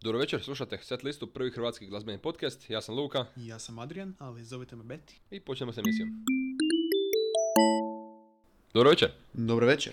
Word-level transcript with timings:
Dobro 0.00 0.18
večer, 0.18 0.42
slušate 0.42 0.78
Set 0.82 1.02
listu, 1.02 1.26
prvi 1.26 1.50
hrvatski 1.50 1.86
glazbeni 1.86 2.18
podcast. 2.18 2.70
Ja 2.70 2.80
sam 2.80 2.94
Luka 2.94 3.24
Ja 3.36 3.58
sam 3.58 3.78
Adrian, 3.78 4.14
ali 4.18 4.44
zovite 4.44 4.76
me 4.76 4.84
Betty. 4.84 5.12
i 5.30 5.40
počnemo 5.40 5.72
s 5.72 5.78
emisijom. 5.78 6.08
Dobro 8.74 8.90
večer, 8.90 9.10
Dobro 9.32 9.66
večer. 9.66 9.92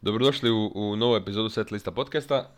dobrodošli 0.00 0.50
u, 0.50 0.72
u 0.74 0.96
novu 0.96 1.16
epizodu 1.16 1.48
Set 1.48 1.70
lista 1.70 1.90
podcasta. 1.90 2.50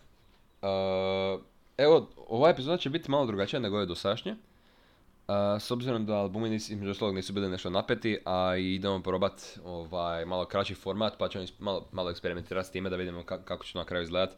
Uh, 0.62 1.40
evo, 1.79 2.08
ova 2.16 2.50
epizoda 2.50 2.76
će 2.76 2.90
biti 2.90 3.10
malo 3.10 3.26
drugačija 3.26 3.60
nego 3.60 3.76
ove 3.76 3.86
dosadašnje. 3.86 4.32
Uh, 4.32 5.34
s 5.60 5.70
obzirom 5.70 6.06
da 6.06 6.14
albumi 6.14 6.50
nis, 6.50 6.70
između 6.70 6.90
ostalog 6.90 7.14
nisu 7.14 7.32
bili 7.32 7.48
nešto 7.48 7.70
napeti, 7.70 8.18
a 8.24 8.56
i 8.56 8.74
idemo 8.74 9.02
probat 9.02 9.32
ovaj, 9.64 10.24
malo 10.24 10.44
kraći 10.44 10.74
format, 10.74 11.12
pa 11.18 11.28
ćemo 11.28 11.44
malo, 11.58 11.88
malo 11.92 12.10
eksperimentirati 12.10 12.68
s 12.68 12.72
time 12.72 12.90
da 12.90 12.96
vidimo 12.96 13.20
ka- 13.20 13.44
kako 13.44 13.64
će 13.64 13.72
to 13.72 13.78
na 13.78 13.84
kraju 13.84 14.02
izgledat. 14.02 14.30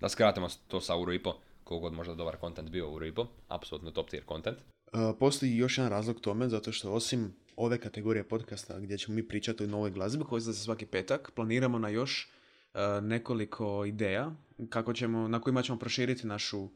Da 0.00 0.08
skratimo 0.08 0.48
to 0.68 0.80
sa 0.80 0.96
uro 0.96 1.12
i 1.12 1.18
po, 1.18 1.34
god 1.78 1.92
možda 1.92 2.14
dobar 2.14 2.36
content 2.40 2.70
bio 2.70 2.90
uro 2.90 3.06
i 3.06 3.14
po, 3.14 3.26
apsolutno 3.48 3.90
top 3.90 4.10
tier 4.10 4.22
content. 4.28 4.58
Uh, 4.58 5.00
postoji 5.18 5.56
još 5.56 5.78
jedan 5.78 5.90
razlog 5.90 6.20
tome, 6.20 6.48
zato 6.48 6.72
što 6.72 6.92
osim 6.92 7.34
ove 7.56 7.78
kategorije 7.78 8.28
podcasta 8.28 8.80
gdje 8.80 8.98
ćemo 8.98 9.14
mi 9.14 9.28
pričati 9.28 9.64
o 9.64 9.66
novoj 9.66 9.90
glazbi 9.90 10.24
koji 10.24 10.38
izlazi 10.38 10.60
svaki 10.60 10.86
petak, 10.86 11.32
planiramo 11.34 11.78
na 11.78 11.88
još 11.88 12.30
uh, 12.74 12.80
nekoliko 13.04 13.84
ideja 13.84 14.32
kako 14.68 14.92
ćemo, 14.92 15.28
na 15.28 15.40
kojima 15.40 15.62
ćemo 15.62 15.78
proširiti 15.78 16.26
našu, 16.26 16.60
uh, 16.60 16.70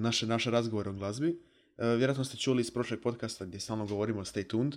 naše, 0.00 0.26
naše 0.26 0.50
razgovore 0.50 0.90
o 0.90 0.92
glazbi. 0.92 1.40
Vjerojatno 1.78 2.24
ste 2.24 2.36
čuli 2.36 2.60
iz 2.60 2.70
prošlog 2.70 3.00
podcasta 3.00 3.44
gdje 3.44 3.60
stalno 3.60 3.86
govorimo 3.86 4.24
Stay 4.24 4.46
Tuned. 4.46 4.74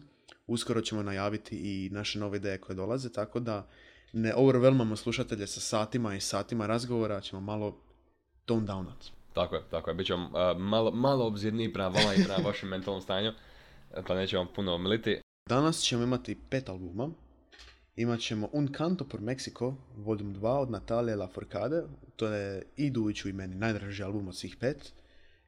Uskoro 0.48 0.82
ćemo 0.82 1.04
najaviti 1.04 1.58
i 1.58 1.90
naše 1.90 2.20
nove 2.20 2.38
ideje 2.38 2.62
koje 2.62 2.76
dolaze, 2.76 3.12
tako 3.12 3.40
da 3.40 3.70
ne 4.13 4.34
overwhelmamo 4.35 4.96
slušatelje 4.96 5.48
sa 5.48 5.60
satima 5.60 6.16
i 6.16 6.22
satima 6.22 6.68
razgovora, 6.68 7.22
ćemo 7.22 7.41
malo 7.41 7.77
tone 8.46 8.68
downat. 8.68 9.16
Tako 9.38 9.55
je, 9.55 9.62
tako 9.72 9.90
je. 9.90 9.94
Bit 9.94 10.08
ćemo 10.08 10.26
uh, 10.26 10.62
malo, 10.62 10.91
malo 10.91 11.26
obzirniji 11.26 11.73
prema 11.73 11.88
vama 11.88 12.14
i 12.14 12.23
prema 12.23 12.44
vašem 12.44 12.70
mentalnom 12.70 13.02
stanju, 13.02 13.32
e, 13.93 14.02
pa 14.07 14.16
nećemo 14.16 14.46
puno 14.55 14.74
omiliti. 14.74 15.21
Danas 15.49 15.82
ćemo 15.82 16.04
imati 16.04 16.38
pet 16.49 16.70
albuma. 16.70 17.10
Imat 17.96 18.20
ćemo 18.20 18.49
Un 18.54 18.74
Canto 18.77 19.05
por 19.05 19.20
Mexico, 19.20 19.74
volume 19.96 20.34
2 20.34 20.48
od 20.48 20.71
Natalije 20.71 21.15
Laforcade. 21.15 21.84
To 22.15 22.27
je 22.27 22.63
i 22.77 22.90
Dujiću 22.90 23.30
i 23.30 23.34
meni 23.34 23.55
najdraži 23.55 24.04
album 24.04 24.27
od 24.27 24.35
svih 24.35 24.55
pet. 24.60 24.93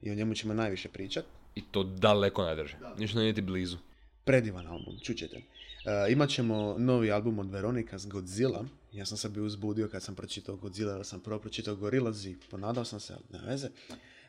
I 0.01 0.11
o 0.11 0.15
njemu 0.15 0.33
ćemo 0.33 0.53
najviše 0.53 0.89
pričat. 0.89 1.25
I 1.55 1.61
to 1.71 1.83
daleko 1.83 2.45
ne 2.45 2.55
drži. 2.55 2.75
Ništa 2.97 3.19
nije 3.19 3.27
niti 3.27 3.41
blizu. 3.41 3.77
Predivan 4.23 4.67
album, 4.67 4.93
čućete. 5.03 5.37
Uh, 5.37 6.11
imat 6.11 6.29
ćemo 6.29 6.75
novi 6.77 7.11
album 7.11 7.39
od 7.39 7.51
Veronika 7.51 7.99
s 7.99 8.07
Godzilla. 8.07 8.65
Ja 8.91 9.05
sam 9.05 9.17
se 9.17 9.29
bio 9.29 9.45
uzbudio 9.45 9.87
kad 9.87 10.03
sam 10.03 10.15
pročitao 10.15 10.55
Godzilla, 10.55 10.93
jer 10.93 11.05
sam 11.05 11.19
prvo 11.19 11.39
pročitao 11.39 11.75
Gorillaz 11.75 12.25
i 12.25 12.37
ponadao 12.49 12.85
sam 12.85 12.99
se, 12.99 13.13
ali 13.13 13.41
ne 13.41 13.49
veze. 13.49 13.67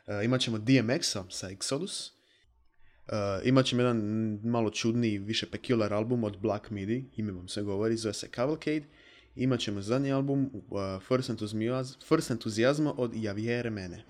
Uh, 0.07 0.25
imat 0.25 0.41
ćemo 0.41 0.57
DMX-a 0.57 1.23
sa 1.29 1.49
Exodus. 1.49 2.11
Uh, 3.07 3.47
imat 3.47 3.65
ćemo 3.65 3.81
jedan 3.81 3.97
malo 4.43 4.69
čudniji, 4.69 5.17
više 5.17 5.51
peculiar 5.51 5.93
album 5.93 6.23
od 6.23 6.37
Black 6.37 6.69
Midi, 6.69 7.09
ime 7.15 7.31
vam 7.31 7.47
se 7.47 7.61
govori, 7.61 7.97
zove 7.97 8.13
se 8.13 8.29
Cavalcade. 8.35 8.83
Imat 9.35 9.59
ćemo 9.59 9.81
zadnji 9.81 10.11
album, 10.11 10.51
uh, 10.53 10.79
First, 11.07 11.29
Enthusiasm, 11.29 11.99
First 12.07 12.31
Enthusiasma 12.31 12.93
od 12.97 13.11
Javiere 13.15 13.69
Mene. 13.69 14.03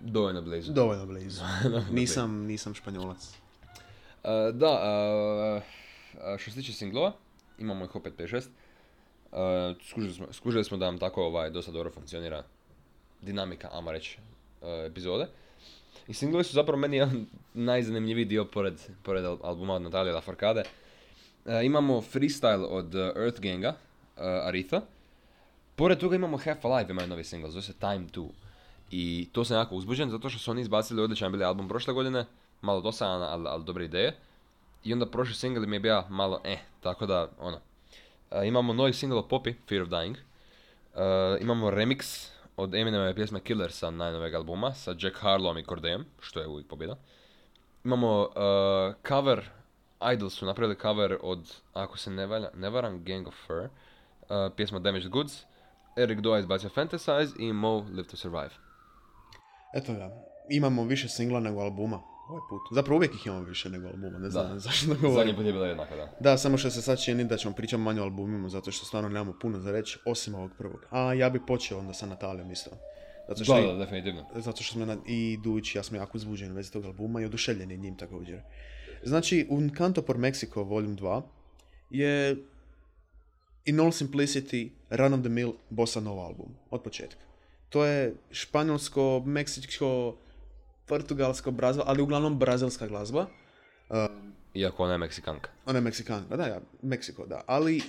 Dovoljno 0.00 0.42
blizu. 0.42 0.72
Dovoljno 0.72 1.06
blizu. 1.06 1.42
nisam, 1.92 2.44
nisam 2.44 2.74
španjolac. 2.74 3.18
Uh, 3.18 4.54
da, 4.54 4.70
uh, 4.70 5.62
uh, 6.14 6.38
što 6.38 6.50
se 6.50 6.56
tiče 6.56 6.72
singlova, 6.72 7.12
imamo 7.58 7.84
ih 7.84 7.94
opet 7.94 8.14
5-6. 8.18 8.42
Uh, 9.32 9.38
skužili, 9.88 10.14
smo, 10.14 10.26
skužili 10.32 10.64
smo 10.64 10.76
da 10.76 10.86
nam 10.86 10.98
tako 10.98 11.24
ovaj, 11.24 11.50
dosta 11.50 11.72
dobro 11.72 11.90
funkcionira 11.90 12.42
dinamika, 13.20 13.68
ama 13.72 13.92
reći, 13.92 14.18
uh, 14.60 14.68
epizode. 14.86 15.26
I 16.08 16.14
singlovi 16.14 16.44
su 16.44 16.52
zapravo 16.52 16.78
meni 16.78 16.96
jedan 16.96 17.26
najzanimljiviji 17.54 18.24
dio 18.24 18.44
pored, 18.44 18.74
pored 19.02 19.24
al- 19.24 19.38
albuma 19.42 19.74
od 19.74 19.82
Natalije 19.82 20.14
Laforcade. 20.14 20.62
Uh, 21.44 21.52
imamo 21.64 22.00
freestyle 22.00 22.64
od 22.64 22.94
Earth 22.94 23.40
Ganga, 23.40 23.74
Aritha. 24.16 24.80
Pored 25.76 25.98
toga 25.98 26.16
imamo 26.16 26.36
Half 26.36 26.64
Alive, 26.64 26.90
imaju 26.90 27.08
novi 27.08 27.24
single, 27.24 27.50
zove 27.50 27.62
se 27.62 27.72
Time 27.72 28.06
2. 28.12 28.28
I 28.90 29.28
to 29.32 29.44
sam 29.44 29.56
jako 29.56 29.74
uzbuđen, 29.74 30.10
zato 30.10 30.28
što 30.28 30.38
su 30.38 30.50
oni 30.50 30.60
izbacili 30.60 31.02
odličan 31.02 31.32
bili 31.32 31.44
album 31.44 31.68
prošle 31.68 31.94
godine, 31.94 32.26
malo 32.60 32.80
dosadan, 32.80 33.22
ali, 33.22 33.48
ali 33.48 33.64
dobre 33.64 33.84
ideje. 33.84 34.16
I 34.84 34.92
onda 34.92 35.06
prošli 35.06 35.34
single 35.34 35.66
mi 35.66 35.76
je 35.76 35.80
bio 35.80 36.04
malo 36.08 36.40
eh, 36.44 36.58
tako 36.80 37.06
da, 37.06 37.28
ono. 37.38 37.60
Imamo 38.44 38.72
novi 38.72 38.92
single 38.92 39.18
od 39.18 39.28
Poppy, 39.28 39.54
Fear 39.68 39.82
of 39.82 39.88
Dying. 39.88 40.16
Imamo 41.40 41.70
remix 41.70 42.30
od 42.56 42.74
Eminemove 42.74 43.14
pjesme 43.14 43.40
Killer 43.40 43.72
sa 43.72 43.90
najnoveg 43.90 44.34
albuma, 44.34 44.74
sa 44.74 44.94
Jack 44.98 45.16
Harlowom 45.22 45.60
i 45.60 45.64
Cordejem, 45.64 46.04
što 46.20 46.40
je 46.40 46.46
uvijek 46.46 46.68
pobjeda. 46.68 46.96
Imamo 47.84 48.28
cover, 49.08 49.48
Idols 50.12 50.34
su 50.34 50.46
napravili 50.46 50.78
cover 50.82 51.18
od, 51.22 51.56
ako 51.72 51.98
se 51.98 52.10
ne, 52.10 52.26
valja, 52.26 52.50
ne 52.54 52.70
varam, 52.70 53.04
Gang 53.04 53.28
of 53.28 53.34
Fur, 53.46 53.68
pjesma 54.56 54.78
Damaged 54.78 55.08
Goods, 55.08 55.32
Eric 55.96 56.18
Doa 56.18 56.38
izbacio 56.38 56.70
Fantasize 56.70 57.34
i 57.38 57.52
Mo 57.52 57.78
Live 57.78 58.08
to 58.08 58.16
Survive. 58.16 58.50
Eto 59.74 59.94
ga, 59.94 60.10
imamo 60.50 60.84
više 60.84 61.08
singla 61.08 61.40
nego 61.40 61.60
albuma. 61.60 62.09
Ovaj 62.30 62.42
put. 62.50 62.60
Zapravo 62.72 62.96
uvijek 62.96 63.14
ih 63.14 63.26
imamo 63.26 63.42
više 63.42 63.70
nego 63.70 63.86
albuma, 63.88 64.18
ne 64.18 64.30
znam 64.30 64.48
Da. 64.48 64.58
zašto 64.66 64.86
da 64.86 64.94
Zadnji 64.94 65.08
govorim. 65.08 65.36
put 65.36 65.46
je 65.46 65.52
bila 65.52 65.66
jednaka, 65.66 65.96
da. 65.96 66.12
Da, 66.20 66.38
samo 66.38 66.58
što 66.58 66.70
se 66.70 66.82
sad 66.82 67.02
čini 67.02 67.24
da 67.24 67.36
ćemo 67.36 67.54
pričati 67.54 67.82
manje 67.82 68.00
o 68.00 68.04
albumima, 68.04 68.48
zato 68.48 68.70
što 68.70 68.86
stvarno 68.86 69.08
nemamo 69.08 69.34
puno 69.40 69.60
za 69.60 69.72
reći, 69.72 69.98
osim 70.04 70.34
ovog 70.34 70.50
prvog. 70.58 70.80
A 70.90 71.14
ja 71.14 71.30
bi 71.30 71.46
počeo 71.46 71.78
onda 71.78 71.92
sa 71.92 72.06
Natalijom 72.06 72.50
isto. 72.50 72.70
Zato 73.28 73.44
što, 73.44 73.54
Da, 73.56 73.66
da, 73.66 73.74
definitivno. 73.74 74.24
zato 74.34 74.62
što 74.62 74.72
smo 74.72 74.84
na, 74.86 74.96
i 75.06 75.38
Dujić 75.42 75.74
i 75.74 75.78
ja 75.78 75.82
smo 75.82 75.96
jako 75.96 76.18
uzbuđeni 76.18 76.54
vezi 76.54 76.72
tog 76.72 76.84
albuma 76.84 77.20
i 77.20 77.24
oduševljeni 77.24 77.76
njim 77.76 77.96
također. 77.96 78.40
Znači, 79.04 79.46
Un 79.50 79.70
Canto 79.78 80.02
por 80.02 80.16
Mexico 80.16 80.64
Volume 80.64 80.96
2 80.96 81.22
je 81.90 82.36
in 83.64 83.80
all 83.80 83.90
simplicity 83.90 84.70
run 84.90 85.14
of 85.14 85.20
the 85.20 85.28
mill 85.28 85.52
bossa 85.70 86.00
nova 86.00 86.22
album, 86.22 86.48
od 86.70 86.82
početka. 86.82 87.20
To 87.68 87.84
je 87.84 88.14
španjolsko, 88.30 89.22
meksičko, 89.26 90.16
portugalsko, 90.90 91.50
brazil, 91.50 91.82
ali 91.86 92.02
uglavnom 92.02 92.38
brazilska 92.38 92.86
glazba. 92.86 93.26
Iako 94.54 94.82
ona 94.84 94.92
je 94.92 94.98
Meksikanka. 94.98 95.50
Ona 95.66 95.78
je 95.78 95.82
Meksikanka, 95.82 96.36
da, 96.36 96.46
ja, 96.46 96.60
Meksiko, 96.82 97.26
da. 97.26 97.42
Ali 97.46 97.82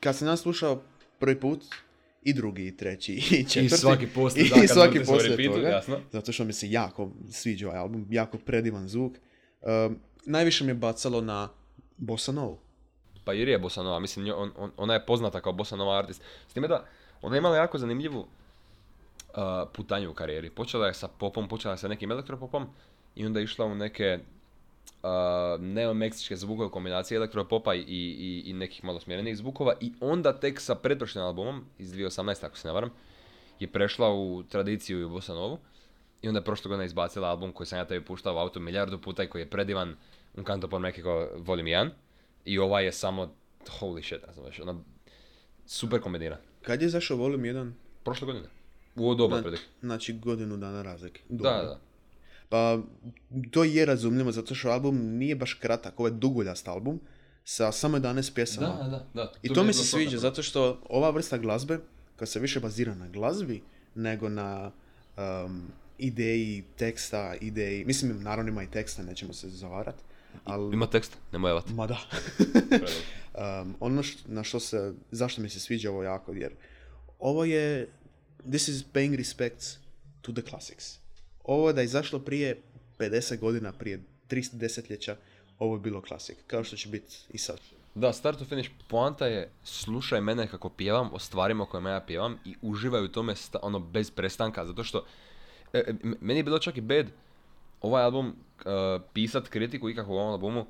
kad 0.00 0.16
sam 0.16 0.28
ja 0.28 0.36
slušao 0.36 0.82
prvi 1.18 1.40
put, 1.40 1.62
i 2.22 2.32
drugi, 2.32 2.66
i 2.66 2.76
treći, 2.76 3.12
i 3.14 3.44
četvrti. 3.48 3.76
svaki 3.76 4.06
poslije, 4.06 4.46
i 4.46 4.48
da, 4.48 4.54
kad 4.54 4.68
svaki 4.68 5.04
poslije 5.04 5.50
toga, 5.50 5.68
jasno. 5.68 6.00
Zato 6.12 6.32
što 6.32 6.44
mi 6.44 6.52
se 6.52 6.70
jako 6.70 7.10
sviđa 7.30 7.66
ovaj 7.68 7.80
album, 7.80 8.06
jako 8.10 8.38
predivan 8.38 8.88
zvuk. 8.88 9.12
Um, 9.60 9.98
najviše 10.26 10.64
mi 10.64 10.70
je 10.70 10.74
bacalo 10.74 11.20
na 11.20 11.48
Bossa. 11.96 12.32
Pa 13.24 13.32
jer 13.32 13.48
je 13.48 13.58
Bossa 13.58 13.82
Nova, 13.82 14.00
mislim, 14.00 14.34
on, 14.36 14.50
on- 14.56 14.70
ona 14.76 14.94
je 14.94 15.06
poznata 15.06 15.40
kao 15.40 15.52
Bossa 15.52 15.76
Nova 15.76 15.98
artist. 15.98 16.22
S 16.48 16.52
time 16.52 16.68
da, 16.68 16.84
ona 17.22 17.36
je 17.36 17.38
imala 17.38 17.56
jako 17.56 17.78
zanimljivu 17.78 18.26
uh, 19.36 19.68
putanju 19.72 20.10
u 20.10 20.14
karijeri. 20.14 20.50
Počela 20.50 20.86
je 20.86 20.94
sa 20.94 21.08
popom, 21.08 21.48
počela 21.48 21.74
je 21.74 21.78
sa 21.78 21.88
nekim 21.88 22.10
elektropopom 22.10 22.66
i 23.14 23.26
onda 23.26 23.40
je 23.40 23.44
išla 23.44 23.66
u 23.66 23.74
neke 23.74 24.18
uh, 25.02 25.08
neomeksičke 25.60 26.36
zvukove 26.36 26.70
kombinacije 26.70 27.16
elektropopa 27.16 27.74
i, 27.74 27.80
i, 27.80 28.42
i 28.46 28.52
nekih 28.52 28.84
malo 28.84 29.00
smjerenih 29.00 29.36
zvukova 29.36 29.74
i 29.80 29.92
onda 30.00 30.32
tek 30.32 30.60
sa 30.60 30.74
pretprošlim 30.74 31.24
albumom 31.24 31.64
iz 31.78 31.92
2018. 31.92 32.46
ako 32.46 32.58
se 32.58 32.68
ne 32.68 32.74
varam 32.74 32.90
je 33.62 33.72
prešla 33.72 34.14
u 34.14 34.42
tradiciju 34.42 35.00
i 35.00 35.04
u 35.04 35.10
Bossa 35.10 35.34
Novu 35.34 35.58
i 36.22 36.28
onda 36.28 36.38
je 36.38 36.44
prošle 36.44 36.68
godine 36.68 36.86
izbacila 36.86 37.28
album 37.28 37.52
koji 37.52 37.66
sam 37.66 37.78
ja 37.78 37.84
tebi 37.84 38.04
puštao 38.04 38.34
u 38.34 38.38
auto 38.38 38.60
milijardu 38.60 39.00
puta 39.00 39.22
i 39.22 39.28
koji 39.28 39.42
je 39.42 39.50
predivan 39.50 39.96
Un 40.36 40.44
Canto 40.44 40.68
por 40.68 40.80
Mexico 40.80 41.28
Volume 41.36 41.70
1 41.70 41.90
i 42.44 42.58
ovaj 42.58 42.84
je 42.84 42.92
samo 42.92 43.34
holy 43.80 44.02
shit, 44.02 44.20
već, 44.44 44.60
ono, 44.60 44.84
super 45.66 46.00
kombinira. 46.00 46.38
Kad 46.62 46.82
je 46.82 46.88
zašao 46.88 47.16
Volume 47.16 47.48
1? 47.48 47.72
Prošle 48.04 48.26
godine. 48.26 48.61
U 48.96 49.04
ovo 49.04 49.14
doba 49.14 49.36
otprilike. 49.36 49.62
Znači 49.80 50.12
godinu 50.12 50.56
dana 50.56 50.82
razlike. 50.82 51.20
Da, 51.28 51.36
Dobro. 51.36 51.62
da. 51.62 51.80
Pa 52.48 52.78
to 53.50 53.64
je 53.64 53.86
razumljivo 53.86 54.32
zato 54.32 54.54
što 54.54 54.70
album 54.70 54.96
nije 54.96 55.36
baš 55.36 55.54
kratak, 55.54 56.00
ovo 56.00 56.06
je 56.06 56.12
duguljast 56.12 56.68
album 56.68 57.00
sa 57.44 57.72
samo 57.72 57.98
11 57.98 58.34
pjesama. 58.34 58.66
Da, 58.66 58.88
da, 58.88 59.06
da. 59.14 59.32
I 59.42 59.54
to 59.54 59.64
mi 59.64 59.72
se 59.72 59.84
sviđa, 59.84 60.18
zato 60.18 60.42
što 60.42 60.80
ova 60.88 61.10
vrsta 61.10 61.38
glazbe, 61.38 61.78
koja 62.16 62.26
se 62.26 62.40
više 62.40 62.60
bazira 62.60 62.94
na 62.94 63.08
glazbi, 63.08 63.62
nego 63.94 64.28
na 64.28 64.70
um, 65.16 65.62
ideji 65.98 66.64
teksta, 66.76 67.34
ideji, 67.40 67.84
mislim, 67.84 68.22
naravno 68.22 68.50
ima 68.50 68.62
i 68.62 68.70
teksta, 68.70 69.02
nećemo 69.02 69.32
se 69.32 69.48
zavarat, 69.48 69.94
ali... 70.44 70.74
Ima 70.74 70.86
tekst, 70.86 71.18
nemoj 71.32 71.50
javat. 71.50 71.68
Ma 71.68 71.86
da. 71.86 71.98
um, 73.62 73.74
ono 73.80 74.02
št- 74.02 74.26
na 74.26 74.44
što 74.44 74.60
se, 74.60 74.94
zašto 75.10 75.42
mi 75.42 75.48
se 75.48 75.60
sviđa 75.60 75.90
ovo 75.90 76.02
jako, 76.02 76.32
jer 76.32 76.52
ovo 77.18 77.44
je, 77.44 77.88
this 78.50 78.68
is 78.68 78.84
paying 78.92 79.16
respects 79.16 79.78
to 80.20 80.32
the 80.32 80.42
classics. 80.42 80.98
Ovo 81.44 81.72
da 81.72 81.80
je 81.80 81.84
izašlo 81.84 82.18
prije 82.18 82.60
50 82.98 83.38
godina, 83.38 83.72
prije 83.72 84.00
300 84.28 84.54
desetljeća, 84.54 85.16
ovo 85.58 85.76
je 85.76 85.80
bilo 85.80 86.02
klasik, 86.02 86.36
kao 86.46 86.64
što 86.64 86.76
će 86.76 86.88
biti 86.88 87.16
i 87.30 87.38
sad. 87.38 87.60
Da, 87.94 88.12
start 88.12 88.38
to 88.38 88.44
finish, 88.44 88.70
poanta 88.88 89.26
je 89.26 89.50
slušaj 89.64 90.20
mene 90.20 90.46
kako 90.46 90.68
pjevam 90.68 91.10
o 91.12 91.18
stvarima 91.18 91.62
o 91.62 91.66
kojima 91.66 91.90
ja 91.90 92.00
pjevam 92.00 92.38
i 92.44 92.54
uživaj 92.62 93.04
u 93.04 93.08
tome 93.08 93.36
sta- 93.36 93.58
ono 93.62 93.78
bez 93.78 94.10
prestanka, 94.10 94.66
zato 94.66 94.84
što 94.84 95.04
E, 95.72 95.78
e, 95.78 95.94
meni 96.20 96.38
je 96.38 96.44
bilo 96.44 96.58
čak 96.58 96.76
i 96.76 96.80
bad 96.80 97.06
ovaj 97.80 98.04
album 98.04 98.26
uh, 98.26 99.02
pisat 99.12 99.48
kritiku 99.48 99.90
ikakvog 99.90 100.16
ovom 100.16 100.30
albumu 100.30 100.66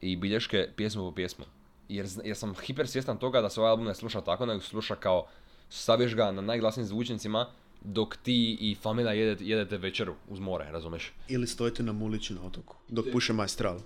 i 0.00 0.16
bilješke 0.16 0.68
pjesmu 0.76 1.10
po 1.10 1.14
pjesmu. 1.14 1.44
Jer, 1.88 2.06
jer 2.24 2.36
sam 2.36 2.54
hiper 2.54 2.88
svjestan 2.88 3.18
toga 3.18 3.40
da 3.40 3.48
se 3.48 3.60
ovaj 3.60 3.70
album 3.70 3.86
ne 3.86 3.94
sluša 3.94 4.20
tako, 4.20 4.46
nego 4.46 4.60
sluša 4.60 4.94
kao 4.94 5.26
staviš 5.72 6.14
ga 6.14 6.32
na 6.32 6.42
najglasnijim 6.42 6.86
zvučnicima 6.86 7.46
dok 7.84 8.16
ti 8.16 8.56
i 8.60 8.76
familija 8.82 9.12
jedete, 9.12 9.44
jedete 9.44 9.76
večeru 9.76 10.14
uz 10.28 10.38
more, 10.38 10.70
razumeš? 10.72 11.12
Ili 11.28 11.46
stojite 11.46 11.82
na 11.82 11.92
muliću 11.92 12.34
na 12.34 12.42
otoku, 12.42 12.76
dok 12.88 13.06
puše 13.12 13.32
majstral. 13.32 13.80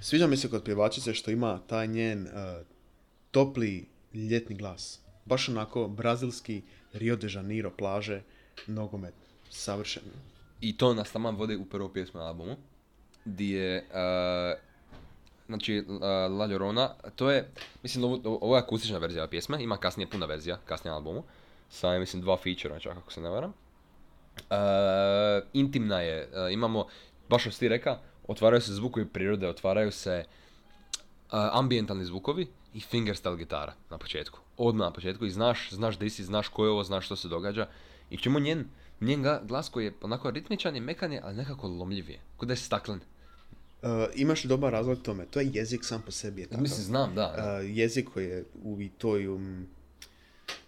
Sviđa 0.00 0.26
mi 0.26 0.36
se 0.36 0.50
kod 0.50 0.64
pjevačice 0.64 1.14
što 1.14 1.30
ima 1.30 1.60
taj 1.66 1.86
njen 1.86 2.22
uh, 2.22 2.30
topli 3.30 3.86
ljetni 4.14 4.56
glas. 4.56 5.00
Baš 5.24 5.48
onako 5.48 5.88
brazilski 5.88 6.62
Rio 6.92 7.16
de 7.16 7.28
Janeiro 7.30 7.70
plaže, 7.70 8.22
nogomet. 8.66 9.14
Savršeno. 9.50 10.06
I 10.60 10.76
to 10.76 10.94
nas 10.94 11.12
tamo 11.12 11.30
vodi 11.30 11.56
u 11.56 11.64
prvu 11.64 11.88
pjesmu 11.88 12.20
na 12.20 12.26
albumu, 12.26 12.56
di 13.24 13.50
je, 13.50 13.84
uh, 13.90 14.60
znači, 15.46 15.84
uh, 15.88 16.00
La 16.38 16.46
Llorona, 16.46 16.88
to 17.16 17.30
je, 17.30 17.50
mislim, 17.82 18.04
ovo, 18.04 18.38
ovo 18.40 18.56
je 18.56 18.62
akustična 18.62 18.98
verzija 18.98 19.26
pjesme, 19.26 19.62
ima 19.62 19.76
kasnije 19.76 20.10
puna 20.10 20.26
verzija, 20.26 20.58
kasnije 20.64 20.90
na 20.90 20.96
albumu, 20.96 21.24
sa, 21.68 21.98
mislim, 21.98 22.22
dva 22.22 22.36
feature 22.36 22.80
čak, 22.80 22.96
ako 22.96 23.12
se 23.12 23.20
ne 23.20 23.28
varam. 23.28 23.52
Uh, 24.36 25.46
intimna 25.52 26.00
je, 26.00 26.28
uh, 26.32 26.52
imamo, 26.52 26.86
baš 27.28 27.42
što 27.42 27.50
ti 27.50 27.68
reka, 27.68 27.98
otvaraju 28.28 28.60
se 28.60 28.72
zvukovi 28.72 29.06
prirode, 29.06 29.48
otvaraju 29.48 29.92
se 29.92 30.24
uh, 30.26 31.38
ambijentalni 31.52 32.04
zvukovi 32.04 32.46
i 32.74 32.80
fingerstyle 32.80 33.36
gitara 33.36 33.72
na 33.90 33.98
početku. 33.98 34.38
Odmah 34.56 34.86
na 34.86 34.92
početku 34.92 35.24
i 35.24 35.30
znaš, 35.30 35.70
znaš 35.70 35.98
di 35.98 36.10
si, 36.10 36.24
znaš 36.24 36.48
ko 36.48 36.64
je 36.64 36.70
ovo, 36.70 36.84
znaš 36.84 37.06
što 37.06 37.16
se 37.16 37.28
događa. 37.28 37.68
I 38.10 38.16
čemu 38.16 38.38
njen, 38.38 38.68
njen 39.00 39.24
glas 39.42 39.68
koji 39.68 39.84
je 39.84 39.92
onako 40.02 40.30
ritmičan 40.30 40.74
je, 40.74 40.80
mekan 40.80 41.12
je, 41.12 41.20
ali 41.24 41.36
nekako 41.36 41.68
lomljiv 41.68 42.10
je. 42.10 42.20
K'o 42.38 42.46
da 42.46 42.52
je 42.52 42.56
staklen. 42.56 43.00
Uh, 43.84 43.90
imaš 44.14 44.42
dobar 44.42 44.72
razlog 44.72 45.02
tome. 45.02 45.26
To 45.26 45.40
je 45.40 45.50
jezik 45.52 45.84
sam 45.84 46.02
po 46.02 46.10
sebi 46.10 46.40
je 46.40 46.46
takav. 46.46 46.62
Mislim, 46.62 46.84
znam, 46.84 47.14
da. 47.14 47.58
Uh, 47.60 47.76
jezik 47.76 48.08
koji 48.14 48.26
je 48.26 48.44
u 48.62 48.80
i 48.80 48.88
toj 48.88 49.28
um, 49.28 49.66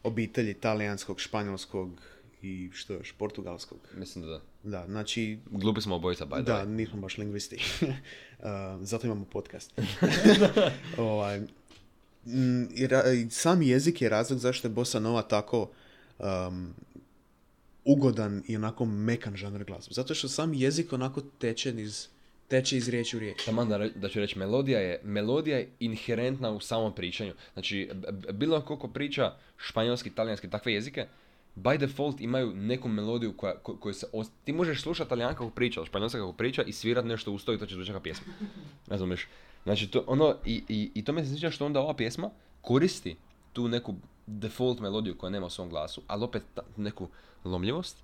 obitelji 0.02 0.54
talijanskog, 0.54 1.20
španjolskog 1.20 2.00
i 2.42 2.70
što 2.72 2.92
još, 2.92 3.12
portugalskog. 3.12 3.78
Mislim 3.94 4.24
da 4.24 4.30
da. 4.30 4.40
Da, 4.62 4.86
znači, 4.86 5.38
Glupi 5.50 5.80
smo 5.80 5.94
obojica, 5.94 6.26
by 6.26 6.34
the 6.34 6.42
da, 6.42 6.64
way. 6.64 6.66
nismo 6.66 7.00
baš 7.00 7.18
lingvisti. 7.18 7.58
Uh, 8.38 8.44
zato 8.80 9.06
imamo 9.06 9.24
podcast. 9.24 9.72
ovaj, 10.98 11.40
mm, 12.26 12.62
i 12.74 12.86
ra- 12.86 13.12
i 13.12 13.30
sam 13.30 13.62
jezik 13.62 14.02
je 14.02 14.08
razlog 14.08 14.38
zašto 14.38 14.68
je 14.68 14.72
bossa 14.72 15.00
nova 15.00 15.22
tako 15.22 15.70
um, 16.18 16.74
ugodan 17.84 18.42
i 18.46 18.56
onako 18.56 18.84
mekan 18.84 19.36
žanr 19.36 19.64
glazbe. 19.64 19.94
Zato 19.94 20.14
što 20.14 20.28
sam 20.28 20.54
jezik 20.54 20.92
onako 20.92 21.20
teče 21.20 21.74
iz, 21.82 22.08
teče 22.48 22.76
iz 22.76 22.88
riječi 22.88 23.16
u 23.16 23.20
riječ. 23.20 23.44
Taman 23.44 23.68
da, 23.68 23.78
da 23.78 24.08
ću 24.08 24.20
reći, 24.20 24.38
melodija 24.38 24.80
je, 24.80 25.00
melodija 25.04 25.58
je 25.58 25.70
inherentna 25.80 26.50
u 26.50 26.60
samom 26.60 26.94
pričanju. 26.94 27.32
Znači, 27.52 27.90
b- 27.94 28.12
b- 28.12 28.32
bilo 28.32 28.60
koliko 28.60 28.88
priča 28.88 29.32
španjolski, 29.56 30.10
talijanski, 30.10 30.50
takve 30.50 30.72
jezike, 30.74 31.06
by 31.56 31.78
default 31.78 32.20
imaju 32.20 32.52
neku 32.54 32.88
melodiju 32.88 33.32
koja, 33.32 33.54
ko- 33.62 33.76
koju 33.76 33.94
se... 33.94 34.06
os- 34.12 34.30
Ti 34.44 34.52
možeš 34.52 34.82
slušati 34.82 35.08
talijanka 35.08 35.38
kako 35.38 35.50
priča, 35.50 35.84
španjolska 35.84 36.18
kako 36.18 36.32
priča 36.32 36.62
i 36.62 36.72
svirat 36.72 37.04
nešto 37.04 37.32
uz 37.32 37.44
to 37.44 37.52
i 37.54 37.58
to 37.58 37.66
će 37.66 37.74
zvučati 37.74 37.92
kao 37.92 38.00
pjesma. 38.02 38.32
Razumiješ? 38.92 39.28
Znači, 39.64 39.90
to, 39.90 40.04
ono, 40.06 40.36
i, 40.44 40.62
i, 40.68 40.90
i 40.94 41.04
to 41.04 41.12
me 41.12 41.24
se 41.24 41.30
sviđa 41.30 41.50
što 41.50 41.66
onda 41.66 41.80
ova 41.80 41.94
pjesma 41.94 42.30
koristi 42.60 43.16
tu 43.52 43.68
neku 43.68 43.94
default 44.26 44.80
melodiju 44.80 45.18
koja 45.18 45.30
nema 45.30 45.46
u 45.46 45.50
svom 45.50 45.68
glasu, 45.68 46.02
ali 46.06 46.24
opet 46.24 46.42
ta- 46.54 46.62
neku 46.76 47.08
lomljivost 47.44 47.96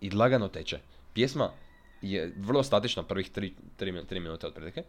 i 0.00 0.10
lagano 0.10 0.48
teče. 0.48 0.78
Pjesma 1.14 1.50
je 2.02 2.34
vrlo 2.36 2.62
statična 2.62 3.02
prvih 3.02 3.30
3 3.32 3.52
tri, 3.76 4.06
tri 4.06 4.20
minute 4.20 4.46
otprilike. 4.46 4.82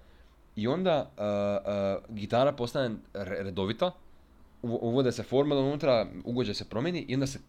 I 0.56 0.68
onda 0.68 1.12
uh, 1.18 2.10
uh, 2.10 2.16
gitara 2.16 2.52
postane 2.52 2.96
re- 3.14 3.44
redovita, 3.44 3.92
uvo- 4.62 4.80
uvode 4.82 5.12
se 5.12 5.24
formule 5.24 5.62
unutra, 5.62 6.08
ugođaj 6.24 6.54
se 6.54 6.70
promijeni 6.70 7.06
i 7.08 7.14
onda 7.14 7.28
se 7.28 7.40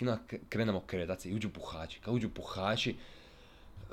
krenemo 0.48 0.80
kretati 0.80 1.28
i 1.30 1.34
uđu 1.34 1.50
puhači. 1.50 2.00
Kad 2.00 2.14
uđu 2.14 2.28
puhači, 2.28 2.96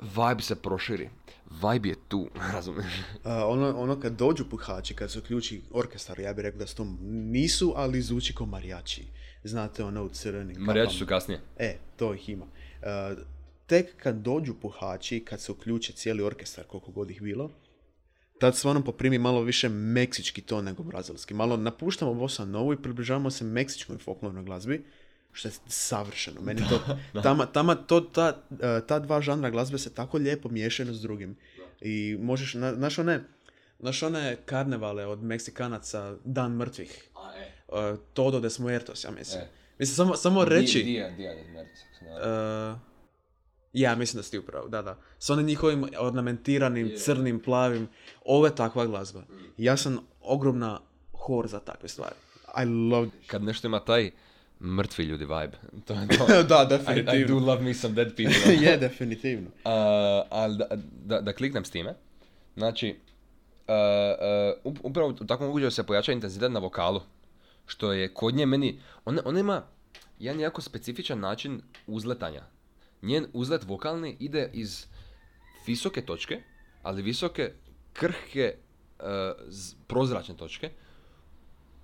vibe 0.00 0.42
se 0.42 0.56
proširi. 0.62 1.08
Vibe 1.50 1.88
je 1.88 1.96
tu, 2.08 2.28
razumiješ? 2.54 2.92
Ono, 3.24 3.80
ono 3.80 4.00
kad 4.00 4.12
dođu 4.12 4.44
puhači, 4.50 4.94
kad 4.94 5.10
se 5.12 5.18
uključi 5.18 5.62
orkestar, 5.70 6.20
ja 6.20 6.32
bih 6.32 6.42
rekao 6.42 6.58
da 6.58 6.66
su 6.66 6.76
to 6.76 6.86
nisu, 7.10 7.72
ali 7.76 8.02
zvuči 8.02 8.34
kao 8.34 8.46
marijači. 8.46 9.04
Znate, 9.44 9.84
ono 9.84 10.04
u 10.04 10.08
crvenim 10.08 10.56
Marijači 10.58 10.96
su 10.96 11.06
kasnije. 11.06 11.40
E, 11.58 11.76
to 11.96 12.14
ih 12.14 12.28
ima. 12.28 12.46
A, 12.82 13.14
tek 13.68 13.96
kad 13.96 14.16
dođu 14.16 14.54
puhači, 14.54 15.20
kad 15.24 15.40
se 15.40 15.52
uključe 15.52 15.92
cijeli 15.92 16.22
orkestar, 16.22 16.64
koliko 16.64 16.90
god 16.90 17.10
ih 17.10 17.22
bilo, 17.22 17.50
tad 18.40 18.56
stvarno 18.56 18.84
poprimi 18.84 19.18
malo 19.18 19.42
više 19.42 19.68
meksički 19.68 20.40
ton 20.40 20.64
nego 20.64 20.82
brazilski. 20.82 21.34
Malo 21.34 21.56
napuštamo 21.56 22.14
bossa 22.14 22.44
novu 22.44 22.72
i 22.72 22.82
približavamo 22.82 23.30
se 23.30 23.44
meksičkoj 23.44 23.98
folklornoj 23.98 24.44
glazbi, 24.44 24.84
što 25.32 25.48
je 25.48 25.52
savršeno. 25.66 26.40
Meni 26.40 26.62
to, 26.68 26.98
tama, 27.22 27.46
tama 27.46 27.74
to, 27.74 28.00
ta, 28.00 28.42
e, 28.60 28.86
ta 28.86 28.98
dva 28.98 29.20
žanra 29.20 29.50
glazbe 29.50 29.78
se 29.78 29.94
tako 29.94 30.18
lijepo 30.18 30.48
miješaju 30.48 30.94
s 30.94 31.00
drugim. 31.00 31.36
I 31.80 32.16
možeš, 32.20 32.54
na, 32.54 32.74
znaš 32.74 32.98
one, 32.98 33.24
znaš 33.78 34.02
one 34.02 34.36
karnevale 34.44 35.06
od 35.06 35.22
Meksikanaca, 35.22 36.16
Dan 36.24 36.52
mrtvih, 36.52 37.10
e, 37.68 37.96
Todo 38.12 38.40
de 38.40 38.48
Muertos, 38.58 39.04
ja 39.04 39.10
mislim. 39.10 39.42
E. 39.42 39.48
Mislim, 39.78 39.96
samo, 39.96 40.16
samo 40.16 40.44
reći... 40.44 40.82
Dija, 40.82 41.10
dija, 41.10 41.34
Uh, 41.98 42.87
ja, 43.72 43.94
mislim 43.94 44.18
da 44.18 44.22
si 44.22 44.30
ti 44.30 44.38
upravo, 44.38 44.68
da, 44.68 44.82
da. 44.82 44.98
S 45.18 45.30
onim 45.30 45.46
njihovim 45.46 45.86
ornamentiranim, 45.98 46.92
crnim, 46.96 47.40
plavim. 47.40 47.88
Ovo 48.24 48.46
je 48.46 48.54
takva 48.54 48.86
glazba. 48.86 49.22
Ja 49.56 49.76
sam 49.76 49.98
ogromna 50.20 50.80
hor 51.12 51.48
za 51.48 51.60
takve 51.60 51.88
stvari. 51.88 52.14
I 52.62 52.64
love... 52.64 53.08
Kad 53.26 53.42
nešto 53.42 53.66
ima 53.66 53.80
taj 53.80 54.10
mrtvi 54.60 55.04
ljudi 55.04 55.24
vibe. 55.24 55.56
To 55.86 55.94
je 55.94 56.08
to. 56.08 56.42
da, 56.48 56.78
I, 56.96 57.20
I 57.20 57.24
do 57.24 57.38
love 57.38 57.62
me 57.62 57.74
some 57.74 57.94
dead 57.94 58.08
people. 58.16 58.54
je, 58.66 58.76
definitivno. 58.76 59.46
Uh, 59.48 59.72
ali 60.30 60.56
da, 60.56 60.66
da, 61.04 61.20
da 61.20 61.32
kliknem 61.32 61.64
s 61.64 61.70
time, 61.70 61.94
znači, 62.56 62.96
uh, 63.68 63.74
uh, 64.64 64.72
up- 64.72 64.80
upravo 64.82 65.08
u 65.08 65.26
takvom 65.26 65.48
ugođaju 65.50 65.70
se 65.70 65.82
pojača 65.86 66.12
intenzitet 66.12 66.52
na 66.52 66.60
vokalu, 66.60 67.00
što 67.66 67.92
je 67.92 68.14
kod 68.14 68.34
nje 68.34 68.46
meni, 68.46 68.80
ona, 69.04 69.22
ona 69.24 69.40
ima 69.40 69.62
jedan 70.18 70.40
jako 70.40 70.62
specifičan 70.62 71.20
način 71.20 71.60
uzletanja. 71.86 72.42
Njen 73.02 73.26
uzlet 73.32 73.64
vokalni 73.64 74.16
ide 74.20 74.50
iz 74.52 74.86
visoke 75.66 76.02
točke, 76.02 76.42
ali 76.82 77.02
visoke, 77.02 77.52
krhke, 77.92 78.54
uh, 78.98 79.04
prozračne 79.86 80.36
točke, 80.36 80.70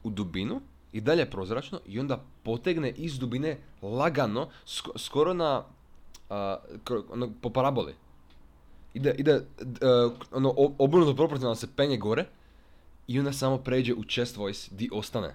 u 0.03 0.11
dubinu 0.11 0.61
i 0.93 1.01
dalje 1.01 1.31
prozračno 1.31 1.81
i 1.87 2.01
onda 2.01 2.25
potegne 2.43 2.91
iz 2.91 3.19
dubine 3.19 3.59
lagano, 3.83 4.49
sko- 4.67 4.99
skoro 4.99 5.35
na, 5.35 5.65
kro- 6.85 7.05
ono, 7.11 7.31
po 7.41 7.51
paraboli. 7.51 7.95
Ide, 8.95 9.15
ide 9.19 9.35
a, 9.81 10.11
ono, 10.33 10.55
obrnuto 10.79 11.17
proporcionalno 11.17 11.55
se 11.55 11.69
penje 11.77 11.97
gore 11.97 12.27
i 13.07 13.19
onda 13.19 13.33
samo 13.33 13.59
pređe 13.59 13.95
u 13.95 14.05
chest 14.05 14.37
voice 14.37 14.75
di 14.75 14.91
ostane. 14.93 15.35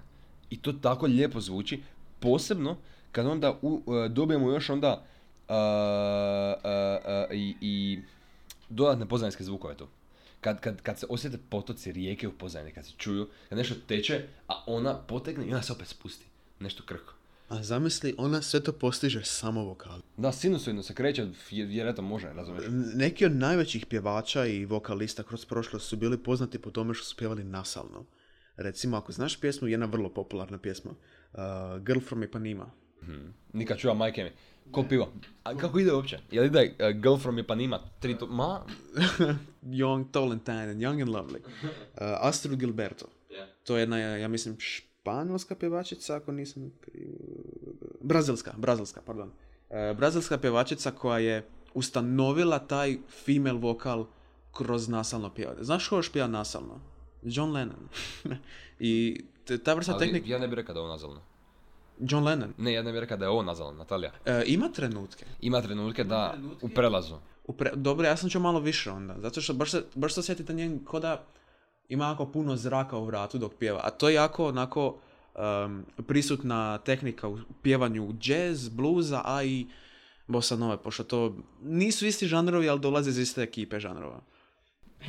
I 0.49 0.61
to 0.61 0.73
tako 0.73 1.05
lijepo 1.05 1.41
zvuči, 1.41 1.83
posebno 2.19 2.77
kad 3.11 3.25
onda 3.25 3.59
u, 3.61 3.81
a, 3.87 4.07
dobijemo 4.07 4.51
još 4.51 4.69
onda 4.69 5.05
i, 7.33 7.55
i 7.61 7.99
dodatne 8.69 9.05
pozadinske 9.05 9.43
zvukove 9.43 9.77
tu. 9.77 9.87
Kad, 10.41 10.59
kad, 10.59 10.81
kad 10.81 10.99
se 10.99 11.05
osjete 11.09 11.37
potoci 11.49 11.91
rijeke 11.91 12.27
u 12.27 12.31
pozadini, 12.31 12.71
kad 12.71 12.85
se 12.85 12.91
čuju, 12.97 13.27
kad 13.49 13.57
nešto 13.57 13.75
teče, 13.87 14.27
a 14.47 14.63
ona 14.67 14.97
potegne 14.97 15.45
i 15.45 15.51
ona 15.51 15.61
se 15.61 15.73
opet 15.73 15.87
spusti. 15.87 16.25
Nešto 16.59 16.83
krhko. 16.83 17.13
A 17.49 17.63
zamisli, 17.63 18.15
ona 18.17 18.41
sve 18.41 18.63
to 18.63 18.71
postiže 18.71 19.23
samo 19.23 19.63
vokal. 19.63 19.99
Da, 20.17 20.31
sinusoidno 20.31 20.83
se 20.83 20.93
kreće, 20.93 21.27
jer, 21.49 21.69
jer 21.69 21.87
eto 21.87 22.01
može, 22.01 22.27
razumiješ? 22.33 22.65
Neki 22.95 23.25
od 23.25 23.35
najvećih 23.35 23.85
pjevača 23.85 24.45
i 24.45 24.65
vokalista 24.65 25.23
kroz 25.23 25.45
prošlost 25.45 25.87
su 25.87 25.97
bili 25.97 26.17
poznati 26.17 26.59
po 26.59 26.71
tome 26.71 26.93
što 26.93 27.05
su 27.05 27.15
pjevali 27.15 27.43
nasalno. 27.43 28.05
Recimo, 28.55 28.97
ako 28.97 29.11
znaš 29.11 29.39
pjesmu, 29.39 29.67
jedna 29.67 29.85
vrlo 29.85 30.09
popularna 30.09 30.57
pjesma, 30.57 30.91
uh, 30.91 31.39
Girl 31.85 31.99
from 31.99 32.23
Ipanema. 32.23 32.71
Nikad 33.53 33.77
čuva 33.77 33.93
majke 33.93 34.23
mi. 34.23 34.31
Ko 34.71 34.83
pivo? 34.83 35.11
A 35.43 35.57
kako 35.57 35.79
ide 35.79 35.93
uopće? 35.93 36.19
Jel 36.31 36.45
ide 36.45 36.75
uh, 36.79 37.01
Girl 37.01 37.17
from 37.17 37.39
Ipanema? 37.39 37.79
Tri 37.99 38.17
to... 38.17 38.27
Ma? 38.27 38.61
Young, 39.81 40.11
Tall 40.11 40.31
and 40.31 40.43
Tan 40.43 40.69
and 40.69 40.81
Young 40.81 41.01
and 41.01 41.09
Lovely. 41.09 41.39
Uh, 41.39 41.69
Astrid 41.97 42.59
Gilberto. 42.59 43.05
To 43.63 43.77
je 43.77 43.81
jedna, 43.81 43.97
ja 43.97 44.27
mislim, 44.27 44.55
španjolska 44.59 45.55
pjevačica, 45.55 46.15
ako 46.15 46.31
nisam 46.31 46.71
kriv... 46.81 47.07
Brazilska, 48.01 48.53
brazilska, 48.57 49.01
pardon. 49.05 49.27
Uh, 49.69 49.97
brazilska 49.97 50.37
pjevačica 50.37 50.91
koja 50.91 51.19
je 51.19 51.47
ustanovila 51.73 52.59
taj 52.59 52.97
female 53.25 53.59
vokal 53.59 54.05
kroz 54.51 54.87
nasalno 54.89 55.33
pjevanje. 55.33 55.63
Znaš 55.63 55.87
ko 55.87 55.95
još 55.95 56.11
pjeva 56.11 56.27
nasalno? 56.27 56.81
John 57.23 57.51
Lennon. 57.51 57.89
I 58.79 59.23
ta 59.63 59.73
vrsta 59.73 59.93
Ali 59.93 60.05
tehnike... 60.05 60.29
ja 60.29 60.39
ne 60.39 60.47
bih 60.47 60.55
rekao 60.55 60.73
da 60.73 60.79
je 60.79 60.83
ovo 60.83 60.91
nazalno. 60.91 61.21
John 61.99 62.23
Lennon. 62.23 62.53
Ne, 62.57 62.73
ja 62.73 62.83
ne 62.83 62.91
bih 62.91 62.99
rekao 62.99 63.17
da 63.17 63.25
je 63.25 63.29
ovo 63.29 63.43
nazvala, 63.43 63.73
Natalija. 63.73 64.11
E, 64.25 64.43
ima 64.45 64.69
trenutke. 64.69 65.25
Ima 65.41 65.61
trenutke 65.61 66.03
da 66.03 66.31
trenutke. 66.31 66.65
u 66.65 66.69
prelazu. 66.69 67.15
U 67.47 67.53
pre- 67.53 67.75
Dobro, 67.75 68.07
ja 68.07 68.17
sam 68.17 68.29
ću 68.29 68.39
malo 68.39 68.59
više 68.59 68.91
onda. 68.91 69.15
Zato 69.19 69.41
što 69.41 69.53
baš 69.53 69.71
se, 69.71 69.83
baš 69.95 70.13
se 70.13 70.19
osjetite 70.19 70.53
njen 70.53 70.79
ko 70.85 70.99
da 70.99 71.23
ima 71.89 72.05
jako 72.05 72.25
puno 72.25 72.55
zraka 72.55 72.97
u 72.97 73.05
vratu 73.05 73.37
dok 73.37 73.53
pjeva. 73.59 73.81
A 73.83 73.89
to 73.89 74.09
je 74.09 74.15
jako 74.15 74.47
onako 74.47 74.87
um, 75.65 75.85
prisutna 76.07 76.77
tehnika 76.77 77.27
u 77.27 77.37
pjevanju 77.61 78.13
jazz, 78.21 78.69
bluza, 78.69 79.21
a 79.25 79.43
i 79.43 79.67
bossa 80.27 80.55
nove, 80.55 80.77
pošto 80.77 81.03
to 81.03 81.35
nisu 81.61 82.05
isti 82.05 82.27
žanrovi, 82.27 82.69
ali 82.69 82.79
dolaze 82.79 83.09
iz 83.09 83.17
iste 83.17 83.41
ekipe 83.43 83.79
žanrova. 83.79 84.21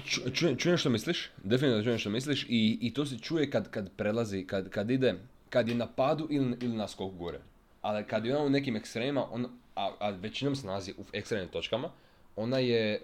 Ču- 0.06 0.32
čujem, 0.35 0.56
čujem 0.56 0.78
što 0.78 0.90
misliš, 0.90 1.30
definitivno 1.44 1.85
čujem 1.85 1.99
što 1.99 2.11
misliš 2.11 2.47
i, 2.49 2.78
i 2.80 2.94
to 2.94 3.06
se 3.06 3.18
čuje 3.18 3.50
kad, 3.50 3.70
kad 3.70 3.90
prelazi, 3.97 4.47
kad, 4.47 4.70
kad 4.70 4.90
ide, 4.90 5.14
kad 5.50 5.69
je 5.69 5.75
na 5.75 5.87
padu 5.87 6.26
ili, 6.30 6.57
ili 6.61 6.76
na 6.76 6.88
skoku 6.88 7.16
gore. 7.16 7.40
Ali 7.83 8.04
kad 8.07 8.25
je 8.25 8.37
ona 8.37 8.45
u 8.47 8.50
nekim 8.50 8.76
ekstremima, 8.76 9.26
on, 9.33 9.47
a, 9.76 9.90
a 10.00 10.11
većinom 10.11 10.57
se 10.57 10.66
nalazi 10.66 10.92
u 10.99 11.04
ekstremnim 11.12 11.49
točkama, 11.49 11.88
ona 12.37 12.59
je 12.59 13.02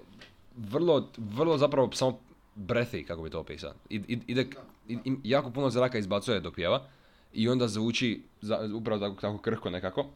vrlo, 0.57 1.09
vrlo 1.17 1.59
zapravo 1.59 1.93
samo 1.93 2.19
breathy, 2.57 3.05
kako 3.07 3.23
bi 3.23 3.31
to 3.31 3.41
opisao. 3.41 3.73
Ide, 3.89 4.47
i- 4.89 4.99
i- 5.05 5.17
jako 5.25 5.51
puno 5.51 5.71
zraka 5.71 5.99
izbacuje 5.99 6.41
dok 6.41 6.55
pjeva 6.55 6.87
i 7.33 7.49
onda 7.49 7.69
zvuči 7.69 8.23
za, 8.41 8.71
upravo 8.75 9.01
tako, 9.01 9.21
tako 9.21 9.39
krhko 9.39 9.71
nekako. 9.71 10.07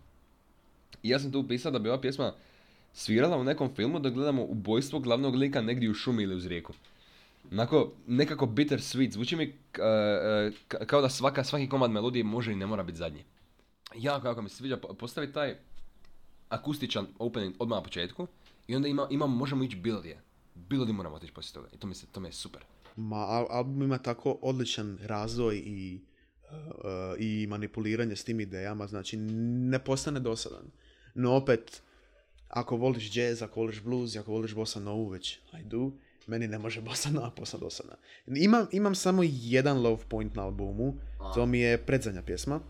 I 1.03 1.09
ja 1.09 1.19
sam 1.19 1.33
tu 1.33 1.41
upisao 1.41 1.73
da 1.73 1.79
bi 1.79 1.89
ova 1.89 2.01
pjesma 2.01 2.33
svirala 2.93 3.37
u 3.37 3.45
nekom 3.45 3.75
filmu 3.75 3.99
da 3.99 4.11
gledamo 4.11 4.43
ubojstvo 4.43 4.99
glavnog 4.99 5.35
lika 5.35 5.61
negdje 5.61 5.91
u 5.91 5.95
šumi 5.95 6.23
ili 6.23 6.35
uz 6.35 6.47
rijeku. 6.47 6.73
Onako, 7.53 7.93
nekako 8.07 8.47
bitter 8.47 8.79
sweet, 8.79 9.13
zvuči 9.13 9.37
mi 9.37 9.45
e, 9.45 9.49
e, 9.79 9.83
ka- 10.69 10.87
kao 10.87 11.01
da 11.01 11.09
svaka, 11.09 11.45
svaki 11.45 11.69
komad 11.69 11.91
melodije 11.91 12.25
može 12.25 12.53
i 12.53 12.57
ne 12.57 12.67
mora 12.67 12.83
biti 12.83 12.99
zadnji. 12.99 13.25
Jako, 13.97 14.29
jako 14.29 14.43
mi 14.43 14.49
se 14.49 14.57
sviđa, 14.57 14.77
po- 14.77 14.95
postavi 14.95 15.33
taj 15.33 15.57
akustičan 16.49 17.07
opening 17.19 17.55
odmah 17.59 17.79
na 17.79 17.83
početku 17.83 18.27
i 18.69 18.77
onda 18.77 18.89
ima, 18.89 19.07
ima 19.11 19.27
možemo 19.27 19.65
ići 19.65 19.77
bilodije. 19.77 20.21
Bilodi 20.55 20.93
moramo 20.93 21.17
otići 21.17 21.33
poslije 21.33 21.55
toga 21.55 21.69
i 21.73 21.79
to 21.79 21.87
mi, 21.87 21.95
se, 21.95 22.07
to 22.07 22.21
mi 22.21 22.29
je 22.29 22.33
super. 22.33 22.65
Ma, 22.97 23.17
al- 23.17 23.47
album 23.51 23.83
ima 23.83 23.99
tako 23.99 24.39
odličan 24.43 24.99
razvoj 25.03 25.57
i, 25.57 26.01
uh, 26.51 26.51
i 27.19 27.47
manipuliranje 27.47 28.17
s 28.17 28.25
tim 28.25 28.41
idejama, 28.41 28.87
znači 28.87 29.17
ne 29.17 29.79
postane 29.79 30.21
dosadan. 30.21 30.71
No 31.15 31.33
opet, 31.37 31.83
ako 32.49 32.77
voliš 32.77 33.17
jazz, 33.17 33.43
ako 33.43 33.61
voliš 33.61 33.83
blues, 33.83 34.17
ako 34.17 34.33
voliš 34.33 34.55
bossa 34.55 34.81
novu, 34.81 35.09
već 35.09 35.39
I 35.61 35.65
do, 35.65 35.91
meni 36.31 36.49
ne 36.49 36.59
može 36.59 36.81
bossa 36.81 37.11
nova 37.11 37.31
postati 37.31 37.65
dosadna. 37.65 37.97
Imam, 38.27 38.67
imam 38.73 38.95
samo 38.95 39.23
jedan 39.25 39.79
low 39.79 39.99
point 40.09 40.35
na 40.35 40.43
albumu, 40.43 40.95
to 41.35 41.47
mi 41.47 41.61
je 41.61 41.79
predzadnja 41.79 42.23
pjesma. 42.23 42.61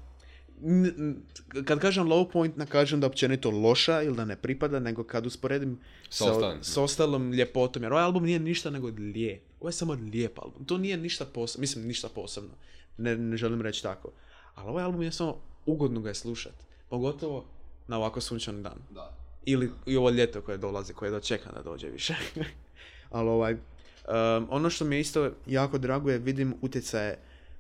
Kad 1.65 1.81
kažem 1.81 2.09
low 2.09 2.31
point, 2.33 2.57
ne 2.57 2.67
kažem 2.67 3.01
da 3.01 3.07
općenito 3.07 3.51
loša 3.51 4.03
ili 4.03 4.17
da 4.17 4.25
ne 4.25 4.37
pripada, 4.37 4.81
nego 4.81 5.05
kad 5.05 5.27
usporedim 5.27 5.79
Sa 6.09 6.57
s 6.63 6.77
ostalom 6.77 7.33
ljepotom, 7.33 7.83
jer 7.83 7.93
ovaj 7.93 8.05
album 8.05 8.25
nije 8.25 8.39
ništa 8.39 8.71
nego 8.71 8.89
lijep. 8.89 9.43
Ovo 9.61 9.69
je 9.69 9.73
samo 9.73 9.93
lijep 9.93 10.39
album. 10.39 10.65
To 10.65 10.79
nije 10.79 10.97
ništa 10.97 11.25
posebno, 11.25 11.61
mislim 11.61 11.87
ništa 11.87 12.09
posebno. 12.09 12.51
Ne, 12.99 13.17
ne 13.17 13.37
želim 13.37 13.63
reći 13.63 13.83
tako. 13.83 14.13
Ali 14.55 14.69
ovaj 14.69 14.85
album 14.85 15.03
je 15.03 15.13
samo 15.13 15.37
ugodno 15.67 16.01
ga 16.01 16.09
je 16.09 16.15
slušat. 16.15 16.55
Pogotovo 16.89 17.45
na 17.89 17.97
ovako 17.97 18.21
sunčan 18.21 18.63
dan. 18.63 18.79
Da. 18.91 19.17
Ili 19.45 19.71
i 19.87 19.97
ovo 19.97 20.11
ljeto 20.11 20.43
koje 20.43 20.59
dolazi, 20.59 20.93
koje 20.93 21.11
dočeka 21.11 21.53
da 21.53 21.63
dođe 21.63 21.89
više. 21.89 22.15
Ali 23.11 23.29
ovaj, 23.29 23.53
um, 23.53 23.61
ono 24.51 24.71
što 24.71 24.85
mi 24.85 24.97
je 24.97 25.01
isto 25.01 25.31
jako 25.47 25.79
drago 25.79 26.11
je 26.11 26.19
vidim 26.19 26.55
utjecaje 26.63 27.19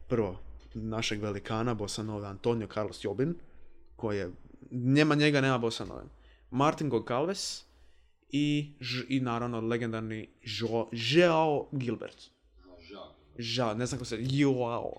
prvo 0.08 0.38
našeg 0.74 1.22
velikana 1.22 1.74
bossa 1.74 2.02
nove 2.02 2.26
Antonio 2.26 2.68
Carlos 2.74 3.04
Jobin, 3.04 3.34
koji 3.96 4.18
je, 4.18 4.30
njema 4.70 5.14
njega 5.14 5.40
nema 5.40 5.58
bossa 5.58 5.84
nove. 5.84 6.02
Martin 6.50 6.88
Goncalves 6.88 7.64
i, 8.30 8.72
i 9.08 9.20
naravno 9.20 9.60
legendarni 9.60 10.28
Jo, 10.42 10.88
Joao 10.92 11.68
Gilbert. 11.72 12.22
Žao, 13.38 13.74
ne 13.74 13.86
znam 13.86 13.98
kako 13.98 14.04
se, 14.04 14.16
Joao. 14.20 14.92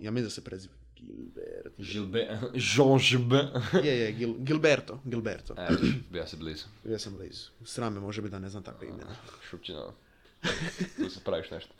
Ja 0.00 0.10
mislim 0.10 0.24
da 0.24 0.30
se 0.30 0.44
preziva 0.44 0.74
Gilbert. 1.06 1.78
Gilbert, 1.78 2.30
Jean 2.54 2.98
Gilbert. 2.98 3.48
Je, 3.84 3.98
je, 3.98 4.12
Gil, 4.12 4.34
Gilberto, 4.38 5.00
Gilberto. 5.04 5.54
e, 5.58 5.68
bio 6.10 6.26
se 6.26 6.36
blizu. 6.36 6.64
Ja 6.84 6.98
sam 6.98 7.16
blizu. 7.16 7.50
Srame 7.64 8.00
može 8.00 8.22
biti 8.22 8.32
da 8.32 8.38
ne 8.38 8.48
znam 8.48 8.62
takve 8.62 8.88
imena. 8.88 9.16
Šupčina. 9.50 9.92
tu 10.96 11.10
se 11.10 11.20
praviš 11.24 11.50
nešto. 11.50 11.74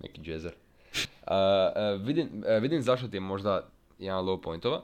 Neki 0.00 0.20
džezer. 0.22 0.52
Uh, 0.52 1.32
uh, 1.32 2.06
vidim, 2.06 2.28
uh, 2.28 2.62
vidim 2.62 2.82
zašto 2.82 3.08
ti 3.08 3.16
je 3.16 3.20
možda 3.20 3.68
jedan 3.98 4.24
low 4.24 4.42
pointova. 4.42 4.82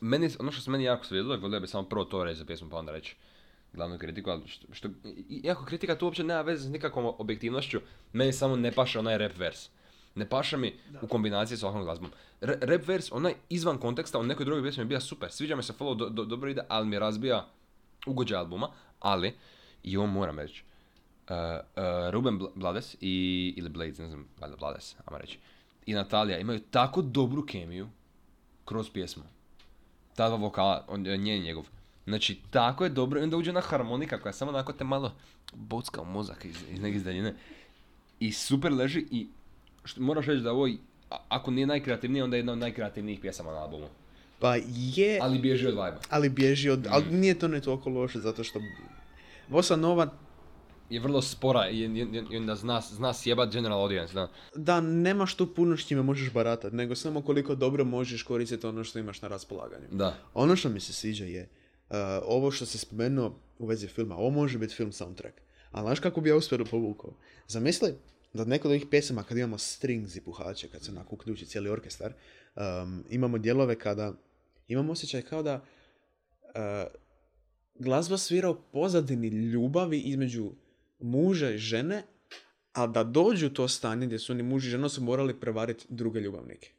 Meni, 0.00 0.30
ono 0.38 0.52
što 0.52 0.62
se 0.62 0.70
meni 0.70 0.84
jako 0.84 1.04
svidjelo, 1.04 1.36
volio 1.36 1.60
bi 1.60 1.66
samo 1.66 1.88
prvo 1.88 2.04
to 2.04 2.24
reći 2.24 2.38
za 2.38 2.44
pjesmu 2.44 2.70
pa 2.70 2.76
onda 2.76 2.92
reći 2.92 3.16
glavnu 3.72 3.98
kritiku, 3.98 4.30
ali 4.30 4.48
što, 4.48 4.66
što 4.72 4.88
iako 5.28 5.64
kritika 5.64 5.98
tu 5.98 6.04
uopće 6.04 6.24
nema 6.24 6.42
veze 6.42 6.68
s 6.68 6.72
nikakvom 6.72 7.14
objektivnošću, 7.18 7.80
meni 8.12 8.32
samo 8.32 8.56
ne 8.56 8.72
paše 8.72 8.98
onaj 8.98 9.18
rap 9.18 9.36
vers. 9.38 9.68
Ne 10.14 10.28
paša 10.28 10.56
mi 10.56 10.74
u 11.02 11.06
kombinaciji 11.06 11.58
s 11.58 11.62
ovakvom 11.62 11.84
glazbom. 11.84 12.10
Re- 12.40 12.58
rap 12.60 12.88
vers, 12.88 13.12
onaj 13.12 13.34
izvan 13.48 13.78
konteksta, 13.78 14.18
u 14.18 14.22
nekoj 14.22 14.44
drugoj 14.44 14.62
pjesmi 14.62 14.80
je 14.80 14.86
bio 14.86 15.00
super. 15.00 15.32
Sviđa 15.32 15.56
mi 15.56 15.62
se 15.62 15.72
follow, 15.72 15.96
do, 15.96 16.08
do- 16.08 16.24
dobro 16.24 16.50
ide, 16.50 16.62
ali 16.68 16.86
mi 16.86 16.98
razbija 16.98 17.46
ugođaj 18.06 18.38
albuma, 18.38 18.68
ali, 19.00 19.34
i 19.82 19.96
ovo 19.96 20.06
moram 20.06 20.38
reći, 20.38 20.62
uh, 21.28 21.36
uh, 21.36 21.82
Ruben 22.10 22.38
Bl- 22.38 22.50
Blades 22.54 22.96
i, 23.00 23.54
ili 23.56 23.68
Blades, 23.68 23.98
ne 23.98 24.08
znam, 24.08 24.28
valjda 24.40 24.56
Blades, 24.56 24.96
ajmo 25.06 25.18
reći, 25.18 25.38
i 25.86 25.92
Natalija 25.94 26.38
imaju 26.38 26.60
tako 26.70 27.02
dobru 27.02 27.46
kemiju 27.46 27.88
kroz 28.64 28.90
pjesmu. 28.90 29.22
Ta 30.16 30.28
dva 30.28 30.36
vokala, 30.36 30.84
on, 30.88 31.02
njen 31.02 31.26
i 31.26 31.40
njegov. 31.40 31.66
Znači, 32.06 32.40
tako 32.50 32.84
je 32.84 32.90
dobro 32.90 33.20
i 33.20 33.22
onda 33.22 33.36
uđe 33.36 33.52
na 33.52 33.60
harmonika 33.60 34.20
koja 34.20 34.32
samo 34.32 34.50
onako 34.50 34.72
te 34.72 34.84
malo 34.84 35.12
bocka 35.54 36.00
u 36.00 36.04
mozak 36.04 36.44
iz, 36.44 36.56
iz 36.70 36.80
neke 36.80 36.98
daljine. 36.98 37.34
I 38.20 38.32
super 38.32 38.72
leži 38.72 39.06
i 39.10 39.26
što, 39.84 40.00
moraš 40.00 40.26
reći 40.26 40.42
da 40.42 40.52
ovo, 40.52 40.68
ako 41.28 41.50
nije 41.50 41.66
najkreativnije, 41.66 42.24
onda 42.24 42.36
je 42.36 42.38
jedna 42.38 42.52
od 42.52 42.58
najkreativnijih 42.58 43.20
pjesama 43.20 43.50
na 43.52 43.58
albumu. 43.58 43.86
Pa 44.38 44.56
je, 44.66 45.18
Ali 45.22 45.38
bježi 45.38 45.66
od 45.66 45.74
vibe. 45.74 45.96
ali 46.10 46.28
bježi 46.28 46.70
od, 46.70 46.86
ali 46.90 47.04
Mm. 47.04 47.16
nije 47.16 47.38
to 47.38 47.48
ne 47.48 47.60
toliko 47.60 47.90
loše 47.90 48.18
zato 48.20 48.44
što 48.44 48.60
Bossa 49.48 49.76
Nova 49.76 50.10
Je 50.90 51.00
vrlo 51.00 51.22
spora 51.22 51.68
i- 51.68 51.84
i 52.30 52.36
onda 52.36 52.54
zna, 52.54 52.80
zna 52.82 53.14
sjebat 53.14 53.52
general 53.52 53.80
audience, 53.80 54.14
da. 54.14 54.28
da 54.56 54.80
nemaš 54.80 55.34
tu 55.34 55.46
puno 55.48 55.76
s 55.76 55.86
čime 55.86 56.02
možeš 56.02 56.32
baratat, 56.32 56.72
nego 56.72 56.94
samo 56.94 57.22
koliko 57.22 57.54
dobro 57.54 57.84
možeš 57.84 58.22
koristiti 58.22 58.66
ono 58.66 58.84
što 58.84 58.98
imaš 58.98 59.22
na 59.22 59.28
raspolaganju. 59.28 59.86
Da. 59.90 60.14
Ono 60.34 60.56
što 60.56 60.68
mi 60.68 60.80
se 60.80 60.92
sviđa 60.92 61.24
je 61.24 61.48
uh, 61.90 61.96
ovo 62.24 62.50
što 62.50 62.66
se 62.66 62.78
spomenuo 62.78 63.34
u 63.58 63.66
vezi 63.66 63.86
filma, 63.88 64.16
ovo 64.16 64.30
može 64.30 64.58
biti 64.58 64.74
film 64.74 64.92
soundtrack. 64.92 65.36
Ali 65.72 65.84
znaš 65.84 66.00
kako 66.00 66.20
bi 66.20 66.28
ja 66.28 66.36
uspjelo 66.36 66.64
povukao? 66.64 67.10
Zamisli 67.48 67.94
da 68.34 68.42
od 68.42 68.48
nekog 68.48 68.66
od 68.66 68.70
ovih 68.70 68.86
pjesama 68.90 69.22
kad 69.22 69.38
imamo 69.38 69.58
strings 69.58 70.16
i 70.16 70.20
puhače, 70.20 70.68
kad 70.68 70.84
se 70.84 70.90
onako 70.90 71.14
uključi 71.14 71.46
cijeli 71.46 71.70
orkestar, 71.70 72.12
um, 72.56 73.04
imamo 73.10 73.38
dijelove 73.38 73.78
kada 73.78 74.12
imamo 74.68 74.92
osjećaj 74.92 75.22
kao 75.22 75.42
da 75.42 75.54
uh, 75.54 75.60
glazba 77.74 78.18
svira 78.18 78.50
u 78.50 78.56
pozadini 78.72 79.28
ljubavi 79.28 79.98
između 79.98 80.52
muža 80.98 81.50
i 81.50 81.58
žene, 81.58 82.02
a 82.72 82.86
da 82.86 83.04
dođu 83.04 83.50
to 83.50 83.68
stanje 83.68 84.06
gdje 84.06 84.18
su 84.18 84.32
oni 84.32 84.42
muž 84.42 84.66
i 84.66 84.70
žena 84.70 84.88
su 84.88 85.02
morali 85.02 85.40
prevariti 85.40 85.86
druge 85.88 86.20
ljubavnike. 86.20 86.70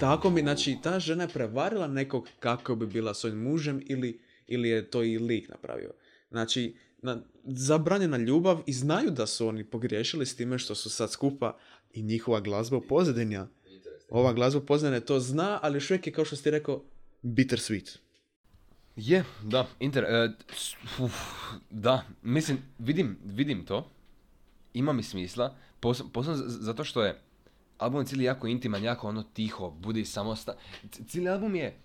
Tako 0.00 0.30
mi, 0.30 0.40
znači, 0.40 0.78
ta 0.82 1.00
žena 1.00 1.24
je 1.24 1.28
prevarila 1.28 1.86
nekog 1.86 2.28
kako 2.38 2.74
bi 2.74 2.86
bila 2.86 3.14
svojim 3.14 3.38
mužem 3.38 3.82
ili, 3.86 4.20
ili 4.46 4.68
je 4.68 4.90
to 4.90 5.02
i 5.02 5.18
lik 5.18 5.48
napravio. 5.48 5.92
Znači, 6.30 6.76
na, 7.02 7.18
zabranjena 7.44 8.16
ljubav 8.16 8.62
i 8.66 8.72
znaju 8.72 9.10
da 9.10 9.26
su 9.26 9.48
oni 9.48 9.64
pogriješili 9.64 10.26
s 10.26 10.36
time 10.36 10.58
što 10.58 10.74
su 10.74 10.90
sad 10.90 11.10
skupa 11.10 11.56
i 11.92 12.02
njihova 12.02 12.40
glazba 12.40 12.76
u 12.76 12.80
pozadini. 12.80 13.38
Ova 14.10 14.32
glazba 14.32 14.60
u 14.60 14.66
pozadini 14.66 15.00
to 15.00 15.20
zna, 15.20 15.58
ali 15.62 15.76
još 15.76 15.90
uvijek 15.90 16.06
je, 16.06 16.12
kao 16.12 16.24
što 16.24 16.36
ste 16.36 16.50
rekao, 16.50 16.82
bitter 17.22 17.58
sweet. 17.58 17.98
Je, 18.96 19.24
da, 19.42 19.66
inter, 19.80 20.04
e, 20.04 20.32
uf, 20.98 21.12
da, 21.70 22.04
mislim, 22.22 22.58
vidim, 22.78 23.18
vidim 23.24 23.64
to, 23.64 23.90
ima 24.74 24.92
mi 24.92 25.02
smisla, 25.02 25.56
pos- 25.80 26.12
posebno 26.12 26.42
zato 26.46 26.84
što 26.84 27.02
je 27.02 27.20
album 27.78 28.00
je 28.00 28.06
cijeli 28.06 28.24
jako 28.24 28.46
intiman, 28.46 28.84
jako 28.84 29.08
ono 29.08 29.22
tiho, 29.22 29.70
budi 29.70 30.04
samosta, 30.04 30.56
C- 30.90 31.04
cijeli 31.08 31.28
album 31.28 31.54
je, 31.56 31.76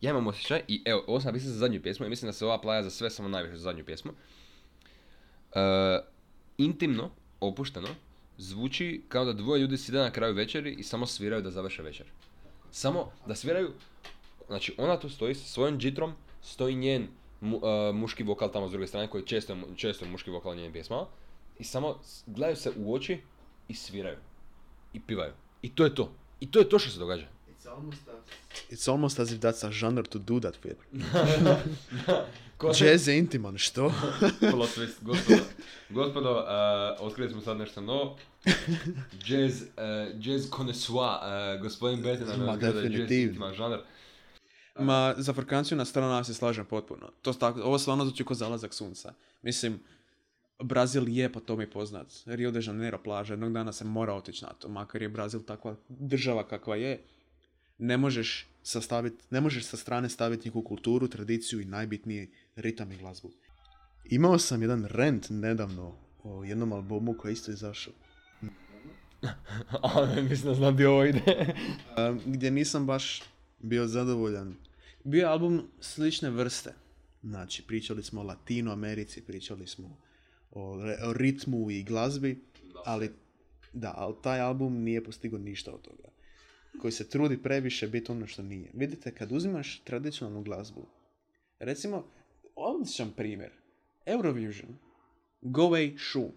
ja 0.00 0.10
imam 0.10 0.26
osjećaj, 0.26 0.62
i 0.68 0.82
evo, 0.84 1.04
ovo 1.06 1.20
sam 1.20 1.26
napisao 1.28 1.50
za 1.50 1.58
zadnju 1.58 1.82
pjesmu 1.82 2.06
i 2.06 2.08
mislim 2.08 2.28
da 2.28 2.32
se 2.32 2.44
ova 2.44 2.60
plaja 2.60 2.82
za 2.82 2.90
sve, 2.90 3.10
samo 3.10 3.28
najviše 3.28 3.56
za 3.56 3.62
zadnju 3.62 3.84
pjesmu, 3.84 4.12
intimno, 6.58 7.10
opušteno, 7.40 7.88
zvuči 8.38 9.02
kao 9.08 9.24
da 9.24 9.32
dvoje 9.32 9.60
ljudi 9.60 9.78
side 9.78 9.98
na 9.98 10.10
kraju 10.10 10.34
večeri 10.34 10.72
i 10.78 10.82
samo 10.82 11.06
sviraju 11.06 11.42
da 11.42 11.50
završe 11.50 11.82
večer. 11.82 12.06
Samo 12.70 13.12
da 13.26 13.34
sviraju, 13.34 13.70
znači 14.46 14.74
ona 14.78 14.98
tu 15.00 15.08
stoji 15.08 15.34
sa 15.34 15.44
svojom 15.44 15.78
džitrom, 15.78 16.12
stoji 16.42 16.74
njen 16.74 17.08
mu- 17.40 17.60
e, 17.66 17.92
muški 17.92 18.22
vokal 18.22 18.52
tamo 18.52 18.68
s 18.68 18.70
druge 18.70 18.86
strane 18.86 19.10
koji 19.10 19.26
često, 19.26 19.52
je 19.52 19.58
često 19.76 20.04
je 20.04 20.10
muški 20.10 20.30
vokal 20.30 20.54
njenim 20.54 20.72
pjesmama 20.72 21.06
i 21.58 21.64
samo 21.64 22.00
gledaju 22.26 22.56
se 22.56 22.72
u 22.76 22.94
oči 22.94 23.20
i 23.68 23.74
sviraju 23.74 24.18
i 24.92 25.00
pivaju. 25.00 25.32
I 25.62 25.74
to 25.74 25.84
je 25.84 25.94
to. 25.94 26.12
I 26.40 26.50
to 26.50 26.58
je 26.58 26.68
to 26.68 26.78
što 26.78 26.90
se 26.90 26.98
događa. 26.98 27.26
It's 28.70 28.88
almost 28.88 29.20
as 29.20 29.32
if 29.32 29.40
that's 29.40 29.66
a 29.68 29.70
genre 29.70 30.02
to 30.02 30.18
do 30.18 30.40
that 30.40 30.54
with. 30.64 30.76
Ko- 32.56 32.72
Jazz 32.78 33.08
je 33.08 33.18
intiman, 33.18 33.58
što? 33.58 33.92
Plot 34.50 34.70
twist, 34.76 35.02
gospodo. 35.02 35.42
Gospodo, 35.90 36.30
uh, 36.32 37.06
otkrili 37.06 37.30
smo 37.30 37.40
sad 37.40 37.56
nešto 37.56 37.80
novo. 37.80 38.16
Jazz, 39.26 39.62
uh, 39.62 39.68
jazz 40.20 40.50
connoisseur, 40.56 40.98
uh, 40.98 41.62
gospodin 41.62 42.02
Beten 42.02 42.28
nam 42.28 42.38
da 42.60 42.66
je 42.66 42.72
jazz 42.72 42.74
definitivno. 42.74 43.22
intiman 43.22 43.54
žanr. 43.54 43.78
Ma, 44.78 45.14
za 45.18 45.32
frkanciju 45.32 45.78
na 45.78 45.84
stranu 45.84 46.14
ja 46.14 46.24
se 46.24 46.34
slažem 46.34 46.64
potpuno. 46.66 47.10
To 47.22 47.32
tako, 47.32 47.60
ovo 47.60 47.78
stvarno 47.78 48.04
zvuči 48.04 48.24
kao 48.24 48.34
zalazak 48.34 48.74
sunca. 48.74 49.12
Mislim, 49.42 49.80
Brazil 50.62 51.08
je 51.08 51.32
po 51.32 51.40
tome 51.40 51.70
poznat. 51.70 52.06
Rio 52.26 52.50
de 52.50 52.60
Janeiro 52.62 52.98
plaža, 52.98 53.32
jednog 53.32 53.52
dana 53.52 53.72
se 53.72 53.84
mora 53.84 54.14
otići 54.14 54.44
na 54.44 54.50
to. 54.52 54.68
Makar 54.68 55.02
je 55.02 55.08
Brazil 55.08 55.42
takva 55.42 55.76
država 55.88 56.48
kakva 56.48 56.76
je, 56.76 57.02
ne 57.78 57.96
možeš 57.96 58.46
sastaviti, 58.62 59.24
ne 59.30 59.40
možeš 59.40 59.64
sa 59.64 59.76
strane 59.76 60.08
staviti 60.08 60.48
njihovu 60.48 60.64
kulturu, 60.64 61.08
tradiciju 61.08 61.60
i 61.60 61.64
najbitnije 61.64 62.28
ritam 62.56 62.92
i 62.92 62.96
glazbu. 62.96 63.30
Imao 64.04 64.38
sam 64.38 64.62
jedan 64.62 64.84
rent 64.84 65.26
nedavno 65.30 65.96
o 66.22 66.44
jednom 66.44 66.72
albumu 66.72 67.14
koji 67.18 67.30
je 67.30 67.32
isto 67.32 67.50
izašao. 67.50 67.92
A, 69.82 70.06
mislim 70.22 70.48
da 70.48 70.54
znam 70.54 70.76
di 70.76 70.84
ovo 70.84 71.04
ide. 71.04 71.54
Gdje 72.34 72.50
nisam 72.50 72.86
baš 72.86 73.22
bio 73.58 73.86
zadovoljan. 73.86 74.56
Bio 75.04 75.20
je 75.20 75.26
album 75.26 75.62
slične 75.80 76.30
vrste. 76.30 76.74
Znači, 77.22 77.62
pričali 77.62 78.02
smo 78.02 78.20
o 78.20 78.24
Latino 78.24 78.72
Americi, 78.72 79.22
pričali 79.22 79.66
smo 79.66 79.96
o, 80.50 80.82
re- 80.84 80.98
o 81.04 81.12
ritmu 81.12 81.70
i 81.70 81.82
glazbi, 81.82 82.44
ali 82.84 83.12
da, 83.72 83.94
ali 83.96 84.14
taj 84.22 84.40
album 84.40 84.82
nije 84.82 85.04
postigao 85.04 85.38
ništa 85.38 85.72
od 85.72 85.80
toga. 85.82 86.13
Koji 86.80 86.92
se 86.92 87.08
trudi 87.08 87.42
previše 87.42 87.88
biti 87.88 88.12
ono 88.12 88.26
što 88.26 88.42
nije. 88.42 88.70
Vidite, 88.74 89.14
kad 89.14 89.32
uzimaš 89.32 89.82
tradicionalnu 89.84 90.42
glazbu, 90.42 90.86
recimo, 91.58 92.06
odličan 92.56 93.10
primjer, 93.16 93.50
Eurovision, 94.06 94.78
Go 95.40 95.62
Away 95.62 95.98
Šum. 95.98 96.32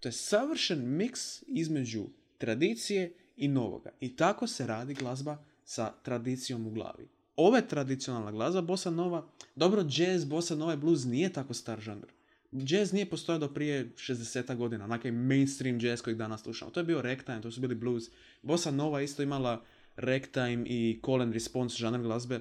To 0.00 0.08
je 0.08 0.12
savršen 0.12 0.96
miks 0.96 1.42
između 1.46 2.04
tradicije 2.38 3.12
i 3.36 3.48
novoga. 3.48 3.90
I 4.00 4.16
tako 4.16 4.46
se 4.46 4.66
radi 4.66 4.94
glazba 4.94 5.44
sa 5.64 5.92
tradicijom 6.02 6.66
u 6.66 6.70
glavi. 6.70 7.08
Ova 7.36 7.60
tradicionalna 7.60 8.32
glazba, 8.32 8.60
bossa 8.60 8.90
nova, 8.90 9.26
dobro, 9.56 9.84
jazz, 9.90 10.24
bossa 10.24 10.54
nova 10.54 10.74
i 10.74 10.76
blues 10.76 11.04
nije 11.04 11.32
tako 11.32 11.54
star 11.54 11.80
žanr. 11.80 12.06
Jazz 12.52 12.92
nije 12.92 13.10
postojao 13.10 13.38
do 13.38 13.54
prije 13.54 13.90
60 13.96 14.56
godina, 14.56 14.84
onakaj 14.84 15.10
mainstream 15.10 15.78
jazz 15.80 16.02
kojeg 16.02 16.18
danas 16.18 16.42
slušamo. 16.42 16.70
To 16.70 16.80
je 16.80 16.84
bio 16.84 17.02
ragtime, 17.02 17.40
to 17.40 17.50
su 17.50 17.60
bili 17.60 17.74
blues. 17.74 18.04
Bossa 18.42 18.70
nova 18.70 19.02
isto 19.02 19.22
imala 19.22 19.64
ragtime 19.96 20.64
i 20.66 21.00
call 21.04 21.22
and 21.22 21.32
response 21.32 21.76
žanr 21.76 22.02
glazbe. 22.02 22.40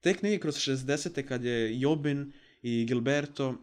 Tek 0.00 0.22
negdje 0.22 0.38
kroz 0.38 0.54
60. 0.54 1.22
kad 1.22 1.44
je 1.44 1.80
Jobin 1.80 2.32
i 2.62 2.84
Gilberto 2.84 3.54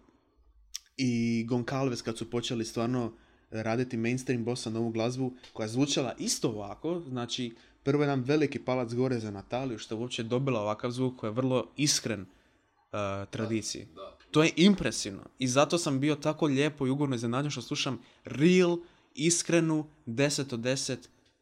i 0.98 1.44
Goncalves 1.48 2.01
kad 2.01 2.18
su 2.18 2.30
počeli 2.30 2.65
stvarno 2.65 3.13
raditi 3.51 3.98
mainstream 3.98 4.44
bossa 4.44 4.70
novu 4.70 4.89
glazbu 4.89 5.34
koja 5.53 5.65
je 5.65 5.70
zvučala 5.70 6.15
isto 6.20 6.50
ovako, 6.50 7.01
znači 7.10 7.53
prvo 7.84 8.03
jedan 8.03 8.22
veliki 8.22 8.60
palac 8.60 8.94
gore 8.94 9.20
za 9.20 9.32
Nataliju 9.32 9.77
što 9.77 9.96
je 9.96 10.00
uopće 10.00 10.24
dobila 10.24 10.62
ovakav 10.62 10.92
zvuk 10.92 11.20
koji 11.20 11.27
je 11.27 11.34
vrlo 11.34 11.68
iskren 11.77 12.22
uh, 12.22 13.30
tradiciji. 13.30 13.88
To 14.32 14.44
je 14.44 14.51
impresivno 14.56 15.24
i 15.39 15.48
zato 15.48 15.77
sam 15.77 16.00
bio 16.00 16.15
tako 16.15 16.46
lijepo 16.46 16.88
i 16.88 16.89
ugodno 16.89 17.15
iznenađen 17.15 17.51
što 17.51 17.62
slušam 17.62 18.00
real, 18.25 18.77
iskrenu, 19.15 19.86
10 20.08 20.53
od 20.53 20.60
10 20.60 20.98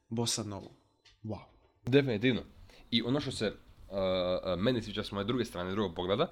bossa 0.09 0.43
novu. 0.43 0.69
Wow. 1.23 1.50
Definitivno. 1.85 2.41
I 2.91 3.01
ono 3.01 3.19
što 3.19 3.31
se 3.31 3.47
uh, 3.47 3.95
meni 4.57 4.81
sviđa 4.81 5.03
s 5.03 5.11
moje 5.11 5.25
druge 5.25 5.45
strane, 5.45 5.71
drugog 5.71 5.95
pogleda, 5.95 6.27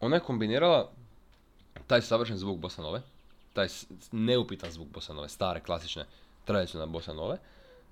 ona 0.00 0.16
je 0.16 0.20
kombinirala 0.20 0.92
taj 1.86 2.02
savršen 2.02 2.36
zvuk 2.36 2.58
bossa 2.58 2.82
nove, 2.82 3.02
taj 3.52 3.68
neupitan 4.12 4.70
zvuk 4.70 4.88
bossa 4.88 5.12
nove, 5.12 5.28
stare, 5.28 5.60
klasične, 5.60 6.04
tradicionalne 6.44 6.92
bossa 6.92 7.12
nove, 7.14 7.38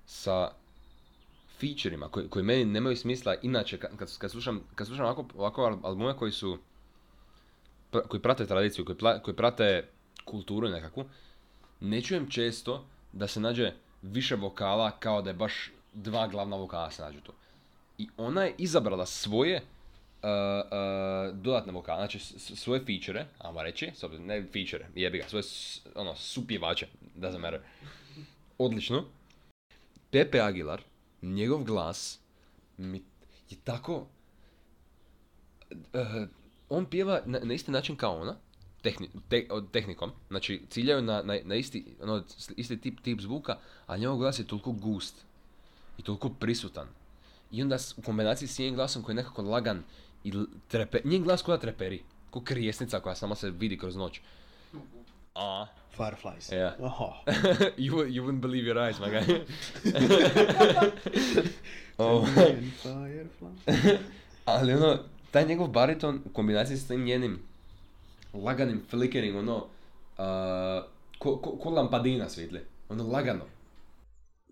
sa 0.07 0.51
featureima 1.59 2.09
koji, 2.09 2.29
koji 2.29 2.45
meni 2.45 2.65
nemaju 2.65 2.97
smisla 2.97 3.35
inače 3.43 3.79
kad, 3.79 4.19
kad, 4.19 4.31
slušam, 4.31 4.61
kad 4.75 4.87
slušam 4.87 5.05
ovako, 5.05 5.25
ovako 5.37 5.63
al- 5.63 5.81
albume 5.83 6.17
koji 6.17 6.33
su 6.33 6.59
koji 8.09 8.23
prate 8.23 8.47
tradiciju, 8.47 8.85
koji, 8.85 8.99
koji 9.23 9.37
prate 9.37 9.89
kulturu 10.25 10.69
nekakvu, 10.69 11.05
ne 11.81 12.03
čujem 12.03 12.31
često 12.31 12.85
da 13.13 13.27
se 13.27 13.41
nađe 13.41 13.73
više 14.03 14.35
vokala 14.35 14.91
kao 14.91 15.23
da 15.23 15.31
je 15.31 15.35
baš 15.35 15.71
dva 15.97 16.27
glavna 16.29 16.57
vokala 16.57 16.91
se 16.91 17.03
nađu 17.03 17.21
tu. 17.21 17.33
I 17.99 18.09
ona 18.17 18.43
je 18.43 18.55
izabrala 18.59 19.07
svoje 19.07 19.57
uh, 19.57 19.63
uh, 20.23 21.37
dodatne 21.37 21.73
vokale, 21.73 21.99
znači 21.99 22.19
svoje 22.39 22.81
feature, 22.85 23.27
ajmo 23.39 23.63
reći, 23.63 23.93
ne 24.19 24.47
feature, 24.53 24.87
jebi 24.95 25.19
ga, 25.19 25.29
svoje 25.29 25.45
ono, 25.95 26.15
supjevače, 26.15 26.87
doesn't 27.17 27.39
matter. 27.39 27.61
Odlično. 28.59 29.05
Pepe 30.11 30.41
Aguilar, 30.41 30.83
njegov 31.23 31.65
glas 31.65 32.21
mi 32.77 33.03
je 33.51 33.57
tako... 33.65 34.07
eh, 35.93 36.27
on 36.69 36.87
pjeva 36.87 37.23
na, 37.27 37.55
isti 37.55 37.71
način 37.71 37.97
kao 37.97 38.21
ona, 38.21 38.37
tehni, 38.83 39.09
te- 39.29 39.49
tehnikom, 39.73 40.13
znači 40.29 40.63
ciljaju 40.71 41.03
na, 41.03 41.23
na, 41.45 41.55
isti, 41.55 41.97
ono, 42.03 42.25
isti 42.57 42.81
tip, 42.81 43.01
tip 43.01 43.21
zvuka, 43.21 43.59
a 43.87 43.97
njegov 43.97 44.17
glas 44.17 44.39
je 44.39 44.47
toliko 44.47 44.73
gust 44.73 45.26
i 45.99 46.03
toliko 46.03 46.29
prisutan. 46.29 46.87
I 47.51 47.63
onda 47.63 47.77
u 47.97 48.03
kombinaciji 48.03 48.49
s 48.49 48.59
njenim 48.59 48.75
glasom 48.75 49.03
koji 49.03 49.13
je 49.13 49.17
nekako 49.17 49.43
lagan 49.43 49.83
i 50.25 50.33
trepe, 50.69 50.99
njen 51.05 51.23
glas 51.23 51.43
koja 51.43 51.59
treperi, 51.59 52.03
ko 52.31 52.41
krijesnica 52.41 53.01
koja 53.01 53.15
samo 53.15 53.35
se 53.35 53.51
vidi 53.51 53.79
kroz 53.79 53.97
noć. 53.97 54.21
A, 55.35 55.67
Fireflies. 55.97 56.53
Ja. 56.53 56.77
Oho. 56.81 57.13
you, 57.79 58.07
you 58.07 58.25
wouldn't 58.25 58.41
believe 58.41 58.67
your 58.67 58.79
eyes, 58.79 59.01
my 59.01 59.11
guy. 59.11 59.25
Oh. 61.99 62.27
Fireflies. 62.83 63.61
Ali 64.45 64.75
ono, 64.75 64.99
taj 65.31 65.47
njegov 65.47 65.69
bariton 65.69 66.21
u 66.25 66.29
kombinaciji 66.29 66.77
s 66.77 66.89
tim 66.89 67.05
njenim 67.05 67.39
laganim 68.35 68.83
flickering, 68.91 69.37
ono, 69.37 69.57
uh, 69.57 69.65
ko, 71.19 71.37
ko, 71.37 71.51
ko 71.51 71.71
lampadina 71.71 72.29
svitli. 72.29 72.61
Ono, 72.89 73.05
lagano. 73.05 73.45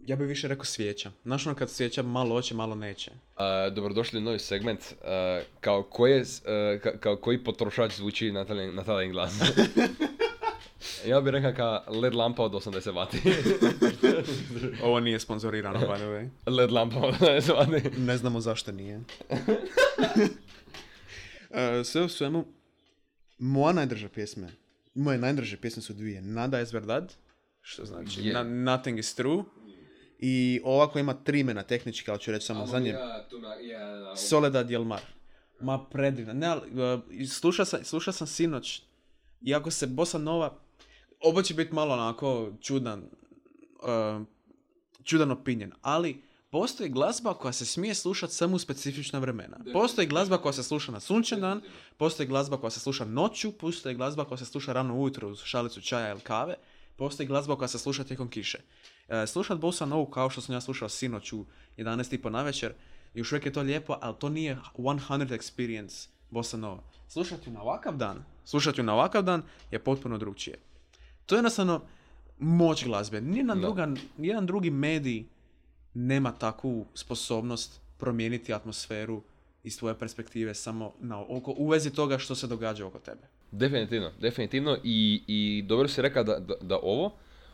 Ja 0.06 0.16
bih 0.16 0.28
više 0.28 0.48
rekao 0.48 0.64
svijeća. 0.64 1.10
Znaš 1.24 1.46
ono 1.46 1.56
kad 1.56 1.70
svijeća 1.70 2.02
malo 2.02 2.34
oće, 2.34 2.54
malo 2.54 2.74
neće. 2.74 3.10
Uh, 3.10 3.14
dobrodošli 3.74 4.18
u 4.18 4.22
novi 4.22 4.38
segment, 4.38 4.80
uh, 4.80 5.06
kao, 5.60 5.82
koje, 5.82 6.20
uh, 6.20 6.26
ka- 6.76 6.98
kao 6.98 7.16
koji 7.16 7.44
potrošač 7.44 7.92
zvuči 7.92 8.32
Natalin, 8.32 8.74
Natalin 8.74 9.12
glas. 9.12 9.32
ja 11.06 11.20
bih 11.20 11.30
rekao 11.30 11.52
kao 11.54 11.94
LED 11.94 12.14
lampa 12.14 12.42
od 12.42 12.52
80 12.52 12.94
vati. 12.94 13.18
Ovo 14.82 15.00
nije 15.00 15.20
sponzorirano, 15.20 15.78
by 15.80 15.96
the 15.96 16.04
way. 16.04 16.28
LED 16.56 16.70
lampa 16.70 16.98
od 16.98 17.14
80 17.14 17.54
vati. 17.72 18.00
Ne 18.00 18.16
znamo 18.16 18.40
zašto 18.40 18.72
nije. 18.72 19.00
Sve 21.84 22.02
u 22.02 22.08
svemu, 22.08 22.44
moja 23.38 23.72
najdrža 23.72 24.08
pjesme, 24.08 24.48
moje 24.94 25.18
najdrže 25.18 25.56
pjesme 25.56 25.82
su 25.82 25.92
dvije. 25.92 26.22
Nada 26.22 26.60
es 26.60 26.72
verdad, 26.72 27.14
što 27.60 27.84
znači 27.84 28.22
na- 28.22 28.42
Nothing 28.42 28.98
is 28.98 29.14
true. 29.14 29.42
I 30.18 30.60
ova 30.64 30.90
koja 30.90 31.00
ima 31.00 31.14
tri 31.14 31.40
imena 31.40 31.62
tehnički, 31.62 32.10
ali 32.10 32.20
ću 32.20 32.32
reći 32.32 32.46
samo 32.46 32.66
za 32.66 32.78
nje. 32.78 32.94
Soledad 34.16 34.70
y 34.70 34.74
el 34.74 34.84
mar. 34.84 35.00
Ma 35.60 35.84
predivna. 35.90 36.32
Ne, 36.32 36.46
ali, 36.46 36.60
uh, 36.60 37.28
slušao 37.28 37.64
sam, 37.64 37.84
slušao 37.84 38.12
sam 38.12 38.26
sinoć, 38.26 38.82
iako 39.42 39.70
se 39.70 39.86
Bossa 39.86 40.18
Nova, 40.18 40.58
ovo 41.20 41.42
će 41.42 41.54
biti 41.54 41.74
malo 41.74 41.94
onako 41.94 42.52
čudan, 42.60 43.02
uh, 43.82 44.26
čudan 45.04 45.30
opinion, 45.30 45.72
ali 45.82 46.22
postoji 46.50 46.90
glazba 46.90 47.34
koja 47.34 47.52
se 47.52 47.66
smije 47.66 47.94
slušati 47.94 48.34
samo 48.34 48.56
u 48.56 48.58
specifična 48.58 49.18
vremena. 49.18 49.60
Postoji 49.72 50.06
glazba 50.06 50.38
koja 50.38 50.52
se 50.52 50.62
sluša 50.62 50.92
na 50.92 51.00
sunčan 51.00 51.40
dan, 51.40 51.60
postoji 51.96 52.26
glazba 52.26 52.56
koja 52.56 52.70
se 52.70 52.80
sluša 52.80 53.04
noću, 53.04 53.52
postoji 53.52 53.94
glazba 53.94 54.24
koja 54.24 54.38
se 54.38 54.44
sluša 54.44 54.72
rano 54.72 55.00
ujutro 55.00 55.28
uz 55.28 55.40
šalicu 55.44 55.80
čaja 55.80 56.10
ili 56.10 56.20
kave, 56.20 56.54
postoji 56.96 57.26
glazba 57.26 57.56
koja 57.56 57.68
se 57.68 57.78
sluša 57.78 58.04
tijekom 58.04 58.28
kiše. 58.28 58.58
E, 59.08 59.26
slušat 59.26 59.58
Bossa 59.58 59.86
Novu 59.86 60.06
kao 60.06 60.30
što 60.30 60.40
sam 60.40 60.54
ja 60.54 60.60
slušao 60.60 60.88
sinoć 60.88 61.32
u 61.32 61.44
11.30 61.76 62.30
na 62.30 62.42
večer, 62.42 62.74
još 63.14 63.32
uvijek 63.32 63.46
je 63.46 63.52
to 63.52 63.62
lijepo, 63.62 63.98
ali 64.00 64.14
to 64.18 64.28
nije 64.28 64.58
100 64.76 65.38
experience 65.38 66.08
Bossa 66.30 66.56
Nova. 66.56 66.82
Slušati 67.08 67.50
ju 67.50 67.52
na 67.52 67.62
ovakav 67.62 67.96
dan, 67.96 68.24
slušati 68.44 68.80
ju 68.80 68.84
na 68.84 68.94
ovakav 68.94 69.22
dan 69.22 69.42
je 69.70 69.78
potpuno 69.78 70.18
drugčije. 70.18 70.58
To 71.26 71.34
je 71.34 71.38
jednostavno 71.38 71.82
moć 72.38 72.84
glazbe. 72.84 73.20
Nijedan, 73.20 73.60
Da. 73.60 73.66
druga, 73.66 73.88
nijedan 74.16 74.46
drugi 74.46 74.70
medij 74.70 75.24
nema 75.94 76.32
takvu 76.32 76.86
sposobnost 76.94 77.80
promijeniti 77.98 78.54
atmosferu 78.54 79.22
iz 79.62 79.78
tvoje 79.78 79.98
perspektive 79.98 80.54
samo 80.54 80.92
na, 81.00 81.20
oko, 81.20 81.54
u 81.56 81.68
vezi 81.68 81.90
toga 81.90 82.18
što 82.18 82.34
se 82.34 82.46
događa 82.46 82.86
oko 82.86 82.98
tebe. 82.98 83.28
Definitivno, 83.56 84.10
definitivno 84.20 84.78
i, 84.84 85.22
i 85.26 85.62
dobro 85.62 85.88
si 85.88 86.02
rekao 86.02 86.24
da, 86.24 86.38
da, 86.38 86.54
da 86.60 86.78
ovo, 86.82 87.12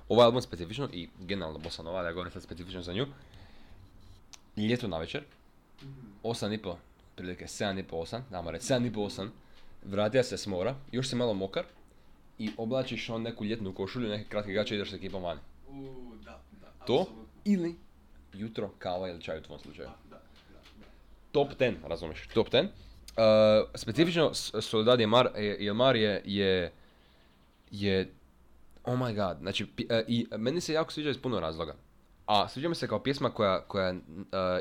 ovaj 0.08 0.24
album 0.24 0.42
specifično 0.42 0.88
i 0.92 1.08
generalno 1.18 1.58
Bossa 1.58 1.82
Nova, 1.82 2.02
da 2.02 2.08
ja 2.08 2.12
govorim 2.12 2.32
sad 2.32 2.42
specifično 2.42 2.82
za 2.82 2.92
nju, 2.92 3.06
ljeto 4.56 4.88
na 4.88 4.98
večer, 4.98 5.22
8.30, 6.22 6.74
prilike 7.16 7.44
7.30, 7.44 7.84
8, 7.90 8.20
damo 8.30 8.50
reći, 8.50 8.66
7.30, 8.66 8.92
8, 8.92 9.28
vratija 9.84 10.22
se 10.22 10.38
s 10.38 10.46
mora, 10.46 10.74
još 10.92 11.08
si 11.08 11.16
malo 11.16 11.34
mokar 11.34 11.64
i 12.38 12.50
oblačiš 12.56 13.10
on 13.10 13.22
neku 13.22 13.44
ljetnu 13.44 13.74
košulju, 13.74 14.08
neke 14.08 14.28
kratke 14.28 14.52
gače 14.52 14.74
i 14.74 14.78
ideš 14.78 14.90
s 14.90 14.94
ekipom 14.94 15.22
vani. 15.22 15.40
To 16.86 17.06
ili 17.44 17.74
jutro 18.32 18.70
kava 18.78 19.08
ili 19.08 19.22
čaj 19.22 19.38
u 19.38 19.42
tvom 19.42 19.58
slučaju. 19.58 19.88
Top 21.32 21.48
10, 21.58 21.74
razumiješ, 21.88 22.28
top 22.34 22.50
10. 22.50 22.66
Uh, 23.20 23.68
specifično 23.74 24.30
Soledad 24.34 25.00
Jelmar 25.00 25.96
je, 25.96 26.22
je, 26.24 26.72
je, 27.70 28.12
oh 28.84 28.98
my 28.98 29.14
god, 29.14 29.38
znači, 29.40 29.66
e, 29.88 30.04
i 30.08 30.26
meni 30.36 30.60
se 30.60 30.72
jako 30.72 30.92
sviđa 30.92 31.10
iz 31.10 31.18
puno 31.18 31.40
razloga. 31.40 31.74
A 32.26 32.48
sviđa 32.48 32.68
mi 32.68 32.74
se 32.74 32.88
kao 32.88 33.02
pjesma 33.02 33.30
koja, 33.30 33.60
koja 33.60 33.90
uh, 33.92 33.96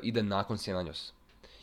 ide 0.03 0.23
nakon 0.23 0.57
Sjenanjos. 0.57 1.13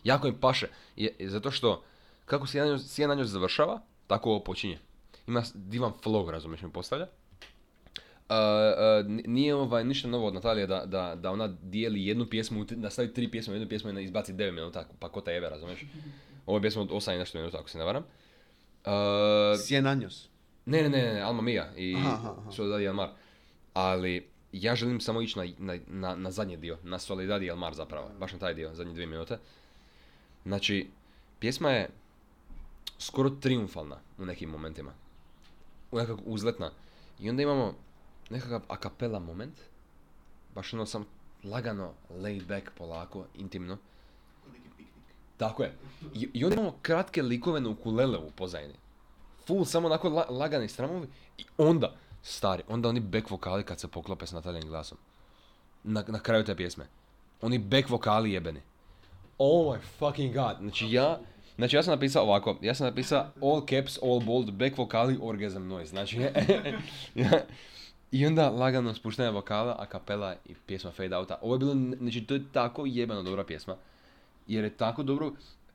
Jako 0.04 0.26
mi 0.26 0.40
paše, 0.40 0.68
je, 0.96 1.16
zato 1.20 1.50
što 1.50 1.84
kako 2.24 2.46
Sjenanjos, 2.46 3.28
završava, 3.28 3.80
tako 4.06 4.30
ovo 4.30 4.40
počinje. 4.40 4.78
Ima 5.26 5.42
divan 5.54 5.92
flow, 6.04 6.30
razumiješ 6.30 6.62
mi 6.62 6.72
postavlja. 6.72 7.06
Uh, 7.06 8.34
uh, 8.34 9.26
nije 9.26 9.54
ovaj 9.54 9.84
ništa 9.84 10.08
novo 10.08 10.26
od 10.26 10.34
Natalije 10.34 10.66
da, 10.66 10.86
da, 10.86 11.14
da 11.14 11.30
ona 11.30 11.48
dijeli 11.62 12.06
jednu 12.06 12.26
pjesmu, 12.26 12.60
u 12.60 12.64
tri- 12.64 13.30
pjesme 13.30 13.54
jednu 13.54 13.68
pjesmu 13.68 13.90
i 13.90 14.04
izbaci 14.04 14.32
9 14.32 14.50
minuta, 14.50 14.88
pa 14.98 15.08
ko 15.08 15.20
te 15.20 15.32
jebe, 15.32 15.48
razumiješ? 15.48 15.84
Ovo 16.46 16.56
je 16.56 16.62
pjesma 16.62 16.82
od 16.82 16.90
8 16.90 17.14
i 17.14 17.18
nešto 17.18 17.38
minuta, 17.38 17.58
ako 17.58 17.68
se 17.68 17.78
ne 17.78 17.84
varam. 17.84 18.02
Uh, 18.02 19.60
Cien 19.66 19.84
años. 19.84 20.28
ne, 20.66 20.82
ne, 20.82 20.88
ne, 20.88 21.12
ne, 21.14 21.20
Alma 21.20 21.42
Mia 21.42 21.72
i 21.76 21.94
Aha, 21.96 22.08
aha, 22.08 22.34
aha. 22.38 22.52
Soledad 22.52 22.80
y 22.80 22.88
Almar. 22.88 23.08
Ali 23.74 24.28
ja 24.52 24.76
želim 24.76 25.00
samo 25.00 25.22
ići 25.22 25.38
na, 25.38 25.44
na, 25.58 25.80
na, 25.86 26.16
na 26.16 26.30
zadnji 26.30 26.56
dio, 26.56 26.78
na 26.82 26.98
Soledad 26.98 27.42
y 27.42 27.50
Almar 27.50 27.74
zapravo, 27.74 28.10
baš 28.18 28.32
na 28.32 28.38
taj 28.38 28.54
dio, 28.54 28.74
zadnje 28.74 28.92
dvije 28.92 29.06
minute. 29.06 29.38
Znači, 30.44 30.88
pjesma 31.38 31.70
je 31.70 31.88
skoro 32.98 33.30
triumfalna 33.30 33.96
u 34.18 34.24
nekim 34.24 34.50
momentima. 34.50 34.92
U 35.90 35.98
nekako 35.98 36.22
uzletna. 36.24 36.70
I 37.20 37.30
onda 37.30 37.42
imamo 37.42 37.74
nekakav 38.30 38.62
a 38.68 38.76
cappella 38.82 39.18
moment, 39.18 39.54
baš 40.54 40.74
ono 40.74 40.86
sam 40.86 41.06
lagano, 41.44 41.92
laid 42.10 42.46
back, 42.46 42.70
polako, 42.78 43.24
intimno. 43.34 43.78
Tako 45.36 45.62
je. 45.62 45.74
I, 46.14 46.28
i 46.32 46.44
onda 46.44 46.54
imamo 46.54 46.74
kratke 46.82 47.22
likove 47.22 47.60
na 47.60 47.68
ukulele 47.68 48.18
u 48.18 48.30
pozadini. 48.30 48.74
Full, 49.46 49.64
samo 49.64 49.86
onako 49.86 50.08
la, 50.08 50.26
lagani 50.28 50.68
stramovi. 50.68 51.08
I 51.38 51.44
onda, 51.58 51.94
stari, 52.22 52.62
onda 52.68 52.88
oni 52.88 53.00
back 53.00 53.30
vokali 53.30 53.62
kad 53.62 53.80
se 53.80 53.88
poklope 53.88 54.26
s 54.26 54.32
Nataljanim 54.32 54.68
glasom. 54.68 54.98
Na, 55.84 56.04
na 56.08 56.18
kraju 56.18 56.44
te 56.44 56.56
pjesme. 56.56 56.86
Oni 57.40 57.58
back 57.58 57.88
vokali 57.88 58.32
jebeni. 58.32 58.60
Oh 59.38 59.74
my 59.74 59.78
fucking 59.98 60.34
god. 60.34 60.56
Znači 60.60 60.90
ja, 60.90 61.18
znači 61.56 61.76
ja 61.76 61.82
sam 61.82 61.94
napisao 61.94 62.22
ovako, 62.22 62.56
ja 62.62 62.74
sam 62.74 62.86
napisao 62.86 63.26
all 63.42 63.66
caps, 63.70 63.98
all 64.02 64.20
bold, 64.20 64.52
back 64.52 64.78
vokali, 64.78 65.18
orgasm 65.22 65.68
noise. 65.68 65.90
Znači, 65.90 66.20
i 68.10 68.26
onda 68.26 68.50
lagano 68.50 68.94
spuštanje 68.94 69.30
vokala, 69.30 69.76
a 69.78 69.86
kapela 69.86 70.34
i 70.44 70.54
pjesma 70.66 70.90
fade 70.90 71.16
outa. 71.16 71.38
Ovo 71.42 71.54
je 71.54 71.58
bilo, 71.58 71.74
znači 72.00 72.24
to 72.24 72.34
je 72.34 72.44
tako 72.52 72.86
jebeno 72.86 73.22
dobra 73.22 73.44
pjesma. 73.44 73.76
Jer 74.46 74.64
je 74.64 74.76
tako 74.76 75.02
dobro, 75.02 75.32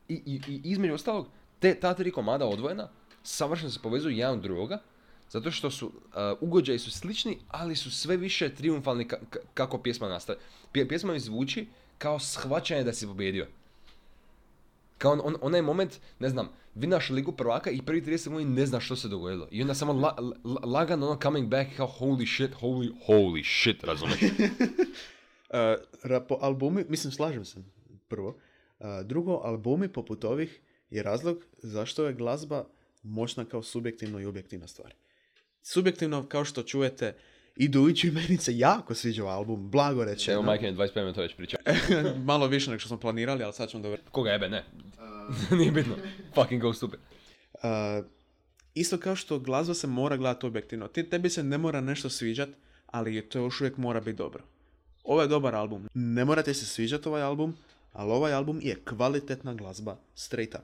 i, 0.08 0.14
i, 0.26 0.40
i 0.48 0.60
između 0.64 0.94
ostalog, 0.94 1.26
te, 1.58 1.74
ta 1.74 1.94
tri 1.94 2.10
komada 2.10 2.46
odvojena, 2.46 2.88
savršeno 3.22 3.70
se 3.70 3.80
povezuju 3.82 4.16
jedan 4.16 4.40
drugoga, 4.40 4.78
zato 5.30 5.50
što 5.50 5.70
su, 5.70 5.86
uh, 5.86 5.92
ugođaji 6.40 6.78
su 6.78 6.90
slični, 6.90 7.38
ali 7.48 7.76
su 7.76 7.90
sve 7.90 8.16
više 8.16 8.54
triumfalni 8.54 9.04
ka- 9.04 9.20
ka- 9.30 9.38
kako 9.54 9.78
pjesma 9.78 10.08
nastaje. 10.08 10.38
Pje- 10.72 10.88
pjesma 10.88 11.12
mi 11.12 11.20
zvuči 11.20 11.66
kao 11.98 12.18
shvaćanje 12.18 12.84
da 12.84 12.92
si 12.92 13.06
pobjedio. 13.06 13.46
Kao 14.98 15.12
on, 15.12 15.20
on, 15.24 15.36
onaj 15.40 15.62
moment, 15.62 15.92
ne 16.18 16.28
znam, 16.28 16.48
vinaš 16.74 17.10
ligu 17.10 17.32
prvaka 17.32 17.70
i 17.70 17.82
prvi 17.82 18.02
30 18.02 18.16
sekundi 18.16 18.44
ne 18.44 18.66
znaš 18.66 18.84
što 18.84 18.96
se 18.96 19.08
dogodilo. 19.08 19.48
I 19.50 19.62
onda 19.62 19.74
samo 19.74 19.92
la, 19.92 20.16
la- 20.44 20.60
lagano 20.64 21.06
ono 21.06 21.20
coming 21.20 21.48
back 21.48 21.76
kao 21.76 21.94
holy 22.00 22.34
shit, 22.34 22.50
holy, 22.60 22.92
holy 23.08 23.62
shit, 23.62 23.84
razumiješ? 23.84 24.20
Uh, 25.50 25.58
po 26.28 26.38
albumi, 26.40 26.84
mislim, 26.88 27.12
slažem 27.12 27.44
se, 27.44 27.62
prvo. 28.08 28.36
Drugo, 29.04 29.40
albumi 29.44 29.88
poput 29.88 30.24
ovih 30.24 30.60
je 30.90 31.02
razlog 31.02 31.44
zašto 31.62 32.06
je 32.06 32.12
glazba 32.12 32.64
moćna 33.02 33.44
kao 33.44 33.62
subjektivno 33.62 34.20
i 34.20 34.26
objektivna 34.26 34.66
stvar. 34.66 34.94
Subjektivno, 35.62 36.26
kao 36.28 36.44
što 36.44 36.62
čujete, 36.62 37.14
idući 37.56 38.10
meni 38.10 38.36
se 38.36 38.58
jako 38.58 38.94
sviđa 38.94 39.26
album, 39.26 39.70
blago 39.70 40.02
Evo 40.02 40.10
rečeno. 40.10 40.42
majke 40.42 40.70
mi 40.70 40.76
25 40.76 40.96
minuta 40.96 41.20
već 41.20 41.34
priča. 41.36 41.56
Malo 42.24 42.46
više 42.46 42.70
nego 42.70 42.80
što 42.80 42.88
smo 42.88 43.00
planirali, 43.00 43.44
ali 43.44 43.52
sad 43.52 43.68
ćemo 43.68 43.82
dobro. 43.82 44.00
Koga 44.10 44.30
jebe, 44.30 44.48
ne. 44.48 44.64
Nije 45.58 45.72
bitno. 45.72 45.94
Fucking 46.34 46.62
go 46.62 46.72
stupid. 46.72 47.00
Uh, 47.54 47.60
isto 48.74 48.98
kao 48.98 49.16
što 49.16 49.38
glazba 49.38 49.74
se 49.74 49.86
mora 49.86 50.16
gledati 50.16 50.46
objektivno. 50.46 50.88
Ti, 50.88 51.10
tebi 51.10 51.30
se 51.30 51.42
ne 51.42 51.58
mora 51.58 51.80
nešto 51.80 52.10
sviđat, 52.10 52.48
ali 52.86 53.28
to 53.28 53.38
još 53.38 53.60
uvijek 53.60 53.76
mora 53.76 54.00
biti 54.00 54.16
dobro. 54.16 54.44
Ovo 55.04 55.22
je 55.22 55.28
dobar 55.28 55.54
album. 55.54 55.88
Ne 55.94 56.24
morate 56.24 56.54
se 56.54 56.66
sviđati 56.66 57.08
ovaj 57.08 57.22
album, 57.22 57.56
ali 57.92 58.12
ovaj 58.12 58.32
album 58.32 58.60
je 58.62 58.80
kvalitetna 58.84 59.54
glazba 59.54 59.96
straight 60.14 60.54
up. 60.54 60.60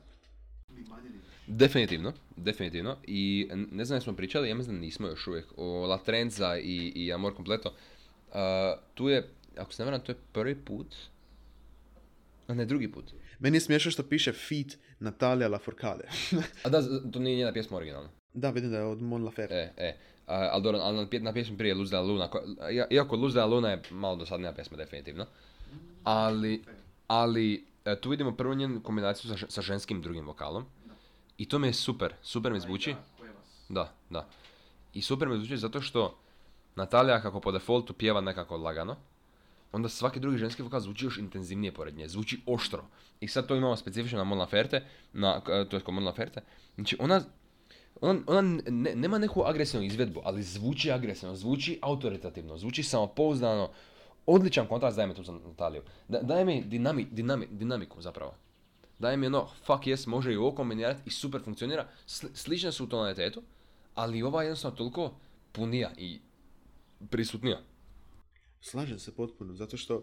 Definitivno, 1.46 2.12
definitivno. 2.36 2.96
I 3.06 3.48
ne 3.72 3.84
znam 3.84 3.96
jesmo 3.96 4.12
pričali, 4.12 4.48
ja 4.48 4.54
mislim 4.54 4.76
da 4.76 4.80
nismo 4.80 5.06
još 5.08 5.26
uvijek, 5.26 5.46
o 5.56 5.86
La 5.86 5.98
Trenza 5.98 6.58
i, 6.58 6.92
i 6.94 7.12
Amor 7.12 7.34
Completo. 7.36 7.68
Uh, 8.28 8.34
tu 8.94 9.08
je, 9.08 9.28
ako 9.56 9.72
se 9.72 9.82
ne 9.82 9.90
varam, 9.90 10.00
to 10.00 10.12
je 10.12 10.16
prvi 10.32 10.54
put, 10.54 10.94
a 12.46 12.54
ne 12.54 12.64
drugi 12.64 12.92
put. 12.92 13.04
Meni 13.38 13.56
je 13.56 13.60
smiješno 13.60 13.90
što 13.90 14.02
piše 14.02 14.32
feat 14.32 14.66
Natalia 15.00 15.48
Lafourcade. 15.48 16.04
A 16.64 16.68
da, 16.68 16.82
to 17.10 17.18
nije 17.18 17.36
njena 17.36 17.52
pjesma 17.52 17.76
originalna. 17.76 18.08
da, 18.34 18.50
vidim 18.50 18.70
da 18.70 18.76
je 18.78 18.84
od 18.84 19.02
Mon 19.02 19.24
Laferte. 19.24 19.54
E, 19.54 19.72
e. 19.78 19.96
A, 20.26 20.48
ali 20.52 20.62
dobro, 20.62 20.80
ali 20.80 20.96
na, 20.96 21.18
na 21.20 21.32
pjesmi 21.32 21.58
prije 21.58 21.74
Luz 21.74 21.90
de 21.90 21.96
la 21.96 22.02
Luna, 22.02 22.30
ko- 22.30 22.42
ja- 22.70 22.86
iako 22.90 23.16
Luz 23.16 23.34
de 23.34 23.40
la 23.40 23.46
Luna 23.46 23.70
je 23.70 23.82
malo 23.90 24.16
dosadnija 24.16 24.52
pjesma, 24.52 24.76
definitivno. 24.76 25.26
Ali, 26.04 26.62
ali 27.08 27.66
e, 27.84 28.00
tu 28.00 28.10
vidimo 28.10 28.36
prvo 28.36 28.54
njenu 28.54 28.82
kombinaciju 28.82 29.36
sa, 29.36 29.46
sa 29.48 29.62
ženskim 29.62 30.02
drugim 30.02 30.26
vokalom. 30.26 30.66
I 31.38 31.48
to 31.48 31.58
mi 31.58 31.66
je 31.66 31.72
super, 31.72 32.14
super 32.22 32.52
mi 32.52 32.60
zvuči. 32.60 32.94
Da, 33.68 33.92
da. 34.10 34.28
I 34.94 35.02
super 35.02 35.28
mi 35.28 35.36
zvuči 35.36 35.56
zato 35.56 35.80
što 35.80 36.18
Natalija 36.76 37.22
kako 37.22 37.40
po 37.40 37.52
defaultu 37.52 37.92
pjeva 37.92 38.20
nekako 38.20 38.56
lagano, 38.56 38.96
onda 39.72 39.88
svaki 39.88 40.20
drugi 40.20 40.38
ženski 40.38 40.62
vokal 40.62 40.80
zvuči 40.80 41.04
još 41.04 41.18
intenzivnije 41.18 41.72
pored 41.72 41.96
nje, 41.96 42.08
zvuči 42.08 42.40
oštro. 42.46 42.84
I 43.20 43.28
sad 43.28 43.46
to 43.46 43.56
imamo 43.56 43.76
specifično 43.76 44.18
na 44.18 44.24
Mon 44.24 44.38
Laferte, 44.38 44.84
na, 45.12 45.40
to 45.40 45.76
je 45.76 45.82
Mon 45.88 46.04
Laferte. 46.04 46.40
Znači 46.74 46.96
ona, 47.00 47.20
ona, 48.00 48.20
ona 48.26 48.42
ne- 48.68 48.94
nema 48.94 49.18
neku 49.18 49.42
agresivnu 49.42 49.86
izvedbu, 49.86 50.20
ali 50.24 50.42
zvuči 50.42 50.92
agresivno, 50.92 51.36
zvuči 51.36 51.78
autoritativno, 51.82 52.58
zvuči 52.58 52.82
samopouzdano, 52.82 53.70
odličan 54.28 54.66
kontrast 54.66 54.96
daje 54.96 55.08
mi 55.08 55.14
tu 55.14 55.22
za 55.22 55.32
Nataliju. 55.32 55.82
Da, 56.08 56.20
daje 56.22 56.44
mi 56.44 56.64
dinami, 56.64 57.06
dinami, 57.10 57.46
dinamiku 57.50 58.02
zapravo. 58.02 58.34
Daje 58.98 59.16
mi 59.16 59.26
ono, 59.26 59.48
fuck 59.66 59.84
yes, 59.84 60.08
može 60.08 60.32
i 60.32 60.36
ovo 60.36 60.52
kombinirati 60.54 61.00
i 61.06 61.10
super 61.10 61.40
funkcionira. 61.44 61.88
Sli- 62.06 62.34
slične 62.34 62.72
su 62.72 62.84
u 62.84 62.86
tonalitetu, 62.86 63.42
ali 63.94 64.22
ova 64.22 64.42
je 64.42 64.46
jednostavno 64.46 64.76
toliko 64.76 65.10
punija 65.52 65.90
i 65.96 66.20
prisutnija. 67.10 67.60
Slažem 68.60 68.98
se 68.98 69.14
potpuno, 69.14 69.54
zato 69.54 69.76
što 69.76 69.96
uh, 69.96 70.02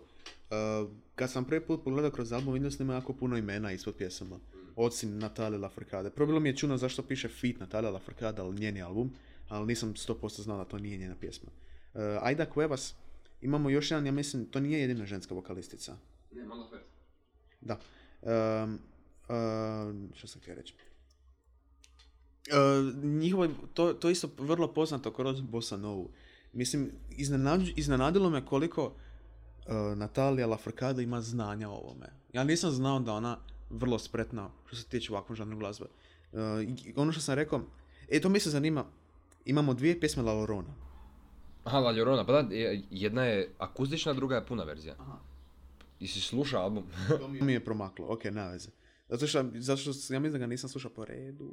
kad 1.15 1.31
sam 1.31 1.45
prvi 1.45 1.61
put 1.61 1.83
pogledao 1.83 2.11
kroz 2.11 2.33
album, 2.33 2.53
vidio 2.53 2.71
sam 2.71 2.89
jako 2.89 3.13
puno 3.13 3.37
imena 3.37 3.71
ispod 3.71 3.95
pjesama. 3.95 4.39
Osim 4.75 5.19
Natalia 5.19 5.59
Lafourcade. 5.59 6.09
Prvo 6.09 6.27
bilo 6.27 6.39
mi 6.39 6.49
je 6.49 6.55
čudno 6.55 6.77
zašto 6.77 7.03
piše 7.03 7.27
feat 7.27 7.59
Natalia 7.59 7.91
Lafourcade, 7.91 8.41
ali 8.41 8.59
njeni 8.59 8.81
album, 8.81 9.11
ali 9.49 9.67
nisam 9.67 9.93
100% 9.93 10.41
znao 10.41 10.57
da 10.57 10.65
to 10.65 10.77
nije 10.77 10.97
njena 10.97 11.15
pjesma. 11.19 11.49
Uh, 11.93 12.01
Aida 12.21 12.45
Cuevas, 12.53 12.95
imamo 13.45 13.69
još 13.69 13.91
jedan, 13.91 14.05
ja 14.05 14.11
mislim, 14.11 14.45
to 14.45 14.59
nije 14.59 14.79
jedina 14.79 15.05
ženska 15.05 15.35
vokalistica. 15.35 15.97
Ne, 16.31 16.45
malo 16.45 16.69
Da. 17.61 17.79
Um, 18.21 18.79
um, 19.29 20.09
što 20.13 20.27
sam 20.27 20.41
htio 20.41 20.55
reći? 20.55 20.73
Uh, 22.49 23.03
njihovo, 23.03 23.47
to, 23.73 23.93
to 23.93 24.07
je 24.07 24.11
isto 24.11 24.29
vrlo 24.37 24.73
poznato 24.73 25.13
kroz 25.13 25.41
Bossa 25.41 25.77
Novu. 25.77 26.09
Mislim, 26.53 26.91
iznenad- 27.11 27.73
iznenadilo 27.75 28.29
me 28.29 28.45
koliko 28.45 28.85
uh, 28.85 29.97
Natalija 29.97 30.57
ima 31.01 31.21
znanja 31.21 31.69
o 31.69 31.73
ovome. 31.73 32.07
Ja 32.33 32.43
nisam 32.43 32.71
znao 32.71 32.99
da 32.99 33.13
ona 33.13 33.37
vrlo 33.69 33.99
spretna 33.99 34.49
što 34.65 34.75
se 34.75 34.85
tiče 34.85 35.11
ovakvom 35.11 35.35
žanru 35.35 35.57
glazbe. 35.57 35.85
Uh, 35.85 36.39
ono 36.95 37.11
što 37.11 37.21
sam 37.21 37.35
rekao, 37.35 37.61
e, 38.09 38.21
to 38.21 38.29
mi 38.29 38.39
se 38.39 38.49
zanima, 38.49 38.85
imamo 39.45 39.73
dvije 39.73 39.99
pjesme 39.99 40.23
La 40.23 40.33
Llorona. 40.33 40.84
Aha, 41.65 41.79
La 41.79 41.91
Llorona, 41.91 42.25
pa 42.25 42.41
da, 42.41 42.55
je- 42.55 42.83
jedna 42.89 43.23
je 43.23 43.49
akustična, 43.57 44.13
druga 44.13 44.35
je 44.35 44.45
puna 44.45 44.63
verzija. 44.63 44.95
Aha. 44.99 45.17
I 45.99 46.07
si 46.07 46.21
slušao 46.21 46.61
album? 46.61 46.83
To 47.19 47.27
mi 47.27 47.53
je 47.53 47.65
promaklo, 47.65 48.05
ok, 48.09 48.23
nema 48.23 48.47
veze. 48.47 48.69
Zato 49.09 49.27
što, 49.27 49.45
zato 49.53 49.81
što 49.81 50.13
ja 50.13 50.19
mislim 50.19 50.31
da 50.31 50.37
ga 50.37 50.47
nisam 50.47 50.69
slušao 50.69 50.91
po 50.91 51.05
redu. 51.05 51.51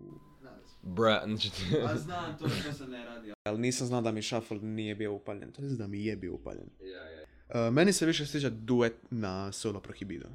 Bra, 0.82 1.22
znači... 1.26 1.50
A 1.84 1.96
znam 1.96 2.38
to 2.38 2.48
što 2.48 2.72
se 2.72 2.86
ne 2.86 3.04
radi. 3.04 3.32
Ali 3.44 3.58
nisam 3.58 3.86
znao 3.86 4.00
da 4.00 4.12
mi 4.12 4.22
shuffle 4.22 4.58
nije 4.58 4.94
bio 4.94 5.12
upaljen. 5.12 5.52
To 5.52 5.62
je 5.62 5.68
da 5.68 5.86
mi 5.86 6.04
je 6.04 6.16
bio 6.16 6.34
upaljen. 6.34 6.66
ja, 6.80 7.10
ja. 7.10 7.22
Uh, 7.48 7.74
meni 7.74 7.92
se 7.92 8.06
više 8.06 8.26
sviđa 8.26 8.50
duet 8.50 8.94
na 9.10 9.52
solo 9.52 9.80
prohibido. 9.80 10.26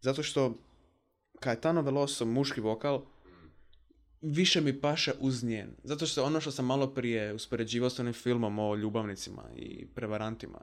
Zato 0.00 0.22
što 0.22 0.54
Caetano 1.40 1.82
Veloso, 1.82 2.24
muški 2.24 2.60
vokal, 2.60 3.02
više 4.22 4.60
mi 4.60 4.80
paše 4.80 5.12
uz 5.20 5.44
njen. 5.44 5.70
Zato 5.84 6.06
što 6.06 6.24
ono 6.24 6.40
što 6.40 6.50
sam 6.50 6.66
malo 6.66 6.86
prije 6.86 7.34
uspoređivao 7.34 7.90
s 7.90 7.98
onim 7.98 8.12
filmom 8.12 8.58
o 8.58 8.76
ljubavnicima 8.76 9.42
i 9.56 9.86
prevarantima, 9.94 10.58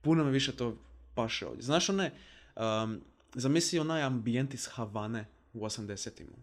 puno 0.00 0.24
mi 0.24 0.30
više 0.30 0.52
to 0.52 0.76
paše 1.14 1.46
ovdje. 1.46 1.62
Znaš 1.62 1.88
one, 1.88 2.12
um, 2.56 3.00
zamisli 3.34 3.78
onaj 3.78 4.02
ambijent 4.02 4.54
iz 4.54 4.66
Havane 4.66 5.26
u 5.52 5.60
80-ima. 5.60 6.36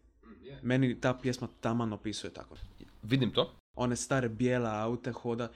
Meni 0.61 1.01
ta 1.01 1.13
pjesma 1.13 1.47
taman 1.61 1.93
opisuje 1.93 2.33
tako. 2.33 2.55
Vidim 3.03 3.31
to. 3.31 3.53
One 3.75 3.95
stare 3.95 4.29
bijele 4.29 4.69
aute 4.69 5.11
hoda. 5.11 5.51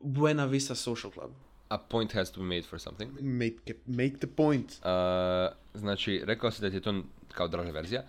Buena 0.00 0.44
Vista 0.44 0.74
Social 0.74 1.12
Club. 1.12 1.30
A 1.68 1.78
point 1.78 2.12
has 2.12 2.30
to 2.32 2.40
be 2.40 2.46
made 2.46 2.62
for 2.62 2.80
something. 2.80 3.10
Make, 3.20 3.74
make 3.86 4.16
the 4.18 4.26
point. 4.26 4.72
Uh, 4.72 5.56
znači, 5.74 6.22
rekao 6.24 6.50
si 6.50 6.62
da 6.62 6.70
ti 6.70 6.76
je 6.76 6.80
to 6.80 7.02
kao 7.32 7.48
draža 7.48 7.70
verzija. 7.70 8.02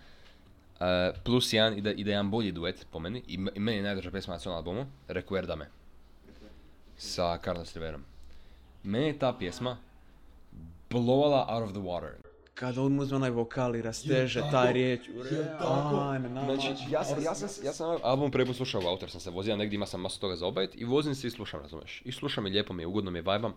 Uh, 0.80 1.18
plus 1.24 1.54
jedan 1.54 1.78
ide, 1.78 1.92
ide 1.94 2.12
jedan 2.12 2.32
bolji 2.32 2.52
duet 2.52 2.88
po 2.92 3.00
meni. 3.00 3.24
I, 3.28 3.38
me- 3.38 3.52
i 3.56 3.60
meni 3.60 3.78
je 3.78 3.84
najdraža 3.84 4.12
pjesma 4.12 4.34
na 4.34 4.40
cijelom 4.40 4.58
albumu. 4.58 4.86
Recuerdame. 5.08 5.70
Sa 6.98 7.38
Carlos 7.44 7.74
Riverom. 7.74 8.04
Meni 8.84 9.06
je 9.08 9.20
ta 9.20 9.34
pjesma 9.34 9.78
blovala 10.90 11.46
out 11.50 11.64
of 11.64 11.72
the 11.72 11.80
water. 11.82 12.12
Kad 12.54 12.78
on 12.78 13.00
uzme 13.00 13.16
onaj 13.16 13.30
vokal 13.30 13.76
i 13.76 13.82
rasteže 13.82 14.42
taj 14.52 14.74
riječ. 14.74 15.02
Ajme, 15.60 16.30
na, 16.30 16.46
Znači, 16.46 16.68
ja 16.92 17.04
sam, 17.04 17.24
ja 17.24 17.36
sam, 17.36 17.50
ja 17.66 17.74
sam 17.74 17.88
ovaj 17.88 18.00
album 18.04 18.32
prvi 18.32 18.46
put 18.46 18.56
slušao 18.56 18.82
u 18.82 18.88
autor, 18.88 19.10
sam 19.12 19.20
se 19.22 19.30
vozio 19.30 19.58
negdje, 19.58 19.76
ima 19.76 19.86
sam 19.86 20.02
masu 20.02 20.20
toga 20.20 20.36
za 20.36 20.48
obavit 20.48 20.72
i 20.76 20.86
vozim 20.86 21.16
se 21.16 21.28
i 21.28 21.32
slušam, 21.32 21.62
razumiješ. 21.62 22.02
I 22.06 22.12
slušam 22.12 22.48
i 22.48 22.50
lijepo 22.50 22.74
mi 22.74 22.84
je, 22.84 22.88
ugodno 22.88 23.12
mi 23.12 23.18
je, 23.18 23.22
vibam. 23.22 23.54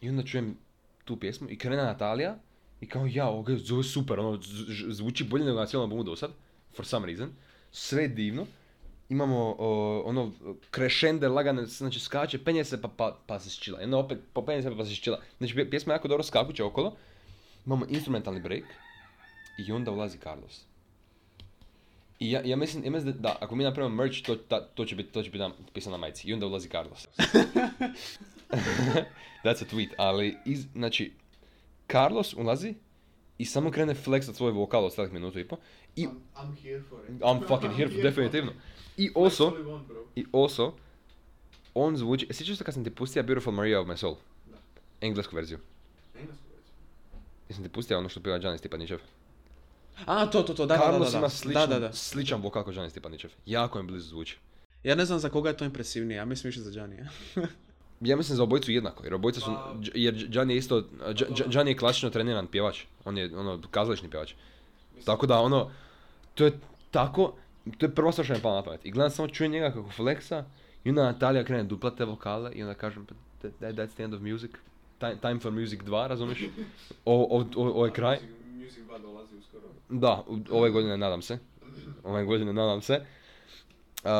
I 0.00 0.08
onda 0.08 0.22
čujem 0.22 0.56
tu 1.04 1.16
pjesmu 1.16 1.50
i 1.50 1.58
krene 1.58 1.82
Natalija 1.82 2.36
i 2.80 2.88
kao 2.88 3.06
ja, 3.10 3.28
ovo 3.28 3.50
je 3.50 3.58
zove 3.58 3.82
super, 3.82 4.20
ono, 4.20 4.38
zvuči 4.88 5.24
bolje 5.24 5.44
nego 5.44 5.60
na 5.60 5.66
cijelom 5.66 5.84
albumu 5.84 6.02
do 6.02 6.16
sad, 6.16 6.30
for 6.76 6.86
some 6.86 7.06
reason. 7.06 7.30
Sve 7.72 8.02
je 8.02 8.08
divno. 8.08 8.46
Imamo 9.08 9.56
o, 9.58 10.02
ono 10.06 10.32
krešende 10.70 11.28
lagane, 11.28 11.66
znači 11.66 12.00
skače, 12.00 12.44
penje 12.44 12.64
se 12.64 12.82
pa, 12.82 12.88
pa, 12.88 13.18
pa 13.26 13.38
se 13.40 13.50
ščila. 13.50 13.80
I 13.80 13.84
onda 13.84 13.96
opet 13.96 14.18
popenje 14.32 14.62
se 14.62 14.76
pa 14.76 14.84
se 14.84 14.94
ščila. 14.94 15.20
Znači 15.38 15.54
pje- 15.54 15.70
pjesma 15.70 15.92
je 15.92 15.94
jako 15.94 16.08
dobro 16.08 16.24
skakuće 16.24 16.64
okolo. 16.64 16.96
Imamo 17.66 17.86
instrumentalni 17.88 18.40
break 18.40 18.64
i 19.58 19.72
onda 19.72 19.90
ulazi 19.90 20.18
Carlos. 20.18 20.64
I 22.18 22.30
ja, 22.30 22.40
ja 22.44 22.56
mislim, 22.56 22.84
ja 22.84 22.90
mislim 22.90 23.12
da, 23.12 23.18
da, 23.18 23.36
ako 23.40 23.56
mi 23.56 23.64
napravimo 23.64 23.96
merch, 23.96 24.22
to, 24.22 24.36
ta, 24.36 24.60
to 24.60 24.84
će 24.84 24.96
biti, 24.96 25.12
to 25.12 25.22
će 25.22 25.30
biti 25.30 25.38
na, 25.38 25.50
pisano 25.74 25.96
na 25.96 26.00
majici. 26.00 26.28
I 26.28 26.32
onda 26.32 26.46
ulazi 26.46 26.68
Carlos. 26.68 27.08
That's 29.44 29.62
a 29.62 29.64
tweet, 29.64 29.90
ali, 29.96 30.36
iz, 30.44 30.66
znači, 30.72 31.12
Carlos 31.88 32.34
ulazi 32.34 32.74
i 33.38 33.44
samo 33.44 33.70
krene 33.70 33.94
flexat 33.94 34.34
svoj 34.34 34.52
vokal 34.52 34.84
od 34.84 34.94
celih 34.94 35.12
minutu 35.12 35.38
i 35.38 35.48
po. 35.48 35.56
I, 35.96 36.02
I'm, 36.02 36.10
I'm 36.36 36.56
here 36.62 36.82
for 36.90 36.98
it. 37.08 37.22
I'm 37.22 37.46
fucking 37.50 37.72
here, 37.72 37.88
for, 37.88 38.02
definitivno. 38.02 38.52
I 38.96 39.10
also, 39.14 39.52
i 40.16 40.24
also, 40.32 40.72
on 41.74 41.96
zvuči, 41.96 42.26
sjećaš 42.30 42.56
se 42.58 42.64
kad 42.64 42.74
sam 42.74 42.84
ti 42.84 42.90
pustio 42.90 43.22
Beautiful 43.22 43.52
Maria 43.52 43.80
of 43.80 43.86
My 43.88 43.96
Soul? 43.96 44.14
Da. 44.50 44.56
Englesku 45.00 45.36
verziju. 45.36 45.58
Englesku 46.20 46.44
verziju. 46.50 46.72
Jesam 47.48 47.64
ti 47.64 47.70
pustio 47.70 47.98
ono 47.98 48.08
što 48.08 48.20
pjeva 48.20 48.38
Gianni 48.38 48.58
Stipanićev? 48.58 48.98
A, 50.06 50.26
to, 50.26 50.42
to, 50.42 50.54
to, 50.54 50.66
da, 50.66 50.76
da, 50.76 50.82
Carlos 50.82 51.06
da, 51.06 51.12
da. 51.12 51.18
ima 51.18 51.26
da, 51.26 51.30
sličan, 51.30 51.68
da, 51.70 51.78
da. 51.78 51.92
sličan 51.92 52.40
vokal 52.42 52.64
kao 52.64 52.72
Gianni 52.72 52.90
Stipanićev. 52.90 53.30
Jako 53.46 53.78
im 53.80 53.86
blizu 53.86 54.08
zvuči. 54.08 54.38
Ja 54.84 54.94
ne 54.94 55.04
znam 55.04 55.18
za 55.18 55.28
koga 55.28 55.50
je 55.50 55.56
to 55.56 55.64
impresivnije, 55.64 56.16
ja 56.18 56.24
mislim 56.24 56.48
više 56.48 56.60
za 56.60 56.70
Gianija. 56.70 57.08
Ja 58.00 58.16
mislim 58.16 58.36
za 58.36 58.42
obojicu 58.42 58.72
jednako, 58.72 59.04
jer 59.04 59.14
obojica 59.14 59.40
su, 59.40 59.46
Pa- 59.46 59.74
jer 59.94 60.14
Gianni 60.28 60.54
je 60.54 60.58
isto, 60.58 60.80
Dž- 61.00 61.48
Gianni 61.50 61.70
je 61.70 61.76
klasično 61.76 62.10
treniran 62.10 62.46
pjevač, 62.46 62.82
on 63.04 63.18
je 63.18 63.36
ono 63.38 63.62
kazališni 63.70 64.10
pjevač. 64.10 64.34
Tako 65.04 65.26
da 65.26 65.38
ono, 65.40 65.70
to 66.36 66.44
je 66.44 66.52
tako, 66.90 67.32
to 67.78 67.86
je 67.86 67.94
prvo 67.94 68.12
što 68.12 68.22
mi 68.22 68.28
je 68.28 68.42
palo 68.42 68.54
na 68.56 68.62
pamet. 68.62 68.86
I 68.86 68.90
gledam 68.90 69.10
samo 69.10 69.28
čujem 69.28 69.52
njega 69.52 69.70
kako 69.70 69.90
fleksa 69.90 70.44
i 70.84 70.88
onda 70.90 71.02
Natalija 71.02 71.44
krene 71.44 71.64
duplate 71.64 72.04
vokale 72.04 72.52
i 72.52 72.62
onda 72.62 72.74
kažem, 72.74 73.06
pa 73.06 73.14
that, 73.40 73.52
that- 73.60 73.74
that's 73.74 73.94
the 73.94 74.02
end 74.04 74.14
of 74.14 74.20
music. 74.20 74.50
Time, 74.98 75.16
time 75.20 75.40
for 75.40 75.52
music 75.52 75.80
2, 75.80 76.06
razumiješ? 76.06 76.38
O, 77.04 77.14
o, 77.30 77.44
o, 77.56 77.68
ovo 77.68 77.86
je 77.86 77.92
kraj. 77.92 78.18
Music 78.54 78.84
2 78.84 79.02
dolazi 79.02 79.36
uskoro. 79.36 79.62
Da, 79.88 80.24
ove 80.50 80.70
godine 80.70 80.96
nadam 80.96 81.22
se. 81.22 81.38
Ove 82.04 82.24
godine 82.24 82.52
nadam 82.52 82.82
se. 82.82 83.00
Uh, 84.04 84.10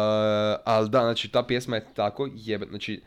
ali 0.64 0.88
da, 0.90 1.00
znači 1.00 1.28
ta 1.28 1.42
pjesma 1.42 1.76
je 1.76 1.86
tako 1.94 2.28
jebe, 2.34 2.66
znači 2.66 3.02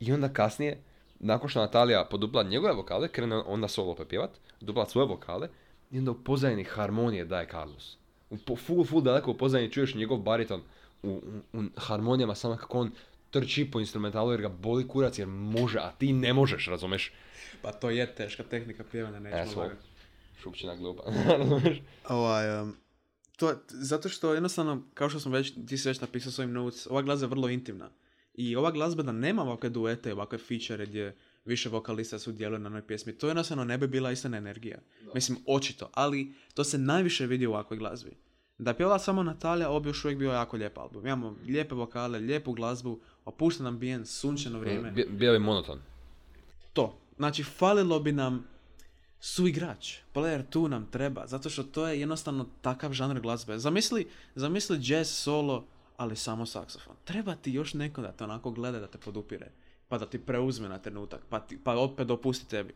i 0.00 0.12
onda 0.12 0.28
kasnije, 0.28 0.78
nakon 1.20 1.48
što 1.48 1.60
Natalija 1.60 2.04
podupla 2.10 2.42
njegove 2.42 2.72
vokale, 2.72 3.08
krene 3.08 3.36
onda 3.36 3.68
solo 3.68 3.94
pepjevat, 3.94 4.30
dupla 4.60 4.86
svoje 4.86 5.08
vokale 5.08 5.48
i 5.90 5.98
onda 5.98 6.10
u 6.10 6.14
pozadini 6.14 6.64
harmonije 6.64 7.24
daje 7.24 7.46
Carlos. 7.50 7.96
U 8.30 8.36
po, 8.36 8.56
full, 8.56 8.84
full 8.84 9.02
daleko 9.02 9.30
u 9.30 9.34
pozadini 9.34 9.72
čuješ 9.72 9.94
njegov 9.94 10.18
bariton 10.18 10.62
u, 11.02 11.08
u, 11.08 11.58
u 11.58 11.62
harmonijama 11.76 12.34
samo 12.34 12.56
kako 12.56 12.78
on 12.78 12.90
trči 13.30 13.70
po 13.70 13.80
instrumentalu 13.80 14.32
jer 14.32 14.40
ga 14.40 14.48
boli 14.48 14.88
kurac 14.88 15.18
jer 15.18 15.28
može, 15.28 15.78
a 15.78 15.90
ti 15.98 16.12
ne 16.12 16.32
možeš, 16.32 16.66
razumeš? 16.66 17.12
Pa 17.62 17.72
to 17.72 17.90
je 17.90 18.14
teška 18.14 18.42
tehnika 18.42 18.84
pjevanja, 18.90 19.20
nećemo 19.20 19.62
lagati. 19.62 19.86
Šupčina 20.42 20.76
glupa, 20.76 21.02
razumeš? 21.38 21.80
Ovaj, 22.08 22.60
um, 22.62 22.76
to, 23.36 23.54
zato 23.68 24.08
što 24.08 24.34
jednostavno, 24.34 24.82
kao 24.94 25.08
što 25.08 25.20
sam 25.20 25.32
već, 25.32 25.52
ti 25.68 25.78
si 25.78 25.88
već 25.88 26.00
napisao 26.00 26.32
svojim 26.32 26.52
notes, 26.52 26.86
ova 26.86 27.02
glazba 27.02 27.24
je 27.24 27.30
vrlo 27.30 27.48
intimna. 27.48 27.90
I 28.34 28.56
ova 28.56 28.70
glazba 28.70 29.02
da 29.02 29.12
nema 29.12 29.42
ovakve 29.42 29.70
duete, 29.70 30.12
ovakve 30.12 30.38
feature 30.38 30.86
gdje 30.86 31.16
više 31.44 31.68
vokalista 31.68 32.18
sudjeluje 32.18 32.58
na 32.58 32.66
jednoj 32.66 32.86
pjesmi, 32.86 33.12
to 33.12 33.26
jednostavno 33.28 33.64
ne 33.64 33.78
bi 33.78 33.86
bila 33.86 34.10
istina 34.12 34.36
energija. 34.36 34.78
Mislim, 35.14 35.38
očito, 35.46 35.90
ali 35.94 36.34
to 36.54 36.64
se 36.64 36.78
najviše 36.78 37.26
vidi 37.26 37.46
u 37.46 37.50
ovakvoj 37.50 37.78
glazbi. 37.78 38.10
Da 38.58 38.70
je 38.70 38.76
pjevala 38.76 38.98
samo 38.98 39.22
Natalija, 39.22 39.70
ovo 39.70 39.80
bi 39.80 39.88
još 39.88 40.04
uvijek 40.04 40.18
bio 40.18 40.32
jako 40.32 40.56
lijep 40.56 40.78
album. 40.78 41.06
Imamo 41.06 41.36
lijepe 41.46 41.74
vokale, 41.74 42.18
lijepu 42.18 42.52
glazbu, 42.52 43.00
opušten 43.24 43.66
ambijent, 43.66 44.08
sunčano 44.08 44.58
vrijeme. 44.58 44.90
Bi- 44.90 45.06
Bio 45.10 45.32
je 45.32 45.38
monoton. 45.38 45.80
To. 46.72 46.98
Znači, 47.16 47.42
falilo 47.44 48.00
bi 48.00 48.12
nam 48.12 48.46
suigrač. 49.20 49.96
Player 50.14 50.42
tu 50.50 50.68
nam 50.68 50.86
treba, 50.90 51.26
zato 51.26 51.50
što 51.50 51.62
to 51.62 51.88
je 51.88 52.00
jednostavno 52.00 52.46
takav 52.62 52.92
žanr 52.92 53.20
glazbe. 53.20 53.58
Zamisli, 53.58 54.06
zamisli 54.34 54.78
jazz 54.82 55.08
solo, 55.10 55.66
ali 55.96 56.16
samo 56.16 56.46
saksofon. 56.46 56.96
Treba 57.04 57.34
ti 57.36 57.52
još 57.52 57.74
neko 57.74 58.02
da 58.02 58.12
te 58.12 58.24
onako 58.24 58.50
gleda, 58.50 58.80
da 58.80 58.86
te 58.86 58.98
podupire. 58.98 59.50
Pa 59.94 59.98
da 59.98 60.06
ti 60.06 60.18
preuzme 60.18 60.68
na 60.68 60.78
trenutak, 60.78 61.20
pa, 61.30 61.40
ti, 61.40 61.58
pa 61.64 61.76
opet 61.78 62.06
dopusti 62.06 62.48
tebi. 62.48 62.74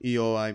I 0.00 0.18
ovaj, 0.18 0.54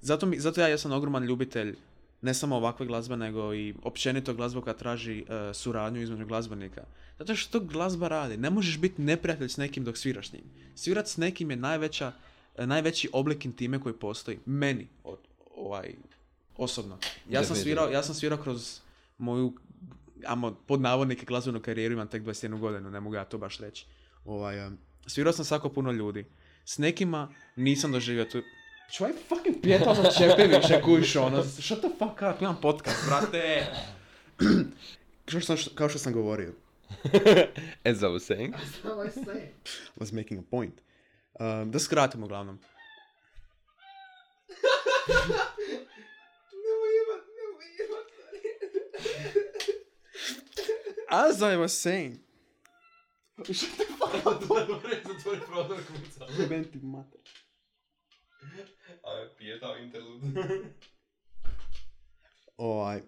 zato, 0.00 0.26
mi, 0.26 0.40
zato 0.40 0.60
ja 0.60 0.68
jesam 0.68 0.92
ogroman 0.92 1.24
ljubitelj 1.24 1.76
ne 2.22 2.34
samo 2.34 2.56
ovakve 2.56 2.86
glazbe, 2.86 3.16
nego 3.16 3.54
i 3.54 3.74
općenito 3.82 4.34
glazba 4.34 4.60
koja 4.60 4.74
traži 4.74 5.18
e, 5.20 5.54
suradnju 5.54 6.02
između 6.02 6.26
glazbenika. 6.26 6.84
Zato 7.18 7.34
što 7.34 7.58
to 7.58 7.66
glazba 7.66 8.08
radi. 8.08 8.36
Ne 8.36 8.50
možeš 8.50 8.78
biti 8.78 9.02
neprijatelj 9.02 9.48
s 9.48 9.56
nekim 9.56 9.84
dok 9.84 9.96
sviraš 9.96 10.28
s 10.28 10.32
njim. 10.32 10.44
Svirat 10.74 11.08
s 11.08 11.16
nekim 11.16 11.50
je 11.50 11.56
najveća, 11.56 12.12
e, 12.56 12.66
najveći 12.66 13.10
oblik 13.12 13.44
intime 13.44 13.80
koji 13.80 13.94
postoji. 13.94 14.38
Meni, 14.46 14.88
od, 15.04 15.18
ovaj, 15.56 15.94
osobno. 16.56 16.98
Ja 17.30 17.44
sam, 17.44 17.56
svirao, 17.56 17.88
ja 17.88 18.02
sam 18.02 18.14
svirao 18.14 18.38
kroz 18.38 18.80
moju, 19.18 19.52
amo, 20.26 20.54
pod 20.66 20.80
navodnike 20.80 21.26
glazbenu 21.26 21.60
karijeru, 21.60 21.92
imam 21.92 22.08
tek 22.08 22.22
21 22.22 22.58
godinu, 22.58 22.90
ne 22.90 23.00
mogu 23.00 23.14
ja 23.14 23.24
to 23.24 23.38
baš 23.38 23.58
reći. 23.58 23.86
Ovaj, 24.24 24.66
em, 24.66 24.78
svirao 25.06 25.32
sam 25.32 25.44
svako 25.44 25.68
puno 25.68 25.92
ljudi. 25.92 26.24
S 26.64 26.78
nekima 26.78 27.34
nisam 27.56 27.92
doživio 27.92 28.24
tu... 28.24 28.42
Čuvaj 28.92 29.12
fucking 29.28 29.56
pjetao 29.62 29.94
sam 29.94 30.04
čepe 30.18 30.46
više, 30.46 30.82
kujiš 30.82 31.16
ono. 31.16 31.44
Shut 31.44 31.78
the 31.78 31.88
fuck 31.98 32.22
up, 32.34 32.42
imam 32.42 32.58
podcast, 32.62 33.06
brate. 33.06 33.66
kao, 35.30 35.40
što 35.40 35.56
sam, 35.56 35.74
kao 35.74 35.88
što 35.88 35.98
sam 35.98 36.12
govorio. 36.12 36.52
As 37.84 38.02
I 38.02 38.06
was 38.06 38.20
saying. 38.20 38.54
What 38.84 39.06
I 39.06 39.10
say. 39.20 39.46
Was 40.00 40.12
making 40.12 40.40
a 40.40 40.42
point. 40.50 40.74
Um, 41.40 41.70
da 41.70 41.78
skratimo 41.78 42.26
uglavnom. 42.26 42.58
Nemoj 46.62 46.90
jebat, 46.98 47.24
nemoj 47.36 47.66
jebat. 47.78 48.06
As 53.38 53.62
I 53.62 53.84
was 54.24 54.48
saying. 54.48 55.04
Zatvori 55.06 55.40
prodor 55.46 55.78
kuca. 55.86 56.26
Jebem 56.38 56.64
ti 56.64 56.78
mater. 56.82 57.20
A 59.04 59.10
je 59.10 59.30
pijetao 59.38 59.76
interlud. 59.76 60.22
Ovaj, 62.56 63.00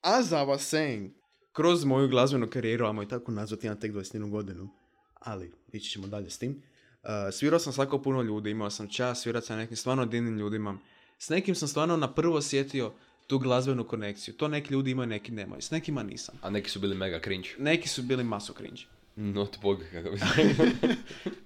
as 0.00 0.32
I 0.32 0.34
was 0.34 0.58
saying, 0.58 1.10
kroz 1.52 1.84
moju 1.84 2.08
glazbenu 2.08 2.50
karijeru, 2.50 2.86
ajmo 2.86 3.02
i 3.02 3.08
tako 3.08 3.32
nazvati, 3.32 3.66
imam 3.66 3.80
tek 3.80 3.92
21 3.92 4.30
godinu, 4.30 4.68
ali 5.14 5.52
ići 5.72 5.90
ćemo 5.90 6.06
dalje 6.06 6.30
s 6.30 6.38
tim. 6.38 6.62
Uh, 7.02 7.08
svirao 7.32 7.58
sam 7.58 7.72
svako 7.72 8.02
puno 8.02 8.22
ljudi, 8.22 8.50
imao 8.50 8.70
sam 8.70 8.88
čast 8.88 9.22
svirati 9.22 9.46
sa 9.46 9.56
nekim 9.56 9.76
stvarno 9.76 10.06
divnim 10.06 10.38
ljudima. 10.38 10.78
S 11.18 11.28
nekim 11.28 11.54
sam 11.54 11.68
stvarno 11.68 11.96
na 11.96 12.14
prvo 12.14 12.36
osjetio 12.36 12.92
tu 13.26 13.38
glazbenu 13.38 13.84
konekciju. 13.84 14.34
To 14.34 14.48
neki 14.48 14.72
ljudi 14.72 14.90
imaju, 14.90 15.06
neki 15.06 15.32
nemaju. 15.32 15.62
S 15.62 15.70
nekima 15.70 16.02
nisam. 16.02 16.34
A 16.42 16.50
neki 16.50 16.70
su 16.70 16.80
bili 16.80 16.94
mega 16.94 17.20
cringe. 17.20 17.48
Neki 17.58 17.88
su 17.88 18.02
bili 18.02 18.24
maso 18.24 18.52
cringe. 18.52 18.82
Not 19.16 19.58
bog, 19.62 19.78
kako 19.92 20.10
bi 20.10 20.18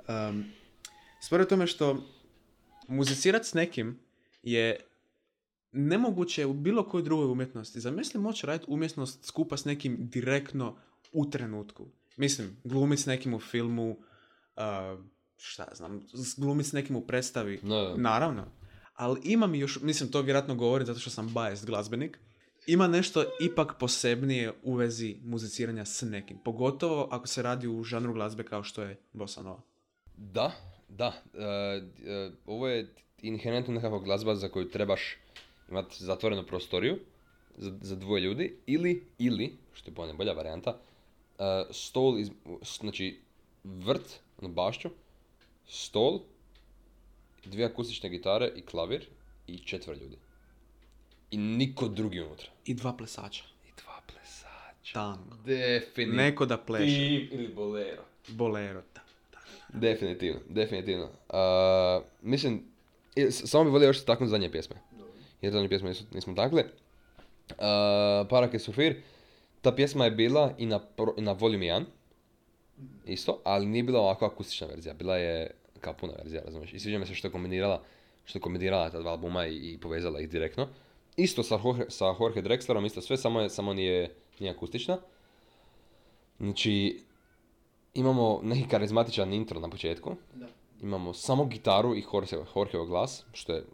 Um, 0.09 0.45
stvar 1.21 1.41
je 1.41 1.47
u 1.47 1.49
tome 1.49 1.67
što 1.67 2.07
muzicirat 2.89 3.45
s 3.45 3.55
nekim 3.55 3.99
je 4.43 4.81
nemoguće 5.73 6.47
u 6.47 6.53
bilo 6.53 6.89
kojoj 6.89 7.03
drugoj 7.03 7.27
umjetnosti. 7.27 7.81
Zamisli 7.81 8.21
moći 8.21 8.47
raditi 8.47 8.71
umjetnost 8.71 9.25
skupa 9.25 9.57
s 9.57 9.65
nekim 9.65 9.97
direktno 10.01 10.77
u 11.13 11.31
trenutku. 11.31 11.87
Mislim, 12.17 12.57
glumit 12.65 13.01
s 13.01 13.07
nekim 13.07 13.35
u 13.35 13.41
filmu, 13.41 13.91
uh, 13.91 15.05
šta 15.37 15.69
znam, 15.75 16.01
glumit 16.37 16.67
s 16.67 16.73
nekim 16.73 16.97
u 16.97 17.07
predstavi. 17.07 17.61
No, 17.63 17.95
Naravno. 17.97 18.45
Ali 18.95 19.21
imam 19.25 19.55
još, 19.55 19.81
mislim 19.81 20.11
to 20.11 20.23
vjerojatno 20.23 20.55
govorim 20.55 20.87
zato 20.87 21.01
što 21.01 21.11
sam 21.11 21.35
biased 21.35 21.67
glazbenik, 21.67 22.19
ima 22.69 22.87
nešto 22.87 23.25
ipak 23.41 23.79
posebnije 23.79 24.53
u 24.63 24.75
vezi 24.75 25.17
muziciranja 25.25 25.85
s 25.85 26.03
nekim. 26.03 26.39
Pogotovo 26.45 27.09
ako 27.11 27.27
se 27.27 27.43
radi 27.43 27.69
u 27.69 27.85
žanru 27.85 28.13
glazbe 28.13 28.45
kao 28.45 28.63
što 28.63 28.83
je 28.83 28.97
bossa 29.13 29.43
nova. 29.43 29.61
Da, 30.17 30.53
da. 30.89 31.23
e, 31.35 31.45
e, 32.11 32.31
ovo 32.47 32.69
je 32.69 32.95
inherentno 33.23 33.75
nekakva 33.75 33.99
glazba 33.99 34.35
za 34.35 34.49
koju 34.49 34.71
trebaš 34.71 35.17
imati 35.71 36.05
zatvorenu 36.05 36.47
prostoriju 36.47 36.99
za, 37.57 37.73
za 37.81 37.97
dvoje 37.97 38.21
ljudi 38.21 38.57
ili, 38.67 39.07
ili, 39.19 39.57
što 39.73 39.91
je 39.91 39.95
po 39.95 40.13
bolja 40.13 40.33
varijanta, 40.33 40.79
e, 41.39 41.65
stol, 41.71 42.19
iz, 42.19 42.31
znači 42.81 43.21
vrt, 43.65 44.21
ono 44.39 44.49
bašću, 44.49 44.89
stol, 45.67 46.21
dvije 47.45 47.67
akustične 47.67 48.09
gitare 48.09 48.53
i 48.57 48.63
klavir 48.63 49.07
i 49.47 49.59
četvr 49.59 49.97
ljudi. 49.97 50.17
I 51.31 51.37
niko 51.37 51.89
drugi 51.89 52.21
unutra. 52.21 52.49
I 52.65 52.75
dva 52.75 52.93
plesača. 52.93 53.45
I 53.69 53.71
dva 53.83 54.01
plesača. 54.07 54.93
Tango. 54.93 55.37
Definitivno. 55.45 56.23
Neko 56.23 56.47
da 56.47 56.57
pleše. 56.57 57.29
ili 57.31 57.49
bolero. 57.55 58.03
Bolero. 58.29 58.83
Da. 58.95 59.01
Definitivno, 59.69 60.41
definitivno. 60.49 61.05
Uh, 61.05 62.05
mislim, 62.23 62.63
i 63.17 63.31
samo 63.31 63.65
bih 63.65 63.73
volio 63.73 63.87
još 63.87 64.05
taknuti 64.05 64.31
zadnje 64.31 64.51
pjesme. 64.51 64.77
Jer 65.43 65.53
zadnje 65.53 65.69
pjesme 65.69 65.89
nisu, 65.89 66.05
nismo 66.15 66.35
takle. 66.35 66.65
Uh, 67.51 67.57
Parake 68.31 68.59
Sufir, 68.59 68.97
ta 69.61 69.73
pjesma 69.73 70.05
je 70.05 70.11
bila 70.11 70.55
i 70.59 70.67
na, 70.67 70.79
pro, 70.79 71.15
i 71.19 71.21
na 71.21 71.33
Volume 71.33 71.67
1, 71.67 71.85
isto, 73.07 73.41
ali 73.45 73.67
nije 73.67 73.83
bila 73.83 74.01
ovako 74.01 74.27
akustična 74.27 74.67
verzija, 74.67 74.95
bila 74.95 75.17
je 75.17 75.51
kao 75.81 75.93
puna 75.93 76.13
verzija, 76.19 76.43
razumiješ? 76.45 76.73
I 76.73 76.81
sviđa 76.81 76.99
mi 76.99 77.07
se 77.07 77.15
što 77.15 77.29
je 77.29 77.33
kombinirala, 77.33 77.83
što 78.25 78.39
je 78.39 78.43
kombinirala 78.43 78.91
ta 78.91 79.01
dva 79.01 79.11
albuma 79.11 79.47
i, 79.47 79.57
i 79.57 79.79
povezala 79.79 80.21
ih 80.21 80.29
direktno. 80.29 80.69
Isto 81.19 81.43
sa 81.43 81.59
Jorge, 81.65 81.85
sa 81.89 82.15
Jorge 82.21 82.43
Drexlerom, 82.43 82.87
isto 82.87 83.01
sve, 83.01 83.17
samo, 83.17 83.41
je, 83.41 83.51
samo 83.51 83.75
nije, 83.75 84.15
nije 84.41 84.53
akustična. 84.53 84.99
Znači, 86.39 87.03
imamo 87.95 88.41
neki 88.43 88.69
karizmatičan 88.69 89.33
intro 89.33 89.61
na 89.61 89.69
početku. 89.69 90.15
Da. 90.35 90.47
Imamo 90.83 91.15
samo 91.15 91.45
gitaru 91.45 91.97
i 91.97 92.05
Jorge, 92.13 92.37
Jorgeov 92.57 92.87
glas, 92.87 93.25
što 93.33 93.53
je... 93.53 93.65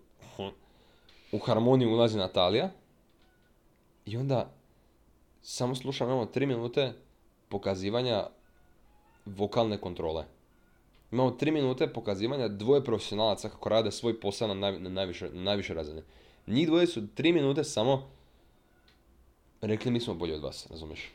U 1.33 1.38
harmoniju 1.38 1.92
ulazi 1.92 2.18
Natalija. 2.18 2.70
I 4.07 4.16
onda 4.16 4.52
samo 5.42 5.74
slušamo, 5.74 6.11
imamo 6.11 6.26
tri 6.26 6.46
minute 6.46 6.92
pokazivanja 7.48 8.26
vokalne 9.26 9.78
kontrole. 9.78 10.24
Imamo 11.12 11.30
tri 11.30 11.50
minute 11.50 11.92
pokazivanja 11.92 12.48
dvoje 12.48 12.85
profesionalaca 12.85 13.48
kako 13.48 13.68
rade 13.68 13.90
svoj 13.90 14.20
posao 14.20 14.48
na, 14.48 14.54
naj, 14.54 14.80
na, 14.80 14.90
najviše, 14.90 15.30
na 15.33 15.42
najviše 15.42 15.74
razine. 15.74 16.02
Njih 16.46 16.66
dvoje 16.66 16.87
su 16.87 17.07
tri 17.14 17.33
minute 17.33 17.64
samo 17.64 18.11
rekli 19.61 19.90
mi 19.90 20.00
smo 20.00 20.14
bolji 20.14 20.33
od 20.33 20.42
vas, 20.42 20.66
razumiješ? 20.70 21.11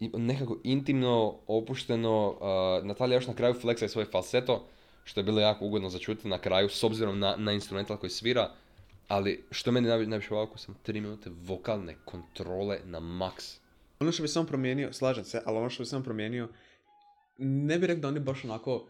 I 0.00 0.08
nekako 0.08 0.58
intimno, 0.64 1.34
opušteno, 1.46 2.28
uh, 2.30 2.86
Natalija 2.86 3.16
još 3.16 3.26
na 3.26 3.34
kraju 3.34 3.54
fleksa 3.54 3.84
i 3.84 3.88
svoj 3.88 4.04
falseto, 4.04 4.64
što 5.04 5.20
je 5.20 5.24
bilo 5.24 5.40
jako 5.40 5.64
ugodno 5.64 5.88
za 5.88 5.98
čuti 5.98 6.28
na 6.28 6.38
kraju, 6.38 6.68
s 6.68 6.84
obzirom 6.84 7.18
na, 7.18 7.36
na 7.36 7.52
instrumental 7.52 7.96
koji 7.96 8.10
svira, 8.10 8.50
ali 9.08 9.44
što 9.50 9.72
meni 9.72 9.88
najvi- 9.88 10.06
najviše 10.06 10.34
ovako 10.34 10.58
sam 10.58 10.74
tri 10.82 11.00
minute 11.00 11.30
vokalne 11.44 11.96
kontrole 12.04 12.80
na 12.84 13.00
maks. 13.00 13.58
Ono 14.00 14.12
što 14.12 14.22
bi 14.22 14.28
samo 14.28 14.46
promijenio, 14.46 14.92
slažem 14.92 15.24
se, 15.24 15.42
ali 15.46 15.58
ono 15.58 15.70
što 15.70 15.82
bi 15.82 15.86
samo 15.86 16.04
promijenio, 16.04 16.48
ne 17.38 17.78
bih 17.78 17.86
rekao 17.86 18.00
da 18.00 18.08
oni 18.08 18.20
baš 18.20 18.44
onako, 18.44 18.84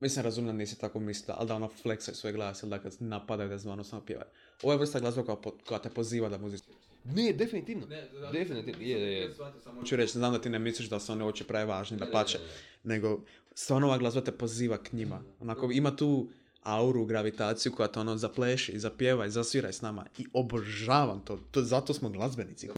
mislim 0.00 0.24
razumijem 0.24 0.56
da 0.56 0.58
nisi 0.58 0.78
tako 0.78 1.00
mislila, 1.00 1.36
ali 1.38 1.48
da 1.48 1.54
ono 1.54 1.68
fleksaju 1.68 2.14
svoj 2.14 2.32
glas 2.32 2.62
ili 2.62 2.70
da 2.70 2.78
kad 2.78 2.96
napadaju 3.00 3.48
da 3.48 3.58
zvano 3.58 3.84
samo 3.84 4.02
pjevaju. 4.02 4.30
Ovo 4.62 4.72
je 4.72 4.78
vrsta 4.78 5.00
glazba 5.00 5.22
koja, 5.22 5.36
po- 5.36 5.56
koja 5.68 5.78
te 5.78 5.90
poziva 5.90 6.28
da 6.28 6.38
muziciraš. 6.38 6.80
Ne, 7.04 7.32
definitivno. 7.32 7.86
definitivno, 8.32 8.84
je, 8.84 9.00
je, 9.00 9.12
je. 9.12 9.34
Hoću 9.78 9.96
reći, 9.96 10.12
znam 10.12 10.32
da 10.32 10.40
ti 10.40 10.50
ne 10.50 10.58
misliš 10.58 10.88
da 10.88 11.00
se 11.00 11.12
oni 11.12 11.24
uopće 11.24 11.44
pravi 11.44 11.66
važni, 11.66 11.96
da 11.96 12.06
pače, 12.12 12.38
nego 12.84 13.20
stvarno 13.54 13.86
ova 13.86 13.98
glazba 13.98 14.20
te 14.20 14.32
poziva 14.32 14.78
k 14.78 14.92
njima. 14.92 15.22
Onako, 15.40 15.70
ima 15.72 15.96
tu 15.96 16.28
auru, 16.62 17.04
gravitaciju 17.04 17.72
koja 17.72 17.88
te 17.88 18.00
ono 18.00 18.16
zapleši, 18.16 18.78
zapjeva 18.78 19.26
i 19.26 19.30
zasviraj 19.30 19.72
s 19.72 19.80
nama. 19.80 20.06
I 20.18 20.26
obožavam 20.32 21.24
to, 21.24 21.38
to 21.50 21.62
zato 21.62 21.94
smo 21.94 22.10
glazbenici. 22.10 22.68
Uh, 22.68 22.74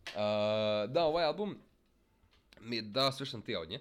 da, 0.88 1.04
ovaj 1.04 1.24
album 1.24 1.56
mi 2.60 2.76
je 2.76 2.82
dao 2.82 3.12
sve 3.12 3.26
što 3.26 3.30
sam 3.30 3.42
tija 3.42 3.60
od 3.60 3.68
nje. 3.70 3.80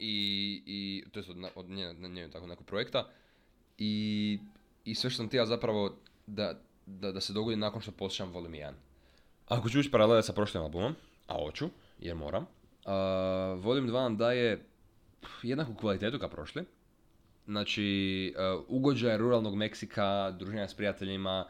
I, 0.00 0.62
i 0.66 1.04
to 1.12 1.20
je 1.20 1.24
od, 1.28 1.36
od 1.54 1.70
nje, 1.70 1.94
nje 1.94 2.30
tako 2.30 2.46
nekog 2.46 2.66
projekta. 2.66 3.08
I, 3.78 4.38
I 4.84 4.94
sve 4.94 5.10
što 5.10 5.16
sam 5.16 5.28
tija 5.28 5.46
zapravo 5.46 5.96
da, 6.26 6.54
da, 6.86 7.12
da 7.12 7.20
se 7.20 7.32
dogodi 7.32 7.56
nakon 7.56 7.80
što 7.80 7.92
poslušam 7.92 8.30
Volume 8.30 8.58
1. 8.58 8.72
Ako 9.48 9.68
ću 9.68 9.80
ući 9.80 9.90
paralele 9.90 10.22
sa 10.22 10.32
prošlim 10.32 10.62
albumom, 10.62 10.94
a 11.26 11.34
hoću, 11.34 11.68
jer 11.98 12.16
moram, 12.16 12.42
uh, 12.42 13.64
Volume 13.64 13.88
2 13.88 13.92
nam 13.92 14.16
daje 14.16 14.64
jednaku 15.42 15.74
kvalitetu 15.74 16.18
kao 16.18 16.28
prošli. 16.28 16.64
Znači, 17.46 18.34
uh, 18.36 18.64
ugođaj 18.68 19.16
ruralnog 19.16 19.54
Meksika, 19.54 20.30
druženja 20.30 20.68
s 20.68 20.74
prijateljima, 20.74 21.44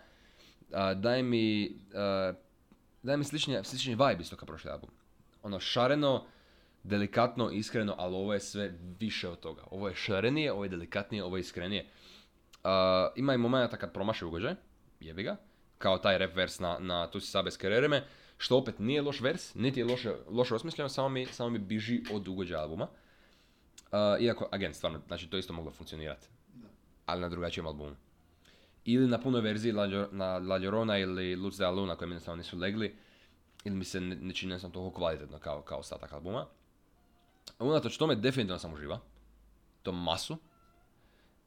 uh, 0.68 0.76
daje 1.00 1.22
mi, 1.22 1.76
daje 3.02 3.16
mi 3.16 3.24
slični, 3.24 3.64
slični 3.64 3.94
vibe 3.94 4.18
isto 4.20 4.36
kao 4.36 4.46
prošli 4.46 4.70
album. 4.70 4.90
Ono, 5.42 5.60
šareno, 5.60 6.26
delikatno, 6.82 7.50
iskreno, 7.50 7.94
ali 7.98 8.14
ovo 8.14 8.34
je 8.34 8.40
sve 8.40 8.74
više 8.98 9.28
od 9.28 9.40
toga. 9.40 9.62
Ovo 9.70 9.88
je 9.88 9.94
šarenije, 9.94 10.52
ovo 10.52 10.64
je 10.64 10.68
delikatnije, 10.68 11.24
ovo 11.24 11.36
je 11.36 11.40
iskrenije. 11.40 11.86
Uh, 12.64 12.70
ima 13.16 13.34
i 13.34 13.38
momenta 13.38 13.76
kad 13.76 13.92
promaši 13.92 14.24
ugođaj, 14.24 14.54
jebi 15.00 15.22
ga, 15.22 15.36
kao 15.78 15.98
taj 15.98 16.18
rap 16.18 16.36
vers 16.36 16.58
na, 16.58 16.78
na 16.78 17.06
Tu 17.06 17.20
si 17.20 17.26
sabe 17.26 17.50
skerereme, 17.50 18.04
što 18.38 18.58
opet 18.58 18.78
nije 18.78 19.02
loš 19.02 19.20
vers, 19.20 19.54
niti 19.54 19.80
je 19.80 19.84
loše, 19.84 20.12
loše 20.28 20.54
osmišljeno, 20.54 20.88
samo 20.88 21.08
mi, 21.08 21.26
samo 21.26 21.50
mi 21.50 21.58
biži 21.58 22.02
od 22.12 22.28
ugođaja 22.28 22.62
albuma. 22.62 22.86
Uh, 23.92 24.22
iako, 24.22 24.48
again, 24.52 24.74
stvarno, 24.74 25.00
znači 25.06 25.30
to 25.30 25.38
isto 25.38 25.52
moglo 25.52 25.72
funkcionirati. 25.72 26.26
Ali 27.06 27.20
na 27.20 27.28
drugačijem 27.28 27.66
albumu. 27.66 27.96
Ili 28.84 29.06
na 29.06 29.20
punoj 29.20 29.40
verziji 29.40 29.72
La, 29.72 29.86
na 30.12 30.38
La 30.38 30.58
Llorona 30.58 30.98
ili 30.98 31.36
Luz 31.36 31.58
de 31.58 31.64
la 31.64 31.70
Luna 31.70 31.96
koji 31.96 32.08
mi 32.08 32.14
jednostavno 32.14 32.36
nisu 32.36 32.58
legli. 32.58 32.96
Ili 33.64 33.76
mi 33.76 33.84
se 33.84 34.00
ne, 34.00 34.16
ne 34.16 34.34
čini 34.34 34.60
toliko 34.60 34.90
kvalitetno 34.90 35.38
kao, 35.38 35.62
kao 35.62 35.78
ostatak 35.78 36.12
albuma. 36.12 36.46
Unatoč 37.58 37.96
tome 37.96 38.14
definitivno 38.14 38.58
sam 38.58 38.72
uživa. 38.72 39.00
To 39.82 39.92
masu. 39.92 40.36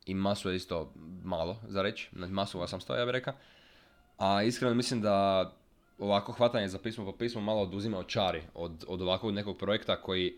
I 0.05 0.13
masu 0.13 0.49
je 0.49 0.55
isto 0.55 0.93
malo 1.23 1.59
za 1.67 1.81
reći. 1.81 2.09
Na 2.11 2.27
masu 2.27 2.67
sam 2.67 2.81
stao, 2.81 2.97
ja 2.97 3.05
bih 3.05 3.11
rekao. 3.11 3.33
A 4.17 4.43
iskreno 4.43 4.75
mislim 4.75 5.01
da 5.01 5.51
ovako 5.99 6.31
hvatanje 6.31 6.67
za 6.67 6.79
pismo 6.79 7.05
po 7.05 7.17
pismo 7.17 7.41
malo 7.41 7.61
oduzima 7.61 7.97
od 7.97 8.07
čari 8.07 8.43
od, 8.53 8.85
od 8.87 9.01
ovakvog 9.01 9.33
nekog 9.33 9.57
projekta 9.57 10.01
koji 10.01 10.37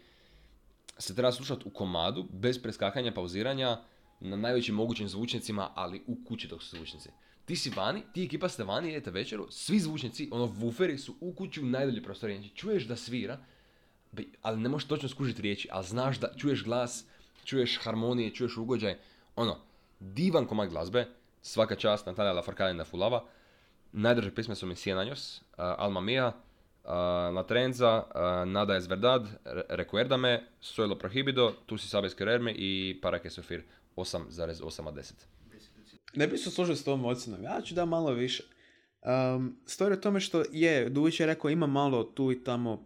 se 0.97 1.15
treba 1.15 1.31
slušati 1.31 1.61
u 1.65 1.69
komadu, 1.69 2.25
bez 2.29 2.61
preskakanja, 2.61 3.11
pauziranja, 3.11 3.77
na 4.19 4.35
najvećim 4.35 4.75
mogućim 4.75 5.07
zvučnicima, 5.07 5.71
ali 5.75 6.03
u 6.07 6.17
kući 6.27 6.47
dok 6.47 6.63
su 6.63 6.77
zvučnici. 6.77 7.09
Ti 7.45 7.55
si 7.55 7.69
vani, 7.69 8.01
ti 8.13 8.23
ekipa 8.23 8.49
ste 8.49 8.63
vani, 8.63 8.89
idete 8.89 9.11
večeru, 9.11 9.47
svi 9.51 9.79
zvučnici, 9.79 10.29
ono 10.31 10.45
wuferi 10.47 10.97
su 10.97 11.15
u 11.19 11.33
kući 11.33 11.61
u 11.61 11.65
najdolje 11.65 12.03
prostorije. 12.03 12.39
Znači, 12.39 12.55
čuješ 12.55 12.87
da 12.87 12.95
svira, 12.95 13.37
ali 14.41 14.59
ne 14.59 14.69
možeš 14.69 14.87
točno 14.87 15.09
skužiti 15.09 15.41
riječi, 15.41 15.67
ali 15.71 15.85
znaš 15.85 16.19
da 16.19 16.33
čuješ 16.37 16.63
glas, 16.63 17.05
čuješ 17.43 17.79
harmonije, 17.83 18.33
čuješ 18.33 18.57
ugođaj. 18.57 18.97
Ono, 19.35 19.57
divan 19.99 20.45
komad 20.45 20.69
glazbe, 20.69 21.07
svaka 21.41 21.75
čast 21.75 22.05
Natalia 22.05 22.33
Laforcade 22.33 22.73
na 22.73 22.85
Fulava. 22.85 23.23
Najdraže 23.91 24.35
pisme 24.35 24.55
su 24.55 24.65
mi 24.65 24.75
Cien 24.75 24.97
Años, 24.97 25.41
uh, 25.41 25.45
Alma 25.57 26.01
Mia, 26.01 26.27
uh, 26.27 26.91
La 27.35 27.43
Trenza, 27.47 28.03
uh, 28.03 28.51
Nada 28.51 28.77
es 28.77 28.87
verdad, 28.89 29.27
Re- 29.45 29.65
Recuérdame, 29.69 30.43
Suelo 30.59 30.95
prohibido, 30.95 31.53
Tu 31.65 31.77
si 31.77 31.87
sabes 31.87 32.15
quererme 32.15 32.53
i 32.55 32.99
Para 33.01 33.19
que 33.19 33.29
sufrir 33.29 33.63
8,8 33.95 34.87
od 34.87 34.95
10. 34.95 35.13
Ne 36.15 36.27
bih 36.27 36.39
se 36.39 36.51
složio 36.51 36.75
s 36.75 36.83
tom 36.83 37.05
ocjenom, 37.05 37.43
ja 37.43 37.61
ću 37.61 37.75
da 37.75 37.85
malo 37.85 38.11
više. 38.11 38.43
Um, 39.35 39.57
o 39.91 39.95
tome 39.95 40.19
što 40.19 40.43
je, 40.51 40.89
Duvić 40.89 41.19
je 41.19 41.25
rekao 41.25 41.49
ima 41.49 41.67
malo 41.67 42.03
tu 42.03 42.31
i 42.31 42.43
tamo, 42.43 42.85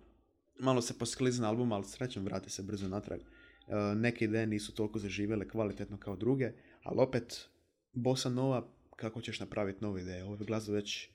malo 0.60 0.82
se 0.82 0.98
posklizne 0.98 1.48
album, 1.48 1.72
ali 1.72 1.84
srećom 1.84 2.24
vrati 2.24 2.50
se 2.50 2.64
brzo 2.64 2.88
natrag. 2.88 3.20
Uh, 3.20 3.76
neke 3.96 4.26
ideje 4.26 4.48
nisu 4.48 4.76
toliko 4.76 5.00
zaživjele 5.00 5.48
kvalitetno 5.48 5.98
kao 5.98 6.16
druge, 6.16 6.52
ali 6.84 7.02
opet, 7.02 7.50
bossa 7.94 8.30
nova, 8.30 8.68
kako 8.96 9.22
ćeš 9.22 9.40
napraviti 9.40 9.84
nove 9.84 10.02
ideje? 10.02 10.24
Ovo 10.24 10.34
je 10.34 10.46
glazba 10.46 10.74
već 10.74 11.10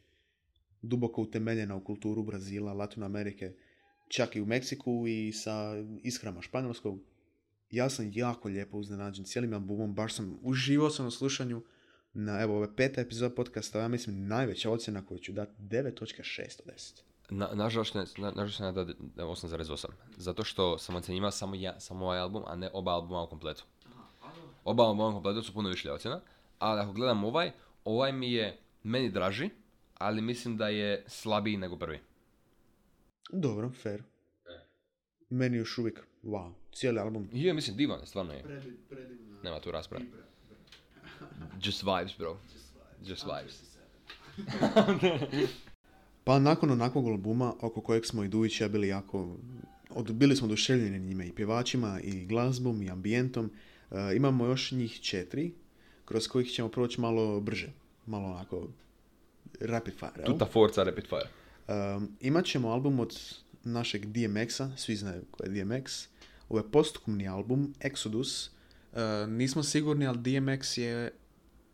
duboko 0.82 1.22
utemeljena 1.22 1.76
u 1.76 1.84
kulturu 1.84 2.22
Brazila, 2.22 2.72
Latino 2.72 3.06
Amerike, 3.06 3.52
čak 4.08 4.36
i 4.36 4.40
u 4.40 4.46
Meksiku 4.46 5.04
i 5.08 5.32
sa 5.32 5.84
ishrama 6.02 6.42
španjolskog. 6.42 7.00
Ja 7.70 7.90
sam 7.90 8.10
jako 8.14 8.48
lijepo 8.48 8.78
uznenađen 8.78 9.24
cijelim 9.24 9.52
albumom, 9.52 9.94
baš 9.94 10.14
sam, 10.14 10.38
uživao 10.42 10.90
sam 10.90 11.06
u 11.06 11.10
slušanju, 11.10 11.62
na, 12.14 12.40
evo, 12.40 12.56
ove 12.56 12.76
peta 12.76 13.00
epizoda 13.00 13.34
podcasta, 13.34 13.80
ja 13.80 13.88
mislim 13.88 14.26
najveća 14.26 14.70
ocjena 14.70 15.06
koju 15.06 15.18
ću 15.18 15.32
dati 15.32 15.62
9.6 15.62 16.60
od 16.60 16.74
10. 16.74 17.13
Na, 17.36 17.48
nažalost, 17.54 17.94
ne, 17.94 18.04
na, 18.18 18.30
nažalost 18.30 18.60
ne 18.60 18.72
da 18.72 18.84
8,8. 19.24 19.86
Zato 20.16 20.44
što 20.44 20.78
sam 20.78 20.96
ocjenjivao 20.96 21.30
samo, 21.30 21.54
ja, 21.54 21.80
samo 21.80 22.04
ovaj 22.04 22.18
album, 22.18 22.42
a 22.46 22.56
ne 22.56 22.70
oba 22.72 22.92
albuma 22.92 23.22
u 23.22 23.28
kompletu. 23.28 23.64
Oba 24.64 24.84
albuma 24.84 25.08
u 25.08 25.12
kompletu 25.12 25.42
su 25.42 25.54
puno 25.54 25.68
više 25.68 25.92
ocjena, 25.92 26.20
ali 26.58 26.80
ako 26.80 26.92
gledam 26.92 27.24
ovaj, 27.24 27.52
ovaj 27.84 28.12
mi 28.12 28.32
je 28.32 28.58
meni 28.82 29.10
draži, 29.10 29.50
ali 29.98 30.22
mislim 30.22 30.56
da 30.56 30.68
je 30.68 31.04
slabiji 31.06 31.56
nego 31.56 31.76
prvi. 31.76 32.00
Dobro, 33.32 33.70
fair. 33.70 34.02
Meni 35.30 35.56
još 35.56 35.78
uvijek, 35.78 36.06
wow, 36.24 36.52
cijeli 36.72 36.98
album. 36.98 37.28
Je, 37.32 37.52
mislim, 37.52 37.76
divan 37.76 38.00
je, 38.00 38.06
stvarno 38.06 38.32
je. 38.32 38.42
Prediv, 38.42 38.76
predivna. 38.88 39.40
Nema 39.42 39.60
tu 39.60 39.70
rasprave. 39.70 40.04
Just 41.62 41.82
vibes, 41.82 42.18
bro. 42.18 42.36
Just 42.52 42.74
Just 43.02 43.24
vibes. 43.24 43.74
I'm 44.36 45.00
vibes. 45.00 45.50
Pa 46.24 46.38
nakon 46.38 46.70
onakvog 46.70 47.06
albuma, 47.06 47.54
oko 47.60 47.80
kojeg 47.80 48.06
smo 48.06 48.24
i 48.24 48.28
Dujić 48.28 48.60
ja 48.60 48.68
bili 48.68 48.88
jako, 48.88 49.36
od, 49.90 50.12
bili 50.12 50.36
smo 50.36 50.46
oduševljeni 50.46 50.98
njime 50.98 51.26
i 51.26 51.32
pjevačima, 51.32 52.00
i 52.00 52.26
glazbom, 52.26 52.82
i 52.82 52.90
ambijentom, 52.90 53.50
e, 53.90 54.16
imamo 54.16 54.46
još 54.46 54.72
njih 54.72 55.00
četiri, 55.00 55.52
kroz 56.04 56.28
kojih 56.28 56.52
ćemo 56.52 56.68
proći 56.68 57.00
malo 57.00 57.40
brže, 57.40 57.72
malo 58.06 58.28
onako 58.28 58.68
rapid 59.60 59.94
fire? 59.94 60.24
Tuta 60.26 60.46
Forza 60.46 60.82
Rapid 60.82 61.04
Fire. 61.04 61.28
Um, 61.68 62.08
imat 62.20 62.44
ćemo 62.44 62.68
album 62.68 63.00
od 63.00 63.18
našeg 63.64 64.06
DMX-a, 64.06 64.76
svi 64.76 64.96
znaju 64.96 65.22
ko 65.30 65.44
je 65.44 65.50
DMX. 65.50 66.06
Ovo 66.48 66.58
je 66.58 66.70
postkumni 66.70 67.28
album, 67.28 67.74
Exodus. 67.80 68.48
Uh, 68.92 68.98
nismo 69.28 69.62
sigurni, 69.62 70.06
ali 70.06 70.18
DMX 70.18 70.78
je 70.78 71.12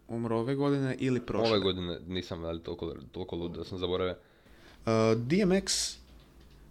umro 0.08 0.38
ove 0.38 0.54
godine 0.54 0.96
ili 0.98 1.20
prošle. 1.20 1.50
Ove 1.50 1.60
godine 1.60 1.98
nisam 2.06 2.44
ali 2.44 2.62
toliko, 2.62 2.94
toliko 3.12 3.36
lud 3.36 3.56
da 3.56 3.64
sam 3.64 3.78
zaboravio. 3.78 4.14
Uh, 4.86 4.92
DMX 5.16 5.96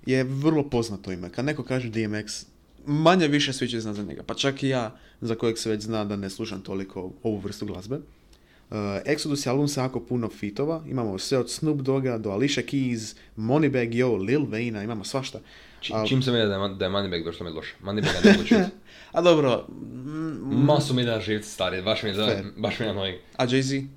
je 0.06 0.24
vrlo 0.24 0.70
poznato 0.70 1.12
ime. 1.12 1.30
Kad 1.30 1.46
neko 1.46 1.64
kaže 1.64 1.90
DMX, 1.90 2.46
manje 2.86 3.28
više 3.28 3.54
svi 3.54 3.68
će 3.68 3.80
znati 3.80 3.98
za 3.98 4.04
njega. 4.04 4.24
Pa 4.24 4.34
čak 4.34 4.64
i 4.64 4.70
ja, 4.70 4.96
za 5.22 5.36
kojeg 5.36 5.58
se 5.58 5.70
već 5.70 5.82
zna 5.82 6.06
da 6.06 6.16
ne 6.16 6.30
slušam 6.30 6.62
toliko 6.62 7.12
ovu 7.24 7.38
vrstu 7.38 7.66
glazbe. 7.66 7.96
Uh, 7.96 8.76
Exodus 9.06 9.48
je 9.48 9.50
album 9.50 9.68
sa 9.68 9.82
jako 9.82 10.00
puno 10.00 10.30
fitova. 10.30 10.84
Imamo 10.88 11.18
sve 11.18 11.38
od 11.38 11.52
Snoop 11.52 11.82
Dogga 11.82 12.18
do 12.18 12.30
Alicia 12.30 12.64
Keys, 12.64 13.16
Moneybag 13.38 13.94
Yo, 13.96 14.16
Lil 14.16 14.42
Wayne, 14.42 14.84
imamo 14.84 15.04
svašta. 15.04 15.40
Či, 15.82 15.94
Al- 15.94 16.08
Čim 16.08 16.24
sam 16.24 16.34
vidio 16.34 16.48
da 16.48 16.56
je, 16.56 16.76
da 16.76 16.86
je 16.86 16.92
Moneybag 16.92 17.24
došlo 17.24 17.46
mi 17.46 17.52
loše. 17.52 17.76
Moneybaga 17.84 18.26
ne 18.26 18.32
mogu 18.32 18.44
čuti. 18.44 18.62
A 19.12 19.22
dobro, 19.22 19.66
mm, 19.70 20.66
Masu 20.66 20.94
mi 20.94 21.06
da 21.06 21.20
živci 21.20 21.50
stari, 21.50 21.82
baš 21.82 22.04
mi 22.04 22.10
je, 22.10 22.44
baš 22.58 22.80
mi 22.80 22.86
je 22.86 23.22
a 23.38 23.48
Jay-Z? 23.48 23.88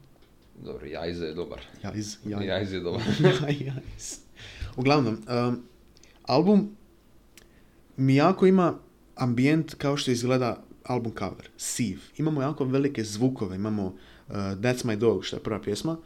Dobro, 0.64 0.86
Jajze 0.86 1.26
je 1.26 1.34
dobar. 1.34 1.60
Jajz, 1.84 2.16
jajz. 2.24 2.44
Jajze 2.48 2.76
je 2.76 2.80
dobar. 2.80 3.02
Jajz. 3.66 4.18
Uglavnom, 4.76 5.18
um, 5.48 5.62
album 6.22 6.76
mi 7.96 8.14
jako 8.14 8.46
ima 8.46 8.74
ambijent 9.16 9.74
kao 9.74 9.96
što 9.96 10.10
izgleda 10.10 10.62
album 10.84 11.12
cover, 11.18 11.48
siv. 11.56 12.00
Imamo 12.16 12.42
jako 12.42 12.64
velike 12.64 13.04
zvukove, 13.04 13.56
imamo 13.56 13.84
uh, 13.86 13.94
That's 14.34 14.84
My 14.84 14.96
Dog, 14.96 15.24
što 15.24 15.36
je 15.36 15.42
prva 15.42 15.60
pjesma. 15.60 15.96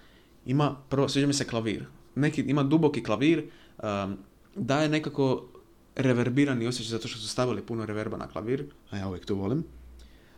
Ima, 0.46 0.76
prvo, 0.88 1.08
sviđa 1.08 1.26
mi 1.26 1.32
se 1.34 1.44
klavir. 1.44 1.84
Neki, 2.14 2.40
ima 2.40 2.62
duboki 2.62 3.02
klavir, 3.02 3.44
um, 3.82 4.16
daje 4.54 4.88
nekako 4.88 5.48
reverbirani 5.96 6.66
osjećaj 6.66 6.90
zato 6.90 7.08
što 7.08 7.18
su 7.18 7.28
stavili 7.28 7.62
puno 7.62 7.86
reverba 7.86 8.16
na 8.16 8.28
klavir, 8.28 8.64
a 8.90 8.96
ja 8.96 9.08
uvijek 9.08 9.26
to 9.26 9.34
volim. 9.34 9.64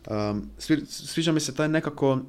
Um, 0.09 0.49
svi- 0.57 0.85
sviđa 0.85 1.31
mi 1.31 1.39
se 1.39 1.55
taj 1.55 1.67
nekako 1.67 2.19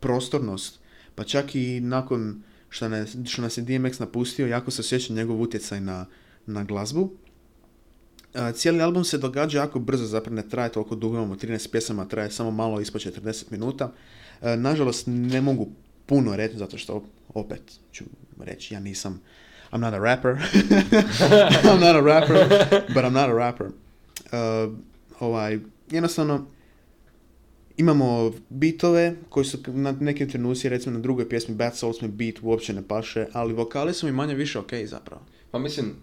prostornost, 0.00 0.79
pa 1.20 1.24
čak 1.24 1.54
i 1.54 1.80
nakon 1.80 2.42
što, 2.68 2.88
ne, 2.88 3.06
što 3.24 3.42
nas 3.42 3.58
je 3.58 3.64
DMX 3.64 4.00
napustio, 4.00 4.46
jako 4.46 4.70
se 4.70 4.80
osjeća 4.80 5.12
njegov 5.12 5.40
utjecaj 5.40 5.80
na, 5.80 6.06
na 6.46 6.64
glazbu. 6.64 7.12
Cijeli 8.54 8.82
album 8.82 9.04
se 9.04 9.18
događa 9.18 9.58
jako 9.58 9.78
brzo, 9.78 10.06
zapravo 10.06 10.36
ne 10.36 10.48
traje 10.48 10.72
toliko 10.72 10.94
dugo, 10.94 11.16
imamo 11.16 11.34
13 11.34 11.70
pjesama, 11.70 12.08
traje 12.08 12.30
samo 12.30 12.50
malo 12.50 12.80
ispod 12.80 13.00
40 13.00 13.44
minuta. 13.50 13.92
Nažalost, 14.56 15.04
ne 15.06 15.40
mogu 15.40 15.68
puno 16.06 16.36
reći, 16.36 16.58
zato 16.58 16.78
što 16.78 17.04
opet 17.34 17.62
ću 17.92 18.04
reći, 18.38 18.74
ja 18.74 18.80
nisam, 18.80 19.20
I'm 19.72 19.80
not 19.80 19.94
a 19.94 19.98
rapper, 19.98 20.36
I'm 21.64 21.80
not 21.80 21.96
a 21.96 22.00
rapper, 22.00 22.48
but 22.94 23.04
I'm 23.04 23.12
not 23.12 23.28
a 23.30 23.34
rapper. 23.34 23.66
Uh, 23.66 24.74
ovaj, 25.18 25.58
jednostavno, 25.90 26.46
imamo 27.80 28.32
bitove 28.48 29.14
koji 29.28 29.44
su 29.44 29.58
na 29.66 29.92
nekim 29.92 30.30
trenuci, 30.30 30.68
recimo 30.68 30.94
na 30.96 31.00
drugoj 31.02 31.28
pjesmi 31.28 31.54
Bad 31.54 31.76
Souls 31.76 32.00
mi 32.00 32.08
beat 32.08 32.34
uopće 32.42 32.72
ne 32.72 32.82
paše, 32.88 33.26
ali 33.32 33.52
vokali 33.54 33.94
su 33.94 34.06
mi 34.06 34.12
manje 34.12 34.34
više 34.34 34.58
ok 34.58 34.72
zapravo. 34.84 35.22
Pa 35.50 35.58
mislim, 35.58 35.94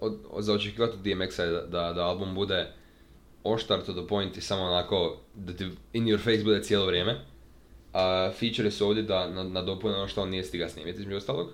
od, 0.00 0.18
od, 0.30 0.44
za 0.44 0.52
očekivati 0.52 0.96
od 0.96 1.02
DMX-a 1.02 1.46
da, 1.46 1.60
da, 1.60 1.92
da 1.92 2.04
album 2.04 2.34
bude 2.34 2.72
oštar 3.44 3.82
to 3.82 3.92
the 3.92 4.06
point 4.08 4.36
i 4.36 4.40
samo 4.40 4.62
onako 4.62 5.16
da 5.34 5.52
ti 5.52 5.70
in 5.92 6.04
your 6.04 6.18
face 6.18 6.44
bude 6.44 6.62
cijelo 6.62 6.86
vrijeme. 6.86 7.20
A 7.92 8.30
feature 8.38 8.70
su 8.70 8.86
ovdje 8.86 9.02
da 9.02 9.30
na- 9.30 9.44
nadopune 9.44 9.94
ono 9.94 10.08
što 10.08 10.22
on 10.22 10.28
nije 10.30 10.44
stiga 10.44 10.68
snimiti 10.68 11.00
između 11.00 11.16
ostalog. 11.16 11.48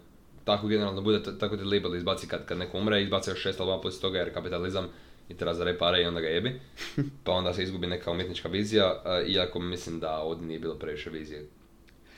Tako 0.44 0.66
generalno 0.66 1.02
bude, 1.02 1.22
tako 1.38 1.56
ti 1.56 1.64
label 1.64 1.96
izbaci 1.96 2.26
kad, 2.26 2.44
kad 2.46 2.58
neko 2.58 2.78
umre, 2.78 3.02
izbaci 3.02 3.30
još 3.30 3.42
šest 3.42 3.60
albuma 3.60 3.80
poslije 3.80 4.00
toga 4.00 4.18
jer 4.18 4.34
kapitalizam 4.34 4.88
i 5.32 5.36
treba 5.36 5.54
za 5.54 5.76
pare 5.78 6.02
i 6.02 6.06
onda 6.06 6.20
ga 6.20 6.26
jebi. 6.28 6.60
Pa 7.24 7.32
onda 7.32 7.54
se 7.54 7.62
izgubi 7.62 7.86
neka 7.86 8.10
umjetnička 8.10 8.48
vizija, 8.48 9.02
iako 9.28 9.60
mislim 9.60 10.00
da 10.00 10.18
ovdje 10.18 10.46
nije 10.46 10.58
bilo 10.60 10.74
previše 10.74 11.10
vizije 11.10 11.46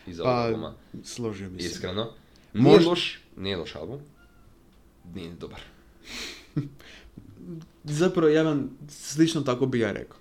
iza 0.06 0.22
ovog 0.22 0.34
Pa, 0.34 0.40
albuma. 0.40 0.74
složio 1.04 1.50
bi 1.50 1.62
se. 1.62 1.68
Iskreno. 1.68 2.10
Nije 2.54 2.62
Možda- 2.64 2.88
loš, 2.90 3.20
nije 3.36 3.56
loš 3.56 3.74
album. 3.74 4.00
Nije 5.14 5.28
ni 5.30 5.36
dobar. 5.36 5.60
Zapravo, 7.84 8.28
ja 8.28 8.42
vam 8.42 8.70
slično 8.88 9.40
tako 9.40 9.66
bi 9.66 9.80
ja 9.80 9.92
rekao. 9.92 10.16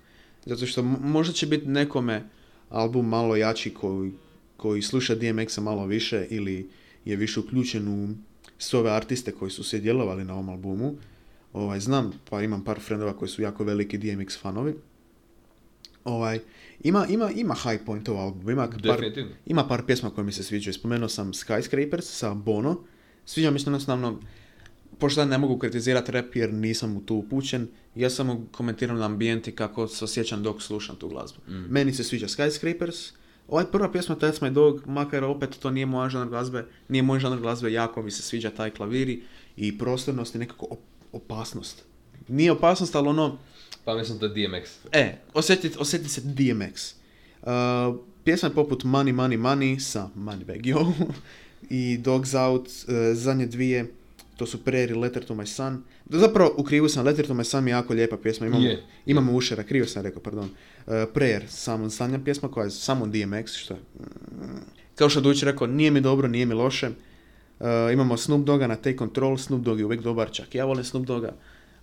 Zato 0.46 0.66
što 0.66 0.82
možda 0.82 1.32
će 1.32 1.46
biti 1.46 1.66
nekome 1.68 2.22
album 2.68 3.08
malo 3.08 3.36
jači 3.36 3.74
koji, 3.74 4.12
koji 4.56 4.82
sluša 4.82 5.14
DMX-a 5.14 5.60
malo 5.60 5.86
više 5.86 6.26
ili 6.30 6.70
je 7.04 7.16
više 7.16 7.40
uključen 7.40 7.88
u 7.88 8.08
sve 8.58 8.78
ove 8.78 8.90
artiste 8.90 9.32
koji 9.32 9.50
su 9.50 9.64
se 9.64 9.78
djelovali 9.78 10.24
na 10.24 10.34
ovom 10.34 10.48
albumu. 10.48 10.94
Ovaj, 11.54 11.80
znam, 11.80 12.12
pa 12.30 12.42
imam 12.42 12.64
par 12.64 12.80
frendova 12.80 13.16
koji 13.16 13.28
su 13.28 13.42
jako 13.42 13.64
veliki 13.64 13.98
DMX 13.98 14.40
fanovi. 14.40 14.74
Ovaj, 16.04 16.40
ima, 16.80 17.06
ima, 17.06 17.30
ima 17.30 17.54
high 17.54 17.84
point 17.86 18.08
u 18.08 18.12
albumu, 18.12 18.50
ima 18.50 18.68
par, 18.88 19.00
ima 19.46 19.68
par 19.68 19.82
pjesma 19.86 20.10
koje 20.10 20.24
mi 20.24 20.32
se 20.32 20.42
sviđaju. 20.42 20.74
Spomenuo 20.74 21.08
sam 21.08 21.32
Skyscrapers 21.32 22.02
sa 22.02 22.34
Bono. 22.34 22.80
Sviđa 23.24 23.50
mi 23.50 23.58
se 23.58 23.66
jednostavno, 23.66 24.20
pošto 24.98 25.24
ne 25.24 25.38
mogu 25.38 25.58
kritizirati 25.58 26.12
rap 26.12 26.36
jer 26.36 26.52
nisam 26.52 26.96
u 26.96 27.00
tu 27.00 27.16
upućen, 27.16 27.68
ja 27.94 28.10
samo 28.10 28.46
komentiram 28.52 28.98
na 28.98 29.04
ambijenti 29.04 29.52
kako 29.52 29.88
se 29.88 30.04
osjećam 30.04 30.42
dok 30.42 30.62
slušam 30.62 30.96
tu 30.96 31.08
glazbu. 31.08 31.38
Mm. 31.48 31.72
Meni 31.72 31.92
se 31.92 32.04
sviđa 32.04 32.26
Skyscrapers. 32.26 33.12
Ovaj 33.48 33.64
prva 33.72 33.92
pjesma 33.92 34.16
That's 34.16 34.42
My 34.42 34.50
Dog, 34.52 34.86
makar 34.86 35.24
opet 35.24 35.58
to 35.58 35.70
nije 35.70 35.86
moja 35.86 36.08
žanr 36.08 36.28
glazbe, 36.28 36.66
nije 36.88 37.02
moj 37.02 37.18
žanr 37.18 37.40
glazbe, 37.40 37.72
jako 37.72 38.02
mi 38.02 38.10
se 38.10 38.22
sviđa 38.22 38.50
taj 38.50 38.70
klaviri 38.70 39.22
i 39.56 39.78
prostornost 39.78 40.34
i 40.34 40.38
nekako 40.38 40.66
op- 40.66 40.93
opasnost. 41.14 41.84
Nije 42.28 42.52
opasnost, 42.52 42.94
ali 42.94 43.08
ono, 43.08 43.38
Pa 43.84 43.94
mislim 43.94 44.18
da 44.18 44.26
je 44.26 44.48
DMX. 44.48 44.70
E, 44.92 45.16
osjeti, 45.34 45.70
osjeti 45.78 46.08
se 46.08 46.20
DMX. 46.20 46.94
Uh, 47.42 47.48
pjesme 48.24 48.54
poput 48.54 48.84
Money, 48.84 49.14
Money, 49.14 49.38
Money 49.38 49.78
sa 49.78 50.08
Moneybag 50.16 50.66
Yo 50.66 50.92
i 51.70 51.98
Dogs 51.98 52.34
Out, 52.34 52.68
uh, 52.68 52.94
zadnje 53.12 53.46
dvije, 53.46 53.92
to 54.36 54.46
su 54.46 54.64
Prairie, 54.64 54.96
Letter 54.96 55.24
to 55.24 55.34
my 55.34 55.46
son. 55.46 55.82
Zapravo, 56.08 56.54
u 56.56 56.64
krivu 56.64 56.88
sam, 56.88 57.06
Letter 57.06 57.26
to 57.26 57.34
my 57.34 57.44
son 57.44 57.68
je 57.68 57.70
jako 57.70 57.94
lijepa 57.94 58.16
pjesma, 58.16 58.46
imamo, 58.46 58.66
Je. 58.66 58.82
imamo 59.06 59.32
ušera, 59.32 59.62
krivo 59.62 59.86
sam 59.86 60.02
rekao, 60.02 60.22
pardon. 60.22 60.44
Uh, 60.44 60.92
Prayer, 60.92 61.42
samo 61.48 61.88
zadnja 61.88 62.18
pjesma 62.24 62.50
koja 62.50 62.64
je 62.64 62.70
samo 62.70 63.06
DMX, 63.06 63.52
što 63.52 63.74
je, 63.74 63.80
mm, 63.80 64.58
kao 64.94 65.08
što 65.08 65.18
je 65.18 65.22
Dujić 65.22 65.42
rekao, 65.42 65.66
nije 65.66 65.90
mi 65.90 66.00
dobro, 66.00 66.28
nije 66.28 66.46
mi 66.46 66.54
loše. 66.54 66.90
Uh, 67.64 67.92
imamo 67.92 68.16
Snoop 68.16 68.44
Dogga 68.44 68.66
na 68.66 68.76
Take 68.76 68.96
Control, 68.96 69.38
Snoop 69.38 69.62
Dogg 69.62 69.78
je 69.78 69.84
uvijek 69.84 70.02
dobar, 70.02 70.30
čak 70.32 70.54
ja 70.54 70.64
volim 70.64 70.84
Snoop 70.84 71.06
Dogga. 71.06 71.32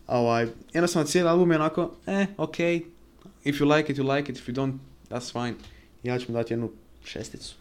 A 0.08 0.20
Ovaj, 0.20 0.48
jednostavno 0.74 1.08
cijeli 1.08 1.30
album 1.30 1.52
je 1.52 1.58
onako, 1.58 1.92
eh, 2.08 2.26
ok, 2.38 2.60
if 3.44 3.62
you 3.62 3.78
like 3.78 3.92
it, 3.92 3.98
you 3.98 4.16
like 4.16 4.32
it, 4.32 4.38
if 4.38 4.48
you 4.48 4.54
don't, 4.54 4.78
that's 5.10 5.32
fine. 5.32 5.54
Ja 6.04 6.20
ću 6.20 6.32
mu 6.32 6.38
dati 6.38 6.54
jednu 6.54 6.72
šesticu. 7.04 7.56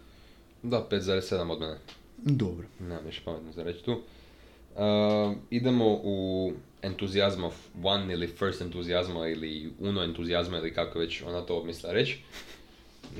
Da, 0.62 0.86
5,7 0.90 1.50
od 1.50 1.60
mene. 1.60 1.78
Dobro. 2.16 2.66
Nemam 2.80 3.04
ništa 3.04 3.22
pametno 3.24 3.52
za 3.52 3.62
reći 3.62 3.84
tu. 3.84 3.92
Uh, 3.92 5.36
idemo 5.50 6.00
u 6.02 6.52
entuzijazmov 6.82 7.52
one 7.82 8.12
ili 8.12 8.26
first 8.26 8.60
entuzijazma 8.60 9.28
ili 9.28 9.72
uno 9.78 10.02
entuzijazma 10.02 10.58
ili 10.58 10.74
kako 10.74 10.98
već 10.98 11.22
ona 11.22 11.40
to 11.40 11.64
misle 11.64 11.92
reći. 11.92 12.18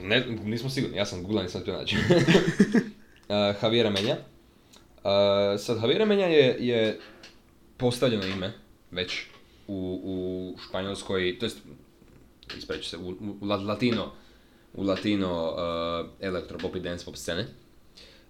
Ne, 0.03 0.27
nismo 0.45 0.71
sigurni, 0.71 0.97
ja 0.97 1.07
sam 1.07 1.23
googla, 1.23 1.43
nisam 1.43 1.63
to 1.65 1.73
naći. 1.73 1.97
uh, 1.97 3.55
Javiera 3.63 3.91
Menja. 3.91 4.17
Uh, 5.05 5.61
sad, 5.61 5.79
Javiera 5.83 6.05
Menja 6.05 6.27
je, 6.27 6.57
je 6.67 7.01
postavljeno 7.77 8.27
ime 8.27 8.53
već 8.91 9.27
u, 9.69 10.01
u 10.05 10.59
Španjolskoj, 10.69 11.39
to 11.39 11.47
jest, 11.47 11.59
ispreći 12.59 12.89
se, 12.89 12.97
u, 12.97 13.11
u 13.41 13.47
la- 13.47 13.57
latino 13.57 14.13
u 14.75 14.83
latino 14.83 15.53
uh, 15.53 16.11
elektropop 16.21 16.77
i 16.77 16.81
dance 16.81 17.05
pop 17.05 17.17
scene. 17.17 17.47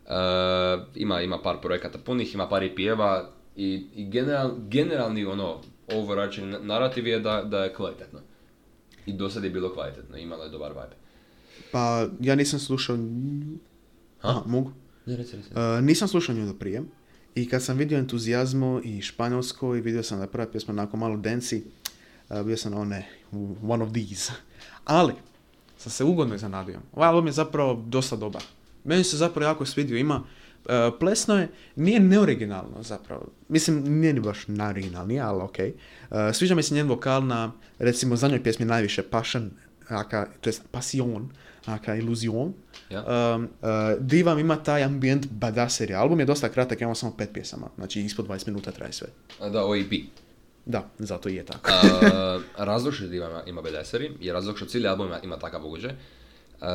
Uh, 0.04 0.82
ima, 0.94 1.20
ima 1.20 1.42
par 1.42 1.60
projekata 1.62 1.98
punih, 1.98 2.34
ima 2.34 2.48
par 2.48 2.62
i 2.62 2.74
pjeva 2.74 3.30
i, 3.56 3.86
i 3.94 4.04
general, 4.04 4.50
generalni 4.68 5.24
ono 5.24 5.60
overarching 5.92 6.54
narativ 6.60 7.06
je 7.06 7.20
da, 7.20 7.42
da 7.42 7.64
je 7.64 7.74
kvalitetno. 7.74 8.20
I 9.06 9.12
do 9.12 9.30
sad 9.30 9.44
je 9.44 9.50
bilo 9.50 9.72
kvalitetno, 9.74 10.16
imalo 10.16 10.44
je 10.44 10.50
dobar 10.50 10.70
vibe. 10.70 10.96
Pa, 11.72 12.06
ja 12.20 12.34
nisam 12.34 12.58
slušao... 12.58 12.96
Aha, 14.20 14.42
mogu? 14.46 14.72
Uh, 15.18 15.84
nisam 15.84 16.08
slušao 16.08 16.34
nju 16.34 16.46
do 16.46 16.54
prije. 16.54 16.82
I 17.34 17.48
kad 17.48 17.62
sam 17.62 17.76
vidio 17.76 17.98
entuzijazmo 17.98 18.80
i 18.84 19.02
španjolsko 19.02 19.76
i 19.76 19.80
vidio 19.80 20.02
sam 20.02 20.18
da 20.18 20.24
je 20.24 20.30
prva 20.30 20.46
pjesma 20.46 20.72
onako 20.72 20.96
malo 20.96 21.16
densi, 21.16 21.64
uh, 22.28 22.42
bio 22.42 22.56
sam 22.56 22.74
one, 22.74 23.06
one 23.62 23.84
of 23.84 23.92
these. 23.92 24.32
Ali, 24.84 25.12
sam 25.78 25.92
se 25.92 26.04
ugodno 26.04 26.34
iznenadio. 26.34 26.80
Ovaj 26.92 27.08
album 27.08 27.26
je 27.26 27.32
zapravo 27.32 27.84
dosta 27.86 28.16
dobar. 28.16 28.42
Meni 28.84 29.04
se 29.04 29.16
zapravo 29.16 29.50
jako 29.50 29.66
svidio. 29.66 29.96
Ima, 29.96 30.16
uh, 30.64 30.70
plesno 31.00 31.38
je, 31.38 31.48
nije 31.76 32.00
neoriginalno 32.00 32.82
zapravo. 32.82 33.28
Mislim, 33.48 34.00
nije 34.00 34.12
ni 34.12 34.20
baš 34.20 34.48
najoriginalnije, 34.48 35.20
ali. 35.20 35.42
Uh, 35.42 36.16
sviđa 36.32 36.54
mi 36.54 36.62
se 36.62 36.74
njen 36.74 36.88
vokal 36.88 37.26
na, 37.26 37.52
recimo, 37.78 38.16
zadnjoj 38.16 38.42
pjesmi 38.42 38.66
najviše, 38.66 39.02
Passion, 39.02 39.50
aka, 39.88 40.28
to 40.40 40.48
jest 40.48 40.62
Passion, 40.70 41.30
aka 41.66 41.94
Illusion. 41.94 42.52
Ja. 42.90 43.04
Um, 43.34 43.44
uh, 43.44 43.68
Divam 44.00 44.38
ima 44.38 44.56
taj 44.56 44.82
ambijent 44.82 45.26
badaseri. 45.26 45.94
Album 45.94 46.20
je 46.20 46.26
dosta 46.26 46.48
kratak, 46.48 46.80
imamo 46.80 46.94
samo 46.94 47.12
pet 47.12 47.30
pjesama. 47.32 47.66
Znači, 47.76 48.00
ispod 48.00 48.26
20 48.26 48.46
minuta 48.46 48.70
traje 48.70 48.92
sve. 48.92 49.08
A 49.40 49.48
Da, 49.48 49.64
ovo 49.64 49.76
EP. 49.76 49.92
Da, 50.66 50.88
zato 50.98 51.28
i 51.28 51.34
je 51.34 51.44
tako. 51.44 51.70
Uh, 51.70 52.42
razlog 52.58 52.94
što 52.94 53.04
ima, 53.04 53.42
ima 53.46 53.62
bedeseri 53.62 54.10
je 54.20 54.32
razlog 54.32 54.56
što 54.56 54.66
cijeli 54.66 54.88
album 54.88 55.06
ima, 55.06 55.18
ima 55.20 55.36
takav 55.38 55.66
ugođaj. 55.66 55.90
Uh, 55.90 56.66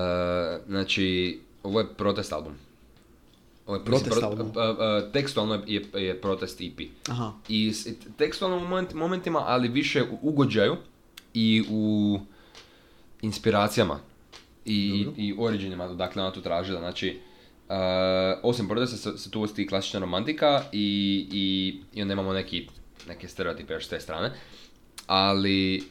znači, 0.68 1.40
ovo 1.64 1.80
je 1.80 1.88
protest 1.88 2.34
album. 2.34 2.54
Ovo 3.66 3.78
je 3.78 3.86
Protest 3.86 4.06
mislim, 4.08 4.26
album? 4.26 4.48
uh, 4.48 4.54
tekstualno 5.14 5.64
je, 5.68 5.86
je 5.96 6.22
protest 6.22 6.62
EP. 6.62 6.80
Aha. 7.10 7.32
I 7.48 7.74
s- 7.74 7.88
tekstualno 8.18 8.58
u 8.58 8.62
moment, 8.62 8.94
momentima, 8.94 9.40
ali 9.40 9.68
više 9.68 10.04
u 10.04 10.18
ugođaju 10.22 10.76
i 11.34 11.64
u 11.70 12.20
inspiracijama 13.22 14.00
i, 14.66 15.04
Dobro. 15.06 15.22
i 15.22 15.36
originima, 15.38 15.88
dakle 15.88 16.22
ona 16.22 16.32
tu 16.32 16.42
tražila, 16.42 16.80
znači 16.80 17.20
uh, 17.70 17.76
osim 18.44 18.68
protesta 18.68 18.98
se, 18.98 19.18
se 19.18 19.32
tu 19.32 19.42
usti 19.42 19.62
i 19.62 19.68
klasična 19.68 20.00
romantika 20.00 20.64
i, 20.72 21.28
i, 21.32 21.76
i 21.94 22.02
onda 22.02 22.14
imamo 22.14 22.34
neki, 22.34 22.68
neke 23.08 23.28
stereotipe 23.28 23.74
još 23.74 23.86
s 23.86 23.90
te 23.90 24.00
strane, 24.00 24.32
ali 25.08 25.84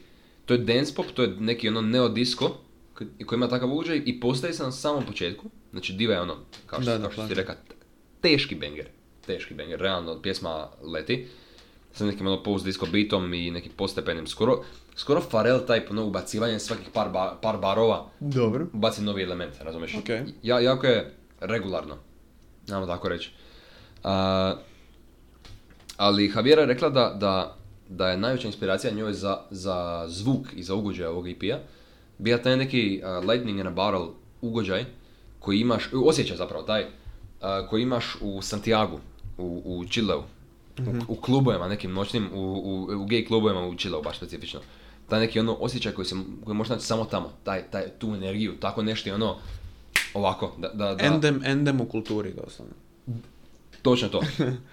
to 0.45 0.53
je 0.53 0.57
dance 0.57 0.95
pop, 0.95 1.05
to 1.13 1.21
je 1.21 1.35
neki 1.39 1.69
ono 1.69 1.81
neodisko 1.81 2.57
koji 2.93 3.09
koji 3.25 3.37
ima 3.37 3.47
takav 3.47 3.71
ugođaj 3.71 4.01
i 4.05 4.19
postaje 4.19 4.53
se 4.53 4.63
na 4.63 4.71
samom 4.71 5.05
početku, 5.05 5.49
znači 5.71 5.93
diva 5.93 6.13
je 6.13 6.21
ono, 6.21 6.37
kao 6.65 6.81
što, 6.81 6.91
Da, 6.91 6.97
da, 6.97 7.03
kao 7.03 7.11
što 7.11 7.27
si 7.27 7.33
rekao, 7.33 7.55
teški 8.21 8.55
banger, 8.55 8.87
teški 9.25 9.53
banger, 9.53 9.79
realno 9.79 10.21
pjesma 10.21 10.67
leti 10.83 11.27
sa 11.95 12.05
nekim 12.05 12.27
ono 12.27 12.43
post 12.43 12.65
disco 12.65 12.85
beatom 12.91 13.33
i 13.33 13.51
nekim 13.51 13.71
postepenim, 13.75 14.27
skoro, 14.27 14.63
skoro 14.95 15.21
Pharrell 15.31 15.65
type 15.67 15.89
ono 15.89 16.05
ubacivanje 16.05 16.59
svakih 16.59 16.87
par, 16.93 17.09
ba- 17.09 17.37
par 17.41 17.57
barova, 17.57 18.09
Dobro. 18.19 18.67
ubaci 18.73 19.01
novi 19.01 19.23
element, 19.23 19.53
razumiješ? 19.61 19.95
Ok. 19.95 20.09
Ja, 20.43 20.59
jako 20.59 20.87
je 20.87 21.13
regularno, 21.39 21.95
znamo 22.65 22.85
tako 22.85 23.09
reći. 23.09 23.31
A, 24.03 24.55
ali 25.97 26.31
Javiera 26.35 26.61
je 26.61 26.67
rekla 26.67 26.89
da, 26.89 27.15
da, 27.19 27.55
da 27.89 28.09
je 28.09 28.17
najveća 28.17 28.47
inspiracija 28.47 28.93
njoj 28.93 29.13
za, 29.13 29.41
za 29.49 30.05
zvuk 30.07 30.47
i 30.55 30.63
za 30.63 30.75
ugođaj 30.75 31.07
ovog 31.07 31.29
EP-a 31.29 31.57
bija 32.17 32.41
taj 32.41 32.57
neki 32.57 33.01
uh, 33.03 33.29
lightning 33.29 33.59
in 33.59 33.67
a 33.67 33.71
barrel 33.71 34.07
ugođaj 34.41 34.85
koji 35.39 35.59
imaš, 35.59 35.89
osjećaj 35.93 36.37
zapravo 36.37 36.63
taj, 36.63 36.83
uh, 36.83 36.89
koji 37.69 37.81
imaš 37.81 38.15
u 38.21 38.41
Santiago, 38.41 38.99
u, 39.37 39.61
u 39.65 39.85
Chileu, 39.85 40.23
u, 40.79 41.13
u 41.13 41.15
klubovima 41.15 41.67
nekim 41.67 41.93
noćnim, 41.93 42.29
u, 42.33 42.39
u, 42.39 42.83
u 42.83 43.05
gay 43.05 43.27
klubovima 43.27 43.67
u 43.67 43.75
Chileu 43.75 44.01
baš 44.01 44.17
specifično. 44.17 44.59
Taj 45.09 45.19
neki 45.19 45.39
ono 45.39 45.53
osjećaj 45.53 45.91
koji, 45.91 46.05
se, 46.05 46.15
koji 46.43 46.55
možeš 46.55 46.69
naći 46.69 46.85
samo 46.85 47.05
tamo, 47.05 47.33
taj, 47.43 47.63
taj, 47.71 47.89
tu 47.99 48.07
energiju, 48.07 48.53
tako 48.59 48.83
nešto 48.83 49.09
i 49.09 49.11
ono, 49.11 49.35
ovako, 50.13 50.51
da, 50.57 50.67
da, 50.67 50.95
da. 50.95 51.05
Endem, 51.05 51.41
endem 51.45 51.81
u 51.81 51.85
kulturi, 51.85 52.33
doslovno. 52.43 52.73
Točno 53.81 54.09
to, 54.09 54.21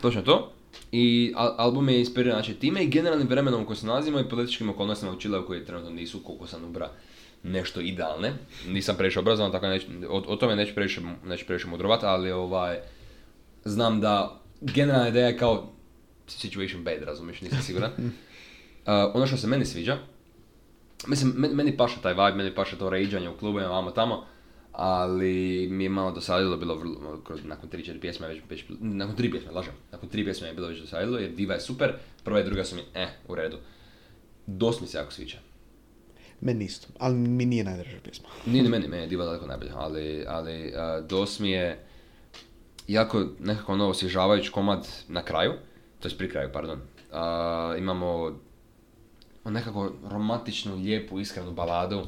točno 0.03 0.23
to. 0.23 0.53
I 0.93 1.33
al- 1.37 1.55
album 1.59 1.89
je 1.89 1.99
inspiriran 1.99 2.43
znači, 2.43 2.55
time 2.55 2.85
i 2.85 2.89
generalnim 2.89 3.29
vremenom 3.29 3.63
u 3.63 3.67
kojem 3.67 3.77
se 3.77 3.87
nalazimo 3.87 4.21
i 4.21 4.29
političkim 4.29 4.71
okolnostima 4.71 5.13
u 5.13 5.21
Čileu 5.21 5.47
koji 5.47 5.65
trenutno 5.65 5.91
nisu, 5.91 6.21
koliko 6.25 6.47
sam 6.47 6.65
ubra, 6.65 6.91
nešto 7.43 7.81
idealne. 7.81 8.33
Nisam 8.69 8.97
previše 8.97 9.19
obrazovan, 9.19 9.53
tako 9.53 9.67
neć, 9.67 9.87
o, 10.09 10.23
o 10.27 10.37
tome 10.37 10.57
neću 10.57 10.75
previše, 10.75 11.01
neću 11.25 11.47
previše 11.47 11.67
mudrovat, 11.67 12.05
ali 12.05 12.33
ovaj, 12.33 12.79
znam 13.65 14.01
da 14.01 14.41
generalna 14.61 15.09
ideja 15.09 15.27
je 15.27 15.39
kao 15.39 15.73
situation 16.27 16.85
bad, 16.85 17.03
razumiješ, 17.03 17.41
nisam 17.41 17.63
siguran. 17.63 17.91
Uh, 18.87 18.89
ono 19.15 19.27
što 19.27 19.37
se 19.37 19.47
meni 19.47 19.65
sviđa, 19.65 19.99
mislim, 21.07 21.33
meni, 21.37 21.55
meni 21.55 21.77
paša 21.77 22.01
taj 22.01 22.13
vibe, 22.13 22.35
meni 22.35 22.55
paša 22.55 22.77
to 22.77 22.91
rageanje 22.91 23.29
u 23.29 23.37
klubovima, 23.37 23.69
vamo 23.69 23.91
tamo, 23.91 24.25
ali 24.73 25.69
mi 25.71 25.85
je 25.85 25.91
malo 25.91 26.13
dosadilo 26.13 26.57
bilo 26.57 26.75
vrlo, 26.75 27.21
kroz, 27.25 27.45
nakon 27.45 27.71
3-4 27.71 28.01
pjesme 28.01 28.29
već, 28.29 28.41
već, 28.51 28.65
nakon 28.81 29.17
3 29.17 29.31
pjesme, 29.31 29.51
lažem, 29.51 29.73
nakon 29.93 30.09
3 30.09 30.25
pjesme 30.25 30.49
je 30.49 30.55
bilo 30.55 30.69
već 30.69 30.81
dosadilo 30.81 31.19
jer 31.19 31.31
Diva 31.31 31.55
je 31.55 31.61
super, 31.61 31.95
prva 32.25 32.41
i 32.41 32.45
druga 32.45 32.65
su 32.65 32.77
mi, 32.77 32.83
eh, 32.95 33.09
u 33.29 33.35
redu. 33.35 33.57
Dos 34.47 34.81
mi 34.81 34.87
se 34.87 34.99
jako 34.99 35.13
sviđa. 35.13 35.39
Meni 36.41 36.65
isto, 36.65 36.89
ali 36.99 37.15
mi 37.15 37.47
nije 37.47 37.65
najdraža 37.65 37.97
pjesma. 38.05 38.29
Nije 38.53 38.63
ni 38.63 38.69
meni, 38.69 38.89
meni 38.89 39.03
je 39.03 39.09
Diva 39.09 39.25
daleko 39.25 39.47
najbolja, 39.47 39.73
ali, 39.77 40.25
ali 40.29 40.67
uh, 40.67 41.07
Dos 41.07 41.39
mi 41.39 41.51
je 41.51 41.87
jako 42.89 43.27
nekako 43.41 43.73
ono 43.73 43.89
osvježavajući 43.89 44.53
komad 44.53 44.89
na 45.09 45.23
kraju, 45.23 45.53
to 46.03 46.09
je 46.09 46.19
pri 46.19 46.31
kraju, 46.31 46.51
pardon. 46.53 46.79
Uh, 46.79 47.79
imamo 47.79 48.33
nekako 49.45 49.93
romantičnu, 50.11 50.77
lijepu, 50.77 51.21
iskrenu 51.21 51.53
baladu 51.53 52.03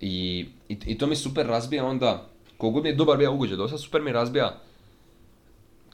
i, 0.00 0.46
i, 0.68 0.78
i 0.86 0.98
to 0.98 1.06
mi 1.06 1.16
super 1.16 1.46
razbija 1.46 1.84
onda, 1.86 2.26
kogod 2.58 2.82
mi 2.82 2.88
je 2.88 2.94
dobar 2.94 3.18
bio 3.18 3.32
ugođaj 3.32 3.56
dosta, 3.56 3.78
super 3.78 4.02
mi 4.02 4.12
razbija 4.12 4.58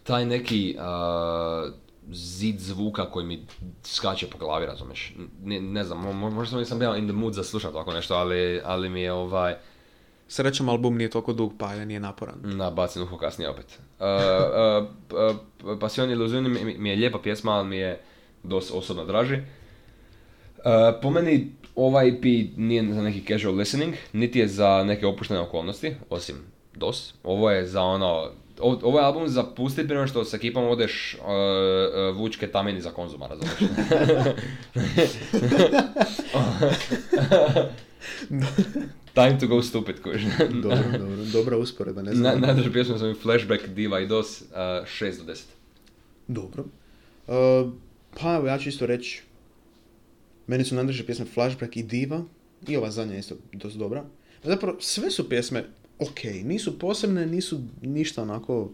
taj 0.02 0.26
neki 0.26 0.76
uh, 0.78 1.72
zid 2.12 2.60
zvuka 2.60 3.10
koji 3.10 3.26
mi 3.26 3.46
skače 3.84 4.26
po 4.30 4.38
glavi, 4.38 4.66
razumiješ. 4.66 5.14
Ne, 5.42 5.60
ne 5.60 5.84
znam, 5.84 5.98
mo- 5.98 6.12
mo- 6.12 6.30
možda 6.30 6.58
nisam 6.58 6.78
bio 6.78 6.96
in 6.96 7.04
the 7.04 7.12
mood 7.12 7.34
za 7.34 7.44
slušat 7.44 7.72
tako 7.72 7.92
nešto, 7.92 8.14
ali, 8.14 8.60
ali 8.64 8.88
mi 8.88 9.00
je 9.00 9.12
ovaj, 9.12 9.56
Srećom, 10.28 10.68
album 10.68 10.96
nije 10.96 11.10
toliko 11.10 11.32
dug, 11.32 11.52
pa 11.58 11.72
je 11.72 11.86
nije 11.86 12.00
naporan. 12.00 12.34
na 12.42 12.70
bacin 12.70 13.02
uho 13.02 13.16
kasnije 13.18 13.50
opet. 13.50 13.78
Uh, 14.00 14.86
uh, 15.62 15.78
Passion 15.80 16.10
Illusion 16.10 16.44
mi, 16.78 16.88
je 16.90 16.96
lijepa 16.96 17.18
pjesma, 17.18 17.52
ali 17.52 17.68
mi 17.68 17.76
je 17.76 18.00
dosta 18.42 18.74
osobno 18.74 19.04
draži. 19.04 19.34
Uh, 19.34 19.42
po 21.02 21.10
meni 21.10 21.52
ovaj 21.76 22.08
EP 22.08 22.24
nije 22.56 22.94
za 22.94 23.02
neki 23.02 23.24
casual 23.28 23.54
listening, 23.54 23.94
niti 24.12 24.38
je 24.38 24.48
za 24.48 24.84
neke 24.84 25.06
opuštene 25.06 25.40
okolnosti, 25.40 25.94
osim 26.10 26.36
DOS. 26.74 27.14
Ovo 27.24 27.50
je 27.50 27.66
za 27.66 27.82
ono, 27.82 28.30
o- 28.60 28.78
ovo 28.82 28.98
je 28.98 29.04
album 29.04 29.28
za 29.28 29.42
pustit 29.44 29.86
prije 29.88 30.06
što 30.06 30.24
s 30.24 30.34
ekipom 30.34 30.68
odeš 30.68 31.16
uh, 31.20 31.24
uh, 31.24 32.16
vuč 32.16 32.36
ketamin 32.36 32.76
iza 32.76 32.90
konzuma, 32.90 33.26
razumiješ? 33.26 33.58
Time 39.18 39.38
to 39.38 39.46
go 39.46 39.62
stupid, 39.62 40.02
kužiš. 40.02 40.24
dobro, 40.62 40.98
dobro, 40.98 41.24
dobra 41.32 41.56
usporedba, 41.56 42.02
ne 42.02 42.10
Na, 42.10 42.16
znam. 42.16 42.40
najdraža 42.40 42.70
pjesma 42.72 42.98
su 42.98 43.06
mi 43.06 43.14
Flashback, 43.14 43.66
Diva 43.66 44.00
i 44.00 44.06
DOS, 44.06 44.40
uh, 44.40 44.46
6 44.56 45.24
do 45.24 45.32
10. 45.32 45.42
Dobro. 46.28 46.64
Uh, 47.26 47.72
pa 48.20 48.34
evo, 48.34 48.46
ja 48.46 48.58
ću 48.58 48.68
isto 48.68 48.86
reći, 48.86 49.22
meni 50.46 50.64
su 50.64 50.74
najdraže 50.74 51.06
pjesme 51.06 51.24
Flashback 51.24 51.76
i 51.76 51.82
Diva, 51.82 52.22
i 52.68 52.76
ova 52.76 52.90
zadnja 52.90 53.14
je 53.14 53.20
isto 53.20 53.34
dosta 53.52 53.78
dobra. 53.78 54.04
Zapravo, 54.44 54.76
sve 54.80 55.10
su 55.10 55.28
pjesme 55.28 55.64
ok, 55.98 56.24
nisu 56.44 56.78
posebne, 56.78 57.26
nisu 57.26 57.60
ništa 57.82 58.22
onako 58.22 58.70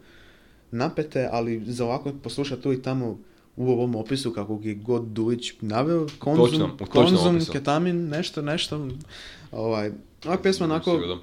napete, 0.71 1.29
ali 1.33 1.63
za 1.67 1.85
ovako 1.85 2.13
poslušati 2.23 2.63
tu 2.63 2.73
i 2.73 2.83
tamo 2.83 3.19
u 3.57 3.71
ovom 3.71 3.95
opisu 3.95 4.33
kako 4.33 4.61
je 4.63 4.75
god 4.75 5.03
Dujić 5.05 5.53
naveo, 5.61 6.07
konzum, 6.19 6.47
Točno, 6.47 6.87
konzum 6.87 7.41
ketamin, 7.53 8.09
nešto, 8.09 8.43
nešto. 8.43 8.89
Ovaj, 9.53 9.93
ova 10.27 10.39
pjesma 10.43 10.65
onako, 10.67 11.19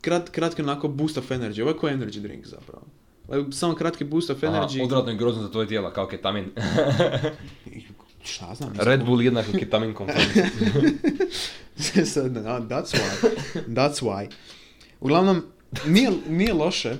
krat, 0.00 0.30
kratki 0.30 0.62
onako 0.62 0.88
boost 0.88 1.18
of 1.18 1.30
energy, 1.30 1.62
ovo 1.62 1.70
je 1.70 1.76
ko 1.76 1.88
energy 1.88 2.20
drink 2.20 2.46
zapravo. 2.46 2.82
Ovo 3.28 3.38
je 3.38 3.52
Samo 3.52 3.74
kratki 3.74 4.04
boost 4.04 4.30
of 4.30 4.42
Aha, 4.44 4.52
energy. 4.52 4.84
odvratno 4.84 5.12
i 5.12 5.16
grozno 5.16 5.42
za 5.42 5.50
tvoje 5.50 5.68
tijelo, 5.68 5.90
kao 5.90 6.06
ketamin. 6.06 6.50
Šta 8.24 8.54
znam, 8.54 8.72
Red 8.78 9.04
Bull 9.04 9.22
jednako 9.22 9.52
ketamin 9.52 9.94
da, 12.28 12.60
that's 12.60 12.94
why. 12.96 13.30
That's 13.68 14.02
why. 14.02 14.28
Uglavnom, 15.00 15.42
nije, 15.86 16.10
nije 16.28 16.52
loše. 16.54 16.96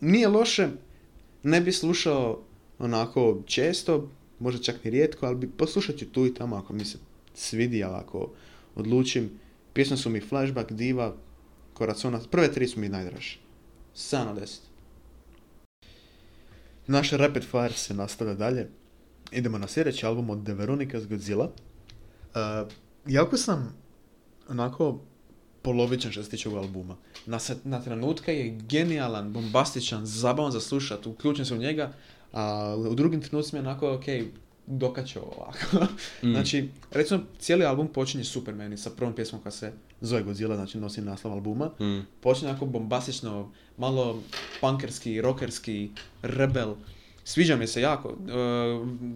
nije 0.00 0.28
loše. 0.28 0.68
Ne 1.42 1.60
bi 1.60 1.72
slušao 1.72 2.42
onako 2.78 3.42
često. 3.46 4.08
Možda 4.38 4.62
čak 4.62 4.84
ni 4.84 4.90
rijetko, 4.90 5.26
ali 5.26 5.36
bi 5.36 5.50
poslušat 5.50 5.96
ću 5.96 6.06
tu 6.06 6.26
i 6.26 6.34
tamo 6.34 6.56
ako 6.56 6.72
mi 6.72 6.84
se 6.84 6.98
svidi, 7.34 7.84
ali 7.84 7.96
ako 7.96 8.30
odlučim. 8.74 9.30
Pjesme 9.72 9.96
su 9.96 10.10
mi 10.10 10.20
Flashback, 10.20 10.72
Diva, 10.72 11.16
Corazona, 11.78 12.20
prve 12.30 12.52
tri 12.52 12.68
su 12.68 12.80
mi 12.80 12.88
najdraže. 12.88 13.38
7 13.94 14.24
na 14.24 14.34
10. 14.34 14.58
Naš 16.86 17.10
Rapid 17.10 17.42
Fire 17.42 17.72
se 17.72 17.94
nastavlja 17.94 18.34
dalje. 18.34 18.68
Idemo 19.32 19.58
na 19.58 19.68
sljedeći 19.68 20.06
album 20.06 20.30
od 20.30 20.44
The 20.44 20.52
Veronicas 20.52 21.06
Godzilla. 21.06 21.44
Uh, 21.44 22.70
jako 23.06 23.36
sam 23.36 23.76
onako 24.48 25.00
polovičan 25.62 26.12
što 26.12 26.22
se 26.22 26.30
tiče 26.30 26.48
ovog 26.48 26.64
albuma. 26.64 26.96
Na, 27.26 27.38
na 27.64 27.82
trenutke 27.82 28.34
je 28.34 28.58
genijalan, 28.68 29.32
bombastičan, 29.32 30.06
zabavan 30.06 30.52
za 30.52 30.60
slušat, 30.60 31.06
uključen 31.06 31.46
se 31.46 31.54
u 31.54 31.58
njega, 31.58 31.92
a 32.34 32.74
u 32.90 32.94
drugim 32.94 33.20
trenucima 33.20 33.62
je 33.62 33.68
onako, 33.68 33.92
ok, 33.94 34.04
dokaće 34.66 35.20
ovo 35.20 35.32
ovako. 35.36 35.86
Mm. 36.22 36.32
Znači, 36.32 36.68
recimo, 36.90 37.20
cijeli 37.38 37.64
album 37.64 37.88
počinje 37.88 38.24
super 38.24 38.54
meni 38.54 38.76
sa 38.76 38.90
prvom 38.90 39.14
pjesmom 39.14 39.42
koja 39.42 39.52
se 39.52 39.72
zove 40.00 40.22
Godzilla, 40.22 40.56
znači 40.56 40.78
nosi 40.78 41.00
naslov 41.00 41.32
albuma. 41.32 41.70
Mm. 41.80 42.06
Počinje 42.20 42.50
onako 42.50 42.66
bombastično, 42.66 43.50
malo 43.78 44.22
punkerski, 44.60 45.20
rockerski, 45.20 45.90
rebel. 46.22 46.74
Sviđa 47.24 47.56
mi 47.56 47.66
se 47.66 47.80
jako. 47.80 48.08
E, 48.08 48.14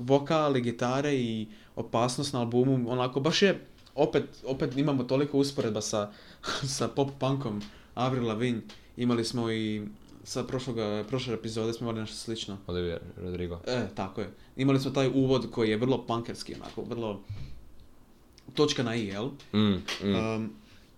vokali, 0.00 0.60
gitare 0.60 1.14
i 1.14 1.46
opasnost 1.76 2.32
na 2.32 2.40
albumu, 2.40 2.90
onako, 2.90 3.20
baš 3.20 3.42
je, 3.42 3.60
opet, 3.94 4.24
opet 4.44 4.76
imamo 4.76 5.04
toliko 5.04 5.38
usporedba 5.38 5.80
sa, 5.80 6.10
sa 6.76 6.88
pop 6.88 7.10
punkom 7.18 7.62
Avril 7.94 8.26
Lavigne. 8.26 8.60
Imali 8.96 9.24
smo 9.24 9.52
i 9.52 9.82
sa 10.28 10.44
prošloga, 10.44 11.04
prošle 11.08 11.34
epizode 11.34 11.72
smo 11.72 11.84
imali 11.84 12.00
nešto 12.00 12.16
slično. 12.16 12.58
Olivia 12.66 12.98
Rodrigo. 13.16 13.60
E, 13.66 13.88
tako 13.94 14.20
je. 14.20 14.30
Imali 14.56 14.80
smo 14.80 14.90
taj 14.90 15.08
uvod 15.14 15.50
koji 15.50 15.70
je 15.70 15.76
vrlo 15.76 16.06
punkerski, 16.06 16.54
onako, 16.54 16.82
vrlo 16.82 17.20
točka 18.54 18.82
na 18.82 18.94
i, 18.96 19.06
jel? 19.06 19.28
Mm, 19.52 19.58
mm. 19.58 20.14
Um, 20.14 20.50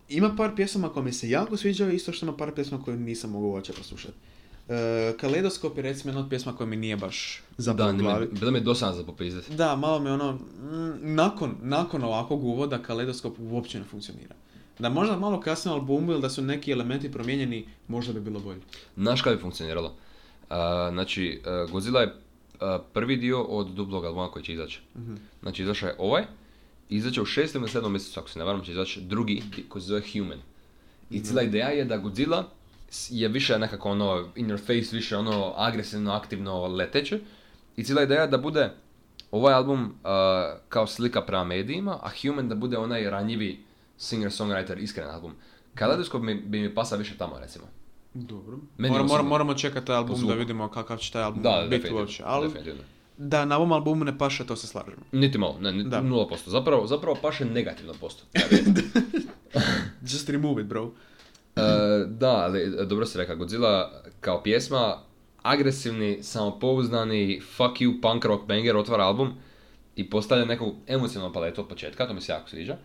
ima 0.08 0.34
par 0.36 0.54
pjesama 0.56 0.88
koje 0.88 1.04
mi 1.04 1.12
se 1.12 1.30
jako 1.30 1.56
sviđaju, 1.56 1.92
isto 1.92 2.12
što 2.12 2.26
ima 2.26 2.36
par 2.36 2.54
pjesama 2.54 2.82
koje 2.84 2.96
nisam 2.96 3.30
mogao 3.30 3.50
uopće 3.50 3.72
poslušati. 3.72 4.14
Uh, 4.68 4.74
Kaleidoskop 5.20 5.76
je 5.76 5.82
recimo 5.82 6.10
jedna 6.10 6.20
od 6.20 6.28
pjesma 6.28 6.56
koja 6.56 6.66
mi 6.66 6.76
nije 6.76 6.96
baš 6.96 7.42
zapala 7.58 7.92
da, 7.92 7.98
glavi. 7.98 8.28
bilo 8.32 8.50
mi 8.50 8.58
je 8.58 8.62
dosadno 8.62 8.96
za 8.96 9.04
popizdet. 9.04 9.50
Da, 9.50 9.76
malo 9.76 9.98
me 9.98 10.12
ono, 10.12 10.32
mm, 10.32 11.14
nakon, 11.14 11.54
nakon 11.62 12.04
ovakvog 12.04 12.44
uvoda 12.44 12.82
Kaleidoskop 12.82 13.34
uopće 13.38 13.78
ne 13.78 13.84
funkcionira. 13.84 14.34
Da 14.80 14.88
možda 14.88 15.16
malo 15.16 15.40
kasnije 15.40 15.74
albumu 15.74 16.12
ili 16.12 16.20
da 16.20 16.30
su 16.30 16.42
neki 16.42 16.72
elementi 16.72 17.12
promijenjeni, 17.12 17.66
možda 17.88 18.12
bi 18.12 18.20
bilo 18.20 18.40
bolje. 18.40 18.60
Znaš 18.96 19.22
kako 19.22 19.36
bi 19.36 19.42
funkcioniralo? 19.42 19.94
A, 20.50 20.88
znači, 20.92 21.40
a, 21.46 21.66
Godzilla 21.72 22.00
je 22.00 22.14
a, 22.60 22.78
prvi 22.92 23.16
dio 23.16 23.42
od 23.42 23.66
dublog 23.66 24.04
albuma 24.04 24.30
koji 24.30 24.44
će 24.44 24.52
izaći. 24.52 24.80
Mhm. 24.96 25.14
Znači, 25.42 25.62
izašao 25.62 25.88
je 25.88 25.94
ovaj, 25.98 26.24
izaće 26.88 27.22
u 27.22 27.24
šestom 27.24 27.62
ili 27.62 27.70
sedmom 27.70 27.92
mjesecu, 27.92 28.20
ako 28.20 28.30
se 28.30 28.38
ne 28.38 28.44
varam, 28.44 28.64
će 28.64 28.72
izaći 28.72 29.00
drugi 29.00 29.42
koji 29.68 29.82
se 29.82 29.88
zove 29.88 30.02
Human. 30.12 30.38
I 31.10 31.24
cijela 31.24 31.42
ideja 31.42 31.68
je 31.68 31.84
da 31.84 31.96
Godzilla 31.96 32.44
je 33.10 33.28
više 33.28 33.58
nekako 33.58 33.90
ono 33.90 34.28
in 34.36 34.46
your 34.46 34.58
face, 34.58 34.96
više 34.96 35.16
ono 35.16 35.52
agresivno, 35.56 36.12
aktivno 36.12 36.66
leteće. 36.66 37.20
I 37.76 37.84
cijela 37.84 38.02
ideja 38.02 38.20
je 38.20 38.28
da 38.28 38.38
bude 38.38 38.72
ovaj 39.30 39.54
album 39.54 39.94
a, 40.04 40.56
kao 40.68 40.86
slika 40.86 41.22
prema 41.22 41.44
medijima, 41.44 41.98
a 42.02 42.10
Human 42.22 42.48
da 42.48 42.54
bude 42.54 42.78
onaj 42.78 43.10
ranjivi 43.10 43.69
singer-songwriter, 44.00 44.78
iskren 44.78 45.08
album. 45.08 45.32
Kaleidoskop 45.74 46.22
mi, 46.22 46.34
bi 46.36 46.60
mi 46.60 46.74
pasa 46.74 46.96
više 46.96 47.16
tamo, 47.16 47.38
recimo. 47.38 47.64
Dobro. 48.14 48.58
Meni 48.78 48.92
Mora, 48.92 49.02
mora, 49.02 49.14
osobno. 49.14 49.28
moramo 49.28 49.54
čekati 49.54 49.86
taj 49.86 49.96
album 49.96 50.26
da 50.28 50.34
vidimo 50.34 50.68
kakav 50.68 50.96
će 50.96 51.12
taj 51.12 51.22
album 51.22 51.42
Da, 51.42 51.66
biti 51.70 51.92
uopće. 51.92 52.22
Ali 52.26 52.48
definitivno. 52.48 52.82
da 53.18 53.44
na 53.44 53.56
ovom 53.56 53.72
albumu 53.72 54.04
ne 54.04 54.18
paše, 54.18 54.46
to 54.46 54.56
se 54.56 54.66
slažem. 54.66 54.94
Niti 55.12 55.38
malo, 55.38 55.56
ne, 55.60 55.72
ni- 55.72 55.84
Da. 55.84 56.02
0%. 56.02 56.26
Zapravo, 56.46 56.86
zapravo 56.86 57.16
paše 57.22 57.44
negativno 57.44 57.94
posto. 57.94 58.24
Just 60.02 60.28
remove 60.28 60.62
it, 60.62 60.68
bro. 60.68 60.90
E, 61.56 61.60
da, 62.08 62.30
ali 62.30 62.60
e, 62.60 62.84
dobro 62.84 63.06
si 63.06 63.18
rekao, 63.18 63.36
Godzilla 63.36 63.90
kao 64.20 64.42
pjesma, 64.42 64.98
agresivni, 65.42 66.22
samopouzdani, 66.22 67.40
fuck 67.46 67.76
you, 67.76 68.00
punk 68.02 68.24
rock 68.24 68.46
banger, 68.46 68.76
otvara 68.76 69.04
album 69.04 69.32
i 69.96 70.10
postavlja 70.10 70.44
neku 70.44 70.74
emocionalnu 70.86 71.32
paletu 71.34 71.60
od 71.60 71.68
početka, 71.68 72.06
to 72.06 72.14
mi 72.14 72.20
se 72.20 72.32
jako 72.32 72.48
sviđa. 72.48 72.76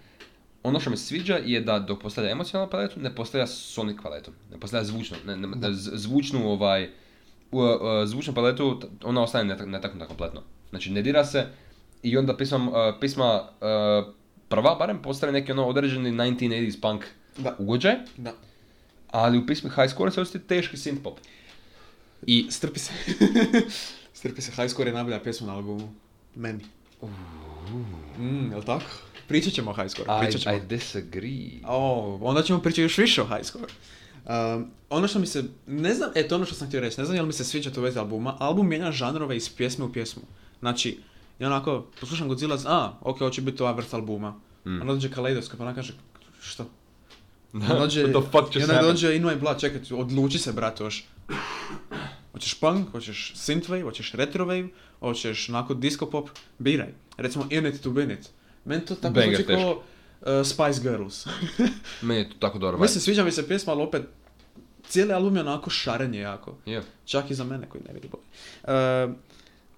Ono 0.66 0.80
što 0.80 0.89
mi 0.89 0.97
sviđa 0.97 1.36
je 1.36 1.61
da 1.61 1.80
dok 1.80 2.01
postavlja 2.01 2.32
emocionalnu 2.32 2.72
paletu, 2.72 2.99
ne 2.99 3.16
postavlja 3.16 3.47
sonic 3.47 3.97
paletu, 4.03 4.32
ne 4.51 4.59
postavlja 4.59 4.84
zvučnu, 4.86 5.18
ne, 5.26 5.38
ne, 5.38 5.47
zvučnu 5.74 6.49
ovaj, 6.49 6.89
u, 7.51 7.59
uh, 7.59 7.76
zvučnu 8.05 8.34
paletu, 8.34 8.68
ona 9.03 9.24
ostaje 9.24 9.45
netak- 9.45 9.66
netaknuta 9.68 10.07
kompletno. 10.07 10.41
Znači 10.70 10.91
ne 10.91 11.01
dira 11.01 11.26
se 11.26 11.47
i 12.03 12.18
onda 12.18 12.38
pisma, 12.38 12.57
uh, 12.59 12.74
pisma 13.01 13.41
uh, 13.41 14.13
prva 14.49 14.76
barem 14.76 15.01
postaje 15.01 15.34
neki 15.34 15.51
ono 15.51 15.66
određeni 15.66 16.11
1980s 16.11 16.82
punk 16.82 17.05
Da. 17.38 17.55
ugođaj, 17.59 17.95
Da. 18.18 18.34
ali 19.09 19.38
u 19.38 19.45
pismi 19.45 19.70
High 19.70 19.89
Score 19.89 20.11
se 20.11 20.22
osjeti 20.22 20.47
teški 20.47 20.78
synth 20.78 21.01
pop. 21.03 21.20
I 22.24 22.47
Strpi 22.49 22.80
se. 22.80 22.91
Strpi 24.13 24.41
se, 24.41 24.51
High 24.51 24.70
Score 24.70 24.89
je 24.89 24.93
najbolja 24.93 25.20
pjesma 25.20 25.47
na 25.47 25.53
albumu. 25.53 25.93
Meni. 26.36 26.63
Mm, 28.20 28.51
jel 28.51 28.63
tako? 28.63 28.86
Pričat 29.28 29.53
ćemo 29.53 29.71
o 29.71 29.73
High 29.73 29.89
Score. 29.89 30.19
Pričat 30.19 30.41
ćemo. 30.41 30.55
I, 30.55 30.57
I 30.57 30.61
disagree. 30.67 31.49
O, 31.67 32.19
onda 32.21 32.41
ćemo 32.43 32.59
pričati 32.59 32.82
još 32.82 32.97
više 32.97 33.21
o 33.21 33.26
High 33.26 33.43
Score. 33.43 33.73
Um, 34.26 34.71
ono 34.89 35.07
što 35.07 35.19
mi 35.19 35.26
se, 35.26 35.43
ne 35.67 35.93
znam, 35.93 36.09
e 36.15 36.28
to 36.28 36.36
ono 36.36 36.45
što 36.45 36.55
sam 36.55 36.67
htio 36.67 36.80
reći, 36.80 36.99
ne 36.99 37.05
znam 37.05 37.15
je 37.15 37.21
li 37.21 37.28
mi 37.28 37.34
se 37.34 37.43
sviđa 37.43 37.71
to 37.71 37.82
vezi 37.82 37.99
albuma, 37.99 38.36
album 38.39 38.67
mijenja 38.69 38.91
žanrove 38.91 39.38
iz 39.38 39.49
pjesme 39.49 39.86
u 39.86 39.93
pjesmu. 39.93 40.21
Znači, 40.59 40.97
ja 41.39 41.47
onako, 41.47 41.86
poslušam 41.99 42.28
Godzilla, 42.28 42.57
a, 42.65 42.93
ok, 43.01 43.19
hoće 43.19 43.41
biti 43.41 43.63
ova 43.63 43.71
vrsta 43.71 43.97
albuma. 43.97 44.30
Mm. 44.65 44.82
Onda 44.82 44.93
dođe 44.93 45.11
Kaleidoskop, 45.11 45.59
ona 45.59 45.76
kaže, 45.76 45.93
što? 46.41 46.65
Da, 47.53 47.65
Onda 47.65 47.80
dođe, 47.80 48.05
what 48.05 48.21
the 48.21 48.32
fuck 48.32 48.55
i 48.55 48.63
onda 48.63 48.82
dođe 48.82 49.15
In 49.15 49.23
My 49.23 49.39
Blood, 49.39 49.59
čekaj, 49.59 49.82
odluči 49.91 50.38
se, 50.39 50.53
brate, 50.53 50.84
još. 50.84 51.05
Hoćeš 52.32 52.53
punk, 52.59 52.91
hoćeš 52.91 53.34
synthwave, 53.36 53.84
hoćeš 53.84 54.11
retrowave, 54.11 54.69
hoćeš 54.99 55.49
onako 55.49 55.73
disco 55.73 56.09
pop, 56.09 56.30
biraj. 56.59 56.93
Recimo 57.17 57.47
In 57.49 57.65
It 57.65 57.82
to 57.82 57.89
Win 57.89 58.13
It. 58.13 58.30
Meni 58.66 58.86
to 58.86 58.95
tako 58.95 59.13
Banger, 59.13 59.36
zvuči 59.36 59.47
kao 59.47 59.72
uh, 60.22 60.47
Spice 60.47 60.82
Girls. 60.82 61.26
Meni 62.01 62.20
je 62.20 62.30
to 62.30 62.36
tako 62.39 62.57
dobro. 62.57 62.80
Mislim, 62.80 63.01
sviđa 63.01 63.24
mi 63.24 63.32
se 63.32 63.47
pjesma, 63.47 63.74
ali 63.74 63.84
opet, 63.84 64.01
cijeli 64.88 65.13
album 65.13 65.36
je 65.36 65.41
onako 65.41 65.70
šarenje 65.70 66.20
jako. 66.20 66.57
Je. 66.66 66.84
Čak 67.05 67.32
i 67.32 67.36
za 67.36 67.43
mene 67.43 67.70
koji 67.70 67.84
ne 67.88 67.93
vidi 67.93 68.07
boje. 68.07 68.24
E, 68.78 69.07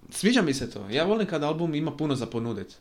sviđa 0.09 0.41
mi 0.41 0.53
se 0.53 0.71
to. 0.71 0.89
Ja 0.89 1.03
volim 1.03 1.27
kad 1.27 1.43
album 1.43 1.75
ima 1.75 1.91
puno 1.91 2.15
za 2.15 2.25
ponudit. 2.25 2.77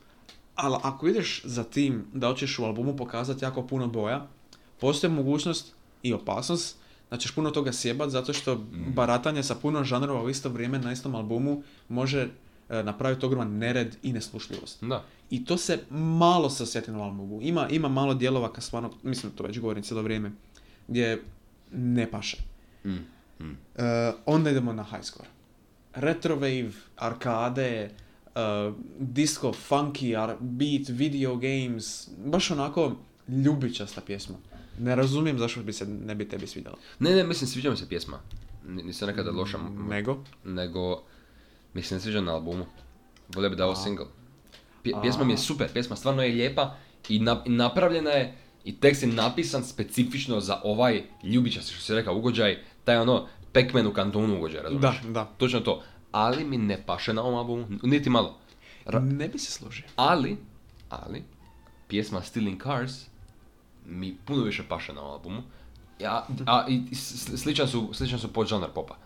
Ali 0.55 0.77
ako 0.83 1.09
ideš 1.09 1.43
za 1.45 1.65
tim 1.65 2.05
da 2.13 2.29
hoćeš 2.29 2.59
u 2.59 2.65
albumu 2.65 2.97
pokazati 2.97 3.45
jako 3.45 3.67
puno 3.67 3.89
boja, 3.89 4.27
postoji 4.81 5.13
mogućnost 5.13 5.75
i 6.03 6.13
opasnost 6.13 6.77
da 7.11 7.17
ćeš 7.17 7.35
puno 7.35 7.51
toga 7.51 7.73
sjebat 7.73 8.11
zato 8.11 8.33
što 8.33 8.65
baratanje 8.95 9.43
sa 9.43 9.55
puno 9.55 9.85
žanrova 9.85 10.23
u 10.23 10.31
isto 10.31 10.49
vrijeme 10.49 10.79
na 10.79 10.93
istom 10.93 11.15
albumu 11.15 11.63
može 11.89 12.29
napraviti 12.69 13.27
ogroman 13.27 13.59
nered 13.59 13.97
i 14.03 14.13
neslušljivost. 14.13 14.85
Da. 14.85 15.05
I 15.31 15.45
to 15.45 15.57
se 15.57 15.79
malo 15.91 16.51
se 16.51 16.63
osjeti 16.63 16.91
na 16.91 17.03
albumu. 17.03 17.39
Ima, 17.43 17.69
ima 17.69 17.89
malo 17.89 18.15
dijelova 18.15 18.53
kad 18.53 18.65
stvarno, 18.65 18.91
mislim 19.03 19.33
to 19.33 19.45
već 19.45 19.59
govorim 19.59 19.83
cijelo 19.83 20.03
vrijeme, 20.03 20.33
gdje 20.89 21.23
ne 21.73 22.11
paše. 22.11 22.37
Mm. 22.85 22.91
Mm. 23.41 23.57
E, 23.77 23.83
onda 24.27 24.51
idemo 24.51 24.73
na 24.73 24.85
high 24.85 25.03
score. 25.05 25.29
Retrowave, 25.95 26.73
arkade, 26.97 27.91
uh, 28.27 28.75
disco, 28.99 29.53
funky, 29.71 30.17
ar- 30.17 30.37
beat, 30.41 30.89
video 30.89 31.37
games, 31.37 32.09
baš 32.25 32.51
onako 32.51 32.97
ljubičasta 33.29 34.01
pjesma. 34.01 34.37
Ne 34.79 34.97
razumijem 34.97 35.39
zašto 35.39 35.63
bi 35.63 35.73
se 35.73 35.87
ne 35.87 36.15
bi 36.15 36.29
tebi 36.29 36.47
svidjela. 36.47 36.77
Ne, 36.99 37.11
ne, 37.11 37.25
mislim, 37.25 37.49
sviđa 37.49 37.71
mi 37.71 37.77
se 37.77 37.89
pjesma. 37.89 38.21
Nisam 38.67 39.09
nekada 39.09 39.31
loša, 39.31 39.59
m- 39.59 39.87
Nego? 39.89 40.25
nego, 40.45 41.03
mislim, 41.77 41.97
ne 41.97 42.03
sviđa 42.03 42.21
na 42.21 42.35
albumu. 42.35 42.67
Volio 43.29 43.51
bi 43.51 43.57
da 43.57 43.71
A. 43.71 43.77
single. 43.77 44.07
Pje- 44.83 44.95
pjesma 45.03 45.25
mi 45.25 45.33
je 45.33 45.39
super, 45.39 45.73
pjesma 45.73 45.97
stvarno 45.97 46.23
je 46.23 46.33
lijepa 46.33 46.75
i, 47.09 47.19
na- 47.19 47.43
i 47.45 47.51
napravljena 47.51 48.11
je 48.11 48.35
i 48.65 48.77
tekst 48.77 49.03
je 49.03 49.09
napisan 49.09 49.65
specifično 49.65 50.41
za 50.41 50.61
ovaj 50.65 51.03
ljubičasti, 51.25 51.73
što 51.73 51.83
si 51.83 51.95
rekao, 51.95 52.17
ugođaj, 52.17 52.59
taj 52.85 52.97
ono, 52.97 53.27
Pac-Man 53.55 53.87
u 53.87 53.93
kantonu 53.93 54.37
ugođaj, 54.37 54.63
razumiješ? 54.63 55.01
Da, 55.03 55.09
da. 55.11 55.25
Točno 55.27 55.61
to. 55.61 55.83
Ali 56.13 56.45
mi 56.45 56.59
ne 56.59 56.83
paše 56.87 57.13
na 57.13 57.23
ovom 57.23 57.35
albumu, 57.35 57.67
niti 57.83 58.11
malo. 58.11 58.39
Ra- 58.87 59.01
Ne 59.03 59.29
bi 59.29 59.39
se 59.39 59.53
složio. 59.53 59.85
Ali, 59.97 60.37
ali, 60.91 61.25
pjesma 61.89 62.23
Stealing 62.23 62.63
Cars 62.63 62.93
mi 63.87 64.17
puno 64.17 64.43
više 64.43 64.63
paše 64.65 64.93
na 64.93 65.01
ovom 65.01 65.13
albumu. 65.13 65.43
Ja, 65.99 66.27
a 66.47 66.65
i 66.69 66.95
s- 66.95 67.37
sličan 67.37 67.69
su, 67.69 67.91
sličan 67.93 68.19
su 68.19 68.29
podžanar 68.29 68.71
popa. 68.71 68.97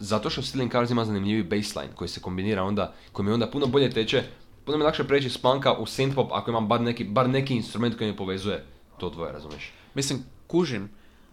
Zato 0.00 0.30
što 0.30 0.42
Stealing 0.42 0.72
Cars 0.72 0.90
ima 0.90 1.04
zanimljivi 1.04 1.42
baseline 1.42 1.94
koji 1.94 2.08
se 2.08 2.20
kombinira 2.20 2.62
onda, 2.62 2.94
koji 3.12 3.26
mi 3.26 3.32
onda 3.32 3.50
puno 3.50 3.66
bolje 3.66 3.90
teče, 3.90 4.22
puno 4.64 4.78
mi 4.78 4.84
lakše 4.84 5.04
preći 5.04 5.30
s 5.30 5.38
punka 5.38 5.72
u 5.72 5.86
synthpop 5.86 6.28
ako 6.32 6.50
imam 6.50 6.68
bar 6.68 6.80
neki, 6.80 7.04
bar 7.04 7.28
neki 7.30 7.54
instrument 7.54 7.98
koji 7.98 8.10
mi 8.10 8.16
povezuje 8.16 8.64
to 8.98 9.10
dvoje, 9.10 9.32
razumiješ? 9.32 9.72
Mislim, 9.94 10.18
kužim, 10.46 10.90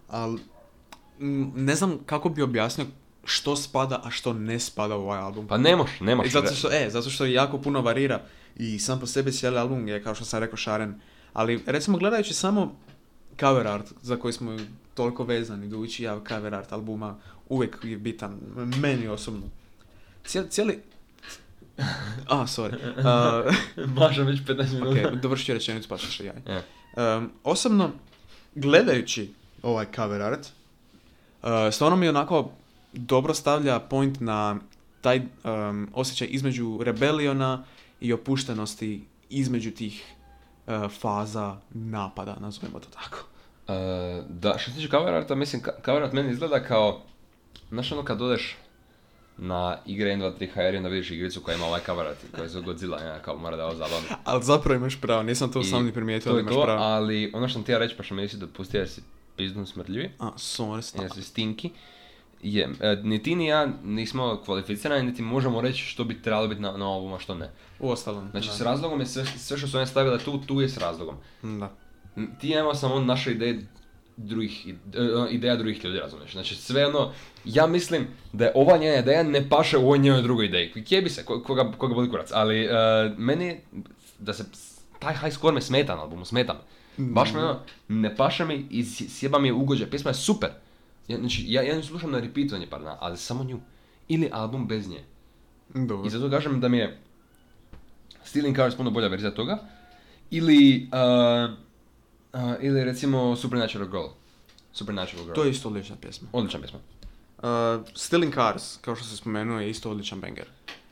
ali 0.08 0.40
ne 1.54 1.74
znam 1.74 1.98
kako 2.06 2.28
bi 2.28 2.42
objasnio 2.42 2.86
što 3.24 3.56
spada, 3.56 4.00
a 4.04 4.10
što 4.10 4.32
ne 4.32 4.58
spada 4.60 4.96
u 4.96 5.00
ovaj 5.00 5.20
album. 5.20 5.46
Pa 5.48 5.58
ne 5.58 5.76
moš, 5.76 6.00
ne 6.00 6.14
moš. 6.14 6.26
I 6.26 6.30
zato 6.30 6.54
što, 6.54 6.68
e, 6.72 6.90
zato 6.90 7.10
što 7.10 7.24
jako 7.24 7.58
puno 7.58 7.80
varira 7.80 8.22
i 8.56 8.78
sam 8.78 9.00
po 9.00 9.06
sebi 9.06 9.32
cijeli 9.32 9.58
album 9.58 9.88
je, 9.88 10.02
kao 10.02 10.14
što 10.14 10.24
sam 10.24 10.40
rekao, 10.40 10.56
šaren. 10.56 11.00
Ali, 11.32 11.62
recimo, 11.66 11.98
gledajući 11.98 12.34
samo 12.34 12.76
cover 13.40 13.66
art, 13.66 13.92
za 14.02 14.16
koji 14.16 14.32
smo 14.32 14.56
toliko 14.94 15.24
vezani, 15.24 15.66
idući 15.66 16.04
ja 16.04 16.20
cover 16.28 16.54
art 16.54 16.72
albuma, 16.72 17.18
uvijek 17.48 17.76
je 17.82 17.96
bitan, 17.96 18.38
meni 18.56 19.08
osobno. 19.08 19.42
Cijeli, 20.24 20.50
cijeli... 20.50 20.82
A, 22.28 22.46
sorry. 22.46 22.76
Uh, 23.78 23.94
Mašam 23.94 24.26
već 24.26 24.40
15 24.40 24.72
minuta. 24.74 25.08
ok, 25.08 25.14
dovršit 25.14 25.46
ću 25.46 25.52
rečenicu 25.52 25.88
pa 25.88 25.98
ćeš 25.98 26.20
i 26.20 26.24
ja. 26.24 26.32
Ja. 26.46 27.16
Um, 27.16 27.30
osobno, 27.44 27.90
gledajući 28.54 29.32
ovaj 29.62 29.86
cover 29.94 30.22
art, 30.22 30.46
uh, 31.42 31.48
stvarno 31.72 31.96
mi 31.96 32.08
onako 32.08 32.50
dobro 32.92 33.34
stavlja 33.34 33.80
point 33.80 34.20
na 34.20 34.56
taj 35.00 35.18
um, 35.18 35.88
osjećaj 35.94 36.28
između 36.30 36.78
rebeliona 36.82 37.64
i 38.00 38.12
opuštenosti 38.12 39.04
između 39.30 39.70
tih 39.70 40.04
uh, 40.66 40.90
faza 40.90 41.56
napada, 41.70 42.36
nazovimo 42.40 42.78
to 42.80 42.88
tako. 42.90 43.18
E, 43.68 44.22
da, 44.28 44.58
što 44.58 44.70
se 44.70 44.76
tiče 44.76 44.88
cover 44.88 45.14
arta, 45.14 45.34
mislim, 45.34 45.62
cover 45.84 46.02
art 46.02 46.12
meni 46.12 46.32
izgleda 46.32 46.62
kao, 46.62 47.02
znaš 47.70 47.92
ono 47.92 48.04
kad 48.04 48.22
odeš 48.22 48.56
na 49.38 49.78
igre 49.86 50.10
1, 50.10 50.18
2, 50.18 50.32
3 50.38 50.48
HR 50.54 50.74
i 50.74 50.76
onda 50.76 50.88
vidiš 50.88 51.10
igricu 51.10 51.40
koja 51.40 51.56
ima 51.56 51.66
ovaj 51.66 51.80
cover 51.86 52.06
art, 52.06 52.18
koja 52.34 52.42
je 52.42 52.48
za 52.48 52.60
Godzilla, 52.60 53.00
ja, 53.00 53.18
kao 53.18 53.36
mora 53.36 53.56
da 53.56 53.64
ovo 53.64 53.74
zabavno. 53.74 54.08
Ali 54.24 54.44
zapravo 54.44 54.76
imaš 54.76 55.00
pravo, 55.00 55.22
nisam 55.22 55.52
to 55.52 55.60
I 55.60 55.64
sam 55.64 55.86
ni 55.86 55.92
primijetio, 55.92 56.32
ali 56.32 56.40
imaš 56.40 56.54
to, 56.54 56.62
pravo. 56.62 56.82
ali 56.82 57.30
ono 57.34 57.48
što 57.48 57.52
sam 57.52 57.62
ti 57.62 57.72
ja 57.72 57.78
reći, 57.78 57.96
pa 57.96 58.02
što 58.02 58.14
mi 58.14 58.22
nisi 58.22 58.36
dopustio 58.36 58.78
jer 58.78 58.88
si 58.88 59.02
pizdun 59.36 59.66
smrdljivi, 59.66 60.10
A, 60.18 60.30
sorry, 60.36 60.74
jer 60.74 60.84
stop. 60.84 61.12
si 61.14 61.22
stinki, 61.22 61.70
je, 62.42 62.68
e, 62.80 62.96
ni 63.02 63.22
ti 63.22 63.34
ni 63.36 63.46
ja 63.46 63.68
nismo 63.84 64.42
kvalificirani, 64.44 65.02
niti 65.02 65.22
možemo 65.22 65.60
reći 65.60 65.84
što 65.84 66.04
bi 66.04 66.22
trebalo 66.22 66.48
biti 66.48 66.60
na, 66.60 66.76
na 66.76 66.88
ovom, 66.88 67.12
a 67.12 67.18
što 67.18 67.34
ne. 67.34 67.50
U 67.78 67.90
ostalom. 67.90 68.28
Znači, 68.30 68.48
da. 68.48 68.52
s 68.54 68.60
razlogom 68.60 69.00
je 69.00 69.06
sve, 69.06 69.24
sve 69.26 69.58
što 69.58 69.68
su 69.68 69.76
one 69.76 69.86
stavile 69.86 70.18
tu, 70.18 70.38
tu 70.38 70.60
je 70.60 70.68
s 70.68 70.78
razlogom. 70.78 71.16
Da. 71.42 71.72
Ti 72.40 72.48
ja 72.48 72.60
imao 72.60 72.74
samo 72.74 73.00
naše 73.00 73.32
ideje 73.32 73.66
drugih, 74.18 74.66
e, 74.66 74.72
ideja 75.30 75.56
drugih 75.56 75.84
ljudi, 75.84 75.98
razumiješ? 75.98 76.32
Znači, 76.32 76.54
sve 76.56 76.86
ono, 76.86 77.12
ja 77.44 77.66
mislim 77.66 78.06
da 78.32 78.44
je 78.44 78.52
ova 78.54 78.76
njena 78.76 78.96
ideja 78.96 79.22
ne 79.22 79.48
paše 79.48 79.78
u 79.78 79.82
ovoj 79.82 79.98
njenoj 79.98 80.22
drugoj 80.22 80.46
ideji. 80.46 80.84
Kjebi 80.84 81.10
se, 81.10 81.24
ko- 81.24 81.42
koga, 81.42 81.72
koga 81.72 81.94
boli 81.94 82.10
kurac, 82.10 82.30
ali 82.32 82.64
e, 82.64 82.70
meni, 83.18 83.60
da 84.18 84.32
se, 84.32 84.44
taj 84.98 85.14
high 85.14 85.32
score 85.32 85.54
me 85.54 85.60
smeta 85.60 85.96
na 85.96 86.02
albumu, 86.02 86.24
smeta 86.24 86.54
me. 86.54 86.60
Baš 87.04 87.32
me 87.34 87.40
ono, 87.40 87.60
ne 87.88 88.16
paše 88.16 88.44
mi 88.44 88.66
i 88.70 88.82
sj- 88.82 89.08
sjeba 89.08 89.38
mi 89.38 89.48
je 89.48 89.52
ugođaj, 89.52 89.90
pjesma 89.90 90.10
je 90.10 90.14
super. 90.14 90.50
Ja, 91.08 91.18
znači, 91.18 91.44
ja, 91.46 91.62
ja 91.62 91.76
nju 91.76 91.82
slušam 91.82 92.10
na 92.10 92.20
repeatovanje 92.20 92.66
par 92.66 92.80
dana, 92.80 92.96
ali 93.00 93.16
samo 93.16 93.44
nju. 93.44 93.60
Ili 94.08 94.30
album 94.32 94.68
bez 94.68 94.88
nje. 94.88 95.04
Dobro. 95.74 96.06
I 96.06 96.10
zato 96.10 96.30
kažem 96.30 96.60
da 96.60 96.68
mi 96.68 96.78
je 96.78 96.98
Stealing 98.24 98.56
Cars 98.56 98.74
puno 98.74 98.90
bolja 98.90 99.08
verzija 99.08 99.30
toga. 99.30 99.58
Ili, 100.30 100.88
uh, 100.92 101.54
uh, 102.44 102.54
ili 102.60 102.84
recimo 102.84 103.36
Supernatural 103.36 103.88
Girl. 103.88 104.06
Supernatural 104.72 105.24
Girl. 105.24 105.34
To 105.34 105.44
je 105.44 105.50
isto 105.50 105.68
odlična 105.68 105.96
pjesma. 105.96 106.28
Odlična 106.32 106.60
pjesma. 106.60 106.78
Uh, 107.38 107.44
Stealing 107.94 108.34
Cars, 108.34 108.76
kao 108.76 108.96
što 108.96 109.04
se 109.04 109.16
spomenuo, 109.16 109.60
je 109.60 109.70
isto 109.70 109.90
odličan 109.90 110.20
banger. 110.20 110.46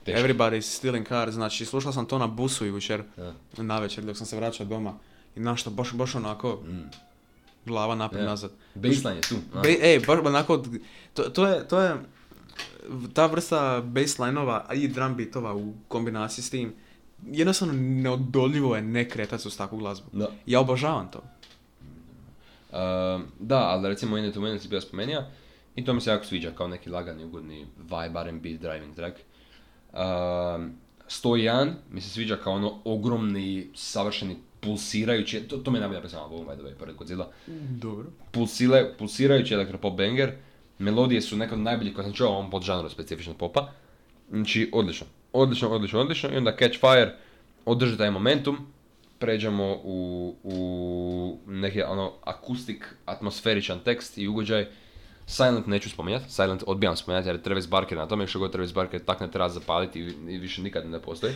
Teško. 0.05 0.21
Everybody's 0.23 0.61
Stealing 0.77 1.09
Cars, 1.09 1.35
znači 1.35 1.65
slušao 1.65 1.93
sam 1.93 2.07
to 2.07 2.19
na 2.19 2.27
busu 2.27 2.67
jučer, 2.67 3.03
Da. 3.17 3.35
na 3.57 3.79
večer 3.79 4.05
dok 4.05 4.17
sam 4.17 4.27
se 4.27 4.37
vraćao 4.37 4.67
doma. 4.67 4.95
I 5.37 5.41
znaš 5.41 5.61
što, 5.61 5.71
baš, 5.71 5.93
baš 5.93 6.15
onako, 6.15 6.59
Mm. 6.67 6.91
glava 7.67 7.95
naprijed 7.95 8.25
Ja. 8.25 8.31
nazad. 8.31 8.51
Baseline 8.75 9.17
je 9.17 9.23
tu. 9.23 9.35
Be, 9.63 9.77
ej, 9.83 10.01
baš 10.01 10.19
onako, 10.25 10.63
to, 11.15 11.23
to, 11.23 11.47
je, 11.47 11.69
to 11.69 11.81
je 11.81 11.97
ta 13.13 13.27
vrsta 13.27 13.83
bassline-ova 13.83 14.65
a 14.69 14.75
i 14.75 14.89
drum 14.89 15.15
beatova 15.17 15.55
u 15.55 15.75
kombinaciji 15.89 16.45
s 16.45 16.51
tim, 16.51 16.75
jednostavno 17.27 17.75
neodoljivo 17.77 18.77
je 18.77 18.83
ne 18.83 19.09
kretat 19.09 19.41
se 19.41 19.49
uz 19.49 19.57
takvu 19.57 19.79
glazbu. 19.79 20.07
Da. 20.13 20.29
Ja 20.47 20.61
obožavam 20.61 21.11
to. 21.11 21.23
Uh, 22.71 22.77
da, 23.41 23.59
ali 23.59 23.89
recimo 23.89 24.17
Minute 24.17 24.35
to 24.35 24.41
Minute 24.41 24.63
si 24.63 24.69
bio 24.69 24.81
spomenuo 24.81 25.25
i 25.77 25.85
to 25.85 25.95
mi 25.95 26.01
se 26.01 26.11
jako 26.11 26.25
sviđa 26.25 26.51
kao 26.51 26.69
neki 26.69 26.91
lagani, 26.91 27.25
ugodni 27.25 27.67
vibe 27.79 28.21
R&B 28.21 28.49
driving 28.49 28.95
track. 28.95 29.17
Uh, 29.93 29.99
101 31.09 31.73
mi 31.91 32.01
se 32.01 32.09
sviđa 32.09 32.37
kao 32.37 32.53
ono 32.53 32.79
ogromni, 32.85 33.71
savršeni, 33.75 34.37
pulsirajući, 34.61 35.41
to, 35.41 35.57
to 35.57 35.71
mi 35.71 35.77
je 35.77 35.81
najbolja 35.81 36.03
pesma 36.03 36.21
albumu, 36.21 36.45
by 36.45 36.55
the 36.55 36.63
way, 36.63 36.75
pored 36.75 36.97
Godzilla. 36.97 37.31
Dobro. 37.71 38.07
Pulsile, 38.31 38.97
pulsirajući 38.99 39.55
elektropop 39.55 39.97
banger, 39.97 40.33
melodije 40.79 41.21
su 41.21 41.37
neke 41.37 41.55
od 41.55 41.61
najboljih 41.61 41.95
koje 41.95 42.05
sam 42.05 42.13
čuo 42.13 42.29
u 42.29 42.33
ovom 42.33 42.51
podžanru 42.51 42.89
specifičnog 42.89 43.37
popa. 43.37 43.73
Znači, 44.31 44.71
odlično, 44.73 45.07
odlično, 45.33 45.69
odlično, 45.69 46.01
odlično. 46.01 46.31
I 46.33 46.37
onda 46.37 46.57
Catch 46.59 46.81
Fire 46.81 47.15
održi 47.65 47.99
taj 47.99 48.11
momentum, 48.11 48.67
pređemo 49.19 49.81
u, 49.85 50.35
u 50.43 51.39
neki 51.47 51.83
ono 51.83 52.13
akustik, 52.25 52.95
atmosferičan 53.05 53.81
tekst 53.85 54.19
i 54.19 54.29
ugođaj. 54.29 54.67
Silent 55.27 55.67
neću 55.67 55.91
spominjati, 55.91 56.33
Silent 56.33 56.63
odbijam 56.67 56.97
spominjati 56.97 57.29
jer 57.29 57.37
je 57.37 57.43
Travis 57.43 57.69
Barker 57.69 57.99
na 57.99 58.07
tome, 58.09 58.27
što 58.27 58.39
god 58.39 58.53
Travis 58.53 58.75
Barker 58.75 59.05
takne 59.05 59.31
treba 59.31 59.49
zapaliti 59.49 60.01
i, 60.01 60.33
i 60.35 60.39
više 60.39 60.63
nikad 60.63 60.87
ne 60.91 61.03
postoji. 61.03 61.33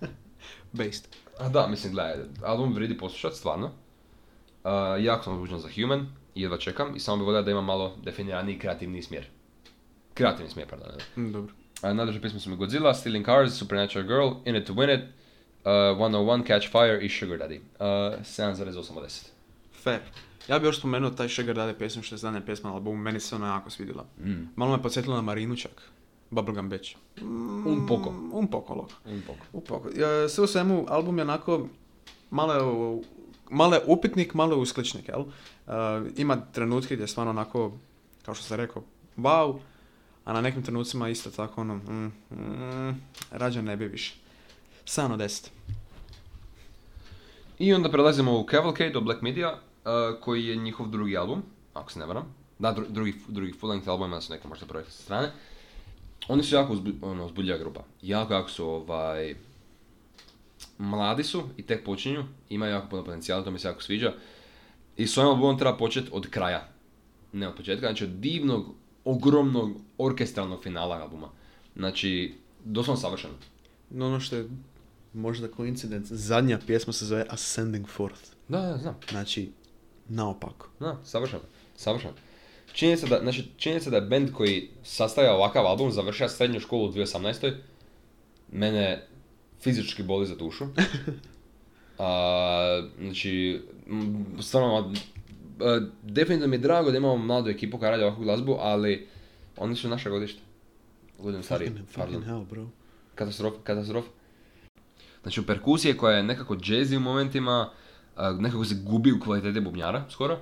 Based. 0.72 1.04
A 1.38 1.48
da, 1.48 1.66
mislim, 1.66 1.92
gledaj, 1.92 2.16
album 2.44 2.74
vridi 2.74 2.98
poslušat, 2.98 3.34
stvarno. 3.34 3.66
Uh, 3.66 4.70
jako 5.04 5.24
sam 5.24 5.34
uzbuđen 5.34 5.58
za 5.58 5.68
Human, 5.74 6.06
jedva 6.34 6.58
čekam 6.58 6.96
i 6.96 7.00
samo 7.00 7.16
bi 7.16 7.24
volio 7.24 7.42
da 7.42 7.50
ima 7.50 7.60
malo 7.60 7.96
definiraniji 8.02 8.58
kreativni 8.58 9.02
smjer. 9.02 9.26
Kreativni 10.14 10.50
smjer, 10.50 10.68
pardon. 10.68 10.88
ne. 11.16 11.22
Mm, 11.22 11.32
Dobro. 11.32 11.52
Uh, 11.82 11.92
najdraže 11.96 12.20
pjesme 12.20 12.40
su 12.40 12.50
mi 12.50 12.56
Godzilla, 12.56 12.94
Stealing 12.94 13.26
Cars, 13.26 13.54
Supernatural 13.54 14.06
Girl, 14.06 14.48
In 14.48 14.56
It 14.56 14.66
To 14.66 14.72
Win 14.72 14.98
It, 14.98 15.04
uh, 15.64 15.70
101, 15.98 16.46
Catch 16.46 16.70
Fire 16.70 16.98
i 17.02 17.08
Sugar 17.08 17.38
Daddy. 17.38 17.58
Uh, 17.58 17.84
7,8 18.22 18.98
od 18.98 19.04
10. 19.04 19.22
Fair. 19.82 20.00
Ja 20.48 20.58
bi 20.58 20.66
još 20.66 20.78
spomenuo 20.78 21.10
taj 21.10 21.28
Sugar 21.28 21.56
Daddy 21.56 21.74
pjesmu 21.78 22.02
što 22.02 22.14
je 22.14 22.18
zadnja 22.18 22.40
pjesma 22.40 22.70
na 22.70 22.76
albumu, 22.76 23.02
meni 23.02 23.20
se 23.20 23.34
ona 23.34 23.46
jako 23.46 23.70
svidjela. 23.70 24.04
Mm. 24.20 24.32
Malo 24.56 24.76
me 24.76 24.82
podsjetila 24.82 25.16
na 25.16 25.22
Marinu 25.22 25.56
čak. 25.56 25.82
Bubblegum 26.30 26.68
Bitch. 26.68 26.96
Un 27.66 27.86
poco. 27.88 28.14
Un 28.32 28.46
poco, 28.46 28.74
lok. 28.74 28.90
Un 29.04 29.22
poco. 29.26 29.38
Un 29.52 29.62
poco. 29.62 29.88
Sve 30.28 30.44
u 30.44 30.46
svemu, 30.46 30.86
album 30.88 31.18
je 31.18 31.22
onako 31.22 31.68
malo 32.30 32.52
je, 32.54 32.62
u- 32.62 33.04
malo 33.50 33.74
je 33.74 33.80
upitnik, 33.86 34.34
malo 34.34 34.52
je 34.54 34.60
uskličnik, 34.60 35.08
jel? 35.08 35.20
Uh, 35.20 35.26
ima 36.16 36.36
trenutke 36.52 36.94
gdje 36.94 37.04
je 37.04 37.08
stvarno 37.08 37.30
onako, 37.30 37.72
kao 38.24 38.34
što 38.34 38.44
sam 38.44 38.56
rekao, 38.56 38.82
wow, 39.16 39.58
a 40.24 40.32
na 40.32 40.40
nekim 40.40 40.62
trenucima 40.62 41.08
isto 41.08 41.30
tako 41.30 41.60
ono, 41.60 41.74
mm, 41.74 42.12
mm, 42.30 43.64
ne 43.64 43.76
bi 43.76 43.88
više. 43.88 44.14
7 44.84 45.12
od 45.12 45.18
10. 45.20 45.48
I 47.58 47.74
onda 47.74 47.90
prelazimo 47.90 48.38
u 48.38 48.46
Cavalcade 48.50 48.98
od 48.98 49.04
Black 49.04 49.22
Media, 49.22 49.52
uh, 49.52 50.20
koji 50.20 50.46
je 50.46 50.56
njihov 50.56 50.88
drugi 50.88 51.16
album, 51.16 51.42
ako 51.74 51.92
se 51.92 51.98
ne 51.98 52.06
varam. 52.06 52.34
Da, 52.58 52.74
dru- 52.74 52.88
drugi, 52.88 53.14
drugi 53.28 53.52
full 53.52 53.70
length 53.70 53.88
album, 53.88 54.06
ima 54.06 54.20
su 54.20 54.32
neke 54.32 54.48
možda 54.48 54.66
projekte 54.66 54.92
sa 54.92 55.02
strane. 55.02 55.32
Oni 56.28 56.42
su 56.42 56.54
jako 56.54 56.72
uzbu, 56.72 56.90
ono, 57.02 57.26
uzbudljiva 57.26 57.58
grupa. 57.58 57.80
Jako, 58.02 58.34
jako 58.34 58.50
su 58.50 58.66
ovaj... 58.66 59.34
Mladi 60.78 61.24
su 61.24 61.42
i 61.56 61.62
tek 61.62 61.84
počinju, 61.84 62.24
imaju 62.48 62.72
jako 62.72 62.88
puno 62.88 63.04
potencijala, 63.04 63.44
to 63.44 63.50
mi 63.50 63.58
se 63.58 63.68
jako 63.68 63.82
sviđa. 63.82 64.12
I 64.96 65.06
s 65.06 65.18
ovim 65.18 65.30
albumom 65.30 65.58
treba 65.58 65.76
početi 65.76 66.08
od 66.12 66.30
kraja. 66.30 66.68
Ne 67.32 67.48
od 67.48 67.54
početka, 67.56 67.86
znači 67.86 68.04
od 68.04 68.10
divnog, 68.10 68.74
ogromnog, 69.04 69.76
orkestralnog 69.98 70.62
finala 70.62 70.96
albuma. 70.96 71.28
Znači, 71.76 72.34
doslovno 72.64 73.00
savršeno. 73.00 73.34
No 73.90 74.06
ono 74.06 74.20
što 74.20 74.36
je 74.36 74.48
možda 75.14 75.48
koincident, 75.48 76.06
zadnja 76.06 76.58
pjesma 76.66 76.92
se 76.92 77.06
zove 77.06 77.26
Ascending 77.30 77.88
Forth. 77.88 78.20
Da, 78.48 78.60
da, 78.60 78.78
znam. 78.78 78.96
Znači, 79.10 79.52
naopako. 80.08 80.68
Da, 80.80 81.00
savršeno, 81.04 81.42
savršeno. 81.76 82.14
Činjenica 82.72 83.06
da, 83.06 83.20
znači, 83.22 83.44
činjenica 83.56 83.90
da 83.90 83.96
je 83.96 84.02
band 84.02 84.32
koji 84.32 84.68
sastavlja 84.82 85.34
ovakav 85.34 85.66
album 85.66 85.92
završio 85.92 86.28
srednju 86.28 86.60
školu 86.60 86.84
u 86.84 86.92
2018. 86.92 87.54
Mene 88.52 89.06
fizički 89.60 90.02
boli 90.02 90.26
za 90.26 90.34
dušu. 90.34 90.64
A, 91.98 92.88
znači, 93.00 93.62
stvarno, 94.40 94.92
a, 95.60 95.80
definitivno 96.02 96.46
mi 96.46 96.56
je 96.56 96.60
drago 96.60 96.90
da 96.90 96.96
imamo 96.96 97.16
mladu 97.16 97.50
ekipu 97.50 97.78
koja 97.78 97.90
radi 97.90 98.02
ovakvu 98.02 98.24
glazbu, 98.24 98.56
ali 98.60 99.08
oni 99.56 99.76
su 99.76 99.88
naše 99.88 100.10
godište. 100.10 100.40
Godinu 101.18 101.42
stariji, 101.42 101.70
pardon. 101.94 102.14
fucking 102.14 102.24
hell, 102.24 102.44
bro. 102.44 102.66
Katastrofa, 103.14 103.56
katastrofa. 103.64 104.08
Znači 105.24 105.40
u 105.40 105.46
perkusije 105.46 105.96
koja 105.96 106.16
je 106.16 106.22
nekako 106.22 106.54
jazzy 106.54 106.96
u 106.96 107.00
momentima, 107.00 107.70
nekako 108.38 108.64
se 108.64 108.74
gubi 108.74 109.12
u 109.12 109.20
kvaliteti 109.20 109.60
bubnjara 109.60 110.04
skoro, 110.10 110.38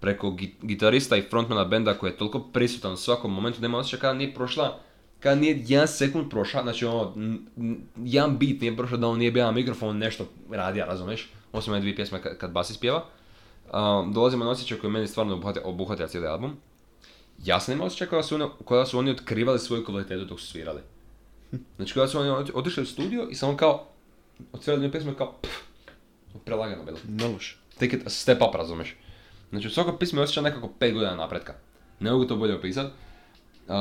preko 0.00 0.26
gi- 0.30 0.52
gitarista 0.62 1.16
i 1.16 1.22
frontmana 1.22 1.64
benda 1.64 1.94
koji 1.94 2.10
je 2.10 2.16
toliko 2.16 2.40
prisutan 2.40 2.92
u 2.92 2.96
svakom 2.96 3.34
momentu, 3.34 3.60
nema 3.60 3.78
osjećaja 3.78 4.00
kada 4.00 4.14
nije 4.14 4.34
prošla, 4.34 4.78
kada 5.20 5.40
nije 5.40 5.64
jedan 5.66 5.88
sekund 5.88 6.30
prošla, 6.30 6.62
znači 6.62 6.86
ono, 6.86 7.12
jedan 7.96 8.38
beat 8.38 8.60
nije 8.60 8.76
prošao 8.76 8.98
da 8.98 9.06
on 9.08 9.18
nije 9.18 9.32
bio 9.32 9.44
na 9.44 9.52
mikrofon, 9.52 9.98
nešto 9.98 10.26
radija, 10.50 10.84
razumiješ? 10.86 11.30
Osim 11.52 11.72
ove 11.72 11.80
dvije 11.80 11.96
pjesme 11.96 12.22
kad, 12.22 12.38
kad 12.38 12.50
basist 12.50 12.80
pjeva. 12.80 13.04
A, 13.72 14.08
dolazimo 14.14 14.44
na 14.44 14.50
osjećaj 14.50 14.78
koji 14.78 14.90
meni 14.92 15.06
stvarno 15.06 15.32
obuhvatio, 15.34 15.62
obuhvatio 15.64 16.06
cijeli 16.06 16.26
album. 16.26 16.56
ja 17.44 17.60
sam 17.60 17.74
imao 17.74 17.86
osjećaj 17.86 18.06
kao 18.06 18.18
da 18.18 18.22
su, 18.22 18.38
da 18.70 18.86
su 18.86 18.98
oni 18.98 19.10
otkrivali 19.10 19.58
svoju 19.58 19.84
kvalitetu 19.84 20.24
dok 20.24 20.40
su 20.40 20.46
svirali. 20.46 20.80
Znači 21.76 21.94
kao 21.94 22.02
da 22.02 22.08
su 22.08 22.18
oni 22.20 22.30
oti- 22.30 22.52
otišli 22.54 22.82
u 22.82 22.86
studio 22.86 23.28
i 23.30 23.34
samo 23.34 23.56
kao, 23.56 23.86
odsvirali 24.52 24.84
jednu 24.84 24.92
pjesmu 24.92 25.12
i 25.12 25.14
kao, 25.14 25.32
pff, 25.42 25.54
prelagano 26.44 26.84
bilo. 26.84 26.98
Ne 27.08 27.26
loš. 27.26 27.58
Take 27.78 27.96
it 27.96 28.06
a 28.06 28.10
step 28.10 28.42
up, 28.48 28.54
razumeš? 28.54 28.96
Znači 29.50 29.66
u 29.66 29.70
svakoj 29.70 29.98
pismi 29.98 30.20
osjećam 30.20 30.44
nekako 30.44 30.70
5 30.80 30.92
godina 30.92 31.16
napretka. 31.16 31.54
Ne 32.00 32.10
mogu 32.10 32.24
to 32.24 32.36
bolje 32.36 32.54
opisat. 32.54 32.86
Uh, 32.86 33.74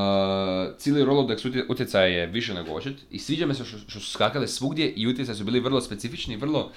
cijeli 0.78 1.06
Rolodex 1.06 1.46
utje- 1.46 1.66
utjecaja 1.70 2.06
je 2.06 2.26
više 2.26 2.54
nego 2.54 2.72
očit 2.72 2.98
i 3.12 3.20
sviđa 3.20 3.46
mi 3.46 3.54
se 3.54 3.66
što, 3.66 3.78
što 3.78 4.00
su 4.00 4.12
skakali 4.12 4.48
svugdje 4.48 4.90
i 4.90 5.08
utjecaj 5.08 5.36
su 5.36 5.44
bili 5.44 5.60
vrlo 5.60 5.82
specifični 5.82 6.34
i 6.34 6.38
vrlo 6.38 6.72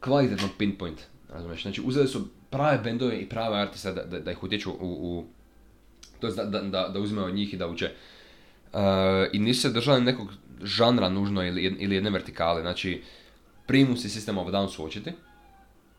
kvalitetno 0.00 0.48
pinpoint. 0.58 1.00
Razumeš? 1.28 1.62
Znači 1.62 1.82
uzeli 1.84 2.08
su 2.08 2.28
prave 2.50 2.78
bendove 2.78 3.18
i 3.18 3.28
prave 3.28 3.58
artiste 3.58 3.92
da, 3.92 4.04
da, 4.04 4.20
da 4.20 4.30
ih 4.30 4.42
utječu 4.42 4.70
u, 4.70 4.76
u 4.80 5.24
to 6.20 6.30
da, 6.30 6.44
da, 6.44 6.88
da, 6.88 7.24
od 7.24 7.34
njih 7.34 7.54
i 7.54 7.56
da 7.56 7.68
uče. 7.68 7.90
Uh, 8.72 8.80
I 9.32 9.38
nisu 9.38 9.60
se 9.60 9.70
držali 9.70 10.00
nekog 10.00 10.28
žanra 10.62 11.08
nužno 11.08 11.46
ili, 11.46 11.76
ili 11.78 11.94
jedne 11.94 12.10
vertikale. 12.10 12.60
Znači, 12.60 13.02
Primus 13.66 14.04
i 14.04 14.08
System 14.08 14.40
of 14.40 14.48
Down 14.48 14.68
su 14.68 14.84
očiti. 14.84 15.12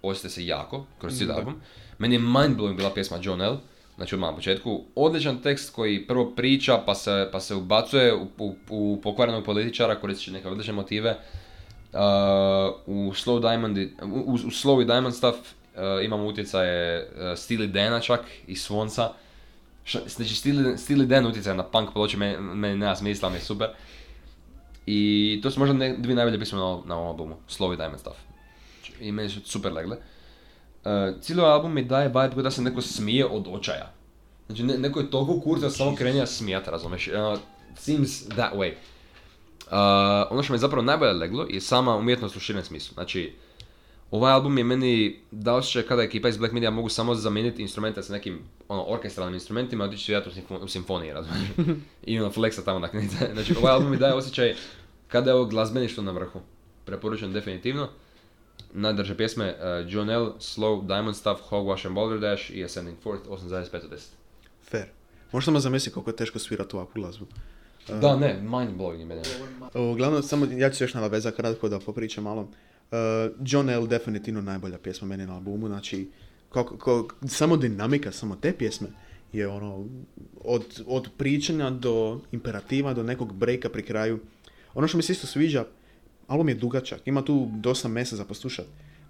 Osjete 0.02 0.30
se 0.30 0.46
jako 0.46 0.86
kroz 1.00 1.18
cijeli 1.18 1.34
album. 1.34 1.56
Meni 1.98 2.16
je 2.16 2.20
mindblowing 2.20 2.76
bila 2.76 2.94
pjesma 2.94 3.18
John 3.22 3.42
L. 3.42 3.58
Znači 3.96 4.16
odmah 4.16 4.30
na 4.30 4.36
početku. 4.36 4.84
Odličan 4.96 5.42
tekst 5.42 5.74
koji 5.74 6.08
prvo 6.08 6.32
priča 6.36 6.84
pa 6.86 6.96
se, 6.96 7.30
pa 7.32 7.40
se 7.40 7.56
ubacuje 7.56 8.16
u, 8.16 8.28
u, 8.38 8.56
u 8.70 9.00
pokvarenog 9.04 9.46
političara 9.46 9.96
koristeći 9.96 10.32
neke 10.32 10.48
odlične 10.48 10.74
motive. 10.74 11.18
Uh, 11.94 12.00
u 12.86 13.12
Slow 13.14 13.40
Diamond, 13.40 13.78
u, 13.78 14.32
u, 14.32 14.38
Slow 14.38 14.82
i 14.82 14.86
Diamond 14.86 15.16
stuff 15.16 15.38
uh, 15.38 16.06
imamo 16.06 16.26
utjecaje 16.26 17.10
uh, 17.16 17.22
Steely 17.22 17.68
Dana 17.68 18.00
čak 18.00 18.22
i 18.48 18.56
Swansa. 18.56 19.10
Znači 20.08 20.36
Steely, 20.36 20.78
Steely 20.78 21.06
Dan 21.06 21.26
utjecaj 21.26 21.56
na 21.56 21.64
punk 21.64 21.94
ploče, 21.94 22.18
meni, 22.18 22.38
meni 22.40 22.78
nema 22.78 22.96
smisla, 22.96 23.30
mi 23.30 23.36
je 23.36 23.42
super. 23.42 23.68
I 24.88 25.40
to 25.44 25.52
su 25.52 25.60
možda 25.60 25.74
ne, 25.74 25.98
dvije 25.98 26.16
najbolje 26.16 26.40
pisme 26.40 26.60
na, 26.60 26.80
na 26.86 26.96
ovom 26.96 27.08
albumu, 27.08 27.36
Slow 27.50 27.74
i 27.74 27.78
Diamond 27.78 28.00
stuff. 28.00 28.18
I 29.00 29.12
meni 29.12 29.30
su 29.30 29.40
super 29.46 29.74
legle. 29.74 29.98
Uh, 29.98 31.22
cijeli 31.22 31.42
ovaj 31.42 31.54
album 31.54 31.74
mi 31.74 31.84
daje 31.84 32.08
vibe 32.08 32.42
da 32.44 32.52
se 32.52 32.62
neko 32.62 32.82
smije 32.82 33.26
od 33.26 33.48
očaja. 33.50 33.94
Znači 34.48 34.64
ne, 34.64 34.78
neko 34.78 35.00
je 35.00 35.12
toliko 35.12 35.40
kurz 35.40 35.62
da 35.62 35.70
samo 35.70 35.96
krenija 35.96 36.26
smijati, 36.26 36.72
razumeš? 36.72 37.08
Uh, 37.08 37.40
seems 37.76 38.24
that 38.24 38.54
way. 38.54 38.72
Uh, 38.72 40.32
ono 40.32 40.44
što 40.44 40.54
mi 40.54 40.56
je 40.56 40.60
zapravo 40.60 40.84
najbolje 40.84 41.12
leglo 41.12 41.48
je 41.50 41.62
sama 41.62 41.96
umjetnost 41.96 42.36
u 42.36 42.40
širem 42.40 42.64
smislu. 42.64 42.94
Znači, 42.94 43.34
ovaj 44.12 44.34
album 44.34 44.58
je 44.58 44.64
meni 44.64 45.20
dao 45.32 45.58
osjećaj 45.58 45.84
kada 45.84 46.04
ekipa 46.04 46.30
iz 46.30 46.38
Black 46.38 46.54
Media 46.54 46.72
mogu 46.72 46.90
samo 46.90 47.16
zamijeniti 47.16 47.62
instrumente 47.62 48.04
sa 48.04 48.14
nekim 48.14 48.40
ono, 48.68 48.84
orkestralnim 48.88 49.34
instrumentima 49.34 49.84
i 49.84 49.88
otići 49.88 50.06
svirati 50.06 50.30
u, 50.30 50.32
simfo- 50.32 50.64
u 50.64 50.68
simfoniji, 50.68 51.14
razumiješ? 51.14 51.50
I 52.06 52.20
ono 52.20 52.32
flexa 52.32 52.66
tamo 52.66 52.80
naknite. 52.80 53.30
Znači, 53.34 53.56
ovaj 53.58 53.74
album 53.74 53.92
mi 53.92 53.98
daje 53.98 54.14
osjećaj 54.14 54.56
kada 55.08 55.30
je 55.32 55.36
ovo 55.36 55.46
glazbeništvo 55.46 56.04
na 56.04 56.12
vrhu. 56.12 56.42
Preporučujem 56.86 57.34
definitivno. 57.34 57.90
Najdrže 58.74 59.18
pjesme 59.18 59.50
uh, 59.50 59.94
John 59.94 60.10
L, 60.10 60.34
Slow, 60.40 60.88
Diamond 60.88 61.16
Stuff, 61.16 61.42
Hogwash 61.50 61.88
and 61.88 61.96
Boulder 61.96 62.20
Dash 62.20 62.52
i 62.52 62.64
Ascending 62.66 62.98
Forth 63.04 63.30
8.5 63.30 63.86
od 63.86 63.92
10. 63.92 63.98
Fair. 64.64 64.86
Možeš 65.32 65.46
samo 65.46 65.60
zamisliti 65.60 65.94
koliko 65.94 66.10
je 66.10 66.16
teško 66.16 66.40
svirati 66.40 66.76
ovakvu 66.76 67.02
glazbu. 67.02 67.26
Da, 68.02 68.16
ne, 68.16 68.34
mind 68.42 68.78
blowing 68.80 69.00
je 69.00 69.06
meni. 69.06 69.22
Uglavnom, 69.92 70.24
samo 70.24 70.46
ja 70.46 70.70
ću 70.70 70.84
još 70.84 70.94
nadovezati 70.94 71.38
kratko 71.38 71.70
da 71.70 71.80
popričam 71.80 72.24
malo. 72.24 72.42
Uh, 72.42 72.98
John 73.46 73.70
L. 73.70 73.88
definitivno 73.88 74.42
najbolja 74.42 74.78
pjesma 74.78 75.08
meni 75.08 75.26
na 75.26 75.34
albumu, 75.34 75.68
znači 75.68 76.10
kako, 76.50 76.78
kako- 76.78 77.28
samo 77.28 77.58
dinamika, 77.58 78.12
samo 78.12 78.36
te 78.36 78.54
pjesme 78.58 78.88
je 79.34 79.48
ono, 79.48 79.86
od, 80.44 80.84
od 80.88 81.10
pričanja 81.18 81.70
do 81.70 82.20
imperativa, 82.32 82.94
do 82.94 83.04
nekog 83.04 83.34
breaka 83.34 83.70
pri 83.70 83.84
kraju. 83.84 84.20
Ono 84.78 84.88
što 84.88 84.98
mi 84.98 85.04
se 85.04 85.12
isto 85.14 85.28
sviđa, 85.28 85.66
album 86.28 86.50
je 86.50 86.56
dugačak, 86.56 87.02
ima 87.06 87.22
tu 87.22 87.48
dosta 87.52 87.88
mesa 87.88 88.16
za 88.16 88.26
poslušat, 88.26 88.66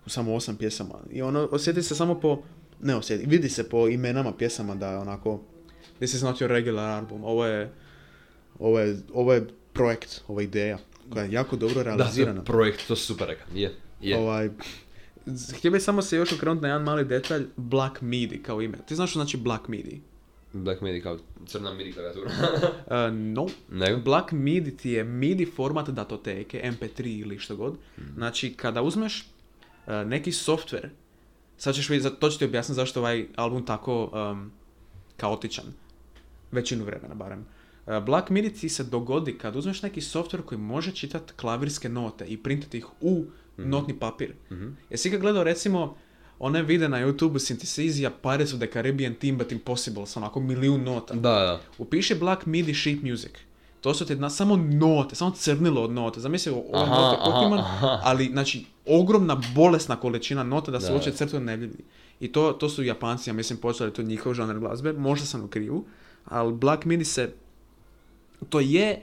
u 0.06 0.10
samo 0.10 0.36
osam 0.36 0.56
pjesama. 0.56 0.96
I 1.12 1.22
ono, 1.22 1.48
osjeti 1.52 1.84
se 1.84 1.96
samo 1.96 2.20
po, 2.20 2.42
ne 2.82 2.96
osjeti, 2.96 3.26
vidi 3.26 3.50
se 3.50 3.70
po 3.70 3.88
imenama 3.88 4.32
pjesama 4.32 4.76
da 4.76 4.92
je 4.92 4.98
onako, 4.98 5.40
this 5.98 6.14
is 6.14 6.22
not 6.22 6.42
your 6.42 6.48
regular 6.48 6.90
album, 6.90 7.24
ovo 7.24 7.46
je, 7.46 7.72
ovo 8.60 8.80
je, 8.80 8.98
ovo 9.14 9.34
je 9.34 9.48
projekt, 9.74 10.22
je 10.30 10.44
ideja 10.44 10.78
koja 11.10 11.24
je 11.24 11.32
jako 11.32 11.56
dobro 11.56 11.84
Da, 11.84 11.84
to 11.84 11.98
realizirana. 11.98 12.40
je 12.40 12.46
projekt, 12.46 12.88
to 12.88 12.96
super 12.96 13.28
rekao. 13.28 13.48
Je, 13.56 13.74
je. 14.02 14.18
Ovaj, 14.18 14.50
htio 15.58 15.72
bih 15.72 15.84
samo 15.84 16.02
se 16.02 16.18
još 16.18 16.32
okrenuti 16.34 16.62
na 16.62 16.68
jedan 16.68 16.84
mali 16.84 17.06
detalj, 17.06 17.46
Black 17.56 18.02
Midi 18.02 18.44
kao 18.44 18.62
ime. 18.62 18.78
Ti 18.88 18.96
znaš 18.96 19.10
što 19.10 19.20
znači 19.20 19.38
Black 19.38 19.68
Midi? 19.68 20.02
Black 20.64 20.82
Midi 20.82 21.02
kao 21.02 21.18
crna 21.46 21.74
midi 21.74 21.94
klavijatura. 21.94 22.30
Uh, 22.30 23.14
no. 23.36 23.48
Nego? 23.72 24.00
Black 24.00 24.32
Midi 24.32 24.78
ti 24.78 24.90
je 24.90 25.04
MIDI 25.04 25.46
format 25.46 25.90
datoteke, 25.90 26.62
MP3 26.64 27.22
ili 27.22 27.40
što 27.40 27.56
god. 27.56 27.78
Znači, 28.16 28.54
kada 28.54 28.82
uzmeš 28.82 29.22
uh, 29.22 29.94
neki 30.06 30.32
software, 30.32 30.90
sad 31.58 31.76
ćeš 31.76 31.90
vidjeti, 31.90 32.16
to 32.20 32.30
ću 32.30 32.40
ti 32.40 32.46
objasniti 32.46 32.76
zašto 32.76 33.00
ovaj 33.00 33.28
album 33.36 33.66
tako 33.66 34.12
um, 34.32 34.52
kaotičan. 35.18 35.66
Većinu 36.52 36.86
vremena 36.86 37.16
barem. 37.16 37.46
Uh, 37.86 38.04
Black 38.06 38.30
Midi 38.30 38.54
ti 38.54 38.70
se 38.70 38.84
dogodi 38.84 39.38
kad 39.38 39.56
uzmeš 39.56 39.82
neki 39.82 40.02
software 40.02 40.42
koji 40.42 40.60
može 40.60 40.92
čitati 40.92 41.34
klavirske 41.34 41.90
note 41.90 42.26
i 42.26 42.38
printati 42.38 42.78
ih 42.78 42.86
u 43.02 43.26
notni 43.58 44.00
papir. 44.00 44.34
Mhm. 44.52 44.68
Jesi 44.90 45.10
ga 45.10 45.18
gledao 45.18 45.44
recimo 45.44 45.98
one 46.40 46.64
vide 46.64 46.90
na 46.90 46.98
YouTube 46.98 47.40
Synthesizia 47.40 48.12
Pirates 48.22 48.54
of 48.54 48.60
the 48.60 48.68
Caribbean 48.68 49.16
Team 49.16 49.38
but 49.38 49.52
Impossible 49.52 50.06
sa 50.06 50.20
onako 50.20 50.40
milijun 50.40 50.84
nota. 50.84 51.14
Da, 51.14 51.30
da. 51.30 51.60
Upiši 51.78 52.16
Black 52.16 52.46
Midi 52.46 52.74
sheet 52.74 53.04
music. 53.04 53.32
To 53.82 53.94
su 53.94 54.06
ti 54.06 54.16
na, 54.16 54.30
samo 54.30 54.56
note, 54.58 55.16
samo 55.16 55.32
crnilo 55.32 55.82
od 55.84 55.92
note. 55.92 56.20
Zamisli 56.20 56.52
ove 56.52 56.64
Aha, 56.74 56.96
note 56.96 57.18
aha. 57.60 58.00
ali 58.04 58.26
znači 58.26 58.66
ogromna 58.86 59.42
bolesna 59.56 59.96
količina 59.96 60.44
nota 60.44 60.72
da 60.72 60.80
se 60.80 60.94
uopće 60.94 61.12
crtu 61.12 61.40
ne 61.40 61.58
vidi. 61.58 61.84
I 62.20 62.32
to, 62.32 62.54
to 62.54 62.70
su 62.70 62.84
Japanci, 62.84 63.30
ja 63.30 63.34
mislim, 63.34 63.60
počeli, 63.60 63.94
to 63.94 64.04
njihov 64.04 64.34
žanr 64.34 64.60
glazbe, 64.60 64.94
možda 64.94 65.26
sam 65.26 65.44
u 65.44 65.48
krivu, 65.48 65.86
ali 66.26 66.54
Black 66.54 66.86
Midi 66.86 67.06
se, 67.06 67.34
to 68.50 68.60
je 68.60 69.02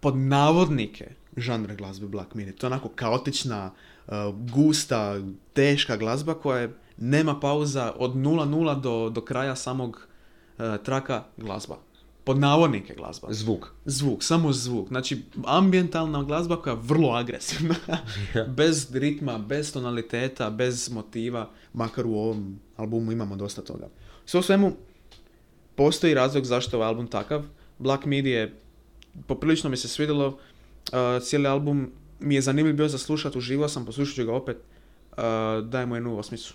pod 0.00 0.16
navodnike 0.16 1.10
žanr 1.36 1.74
glazbe 1.74 2.06
Black 2.06 2.34
Midi. 2.34 2.52
To 2.52 2.66
je 2.66 2.68
onako 2.68 2.88
kaotična, 2.88 3.70
gusta, 4.54 5.20
teška 5.52 5.96
glazba 5.96 6.34
koja 6.34 6.60
je, 6.60 6.74
nema 6.96 7.40
pauza 7.40 7.92
od 7.98 8.14
0-0 8.14 8.80
do, 8.80 9.10
do 9.10 9.20
kraja 9.20 9.56
samog 9.56 10.08
uh, 10.58 10.64
traka 10.84 11.24
glazba. 11.36 11.76
Pod 12.24 12.38
navodnike 12.38 12.94
glazba. 12.94 13.28
Zvuk. 13.30 13.66
Zvuk, 13.84 14.22
samo 14.22 14.52
zvuk. 14.52 14.88
Znači, 14.88 15.22
ambientalna 15.44 16.22
glazba 16.22 16.56
koja 16.62 16.72
je 16.72 16.80
vrlo 16.82 17.10
agresivna. 17.10 17.74
bez 18.56 18.94
ritma, 18.94 19.38
bez 19.38 19.72
tonaliteta, 19.72 20.50
bez 20.50 20.90
motiva. 20.90 21.50
Makar 21.72 22.06
u 22.06 22.14
ovom 22.14 22.60
albumu 22.76 23.12
imamo 23.12 23.36
dosta 23.36 23.62
toga. 23.62 23.88
Sve 24.26 24.40
u 24.40 24.42
svemu, 24.42 24.72
postoji 25.74 26.14
razlog 26.14 26.44
zašto 26.44 26.76
je 26.76 26.78
ovaj 26.78 26.88
album 26.88 27.06
takav. 27.06 27.44
Black 27.78 28.04
Midi 28.04 28.30
je, 28.30 28.58
poprilično 29.26 29.70
mi 29.70 29.76
se 29.76 29.88
svidjelo. 29.88 30.26
Uh, 30.28 31.22
cijeli 31.22 31.46
album 31.46 31.92
mi 32.20 32.34
je 32.34 32.40
zanimljiv 32.40 32.76
bio 32.76 32.88
za 32.88 32.98
slušat, 32.98 33.36
uživao 33.36 33.68
sam, 33.68 33.86
poslušat 33.86 34.14
ću 34.14 34.24
ga 34.24 34.34
opet. 34.34 34.56
Uh, 34.56 35.24
dajem 35.64 35.88
mu 35.88 35.96
jednu 35.96 36.18
osmicu. 36.18 36.54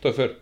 To 0.00 0.08
je 0.08 0.14
fair. 0.14 0.34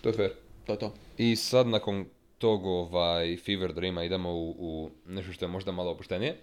To 0.00 0.08
je 0.08 0.12
fair. 0.12 0.30
To 0.66 0.72
je 0.72 0.78
to. 0.78 0.94
I 1.18 1.36
sad 1.36 1.66
nakon 1.66 2.04
tog 2.38 2.66
ovaj 2.66 3.36
Fever 3.36 3.72
Dreama 3.72 4.04
idemo 4.04 4.34
u, 4.34 4.50
u 4.58 4.90
nešto 5.06 5.32
što 5.32 5.44
je 5.44 5.48
možda 5.48 5.72
malo 5.72 5.90
opuštenije. 5.90 6.36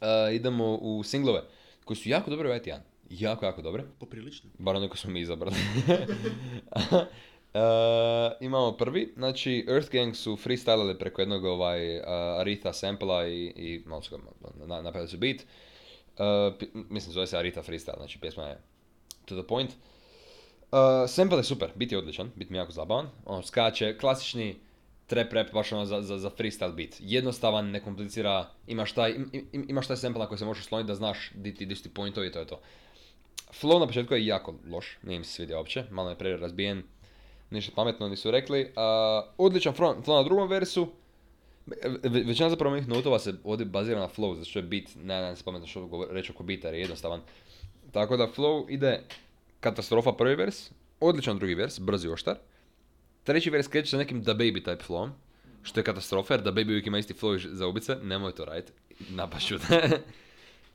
Uh, 0.00 0.34
idemo 0.34 0.74
u 0.74 1.02
singlove 1.02 1.42
koji 1.84 1.96
su 1.96 2.08
jako 2.08 2.30
dobre 2.30 2.48
ovaj 2.48 2.62
tjedan. 2.62 2.82
Jako, 3.10 3.46
jako 3.46 3.62
dobre. 3.62 3.84
Poprilično. 3.98 4.50
Bar 4.58 4.76
ono 4.76 4.88
koje 4.88 4.98
smo 4.98 5.10
mi 5.10 5.20
izabrali. 5.20 5.56
Uh, 7.54 7.60
imamo 8.40 8.72
prvi, 8.72 9.12
znači 9.16 9.66
Earth 9.68 9.90
Gang 9.90 10.16
su 10.16 10.36
freestylali 10.36 10.98
preko 10.98 11.22
jednog 11.22 11.44
ovaj, 11.44 11.98
uh, 11.98 12.04
Aretha 12.40 12.72
sampla 12.72 13.28
i, 13.28 13.44
i 13.56 13.82
malo 13.86 14.02
su 14.02 14.16
ga 14.16 14.22
na, 14.66 14.82
napravili 14.82 15.08
su 15.08 15.18
beat. 15.18 15.36
Uh, 16.18 16.54
mislim 16.90 17.12
zove 17.12 17.26
se 17.26 17.38
Aretha 17.38 17.62
freestyle, 17.62 17.96
znači 17.96 18.18
pjesma 18.18 18.42
je 18.44 18.58
to 19.24 19.34
the 19.42 19.46
point. 19.48 19.70
Uh, 19.70 20.78
sample 21.08 21.38
je 21.38 21.44
super, 21.44 21.70
bit 21.74 21.92
je 21.92 21.98
odličan, 21.98 22.30
bit 22.36 22.50
mi 22.50 22.58
jako 22.58 22.72
zabavan. 22.72 23.08
On 23.24 23.42
skače, 23.42 23.98
klasični 23.98 24.56
trap 25.06 25.32
rap, 25.32 25.52
baš 25.52 25.72
ono 25.72 25.84
za, 25.84 26.02
za, 26.02 26.18
za 26.18 26.30
freestyle 26.30 26.74
beat. 26.74 26.90
Jednostavan, 27.00 27.70
ne 27.70 27.80
komplicira, 27.82 28.48
imaš 28.66 28.92
taj, 28.92 29.10
im, 29.10 29.30
im- 29.52 29.66
imaš 29.68 29.86
taj 29.86 29.96
sample 29.96 30.20
na 30.20 30.26
koji 30.28 30.38
se 30.38 30.44
možeš 30.44 30.64
sloniti 30.64 30.88
da 30.88 30.94
znaš 30.94 31.30
di 31.34 31.54
ti, 31.54 31.66
di 31.66 31.74
ti 31.74 31.94
pointovi 31.94 32.26
i 32.26 32.32
to 32.32 32.38
je 32.38 32.46
to. 32.46 32.60
Flow 33.60 33.80
na 33.80 33.86
početku 33.86 34.14
je 34.14 34.26
jako 34.26 34.54
loš, 34.70 34.98
nije 35.02 35.18
mi 35.18 35.24
se 35.24 35.32
svidio 35.32 35.56
uopće, 35.56 35.84
malo 35.90 36.10
je 36.10 36.18
prerazbijen, 36.18 36.82
ništa 37.50 37.72
pametno 37.74 38.08
nisu 38.08 38.30
rekli. 38.30 38.62
Uh, 38.62 38.70
odličan 39.38 39.74
flow 39.74 40.16
na 40.16 40.22
drugom 40.22 40.48
versu, 40.48 40.80
Ve- 40.82 40.88
ve- 40.88 41.01
većina 42.02 42.50
zapravo 42.50 42.70
mojih 42.70 42.88
notova 42.88 43.18
se 43.18 43.34
ovdje 43.44 43.66
bazira 43.66 44.00
na 44.00 44.08
flow, 44.08 44.34
zato 44.34 44.44
što 44.44 44.58
je 44.58 44.62
beat, 44.62 44.84
ne, 44.96 45.20
ne, 45.22 45.36
se 45.36 45.44
pametno 45.44 45.66
što 45.66 45.80
govor- 45.80 46.08
reći 46.10 46.32
oko 46.32 46.42
beata 46.42 46.68
jer 46.68 46.74
je 46.74 46.80
jednostavan. 46.80 47.20
Tako 47.92 48.16
da 48.16 48.28
flow 48.36 48.66
ide 48.70 49.02
katastrofa 49.60 50.12
prvi 50.12 50.34
vers, 50.34 50.70
odličan 51.00 51.38
drugi 51.38 51.54
vers, 51.54 51.80
brzi 51.80 52.08
oštar. 52.08 52.36
treći 53.24 53.50
vers 53.50 53.68
kreće 53.68 53.90
sa 53.90 53.96
nekim 53.96 54.22
Da 54.22 54.34
Baby 54.34 54.62
type 54.62 54.86
flowom, 54.88 55.10
što 55.62 55.80
je 55.80 55.84
katastrofa, 55.84 56.34
jer 56.34 56.42
Da 56.42 56.52
Baby 56.52 56.66
uvijek 56.68 56.86
ima 56.86 56.98
isti 56.98 57.14
flow 57.14 57.48
za 57.52 57.66
ubice, 57.66 57.96
nemoj 58.02 58.32
to 58.32 58.44
raditi, 58.44 58.72
napašću 59.08 59.58
te. 59.58 60.00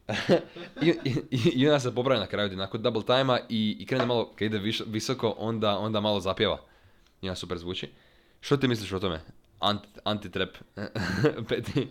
I, 0.81 0.93
i, 1.05 1.15
i, 1.55 1.67
onda 1.67 1.79
se 1.79 1.95
popravi 1.95 2.19
na 2.19 2.27
kraju 2.27 2.57
nakon 2.57 2.81
double 2.81 3.03
time 3.03 3.41
i, 3.49 3.77
i 3.79 3.85
krene 3.85 4.05
malo, 4.05 4.31
kad 4.35 4.45
ide 4.45 4.57
viš- 4.57 4.81
visoko, 4.87 5.35
onda, 5.37 5.77
onda 5.77 5.99
malo 5.99 6.19
zapjeva. 6.19 6.59
I 7.21 7.29
onda 7.29 7.35
super 7.35 7.57
zvuči. 7.57 7.89
Što 8.41 8.57
ti 8.57 8.67
misliš 8.67 8.91
o 8.91 8.99
tome? 8.99 9.19
Ant, 9.59 9.81
anti-trap 10.03 10.49
peti. 11.49 11.87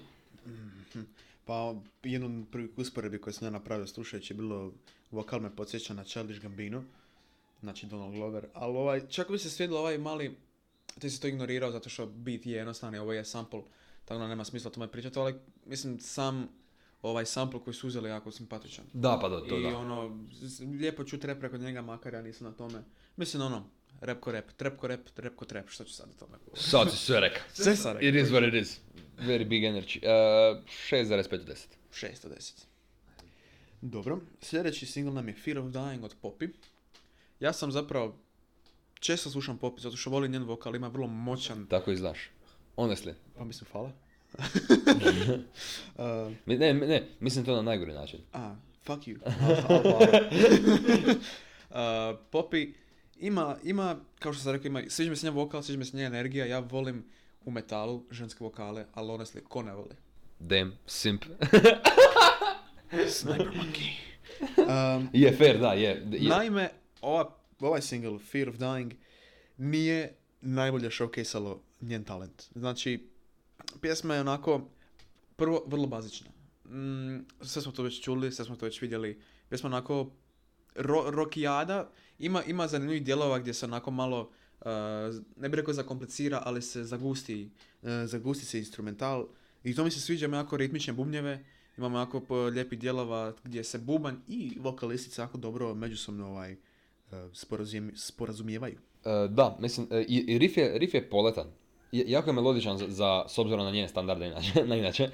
Pa 1.44 1.74
jednu 2.02 2.26
od 2.40 2.46
prvih 2.52 2.70
usporedbi 2.76 3.20
koje 3.20 3.32
sam 3.34 3.46
ja 3.46 3.50
napravio 3.50 3.86
slušajući 3.86 4.32
je 4.32 4.36
bilo 4.36 4.72
vokal 5.10 5.40
me 5.40 5.56
podsjeća 5.56 5.94
na 5.94 6.04
Childish 6.04 6.40
Gambino, 6.40 6.84
znači 7.60 7.86
Donald 7.86 8.14
Glover, 8.14 8.46
ali 8.54 8.76
ovaj, 8.76 9.06
čak 9.08 9.30
bi 9.30 9.38
se 9.38 9.50
svijedilo 9.50 9.80
ovaj 9.80 9.98
mali, 9.98 10.36
ti 10.98 11.10
si 11.10 11.20
to 11.20 11.28
ignorirao 11.28 11.70
zato 11.70 11.88
što 11.88 12.06
beat 12.06 12.46
je 12.46 12.52
jednostavni, 12.52 12.98
ovo 12.98 13.12
je 13.12 13.24
sample, 13.24 13.60
tako 14.04 14.18
da 14.18 14.28
nema 14.28 14.44
smisla 14.44 14.70
o 14.70 14.74
tome 14.74 14.88
pričati, 14.88 15.18
ali 15.18 15.34
mislim 15.66 16.00
sam 16.00 16.48
ovaj 17.02 17.26
sample 17.26 17.60
koji 17.60 17.74
su 17.74 17.86
uzeli 17.86 18.08
jako 18.08 18.30
simpatičan. 18.30 18.84
Da, 18.92 19.18
pa 19.20 19.28
da, 19.28 19.40
to 19.40 19.58
I 19.58 19.62
da. 19.62 19.78
ono, 19.78 20.18
z- 20.32 20.60
lijepo 20.60 21.04
čuti 21.04 21.26
rap 21.26 21.38
preko 21.38 21.56
njega, 21.56 21.82
makar 21.82 22.14
ja 22.14 22.22
nisam 22.22 22.46
na 22.46 22.52
tome. 22.52 22.82
Mislim 23.16 23.42
ono, 23.42 23.64
rap 24.00 24.20
ko 24.20 24.32
rap, 24.32 24.44
trap 24.56 24.76
ko 24.76 24.86
rap, 24.88 25.00
trap 25.14 25.34
ko 25.36 25.44
trap, 25.44 25.68
što 25.68 25.84
ću 25.84 25.92
sad 25.92 26.10
o 26.10 26.18
tome 26.18 26.38
govoriti? 26.44 26.68
Sad 26.70 26.90
si 26.90 26.96
sve 26.96 27.20
rekao. 27.20 27.42
Sve 27.52 27.76
sam 27.76 27.92
rekao. 27.96 28.08
It 28.08 28.14
is 28.14 28.28
what 28.28 28.48
it 28.48 28.54
is. 28.54 28.80
Very 29.18 29.48
big 29.48 29.62
energy. 29.64 29.98
Uh, 29.98 30.62
6,5 30.90 31.34
od 31.34 31.48
10. 31.48 31.54
6 31.92 32.26
od 32.26 32.32
10. 32.32 32.52
Dobro, 33.80 34.20
sljedeći 34.40 34.86
single 34.86 35.14
nam 35.14 35.28
je 35.28 35.34
Fear 35.34 35.58
of 35.58 35.64
Dying 35.66 36.04
od 36.04 36.14
Poppy. 36.22 36.48
Ja 37.40 37.52
sam 37.52 37.72
zapravo, 37.72 38.16
često 39.00 39.30
slušam 39.30 39.58
Poppy 39.58 39.80
zato 39.80 39.96
što 39.96 40.10
volim 40.10 40.32
njen 40.32 40.44
vokal, 40.44 40.76
ima 40.76 40.88
vrlo 40.88 41.06
moćan, 41.06 41.66
Tako 41.66 41.90
i 41.92 41.96
znaš. 41.96 42.30
Honestly. 42.76 43.12
pa 43.38 43.44
mislim 43.44 43.68
hvala. 43.72 43.92
uh, 45.96 46.32
Ne, 46.46 46.74
ne, 46.74 47.08
mislim 47.20 47.44
to 47.44 47.56
na 47.56 47.62
najgori 47.62 47.92
način. 47.92 48.20
a, 48.32 48.54
fuck 48.84 49.02
you. 49.02 49.18
Uh, 51.70 51.76
Poppy 52.32 52.72
ima, 53.18 53.56
ima, 53.62 53.96
kao 54.18 54.32
što 54.32 54.42
sam 54.42 54.52
rekao, 54.52 54.66
ima, 54.66 54.82
sviđa 54.88 55.10
mi 55.10 55.16
se 55.16 55.26
njen 55.26 55.34
vokal, 55.34 55.62
sviđa 55.62 55.78
mi 55.78 55.84
se 55.84 55.96
njena 55.96 56.08
energija, 56.08 56.46
ja 56.46 56.58
volim 56.58 57.04
u 57.44 57.50
metalu 57.50 58.04
ženske 58.10 58.44
vokale, 58.44 58.86
ali 58.94 59.08
honestly, 59.08 59.42
ko 59.42 59.62
ne 59.62 59.74
voli? 59.74 59.94
Damn, 60.38 60.72
simp. 60.86 61.24
Sniper 63.08 63.46
Monkey. 63.46 63.90
Um, 64.56 65.08
je, 65.22 65.36
fair, 65.36 65.58
da, 65.58 65.72
je. 65.72 66.06
je. 66.12 66.28
Naime, 66.28 66.70
ova, 67.00 67.36
ovaj 67.60 67.82
single, 67.82 68.18
Fear 68.18 68.48
of 68.48 68.56
Dying, 68.56 68.94
nije 69.56 70.14
najbolje 70.40 70.90
showcase-alo 70.90 71.58
njen 71.80 72.04
talent. 72.04 72.42
Znači, 72.54 73.08
pjesma 73.80 74.14
je 74.14 74.20
onako, 74.20 74.68
prvo, 75.36 75.62
vrlo 75.66 75.86
bazična. 75.86 76.30
Mm, 76.64 77.26
sve 77.40 77.62
smo 77.62 77.72
to 77.72 77.82
već 77.82 78.02
čuli, 78.04 78.32
sve 78.32 78.44
smo 78.44 78.56
to 78.56 78.66
već 78.66 78.82
vidjeli. 78.82 79.20
Pjesma 79.48 79.66
onako, 79.66 80.10
ro, 80.74 81.04
rokijada, 81.10 81.90
ima, 82.18 82.42
ima 82.44 82.66
zanimljivih 82.66 83.04
dijelova 83.04 83.38
gdje 83.38 83.54
se 83.54 83.66
onako 83.66 83.90
malo, 83.90 84.20
uh, 84.60 84.66
ne 85.36 85.48
bih 85.48 85.56
rekao 85.56 85.74
zakomplicira, 85.74 86.42
ali 86.44 86.62
se 86.62 86.84
zagusti, 86.84 87.50
uh, 87.82 87.88
zagusti 88.04 88.44
se 88.44 88.58
instrumental. 88.58 89.26
I 89.64 89.74
to 89.74 89.84
mi 89.84 89.90
se 89.90 90.00
sviđa, 90.00 90.26
jako 90.26 90.56
ritmične 90.56 90.92
bubnjeve, 90.92 91.44
imamo 91.78 91.98
jako 91.98 92.34
lijepih 92.34 92.78
dijelova 92.78 93.32
gdje 93.44 93.64
se 93.64 93.78
bubanj 93.78 94.14
i 94.28 94.56
vokalistica 94.60 95.22
jako 95.22 95.38
dobro 95.38 95.74
međusobno 95.74 96.28
ovaj, 96.28 96.52
uh, 96.52 97.18
sporazum, 97.32 97.92
sporazumijevaju. 97.94 98.78
Da, 99.28 99.56
mislim, 99.60 99.88
i, 100.08 100.24
i 100.28 100.38
riff, 100.38 100.56
je, 100.56 100.78
riff 100.78 100.94
je 100.94 101.10
poletan. 101.10 101.46
Jako 101.92 102.30
je 102.30 102.34
melodičan 102.34 102.78
za, 102.78 102.86
za, 102.88 103.24
s 103.28 103.38
obzirom 103.38 103.64
na 103.64 103.70
njene 103.70 103.88
standarde 103.88 104.26
inače. 104.26 104.64
na 104.70 104.76
inače. 104.76 105.10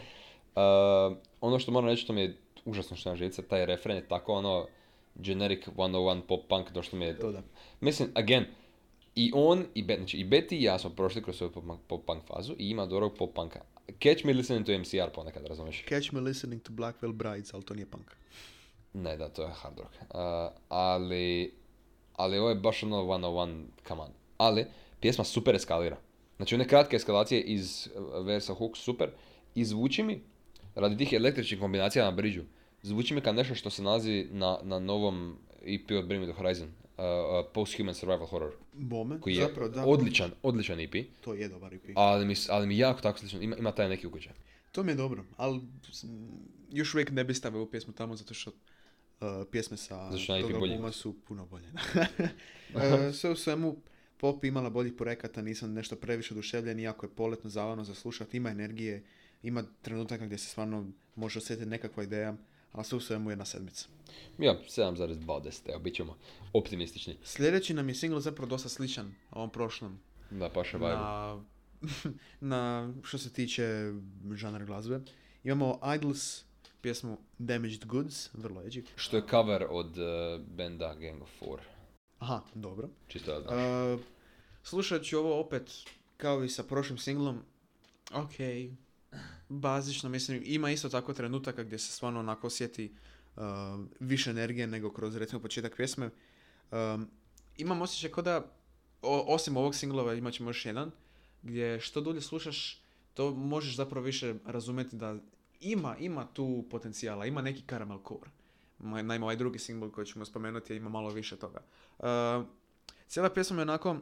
Ono 1.41 1.59
što 1.59 1.73
moram 1.73 1.89
reći, 1.89 2.07
to 2.07 2.13
mi 2.13 2.21
je 2.21 2.37
užasno 2.65 2.97
što 2.97 3.11
na 3.11 3.17
živce, 3.17 3.43
taj 3.43 3.67
refren 3.67 3.97
je 3.97 4.09
tako 4.09 4.33
ono 4.33 4.67
generic 5.15 5.69
101 5.69 6.21
pop 6.21 6.49
punk, 6.49 6.71
došlo 6.73 6.99
mi 6.99 7.05
je... 7.05 7.19
To 7.19 7.33
da. 7.33 7.43
Mislim, 7.81 8.09
again, 8.15 8.45
i 9.15 9.33
on, 9.35 9.65
i, 9.75 9.83
Bet, 9.83 9.99
znači, 9.99 10.17
i 10.17 10.25
Betty 10.25 10.55
i 10.55 10.63
ja 10.63 10.79
smo 10.79 10.91
prošli 10.91 11.23
kroz 11.23 11.37
svoju 11.37 11.53
pop, 11.89 12.07
punk- 12.07 12.27
fazu 12.27 12.55
i 12.59 12.71
ima 12.71 12.87
dobrog 12.87 13.17
pop 13.19 13.35
punka. 13.35 13.61
Catch 14.03 14.25
me 14.25 14.33
listening 14.33 14.67
to 14.67 14.79
MCR 14.79 15.11
ponekad, 15.15 15.47
razumiješ? 15.47 15.85
Catch 15.89 16.13
me 16.13 16.21
listening 16.21 16.63
to 16.63 16.73
Blackwell 16.73 17.13
Brides, 17.13 17.55
ali 17.55 17.65
to 17.65 17.75
nije 17.75 17.87
punk. 17.87 18.11
Ne, 18.93 19.17
da, 19.17 19.29
to 19.29 19.43
je 19.43 19.49
hard 19.49 19.79
rock. 19.79 19.95
Uh, 19.95 20.61
ali, 20.69 21.55
ali 22.17 22.39
ovo 22.39 22.49
je 22.49 22.55
baš 22.55 22.83
ono 22.83 22.97
101 22.97 23.65
come 23.89 24.01
on. 24.01 24.11
Ali, 24.39 24.67
pjesma 25.01 25.25
super 25.25 25.55
eskalira. 25.55 25.97
Znači, 26.37 26.55
one 26.55 26.69
kratke 26.69 26.97
eskalacije 26.97 27.41
iz 27.41 27.89
uh, 27.95 28.27
versa 28.27 28.55
hook 28.55 28.77
super. 28.77 29.11
I 29.55 29.65
zvuči 29.65 30.03
mi, 30.03 30.21
radi 30.75 30.97
tih 30.97 31.13
električnih 31.13 31.61
kombinacija 31.61 32.05
na 32.05 32.11
bridžu, 32.11 32.43
zvuči 32.83 33.15
mi 33.15 33.21
kao 33.21 33.33
nešto 33.33 33.55
što 33.55 33.71
se 33.71 33.83
nalazi 33.83 34.27
na, 34.31 34.59
na 34.63 34.79
novom 34.79 35.39
EP 35.63 35.91
od 35.91 36.07
Bring 36.07 36.27
Me 36.27 36.33
The 36.33 36.37
Horizon. 36.43 36.69
Uh, 36.69 37.05
uh, 37.05 37.53
Post-Human 37.55 37.95
Survival 37.95 38.27
Horror. 38.27 38.53
Bome, 38.73 39.21
Koji 39.21 39.35
je 39.35 39.47
zapravo 39.47 39.69
da. 39.69 39.85
odličan, 39.87 40.31
odličan 40.43 40.81
EP. 40.81 40.95
To 41.21 41.35
je 41.35 41.49
dobar 41.49 41.75
EP. 41.75 41.83
Ali 41.95 42.27
mi, 42.27 42.35
ali 42.49 42.67
mi 42.67 42.79
jako 42.79 43.01
tako 43.01 43.19
slično, 43.19 43.41
ima, 43.41 43.57
ima 43.57 43.73
taj 43.73 43.89
neki 43.89 44.07
ukućaj. 44.07 44.33
To 44.73 44.83
mi 44.83 44.93
je 44.93 44.97
dobro, 44.97 45.25
ali 45.37 45.61
još 46.71 46.95
uvijek 46.95 47.11
ne 47.11 47.25
bi 47.25 47.35
stavio 47.35 47.61
ovu 47.61 47.71
pjesmu 47.71 47.93
tamo 47.93 48.17
zato 48.17 48.35
što 48.35 48.51
uh, 48.51 49.27
pjesme 49.51 49.77
sa 49.77 50.11
Zato 50.11 50.19
što 50.19 50.35
na 50.35 50.41
tog 50.41 50.51
EP 50.51 50.59
bolji. 50.59 50.73
albuma 50.73 50.93
su 50.93 51.15
puno 51.25 51.47
bolje. 51.47 51.67
Uh, 52.75 53.15
sve 53.15 53.31
u 53.31 53.37
svemu, 53.37 53.77
pop 54.17 54.45
imala 54.45 54.71
boljih 54.71 54.93
projekata, 54.93 55.43
nisam 55.43 55.73
nešto 55.73 55.97
previše 55.97 56.35
oduševljen, 56.35 56.81
iako 56.81 57.07
je 57.07 57.11
poletno 57.11 57.51
zavano 57.51 57.85
za 57.85 57.95
slušat, 57.95 58.35
ima 58.35 58.51
energije, 58.51 59.05
ima 59.43 59.65
trenutaka 59.83 60.27
gdje 60.27 60.39
se 60.39 60.49
stvarno 60.49 60.87
može 61.15 61.39
osjetiti 61.39 61.69
nekakva 61.69 62.03
ideja, 62.03 62.37
ali 62.73 62.85
sve 62.85 62.97
u 62.97 63.01
svemu 63.01 63.31
jedna 63.31 63.45
sedmica. 63.45 63.87
Ja, 64.39 64.59
7,2 64.69 65.33
od 65.33 65.45
10, 65.45 65.71
evo, 65.71 65.79
bit 65.79 65.95
ćemo 65.95 66.17
optimistični. 66.53 67.17
Sljedeći 67.25 67.75
nam 67.75 67.89
je 67.89 67.95
single 67.95 68.21
zapravo 68.21 68.49
dosta 68.49 68.69
sličan 68.69 69.15
ovom 69.31 69.51
prošlom. 69.51 69.99
Da, 70.31 70.51
vibe. 70.73 70.79
na, 70.79 71.43
na 72.41 72.93
što 73.03 73.19
se 73.19 73.33
tiče 73.33 73.93
žanra 74.35 74.65
glazbe. 74.65 75.01
Imamo 75.45 75.81
Idols, 75.97 76.45
pjesmu 76.81 77.19
Damaged 77.39 77.85
Goods, 77.85 78.29
vrlo 78.33 78.63
edgy. 78.63 78.83
Što 78.97 79.17
je 79.17 79.23
cover 79.31 79.67
od 79.71 79.99
uh, 79.99 80.47
benda 80.47 80.95
Gang 80.95 81.23
of 81.23 81.29
Four. 81.39 81.61
Aha, 82.19 82.41
dobro. 82.55 82.89
Čisto 83.09 83.33
da 83.33 83.41
znaš. 83.41 83.99
Uh, 83.99 84.05
slušat 84.63 85.03
ću 85.03 85.19
ovo 85.19 85.41
opet 85.41 85.71
kao 86.17 86.45
i 86.45 86.49
sa 86.49 86.63
prošlim 86.63 86.99
singlom. 86.99 87.39
Ok, 88.13 88.39
bazično, 89.49 90.09
mislim, 90.09 90.43
ima 90.45 90.71
isto 90.71 90.89
tako 90.89 91.13
trenutaka 91.15 91.63
gdje 91.65 91.79
se 91.79 91.93
stvarno 91.93 92.21
onako 92.21 92.47
osjeti 92.47 92.95
uh, 93.37 93.43
više 94.01 94.31
energije 94.31 94.67
nego 94.67 94.93
kroz 94.93 95.17
recimo 95.17 95.41
početak 95.43 95.77
pjesme. 95.77 96.11
Um, 96.71 97.09
imam 97.57 97.83
osjećaj 97.83 98.11
kao 98.11 98.23
da, 98.23 98.53
o- 99.03 99.35
osim 99.35 99.57
ovog 99.57 99.75
singlova 99.75 100.15
imat 100.15 100.35
ćemo 100.35 100.51
još 100.51 100.67
jedan, 100.67 100.91
gdje 101.43 101.81
što 101.81 102.01
dulje 102.01 102.21
slušaš, 102.21 102.83
to 103.15 103.31
možeš 103.35 103.77
zapravo 103.77 104.05
više 104.07 104.35
razumjeti 104.47 104.97
da 104.97 105.17
ima, 105.61 105.97
ima 105.97 106.27
tu 106.33 106.65
potencijala, 106.71 107.27
ima 107.27 107.43
neki 107.43 107.63
caramel 107.71 107.99
core. 108.09 108.31
Naime, 108.79 109.25
ovaj 109.25 109.37
drugi 109.37 109.59
single 109.59 109.93
koji 109.93 110.07
ćemo 110.07 110.25
spomenuti 110.25 110.75
ima 110.77 110.89
malo 110.89 111.11
više 111.11 111.37
toga. 111.37 111.61
Uh, 111.99 112.07
cijela 113.09 113.31
pjesma 113.31 113.57
je 113.57 113.63
onako, 113.63 113.91
uh, 113.91 113.99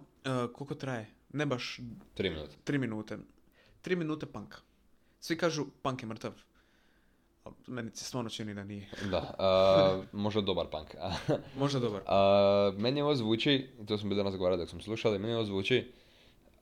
koliko 0.54 0.74
traje? 0.74 1.10
Ne 1.32 1.46
baš 1.46 1.80
Tri 2.14 2.30
minute. 2.30 2.56
tri 2.64 2.78
minute. 2.78 3.18
Tri 3.82 3.96
minute 3.96 4.26
punk. 4.26 4.54
Svi 5.20 5.38
kažu 5.38 5.66
punk 5.82 6.02
je 6.02 6.06
mrtav. 6.06 6.32
Ali 7.44 7.54
meni 7.66 7.90
se 7.94 8.04
stvarno 8.04 8.30
čini 8.30 8.54
da 8.54 8.64
nije. 8.64 8.88
Da, 9.10 9.34
uh, 9.98 10.04
možda 10.12 10.40
dobar 10.40 10.66
punk. 10.70 10.94
Možda 11.60 11.78
dobar. 11.78 12.02
Uh, 12.02 12.80
meni 12.80 13.02
ovo 13.02 13.14
zvuči, 13.14 13.68
to 13.88 13.98
smo 13.98 14.08
bili 14.08 14.18
danas 14.18 14.36
govorili 14.36 14.62
dok 14.62 14.68
smo 14.68 14.80
slušali, 14.80 15.18
meni 15.18 15.34
ovo 15.34 15.44
zvuči 15.44 15.92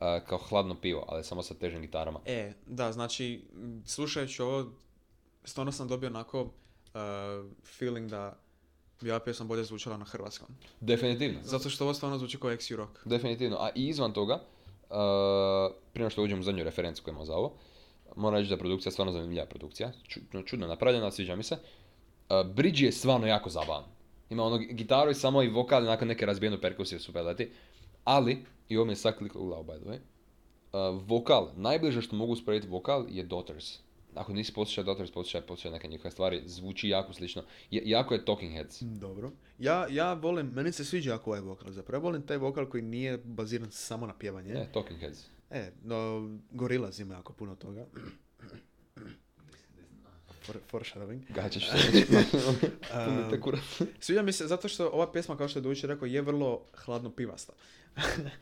uh, 0.00 0.06
kao 0.28 0.38
hladno 0.38 0.80
pivo, 0.80 1.04
ali 1.09 1.24
samo 1.24 1.42
sa 1.42 1.54
težim 1.54 1.80
gitarama. 1.80 2.20
E, 2.26 2.52
da, 2.66 2.92
znači, 2.92 3.44
slušajući 3.84 4.42
ovo, 4.42 4.72
stvarno 5.44 5.72
sam 5.72 5.88
dobio 5.88 6.09
onako 6.09 6.50
feeling 7.64 8.11
da 8.11 8.38
bi 9.00 9.11
ova 9.11 9.20
pjesma 9.20 9.46
bolje 9.46 9.64
zvučala 9.64 9.96
na 9.96 10.04
hrvatskom. 10.04 10.48
Definitivno. 10.80 11.38
Zato 11.42 11.70
što 11.70 11.84
ovo 11.84 11.94
stvarno 11.94 12.18
zvuči 12.18 12.40
kao 12.40 12.50
XU 12.50 12.76
rock. 12.76 12.98
Definitivno. 13.04 13.56
A 13.56 13.70
i 13.74 13.88
izvan 13.88 14.12
toga, 14.12 14.34
uh, 14.34 15.74
prije 15.92 16.11
što 16.11 16.22
uđem 16.22 16.40
u 16.40 16.42
zadnju 16.42 16.64
referenciju 16.64 17.04
koju 17.04 17.12
imamo 17.12 17.24
za 17.24 17.34
ovo, 17.34 17.54
moram 18.19 18.39
reći 18.39 18.49
da 18.49 18.55
je 18.55 18.59
produkcija 18.59 18.93
stvarno 18.93 19.12
zanimljiva 19.12 19.47
produkcija. 19.47 19.93
Ču- 20.05 20.47
čudno 20.47 20.66
napravljena, 20.66 21.11
sviđa 21.11 21.37
mi 21.37 21.43
se. 21.43 21.55
Uh, 21.55 22.47
bridge 22.47 22.85
je 22.85 22.93
stvarno 22.93 23.27
jako 23.27 23.51
zabavan. 23.51 23.85
Ima 24.31 24.43
ono 24.43 24.59
gitaru 24.59 25.11
i 25.11 25.14
samo 25.14 25.43
i 25.43 25.49
vokal, 25.49 25.85
nakon 25.85 26.09
neke 26.09 26.27
razbijenu 26.27 26.59
perkusiju 26.61 27.01
super 27.01 27.25
leti. 27.25 27.51
Ali, 28.05 28.39
i 28.69 28.77
ovo 28.77 28.87
mi 28.87 28.93
je 28.93 28.97
sad 28.97 29.19
kliklo 29.19 29.43
u 29.43 29.47
glavu, 29.47 29.64
by 29.64 29.79
the 29.79 29.89
way, 29.89 29.99
uh, 30.97 31.03
vokal, 31.05 31.51
najbliže 31.57 32.03
što 32.03 32.16
mogu 32.16 32.33
usporediti 32.33 32.69
vokal 32.69 33.07
je 33.11 33.23
Daughters. 33.25 33.79
ako 34.14 34.33
nisi 34.33 34.53
poslušao 34.53 34.85
Doctors, 34.85 35.11
poslušaj, 35.11 35.41
poslušaj 35.41 35.71
neke 35.71 35.89
njihove 35.89 36.11
stvari, 36.11 36.43
zvuči 36.47 36.89
jako 36.89 37.12
slično. 37.12 37.43
Ja- 37.71 37.83
jako 37.87 38.14
je 38.14 38.25
Talking 38.25 38.53
Heads. 38.53 38.83
Dobro. 38.83 39.31
Ja, 39.59 39.87
ja 39.91 40.12
volim, 40.12 40.47
meni 40.47 40.73
se 40.73 40.85
sviđa 40.85 41.11
jako 41.11 41.31
ovaj 41.31 41.41
vokal 41.41 41.73
zapravo. 41.73 42.01
Ja 42.01 42.05
volim 42.05 42.23
taj 42.23 42.37
vokal 42.37 42.66
koji 42.66 42.83
nije 42.83 43.19
baziran 43.19 43.71
samo 43.71 44.07
na 44.07 44.14
pjevanje. 44.14 44.53
Ne, 44.55 44.69
Talking 44.73 45.01
Heads. 45.01 45.25
E, 45.51 45.70
no, 45.84 46.30
Gorillaz 46.51 47.01
ima 47.01 47.14
jako 47.14 47.32
puno 47.32 47.55
toga. 47.55 47.86
For, 50.46 50.57
foreshadowing. 50.70 51.20
Gaćeš 51.34 51.70
se 53.30 53.40
kurac. 53.40 53.61
Sviđa 54.01 54.22
mi 54.22 54.32
se 54.32 54.46
zato 54.46 54.68
što 54.68 54.88
ova 54.88 55.12
pjesma, 55.12 55.36
kao 55.36 55.49
što 55.49 55.59
je 55.59 55.62
Dujić 55.62 55.84
rekao, 55.84 56.07
je 56.07 56.22
vrlo 56.22 56.64
hladno 56.74 57.11
pivasta. 57.11 57.53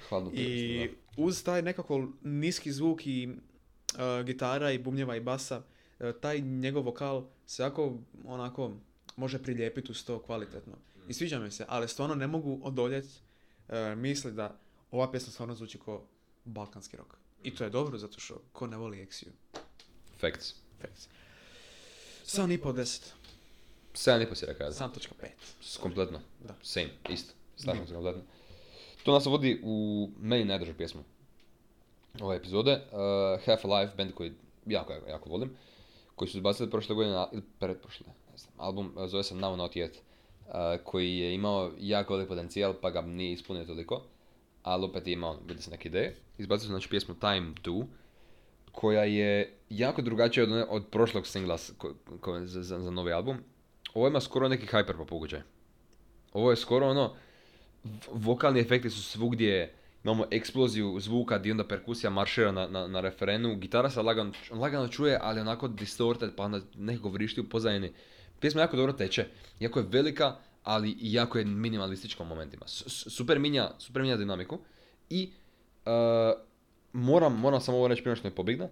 Hladno 0.08 0.30
I 0.34 0.36
pivasta, 0.36 0.96
uz 1.16 1.44
taj 1.44 1.62
nekako 1.62 2.08
niski 2.22 2.72
zvuk 2.72 3.06
i 3.06 3.28
uh, 3.28 4.26
gitara 4.26 4.70
i 4.70 4.78
bubnjeva 4.78 5.16
i 5.16 5.20
basa, 5.20 5.62
uh, 5.98 6.12
taj 6.20 6.40
njegov 6.40 6.82
vokal 6.82 7.26
se 7.46 7.62
jako 7.62 7.98
onako 8.24 8.72
može 9.16 9.42
prilijepiti 9.42 9.92
uz 9.92 10.04
to 10.04 10.22
kvalitetno. 10.22 10.72
I 11.08 11.12
sviđa 11.12 11.38
mi 11.38 11.50
se, 11.50 11.64
ali 11.68 11.88
stvarno 11.88 12.14
ne 12.14 12.26
mogu 12.26 12.60
odoljeti 12.62 13.08
uh, 13.68 13.74
misli 13.96 14.32
da 14.32 14.58
ova 14.90 15.10
pjesma 15.10 15.32
stvarno 15.32 15.54
zvuči 15.54 15.78
kao 15.84 16.02
balkanski 16.46 16.96
rock. 16.96 17.10
I 17.42 17.54
to 17.54 17.64
je 17.64 17.70
dobro 17.70 17.98
zato 17.98 18.20
što 18.20 18.34
ko 18.52 18.66
ne 18.66 18.76
voli 18.76 19.06
Exiju. 19.06 19.30
Facts. 20.18 20.54
Facts. 20.80 21.08
7,5 22.26 22.64
od 22.64 22.76
10. 22.76 23.02
7,5 23.94 24.34
si 24.34 24.46
rekao. 24.46 24.64
ja. 24.64 24.70
7.5. 24.72 25.28
S- 25.62 25.76
Kompletno. 25.76 26.20
Da. 26.40 26.54
Same, 26.62 26.88
isto. 27.08 27.32
Slažem 27.56 27.86
se 27.86 27.94
kompletno. 27.94 28.22
To 29.02 29.12
nas 29.12 29.26
vodi 29.26 29.60
u 29.64 29.74
meni 30.18 30.44
najdržu 30.44 30.74
pjesmu 30.74 31.04
ove 32.20 32.36
epizode. 32.36 32.72
Uh, 32.92 32.98
Half 33.46 33.64
Alive, 33.64 33.92
band 33.96 34.12
koji 34.14 34.32
jako, 34.66 34.92
jako, 34.92 35.08
jako 35.08 35.28
volim. 35.28 35.50
Koji 36.14 36.28
su 36.28 36.36
izbacili 36.38 36.70
prošle 36.70 36.94
godine, 36.94 37.26
ili 37.32 37.42
pretprošle, 37.58 38.06
ne 38.32 38.38
znam. 38.38 38.52
Album 38.56 38.92
uh, 38.96 39.06
zove 39.08 39.24
se 39.24 39.34
Now 39.34 39.56
Not 39.56 39.72
Yet. 39.72 39.90
uh, 39.90 40.52
koji 40.84 41.16
je 41.18 41.34
imao 41.34 41.72
jako 41.78 42.12
velik 42.14 42.28
potencijal, 42.28 42.74
pa 42.82 42.90
ga 42.90 43.00
nije 43.02 43.32
ispunio 43.32 43.64
toliko. 43.64 44.02
Ali 44.66 44.84
opet 44.84 45.06
je 45.06 45.12
imao, 45.12 45.38
vidi 45.48 45.62
se 45.62 45.70
neke 45.70 45.88
ideje. 45.88 46.16
Izbacili 46.38 46.66
su 46.66 46.72
znači 46.72 46.88
pjesmu 46.88 47.14
Time 47.14 47.52
2, 47.64 47.86
koja 48.72 49.04
je 49.04 49.52
jako 49.70 50.02
drugačija 50.02 50.44
od, 50.44 50.66
od 50.68 50.86
prošlog 50.90 51.26
singla 51.26 51.56
ko- 51.78 51.94
ko- 52.20 52.46
za, 52.46 52.62
za, 52.62 52.80
za 52.80 52.90
novi 52.90 53.12
album. 53.12 53.36
Ovo 53.94 54.08
ima 54.08 54.20
skoro 54.20 54.48
neki 54.48 54.66
hyperpop 54.66 55.12
ugođaj. 55.12 55.40
Ovo 56.32 56.50
je 56.50 56.56
skoro 56.56 56.88
ono, 56.88 57.14
vokalni 58.12 58.60
efekti 58.60 58.90
su 58.90 59.02
svugdje, 59.02 59.74
imamo 60.04 60.24
eksploziju 60.30 61.00
zvuka 61.00 61.38
gdje 61.38 61.52
onda 61.52 61.68
perkusija 61.68 62.10
maršira 62.10 62.52
na, 62.52 62.66
na, 62.66 62.86
na 62.86 63.00
referenu, 63.00 63.56
gitara 63.56 63.90
se 63.90 64.02
lagano, 64.02 64.32
lagano 64.50 64.88
čuje, 64.88 65.18
ali 65.22 65.40
onako 65.40 65.68
distorted, 65.68 66.30
pa 66.36 66.42
onda 66.44 66.60
nekako 66.76 67.08
vrišti 67.08 67.40
u 67.40 67.48
pozadini. 67.48 67.92
Pjesma 68.40 68.60
jako 68.60 68.76
dobro 68.76 68.92
teče, 68.92 69.26
jako 69.60 69.78
je 69.78 69.86
velika, 69.88 70.36
ali 70.66 70.90
i 70.90 71.12
jako 71.12 71.38
je 71.38 71.44
minimalistička 71.44 72.22
u 72.22 72.26
momentima. 72.26 72.62
Super 72.66 73.38
minja, 73.38 73.70
super 73.78 74.02
minja 74.02 74.16
dinamiku 74.16 74.58
i 75.10 75.32
uh, 75.84 75.92
moram, 76.92 77.40
moram 77.40 77.60
samo 77.60 77.78
ovo 77.78 77.88
reći 77.88 78.02
prije 78.02 78.16
što 78.16 78.28
me 78.28 78.34
pobigne, 78.34 78.68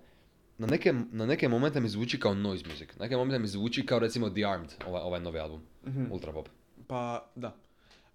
na 0.58 0.66
neke, 0.66 0.92
na 0.92 1.26
neke 1.26 1.48
momente 1.48 1.80
mi 1.80 1.88
zvuči 1.88 2.20
kao 2.20 2.34
noise 2.34 2.68
music, 2.68 2.88
na 2.96 3.02
neke 3.04 3.16
momente 3.16 3.38
mi 3.38 3.48
zvuči 3.48 3.86
kao 3.86 3.98
recimo 3.98 4.30
The 4.30 4.44
Armed, 4.44 4.74
ovaj, 4.86 5.02
ovaj 5.02 5.20
novi 5.20 5.38
album, 5.38 5.60
Mhm. 5.86 6.12
Ultra 6.12 6.32
Pop. 6.32 6.48
Pa, 6.86 7.30
da. 7.34 7.56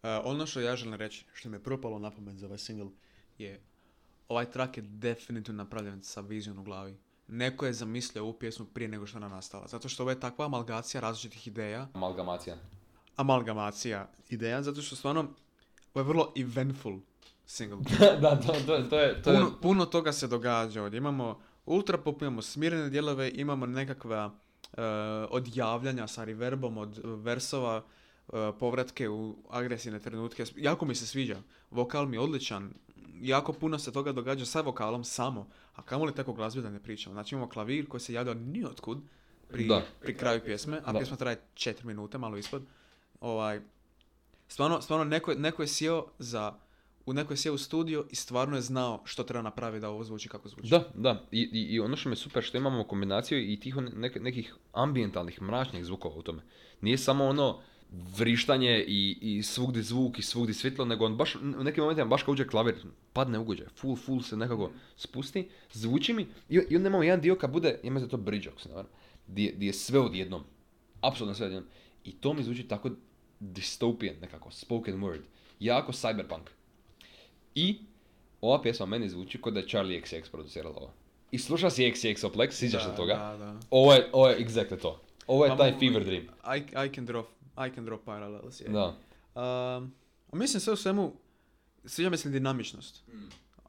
E, 0.03 0.09
ono 0.23 0.45
što 0.45 0.59
ja 0.59 0.75
želim 0.75 0.93
reći, 0.93 1.25
što 1.33 1.49
mi 1.49 1.55
je 1.55 1.63
propalo 1.63 1.99
na 1.99 2.11
pamet 2.11 2.35
za 2.37 2.45
ovaj 2.45 2.57
single, 2.57 2.89
je 3.37 3.61
ovaj 4.27 4.51
track 4.51 4.77
je 4.77 4.83
definitivno 4.83 5.63
napravljen 5.63 6.03
sa 6.03 6.21
vizijom 6.21 6.59
u 6.59 6.63
glavi. 6.63 6.97
Neko 7.27 7.65
je 7.65 7.73
zamislio 7.73 8.23
ovu 8.23 8.33
pjesmu 8.33 8.65
prije 8.65 8.87
nego 8.87 9.05
što 9.07 9.17
je 9.19 9.25
ona 9.25 9.35
nastala. 9.35 9.67
Zato 9.67 9.89
što 9.89 10.03
ovo 10.03 10.09
je 10.09 10.19
takva 10.19 10.45
amalgacija 10.45 11.01
različitih 11.01 11.47
ideja. 11.47 11.87
Amalgamacija. 11.93 12.57
Amalgamacija 13.19 14.09
ideja, 14.29 14.63
zato 14.63 14.81
što 14.81 14.95
stvarno 14.95 15.21
ovo 15.93 16.01
je 16.01 16.07
vrlo 16.07 16.33
eventful 16.35 16.99
single. 17.45 17.77
da, 18.21 18.39
to, 18.39 18.53
to, 18.53 18.83
to 18.89 18.99
je... 18.99 19.21
To 19.21 19.31
je 19.31 19.37
Puno, 19.37 19.51
puno 19.61 19.85
toga 19.85 20.11
se 20.11 20.27
događa 20.27 20.83
ovdje. 20.83 20.97
Imamo 20.97 21.39
ultra 21.65 21.97
pop, 21.97 22.21
imamo 22.21 22.41
smirene 22.41 22.89
dijelove, 22.89 23.31
imamo 23.35 23.65
nekakva 23.65 24.31
e, 24.73 24.81
odjavljanja 25.29 26.07
sa 26.07 26.23
reverbom 26.23 26.77
od 26.77 27.01
versova, 27.03 27.83
e, 28.33 28.51
povratke 28.59 29.09
u 29.09 29.35
agresivne 29.49 29.99
trenutke. 29.99 30.45
Jako 30.55 30.85
mi 30.85 30.95
se 30.95 31.07
sviđa. 31.07 31.37
Vokal 31.71 32.05
mi 32.05 32.15
je 32.15 32.19
odličan. 32.19 32.73
Jako 33.21 33.53
puno 33.53 33.79
se 33.79 33.91
toga 33.91 34.11
događa 34.11 34.45
sa 34.45 34.61
vokalom 34.61 35.03
samo. 35.03 35.47
A 35.75 35.81
kamoli 35.81 36.15
tako 36.15 36.33
glazbe 36.33 36.61
da 36.61 36.69
ne 36.69 36.79
pričam. 36.79 37.13
Znači 37.13 37.35
imamo 37.35 37.49
klavir 37.49 37.87
koji 37.87 38.01
se 38.01 38.13
javlja 38.13 38.33
ni 38.33 38.65
otkud 38.65 38.97
pri, 39.49 39.67
Da. 39.67 39.81
pri 40.01 40.17
kraju 40.17 40.41
pjesme, 40.45 40.81
a 40.85 40.91
Da. 40.91 40.99
pjesma 40.99 41.17
traje 41.17 41.41
4 41.53 41.85
minute, 41.85 42.17
malo 42.17 42.37
ispod. 42.37 42.63
Ovaj, 43.21 43.61
stvarno, 44.47 44.81
stvarno 44.81 45.05
neko, 45.05 45.33
neko 45.33 45.61
je 45.61 45.67
sjeo 45.67 46.05
za 46.19 46.53
u 47.05 47.13
neko 47.13 47.33
je 47.33 47.37
sjeo 47.37 47.53
u 47.53 47.57
studio 47.57 48.05
i 48.09 48.15
stvarno 48.15 48.55
je 48.55 48.61
znao 48.61 49.01
što 49.05 49.23
treba 49.23 49.41
napraviti 49.41 49.81
da 49.81 49.89
ovo 49.89 50.03
zvuči 50.03 50.29
kako 50.29 50.49
zvuči. 50.49 50.69
Da, 50.69 50.83
da. 50.95 51.23
I, 51.31 51.49
i, 51.51 51.61
I 51.61 51.79
ono 51.79 51.95
što 51.95 52.09
mi 52.09 52.13
je 52.13 52.17
super 52.17 52.43
što 52.43 52.57
imamo 52.57 52.83
kombinaciju 52.83 53.51
i 53.51 53.59
tih 53.59 53.75
nek- 53.75 54.21
nekih 54.21 54.55
ambientalnih, 54.73 55.41
mračnih 55.41 55.85
zvukova 55.85 56.15
u 56.15 56.21
tome. 56.21 56.41
Nije 56.81 56.97
samo 56.97 57.25
ono 57.25 57.59
vrištanje 57.91 58.85
i, 58.87 59.17
i 59.21 59.43
svugdje 59.43 59.83
zvuk 59.83 60.19
i 60.19 60.21
svugdje 60.21 60.53
svjetlo, 60.53 60.85
nego 60.85 61.05
on 61.05 61.17
baš 61.17 61.35
u 61.35 61.63
nekim 61.63 61.81
momentima 61.83 62.07
baš 62.07 62.23
kao 62.23 62.31
uđe 62.31 62.47
klavir, 62.47 62.75
padne 63.13 63.39
ugođaj, 63.39 63.67
full, 63.75 63.95
full 63.95 64.21
se 64.21 64.37
nekako 64.37 64.71
spusti, 64.95 65.49
zvuči 65.73 66.13
mi 66.13 66.27
i, 66.49 66.59
i 66.69 66.75
onda 66.75 66.89
imamo 66.89 67.03
jedan 67.03 67.21
dio 67.21 67.35
kad 67.35 67.51
bude, 67.51 67.79
ja 67.83 67.91
mislim 67.91 68.07
da 68.07 68.11
to 68.11 68.17
bridge, 68.17 68.49
ako 68.49 68.61
se 68.61 68.69
ne 68.69 68.75
varam, 68.75 68.91
gdje 69.27 69.55
je 69.59 69.73
sve 69.73 69.99
odjednom, 69.99 70.43
apsolutno 71.01 71.35
sve 71.35 71.45
odjednom. 71.45 71.69
I 72.03 72.11
to 72.11 72.33
mi 72.33 72.43
zvuči 72.43 72.67
tako 72.67 72.89
dystopian 73.41 74.15
nekako, 74.21 74.51
spoken 74.51 74.95
word, 74.95 75.21
jako 75.59 75.91
cyberpunk. 75.91 76.49
I 77.55 77.79
ova 78.41 78.61
pjesma 78.61 78.85
meni 78.85 79.09
zvuči 79.09 79.41
kao 79.41 79.51
da 79.51 79.59
je 79.59 79.67
Charlie 79.67 80.01
XX 80.01 80.29
producirala 80.29 80.75
ovo. 80.75 80.91
I 81.31 81.39
sluša 81.39 81.69
si 81.69 81.83
XX 81.85 82.03
Oplex, 82.23 82.51
sjećaš 82.51 82.83
se 82.83 82.95
toga? 82.95 83.13
Da, 83.13 83.37
da. 83.37 83.59
Ovo 83.69 83.93
je, 83.93 84.09
ovo 84.13 84.27
je 84.29 84.39
exactly 84.39 84.81
to. 84.81 85.01
Ovo 85.27 85.45
je 85.45 85.49
Pa 85.49 85.57
taj 85.57 85.71
fever 85.71 86.03
dream. 86.05 86.23
I, 86.23 86.59
I 86.59 86.95
can 86.95 87.07
draw, 87.07 87.23
I 87.59 87.75
can 87.75 87.85
draw 87.85 87.97
parallels. 87.97 88.61
je. 88.61 88.67
Da. 88.67 88.95
Um, 89.77 89.93
mislim 90.33 90.61
sve 90.61 90.73
u 90.73 90.77
svemu, 90.77 91.13
sviđa 91.85 92.09
mi 92.09 92.17
se 92.17 92.29
dinamičnost. 92.29 93.03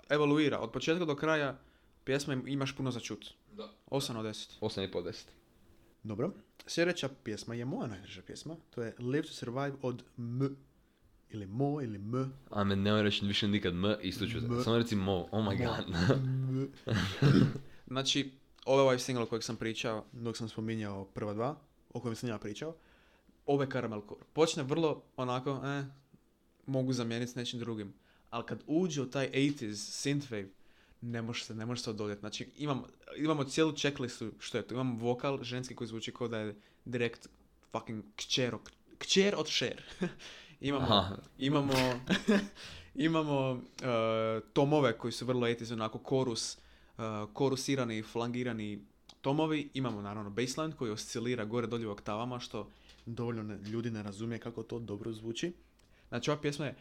Evoluira. 0.09 0.59
Od 0.59 0.71
početka 0.71 1.05
do 1.05 1.17
kraja 1.17 1.59
pjesma 2.05 2.33
im- 2.33 2.49
imaš 2.49 2.77
puno 2.77 2.91
za 2.91 3.01
čut. 3.01 3.27
Da. 3.53 3.69
8 3.87 4.17
od 4.17 4.27
10. 4.27 4.51
8,5 4.61 5.03
10. 5.03 5.25
Dobro. 6.03 6.31
Sljedeća 6.71 7.09
pjesma 7.25 7.55
je 7.55 7.65
moja 7.65 7.87
najdraža 7.87 8.23
pjesma. 8.23 8.57
To 8.71 8.83
je 8.83 8.95
Live 8.99 9.23
to 9.23 9.33
Survive 9.33 9.73
od 9.83 10.03
M. 10.19 10.57
Ili 11.31 11.47
Mo 11.47 11.83
ili 11.83 11.97
M. 11.97 12.33
A 12.51 12.65
me 12.65 12.77
nemoj 12.77 13.03
reći 13.03 13.27
više 13.27 13.49
nikad 13.49 13.73
M 13.73 13.85
i 14.03 14.13
sluču. 14.13 14.39
M. 14.39 14.61
Samo 14.65 14.79
reci 14.79 14.97
Mo, 14.97 15.29
oh 15.31 15.45
my 15.45 15.67
god. 15.67 15.95
Znači, 17.87 18.31
ovo 18.65 18.79
je 18.79 18.83
ovaj 18.83 18.99
single 18.99 19.27
kojeg 19.27 19.43
sam 19.43 19.57
pričao 19.57 20.05
dok 20.13 20.37
sam 20.37 20.49
spominjao 20.49 21.05
prva 21.05 21.35
dva, 21.35 21.57
o 21.95 22.01
kojem 22.01 22.17
sam 22.17 22.29
ja 22.29 22.39
pričao. 22.39 22.75
Ovo 23.47 23.63
je 23.63 23.71
Caramel 23.71 24.01
Core. 24.09 24.25
Počne 24.33 24.63
vrlo 24.63 25.03
onako, 25.17 25.61
eh, 25.65 25.85
mogu 26.67 26.93
zamijeniti 26.93 27.33
s 27.33 27.35
nečim 27.35 27.61
drugim. 27.61 27.95
Ali 28.31 28.47
kad 28.47 28.63
uđe 28.67 29.03
u 29.03 29.11
taj 29.11 29.31
80s 29.31 29.75
synthwave, 29.75 30.49
ne 31.01 31.23
može 31.23 31.45
se, 31.45 31.55
ne 31.55 31.67
može 31.67 31.83
se 31.83 31.91
odoljeti. 31.91 32.21
Znači, 32.21 32.49
imam, 32.57 32.83
imamo 33.17 33.45
cijelu 33.45 33.73
checklistu 33.73 34.33
što 34.39 34.59
je 34.59 34.67
to. 34.67 34.75
Imamo 34.75 34.99
vokal 34.99 35.43
ženski 35.43 35.75
koji 35.75 35.89
zvuči 35.89 36.13
kao 36.13 36.29
da 36.29 36.39
je 36.39 36.55
direkt 36.85 37.29
fucking 37.73 38.05
kćer, 38.17 38.55
kćer 38.99 39.35
od 39.37 39.47
Cher. 39.49 39.83
imamo, 40.61 40.87
Aha. 40.91 41.17
imamo, 41.39 41.73
imamo 42.95 43.63
e, 43.83 44.41
tomove 44.53 44.99
koji 44.99 45.13
su 45.13 45.27
vrlo 45.27 45.47
etiz, 45.47 45.73
onako 45.73 45.99
korus, 45.99 46.55
e, 46.55 46.59
korusirani, 47.33 48.03
flangirani 48.03 48.85
tomovi. 49.21 49.71
Imamo 49.75 50.03
naravno 50.03 50.31
baseline 50.31 50.77
koji 50.77 50.91
oscilira 50.91 51.45
gore 51.45 51.67
dolje 51.67 51.87
u 51.87 51.91
oktavama, 51.91 52.41
što 52.41 52.71
dovoljno 53.07 53.43
ne- 53.43 53.59
ljudi 53.71 53.91
ne 53.91 54.03
razumije 54.03 54.39
kako 54.39 54.63
to 54.63 54.79
dobro 54.79 55.13
zvuči. 55.13 55.53
Znači, 56.09 56.31
ova 56.31 56.41
pjesma 56.41 56.67
je 56.67 56.75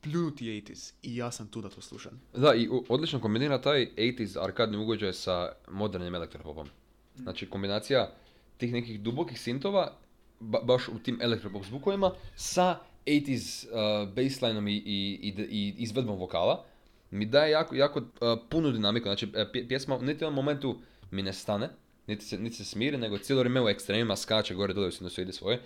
pljunuti 0.00 0.44
80s 0.46 0.92
i 1.02 1.16
ja 1.16 1.30
sam 1.30 1.48
tu 1.48 1.60
da 1.60 1.68
to 1.68 1.80
slušam. 1.80 2.20
Da, 2.34 2.54
i 2.54 2.68
u- 2.68 2.84
odlično 2.88 3.20
kombinira 3.20 3.60
taj 3.60 3.88
80s 3.96 4.38
arkadni 4.38 4.76
ugođaj 4.76 5.12
sa 5.12 5.52
modernim 5.70 6.14
elektropopom. 6.14 6.68
Znači, 7.16 7.46
kombinacija 7.46 8.12
tih 8.56 8.72
nekih 8.72 9.00
dubokih 9.00 9.40
sintova, 9.40 9.92
ba- 10.40 10.62
baš 10.62 10.88
u 10.88 10.98
tim 10.98 11.18
elektropop 11.22 11.64
zvukovima, 11.64 12.12
sa 12.36 12.78
80s 13.06 13.66
uh, 13.66 13.72
basslineom 14.10 14.68
i, 14.68 14.76
i, 14.76 15.28
i, 15.40 15.74
izvedbom 15.78 16.18
vokala, 16.18 16.64
mi 17.10 17.26
daje 17.26 17.50
jako, 17.50 17.74
jako 17.74 17.98
uh, 17.98 18.06
punu 18.48 18.70
dinamiku. 18.72 19.04
Znači, 19.04 19.28
e, 19.34 19.46
pje- 19.52 19.68
pjesma 19.68 19.96
u 19.96 20.02
niti 20.02 20.12
jednom 20.14 20.34
momentu 20.34 20.76
mi 21.10 21.22
ne 21.22 21.32
stane, 21.32 21.68
niti 22.06 22.24
se, 22.24 22.38
niti 22.38 22.56
se 22.56 22.64
smiri, 22.64 22.98
nego 22.98 23.18
cijelo 23.18 23.40
vrijeme 23.40 23.62
u 23.62 23.68
ekstremima 23.68 24.16
skače 24.16 24.54
gore 24.54 24.74
dole 24.74 24.88
u 24.88 24.92
sinusoidi 24.92 25.32
svoje. 25.32 25.62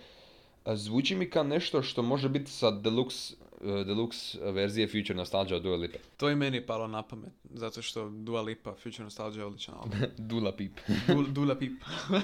Zvuči 0.67 1.15
mi 1.15 1.31
kao 1.31 1.45
nešto 1.45 1.83
što 1.83 2.03
može 2.03 2.29
biti 2.29 2.51
sa 2.51 2.67
deluxe 2.67 3.35
deluxe 3.61 4.53
verzije 4.53 4.89
Future 4.89 5.15
Nostalgia 5.15 5.57
od 5.57 5.63
Dua 5.63 5.77
Lipa. 5.77 5.99
To 6.17 6.29
je 6.29 6.37
meni 6.37 6.67
palo 6.67 6.87
na 6.87 7.03
pamet, 7.03 7.33
zato 7.55 7.83
što 7.83 8.09
Dua 8.11 8.43
Lipa, 8.43 8.75
Future 8.75 9.05
Nostalgia 9.05 9.41
je 9.41 9.47
odličan 9.47 9.75
album. 9.75 9.99
Dula 10.31 10.57
Pip. 10.57 10.81
Dul, 11.07 11.27
Dula 11.27 11.59
Pip. 11.59 11.73
uh, 12.11 12.19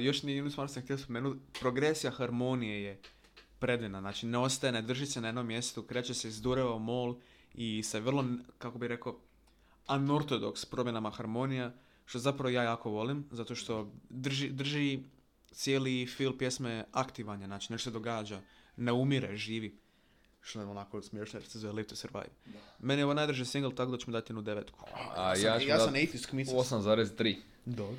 još 0.06 0.22
ni 0.22 0.32
jednu 0.32 0.50
stvar 0.50 0.68
sam 0.68 0.82
htio 0.82 0.98
spomenuti, 0.98 1.40
progresija 1.60 2.10
harmonije 2.10 2.82
je 2.82 3.00
predivna, 3.58 4.00
znači 4.00 4.26
ne 4.26 4.38
ostaje, 4.38 4.72
ne 4.72 4.82
drži 4.82 5.06
se 5.06 5.20
na 5.20 5.28
jednom 5.28 5.46
mjestu, 5.46 5.82
kreće 5.82 6.14
se 6.14 6.28
iz 6.28 6.42
dureva 6.42 6.78
mol 6.78 7.16
i 7.54 7.82
sa 7.82 7.98
vrlo, 7.98 8.24
kako 8.58 8.78
bi 8.78 8.88
rekao, 8.88 9.18
unorthodox 9.88 10.70
promjenama 10.70 11.10
harmonija, 11.10 11.72
što 12.04 12.18
zapravo 12.18 12.50
ja 12.50 12.62
jako 12.62 12.90
volim, 12.90 13.24
zato 13.30 13.54
što 13.54 13.92
drži, 14.10 14.50
drži 14.50 15.02
cijeli 15.50 16.06
feel 16.06 16.38
pjesme 16.38 16.84
aktivan 16.92 17.40
je, 17.40 17.46
znači 17.46 17.72
nešto 17.72 17.90
se 17.90 17.94
događa, 17.94 18.40
ne 18.76 18.92
umire, 18.92 19.36
živi. 19.36 19.78
Što 20.42 20.60
je 20.60 20.66
onako 20.66 21.02
smiješno 21.02 21.38
jer 21.38 21.48
se 21.48 21.58
zove 21.58 21.72
Live 21.72 21.88
to 21.88 21.96
Survive. 21.96 22.26
Meni 22.78 23.00
je 23.00 23.04
ovo 23.04 23.14
najdrži 23.14 23.44
single, 23.44 23.74
tako 23.74 23.90
da 23.90 23.98
ću 23.98 24.10
mu 24.10 24.12
dati 24.12 24.32
jednu 24.32 24.42
devetku. 24.42 24.84
A 25.16 25.36
sam- 25.36 25.44
ja 25.44 25.58
ću 25.60 25.68
ja 25.68 25.78
sam 25.78 25.86
dat 25.86 26.02
atheist 26.02 26.26
kmicac. 26.26 26.54
8,3. 26.54 27.36
Dobro. 27.64 27.96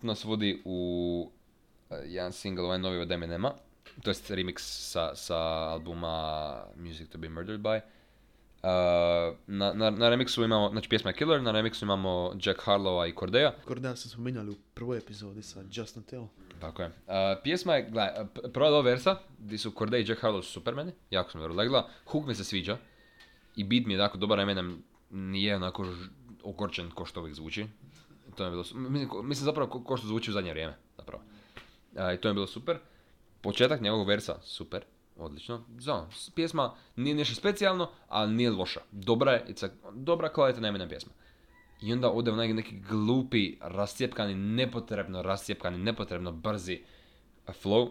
To 0.00 0.06
nas 0.06 0.24
vodi 0.24 0.62
u 0.64 1.30
e, 1.90 1.94
jedan 2.06 2.32
single, 2.32 2.64
ovaj 2.64 2.78
novi 2.78 2.98
od 2.98 3.12
Eminema, 3.12 3.54
to 4.02 4.10
jest 4.10 4.30
remix 4.30 4.58
sa, 4.60 5.14
sa 5.14 5.36
albuma 5.70 6.46
Music 6.76 7.08
to 7.10 7.18
be 7.18 7.28
Murdered 7.28 7.60
by. 7.60 7.80
E, 8.62 8.66
na, 9.46 9.72
na, 9.72 9.90
na 9.90 10.08
remixu 10.08 10.44
imamo, 10.44 10.68
znači 10.68 10.88
pjesma 10.88 11.10
je 11.10 11.14
Killer, 11.14 11.42
na 11.42 11.52
remixu 11.52 11.84
imamo 11.84 12.32
Jack 12.36 12.60
Harlowa 12.60 13.08
i 13.08 13.14
Cordeja. 13.14 13.54
Korda 13.64 13.96
sam 13.96 14.10
spominjali 14.10 14.50
u 14.50 14.56
prvoj 14.74 14.98
epizodi 14.98 15.42
sa 15.42 15.60
Justin 15.70 16.02
Tell. 16.02 16.26
Tako 16.60 16.82
je. 16.82 16.88
E, 17.08 17.36
pjesma 17.42 17.74
je, 17.74 17.82
gledaj, 17.82 18.14
p- 18.34 18.52
prva 18.52 18.70
dva 18.70 18.80
versa, 18.80 19.16
gdje 19.38 19.58
su 19.58 19.70
Corday 19.70 19.96
i 19.98 20.10
Jack 20.10 20.22
Harlow 20.22 20.42
su 20.42 20.50
super 20.50 20.74
meni, 20.74 20.92
jako 21.10 21.30
sam 21.30 21.40
dobro 21.40 21.54
legla. 21.54 21.88
Hook 22.06 22.26
mi 22.26 22.34
se 22.34 22.44
sviđa 22.44 22.76
i 23.56 23.64
beat 23.64 23.86
mi 23.86 23.92
je 23.92 23.98
tako 23.98 24.18
dobar, 24.18 24.40
Eminem 24.40 24.82
nije 25.10 25.56
onako 25.56 25.84
ž- 25.84 26.08
ogorčen 26.42 26.90
ko 26.90 27.04
što 27.04 27.20
uvijek 27.20 27.34
zvuči. 27.36 27.66
To 28.34 28.44
je 28.44 28.50
bilo, 28.50 28.64
su- 28.64 28.76
mislim, 28.78 29.08
ko- 29.08 29.22
mislim 29.22 29.44
zapravo 29.44 29.70
ko, 29.70 29.84
ko 29.84 29.96
što 29.96 30.06
zvuči 30.06 30.30
u 30.30 30.34
zadnje 30.34 30.50
vrijeme, 30.50 30.74
zapravo. 30.96 31.22
E, 31.96 32.14
I 32.14 32.18
to 32.18 32.28
je 32.28 32.34
bilo 32.34 32.46
super. 32.46 32.78
Početak 33.40 33.80
njegovog 33.80 34.08
versa, 34.08 34.36
super, 34.42 34.84
odlično. 35.16 35.64
Znam, 35.78 36.10
pjesma 36.34 36.74
nije 36.96 37.14
nešto 37.14 37.34
specijalno, 37.34 37.90
ali 38.08 38.34
nije 38.34 38.50
loša. 38.50 38.80
Dobra 38.90 39.32
je, 39.32 39.44
it's 39.48 39.66
a, 39.66 39.70
dobra 39.92 40.28
kvalitetna 40.28 40.68
Eminem 40.68 40.88
pjesma. 40.88 41.12
I 41.80 41.92
onda 41.92 42.10
ode 42.10 42.30
u 42.30 42.36
neki, 42.36 42.54
neki 42.54 42.80
glupi, 42.88 43.56
rascijepkani, 43.60 44.34
nepotrebno 44.34 45.22
rascijepkani, 45.22 45.78
nepotrebno 45.78 46.32
brzi 46.32 46.82
flow 47.46 47.90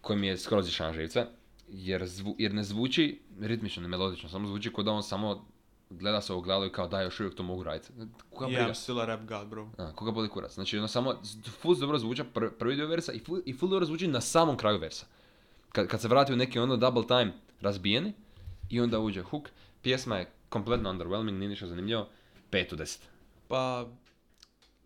koji 0.00 0.18
mi 0.18 0.26
je 0.26 0.38
skroz 0.38 0.68
išao 0.68 0.86
na 0.86 0.92
živce. 0.92 1.26
Jer, 1.68 2.06
zvu, 2.06 2.36
jer 2.38 2.54
ne 2.54 2.62
zvuči 2.62 3.20
ritmično, 3.40 3.82
ne 3.82 3.88
melodično, 3.88 4.28
samo 4.28 4.48
zvuči 4.48 4.72
kao 4.72 4.84
da 4.84 4.92
on 4.92 5.02
samo 5.02 5.46
gleda 5.90 6.20
se 6.20 6.32
u 6.32 6.40
glavu 6.40 6.66
i 6.66 6.72
kao 6.72 6.88
da 6.88 7.02
još 7.02 7.20
uvijek 7.20 7.34
to 7.34 7.42
mogu 7.42 7.62
raditi. 7.62 7.92
Koga 8.34 8.46
Yeah, 8.46 8.54
briga? 8.54 8.70
I'm 8.70 8.74
still 8.74 9.00
a 9.00 9.04
rap 9.04 9.20
god, 9.20 9.46
bro. 9.46 9.68
A, 9.78 9.92
koga 9.92 10.10
boli 10.10 10.28
kurac. 10.28 10.54
Znači, 10.54 10.78
ono 10.78 10.88
samo, 10.88 11.14
full 11.60 11.74
dobro 11.74 11.98
zvuča 11.98 12.24
pr- 12.34 12.50
prvi 12.58 12.76
dio 12.76 12.86
versa 12.86 13.12
i 13.12 13.18
full, 13.18 13.40
i 13.44 13.52
full 13.52 13.70
dobro 13.70 13.86
zvuči 13.86 14.06
na 14.06 14.20
samom 14.20 14.56
kraju 14.56 14.78
versa. 14.78 15.06
Kad, 15.72 15.86
kad 15.88 16.00
se 16.00 16.08
vrati 16.08 16.32
u 16.32 16.36
neki 16.36 16.58
ono 16.58 16.76
double 16.76 17.06
time 17.06 17.32
razbijeni 17.60 18.12
i 18.70 18.80
onda 18.80 18.98
uđe 19.00 19.22
hook, 19.22 19.48
pjesma 19.82 20.16
je 20.16 20.30
kompletno 20.48 20.90
underwhelming, 20.90 21.38
nije 21.38 21.48
ništa 21.48 21.66
zanimljivo, 21.66 22.08
5 22.50 22.74
u 22.74 22.76
10. 22.76 22.98
Pa, 23.48 23.86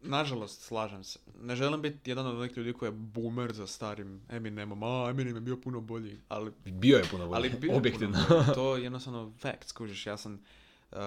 nažalost, 0.02 0.62
slažem 0.62 1.04
se. 1.04 1.18
Ne 1.42 1.56
želim 1.56 1.82
biti 1.82 2.10
jedan 2.10 2.26
od 2.26 2.36
onih 2.36 2.56
ljudi 2.56 2.72
koji 2.72 2.86
je 2.88 2.92
boomer 2.92 3.52
za 3.52 3.66
starim 3.66 4.20
Eminemom. 4.28 4.82
A, 4.82 5.06
Eminem 5.10 5.34
je 5.34 5.40
bio 5.40 5.56
puno 5.56 5.80
bolji. 5.80 6.20
Ali, 6.28 6.52
Bio 6.64 6.96
je 6.96 7.04
puno 7.10 7.26
bolji, 7.26 7.36
ali 7.36 7.50
bio 7.60 7.70
je 7.70 7.76
objektivno. 7.76 8.18
puno 8.28 8.40
bolji. 8.40 8.54
To 8.54 8.76
je 8.76 8.82
jednostavno 8.86 9.32
fact, 9.38 9.68
skužiš. 9.68 10.06
Ja 10.06 10.16
sam 10.16 10.40
uh, 10.92 10.98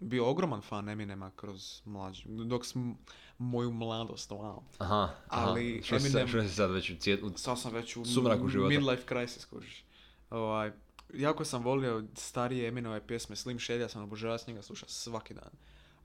bio 0.00 0.26
ogroman 0.26 0.62
fan 0.62 0.88
Eminema 0.88 1.30
kroz 1.30 1.82
mlađi. 1.84 2.22
Dok 2.26 2.66
sam 2.66 2.98
moju 3.38 3.70
mladost, 3.72 4.30
wow. 4.30 4.60
Aha, 4.78 5.10
Ali 5.28 5.72
aha. 5.74 5.82
Što, 5.84 5.96
Eminem- 5.96 6.28
što 6.28 6.42
si 6.42 6.48
sad 6.48 6.70
već 6.70 6.90
u 6.90 6.96
cijet, 6.96 7.20
Sad 7.36 7.60
sam 7.60 7.72
već 7.72 7.96
u 7.96 8.04
Sumraku 8.04 8.48
života. 8.48 8.68
midlife 8.68 9.02
crisis, 9.08 9.42
skužiš. 9.42 9.84
Ovaj, 10.30 10.72
jako 11.14 11.44
sam 11.44 11.62
volio 11.62 12.04
starije 12.14 12.68
Eminove 12.68 13.06
pjesme, 13.06 13.36
Slim 13.36 13.58
Shady, 13.58 13.80
ja 13.80 13.88
sam 13.88 14.02
obožavao 14.02 14.38
s 14.38 14.46
njega 14.46 14.62
slušao 14.62 14.88
svaki 14.88 15.34
dan. 15.34 15.50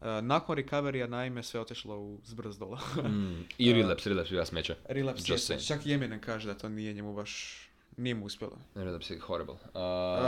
Uh, 0.01 0.23
nakon 0.23 0.55
recoverija 0.55 1.07
naime 1.07 1.43
sve 1.43 1.59
otišlo 1.59 1.97
u 1.97 2.19
zbrz 2.23 2.57
dola. 2.57 2.79
Mm, 2.97 3.45
I 3.57 3.73
relapse, 3.73 4.09
relapse 4.09 4.31
bila 4.31 4.45
smeće. 4.45 4.75
Relapse 4.85 5.33
saying. 5.33 5.67
čak 5.67 5.85
i 5.85 5.93
Eminem 5.93 6.21
kaže 6.21 6.47
da 6.47 6.57
to 6.57 6.69
nije 6.69 6.93
njemu 6.93 7.13
baš, 7.13 7.59
nije 7.97 8.15
mu 8.15 8.25
uspjelo. 8.25 8.57
Relapse 8.75 9.13
je 9.13 9.19
horrible. 9.19 9.53
Uh, 9.53 9.59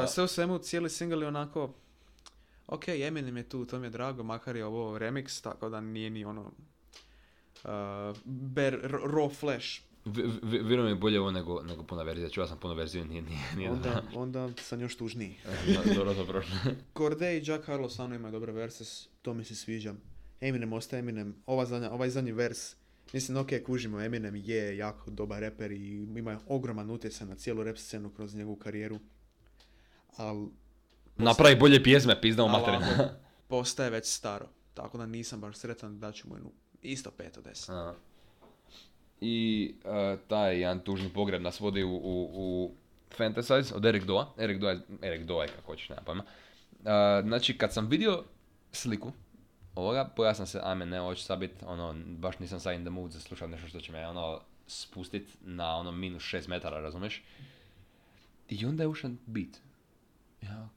Uh, 0.03 0.09
sve 0.09 0.23
u 0.23 0.27
svemu, 0.27 0.57
cijeli 0.57 0.89
single 0.89 1.21
je 1.21 1.27
onako, 1.27 1.73
ok, 2.72 2.88
Eminem 2.88 3.38
je 3.38 3.49
tu, 3.49 3.65
to 3.65 3.80
mi 3.80 3.85
je 3.85 3.89
drago, 3.89 4.23
makar 4.23 4.56
je 4.56 4.65
ovo 4.65 4.99
remix, 4.99 5.43
tako 5.43 5.69
da 5.69 5.81
nije 5.81 6.10
ni 6.10 6.26
ono, 6.26 6.41
uh, 6.41 8.18
bare, 8.26 8.77
r- 8.84 9.02
raw 9.06 9.35
flash. 9.35 9.81
Vjerujem 10.43 10.84
mi 10.84 10.89
je 10.91 10.95
bolje 10.95 11.19
ovo 11.19 11.31
nego, 11.31 11.61
nego 11.61 11.84
puna 11.84 12.03
verzija. 12.03 12.30
Čuo 12.30 12.48
sam 12.48 12.60
puno 12.60 12.73
verziju, 12.73 13.06
nije, 13.06 13.22
nije, 13.22 13.39
nije 13.57 13.72
Onda, 13.72 14.03
onda 14.15 14.49
sam 14.57 14.81
još 14.81 14.95
tužniji. 14.95 15.35
dobro. 15.76 15.93
dobro, 15.95 16.14
dobro. 16.26 16.43
Corday 16.95 17.41
i 17.41 17.52
Jack 17.52 17.68
Harlow 17.68 17.89
stvarno 17.89 18.15
imaju 18.15 18.31
dobre 18.31 18.52
verses, 18.52 19.07
to 19.22 19.34
mi 19.34 19.43
se 19.43 19.56
sviđa. 19.56 19.93
Eminem 20.41 20.73
ostaje 20.73 20.99
Eminem, 20.99 21.35
Ova 21.45 21.65
zadnja, 21.65 21.91
ovaj 21.91 22.10
zadnji 22.10 22.31
vers, 22.31 22.76
mislim, 23.14 23.38
ok, 23.38 23.48
kužimo, 23.65 24.02
Eminem 24.02 24.35
je 24.35 24.77
jako 24.77 25.11
dobar 25.11 25.39
reper 25.39 25.72
i 25.72 26.07
ima 26.18 26.39
ogroman 26.48 26.89
utjecaj 26.89 27.27
na 27.27 27.35
cijelu 27.35 27.64
rap 27.64 27.77
scenu 27.77 28.10
kroz 28.10 28.35
njegovu 28.35 28.56
karijeru, 28.56 28.99
ali 30.18 30.48
Napravi 31.17 31.55
bolje 31.55 31.83
pjesme, 31.83 32.21
pizdamo 32.21 32.49
ali 32.49 32.59
materinu. 32.59 32.85
ako 32.93 33.13
postaje 33.47 33.89
već 33.89 34.05
staro, 34.05 34.45
tako 34.73 34.97
da 34.97 35.05
nisam 35.05 35.41
baš 35.41 35.55
sretan 35.55 35.99
da 35.99 36.11
ću 36.11 36.29
mu 36.29 36.35
jednu 36.35 36.51
isto 36.81 37.11
5 37.17 37.38
od 37.38 37.45
10. 37.45 37.71
A. 37.71 37.93
I 39.21 39.75
e, 39.85 40.17
taj 40.27 40.59
jedan 40.59 40.79
tužni 40.79 41.09
pogreb 41.09 41.41
nas 41.41 41.59
vodi 41.59 41.83
u, 41.83 41.95
u, 41.95 42.29
u 42.33 42.71
Fantasize 43.17 43.75
od 43.75 43.85
Eric 43.85 44.03
Doa. 44.03 44.33
Eric 44.38 44.59
Doa 44.59 44.79
Eric 45.01 45.27
Doa 45.27 45.43
je 45.43 45.47
kako 45.47 45.65
hoćeš, 45.65 45.89
nema 45.89 46.01
pojma. 46.01 46.23
E, 46.23 47.21
znači, 47.21 47.57
kad 47.57 47.73
sam 47.73 47.88
vidio 47.88 48.23
sliku 48.71 49.11
ovoga, 49.75 50.09
pojao 50.15 50.33
sam 50.33 50.47
se, 50.47 50.59
ajme, 50.63 50.85
ne, 50.85 50.99
hoću 50.99 51.23
sad 51.23 51.39
bit, 51.39 51.51
ono, 51.65 51.95
baš 52.05 52.39
nisam 52.39 52.59
sad 52.59 52.75
in 52.75 52.81
the 52.81 52.89
mood 52.89 53.11
za 53.11 53.19
slušat 53.19 53.49
nešto 53.49 53.67
što 53.67 53.79
će 53.79 53.91
me, 53.91 54.07
ono, 54.07 54.41
spustit 54.67 55.38
na, 55.41 55.75
ono, 55.75 55.91
minus 55.91 56.23
6 56.23 56.49
metara, 56.49 56.79
razumiješ? 56.79 57.23
I 58.49 58.65
onda 58.65 58.83
je 58.83 58.88
ušan 58.88 59.17
beat. 59.25 59.57
Ja, 60.41 60.69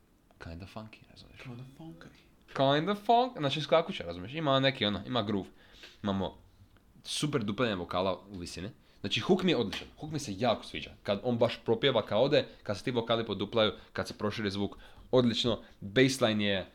kinda 0.45 0.67
funky, 0.75 0.99
razumiješ? 1.11 1.43
kind 2.57 2.89
of 2.89 2.99
funk, 3.05 3.39
znači 3.39 3.61
skakuće, 3.61 4.05
razumiješ, 4.05 4.35
ima 4.35 4.61
neki 4.61 4.87
ono, 4.87 5.01
ima 5.07 5.23
groove. 5.23 5.49
Imamo 6.03 6.35
super 7.05 7.43
duplanje 7.43 7.75
vokala 7.75 8.21
u 8.31 8.39
visini. 8.39 8.71
Znači 9.01 9.21
hook 9.21 9.43
mi 9.43 9.51
je 9.51 9.57
odličan, 9.57 9.89
hook 10.01 10.13
mi 10.13 10.19
se 10.19 10.35
jako 10.39 10.65
sviđa. 10.65 10.91
Kad 11.03 11.21
on 11.23 11.39
baš 11.39 11.59
propjeva 11.65 12.07
kao 12.07 12.23
ode, 12.23 12.45
kad 12.63 12.79
se 12.79 12.85
ti 12.85 12.91
vokali 12.91 13.27
poduplaju, 13.27 13.73
kad 13.93 14.09
se 14.09 14.15
proširi 14.19 14.51
zvuk, 14.51 14.77
odlično. 15.11 15.59
Baseline 15.81 16.45
je 16.45 16.67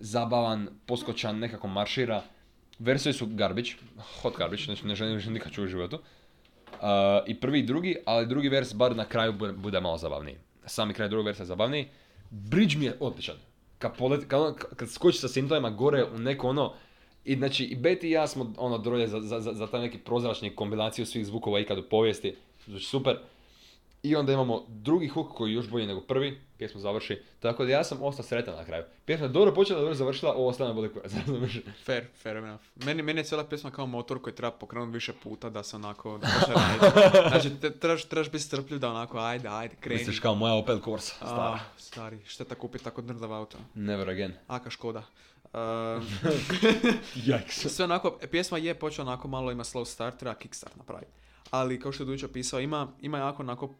zabavan, 0.00 0.68
poskočan, 0.86 1.38
nekako 1.38 1.68
maršira. 1.68 2.22
Versije 2.78 3.12
su 3.12 3.26
garbage, 3.26 3.70
hot 4.22 4.36
garbage, 4.36 4.62
znači 4.62 4.86
ne 4.86 4.94
želim 4.94 5.14
više 5.14 5.30
nikad 5.30 5.52
čuti 5.52 5.64
u 5.64 5.68
životu. 5.68 5.96
Uh, 5.96 6.80
I 7.26 7.40
prvi 7.40 7.58
i 7.58 7.62
drugi, 7.62 7.96
ali 8.06 8.26
drugi 8.26 8.48
vers 8.48 8.74
bar 8.74 8.96
na 8.96 9.04
kraju 9.04 9.32
bude, 9.32 9.52
bude 9.52 9.80
malo 9.80 9.98
zabavniji. 9.98 10.36
Sami 10.66 10.94
kraj 10.94 11.08
drugog 11.08 11.26
versa 11.26 11.42
je 11.42 11.46
zabavniji. 11.46 11.88
Bridge 12.30 12.76
mi 12.78 12.84
je 12.84 12.96
odličan. 13.00 13.36
Kad, 13.78 13.96
poleti, 13.96 14.28
kad, 14.28 14.40
ono- 14.40 14.54
kad 14.54 14.90
skoči 14.90 15.18
sa 15.18 15.28
sintovima 15.28 15.70
gore 15.70 16.04
u 16.04 16.18
neko 16.18 16.48
ono, 16.48 16.72
i 17.24 17.36
znači 17.36 17.64
i 17.64 17.76
Betty 17.76 18.04
i 18.04 18.10
ja 18.10 18.26
smo 18.26 18.52
ono 18.58 18.78
drolje 18.78 19.08
za, 19.08 19.20
za, 19.20 19.40
za, 19.40 19.52
za 19.52 19.66
taj 19.66 19.80
neki 19.80 19.98
prozračni 19.98 20.56
kombinaciju 20.56 21.06
svih 21.06 21.26
zvukova 21.26 21.60
ikad 21.60 21.78
u 21.78 21.82
povijesti. 21.82 22.36
Znači 22.66 22.84
super. 22.84 23.18
I 24.06 24.16
onda 24.16 24.32
imamo 24.32 24.64
drugi 24.68 25.08
hook 25.08 25.32
koji 25.34 25.50
je 25.50 25.54
još 25.54 25.68
bolji 25.68 25.86
nego 25.86 26.00
prvi, 26.00 26.40
pjesma 26.58 26.80
završi. 26.80 27.22
Tako 27.40 27.64
da 27.64 27.72
ja 27.72 27.84
sam 27.84 28.02
ostao 28.02 28.24
sretan 28.24 28.54
na 28.54 28.64
kraju. 28.64 28.84
Pjesma 29.04 29.26
je 29.26 29.32
dobro 29.32 29.54
počela, 29.54 29.80
dobro 29.80 29.94
završila, 29.94 30.34
ovo 30.34 30.48
ostane 30.48 30.74
boli 30.74 30.92
kurac. 30.92 31.12
razumiješ? 31.26 31.60
Fair, 31.84 32.04
fair 32.22 32.36
enough. 32.36 32.62
Meni, 32.84 33.02
meni 33.02 33.20
je 33.20 33.24
cijela 33.24 33.44
pjesma 33.44 33.70
kao 33.70 33.86
motor 33.86 34.22
koji 34.22 34.34
treba 34.36 34.50
pokrenuti 34.50 34.92
više 34.92 35.12
puta 35.22 35.50
da 35.50 35.62
se 35.62 35.76
onako 35.76 36.18
da 36.18 36.26
počne 36.40 36.54
raditi. 36.62 37.28
Znači, 37.28 37.60
te, 37.60 37.78
trebaš, 37.78 38.04
trebaš 38.04 38.30
biti 38.30 38.44
strpljiv 38.44 38.78
da 38.78 38.90
onako, 38.90 39.18
ajde, 39.18 39.48
ajde, 39.48 39.76
kreni. 39.80 39.98
Misliš 39.98 40.20
kao 40.20 40.34
moja 40.34 40.54
Opel 40.54 40.80
Corsa, 40.84 41.14
A, 41.20 41.26
stara. 41.26 41.60
stari, 41.76 42.18
šteta 42.26 42.54
kupiti 42.54 42.84
tako 42.84 43.02
drdav 43.02 43.32
auto. 43.32 43.58
Never 43.74 44.10
again. 44.10 44.32
Aka 44.46 44.70
Škoda. 44.70 45.02
Uh, 45.52 46.02
sve 47.48 47.84
onako, 47.84 48.18
pjesma 48.30 48.58
je 48.58 48.74
počela 48.74 49.08
onako 49.08 49.28
malo 49.28 49.52
ima 49.52 49.64
slow 49.64 49.84
start, 49.84 50.18
treba 50.18 50.34
kickstart 50.34 50.76
napraviti. 50.76 51.12
Ali 51.50 51.80
kao 51.80 51.92
što 51.92 52.02
je 52.02 52.06
Dujić 52.06 52.22
opisao, 52.22 52.60
ima, 52.60 52.88
ima 53.00 53.18
jako 53.18 53.42
onako, 53.42 53.74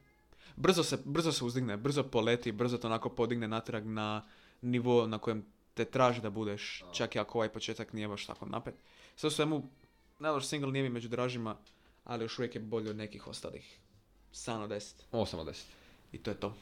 brzo 0.56 0.82
se, 0.82 0.98
brzo 1.04 1.32
se 1.32 1.44
uzdigne, 1.44 1.76
brzo 1.76 2.02
poleti, 2.02 2.52
brzo 2.52 2.78
to 2.78 2.86
onako 2.88 3.08
podigne 3.08 3.48
natrag 3.48 3.86
na 3.86 4.22
nivo 4.62 5.06
na 5.06 5.18
kojem 5.18 5.44
te 5.74 5.84
traži 5.84 6.20
da 6.20 6.30
budeš, 6.30 6.84
čak 6.92 7.16
i 7.16 7.18
ako 7.18 7.38
ovaj 7.38 7.48
početak 7.48 7.92
nije 7.92 8.08
baš 8.08 8.26
tako 8.26 8.46
napet. 8.46 8.74
Sve 9.16 9.26
u 9.26 9.30
svemu, 9.30 9.62
najloš 10.18 10.46
single 10.46 10.72
nije 10.72 10.82
mi 10.82 10.88
među 10.88 11.08
dražima, 11.08 11.56
ali 12.04 12.24
još 12.24 12.38
uvijek 12.38 12.54
je 12.54 12.60
bolji 12.60 12.90
od 12.90 12.96
nekih 12.96 13.26
ostalih. 13.26 13.78
San 14.32 14.62
od 14.62 14.70
10. 14.70 14.94
8 15.12 15.36
od 15.36 15.46
10. 15.46 15.62
I 16.12 16.18
to 16.18 16.30
je 16.30 16.40
to. 16.40 16.54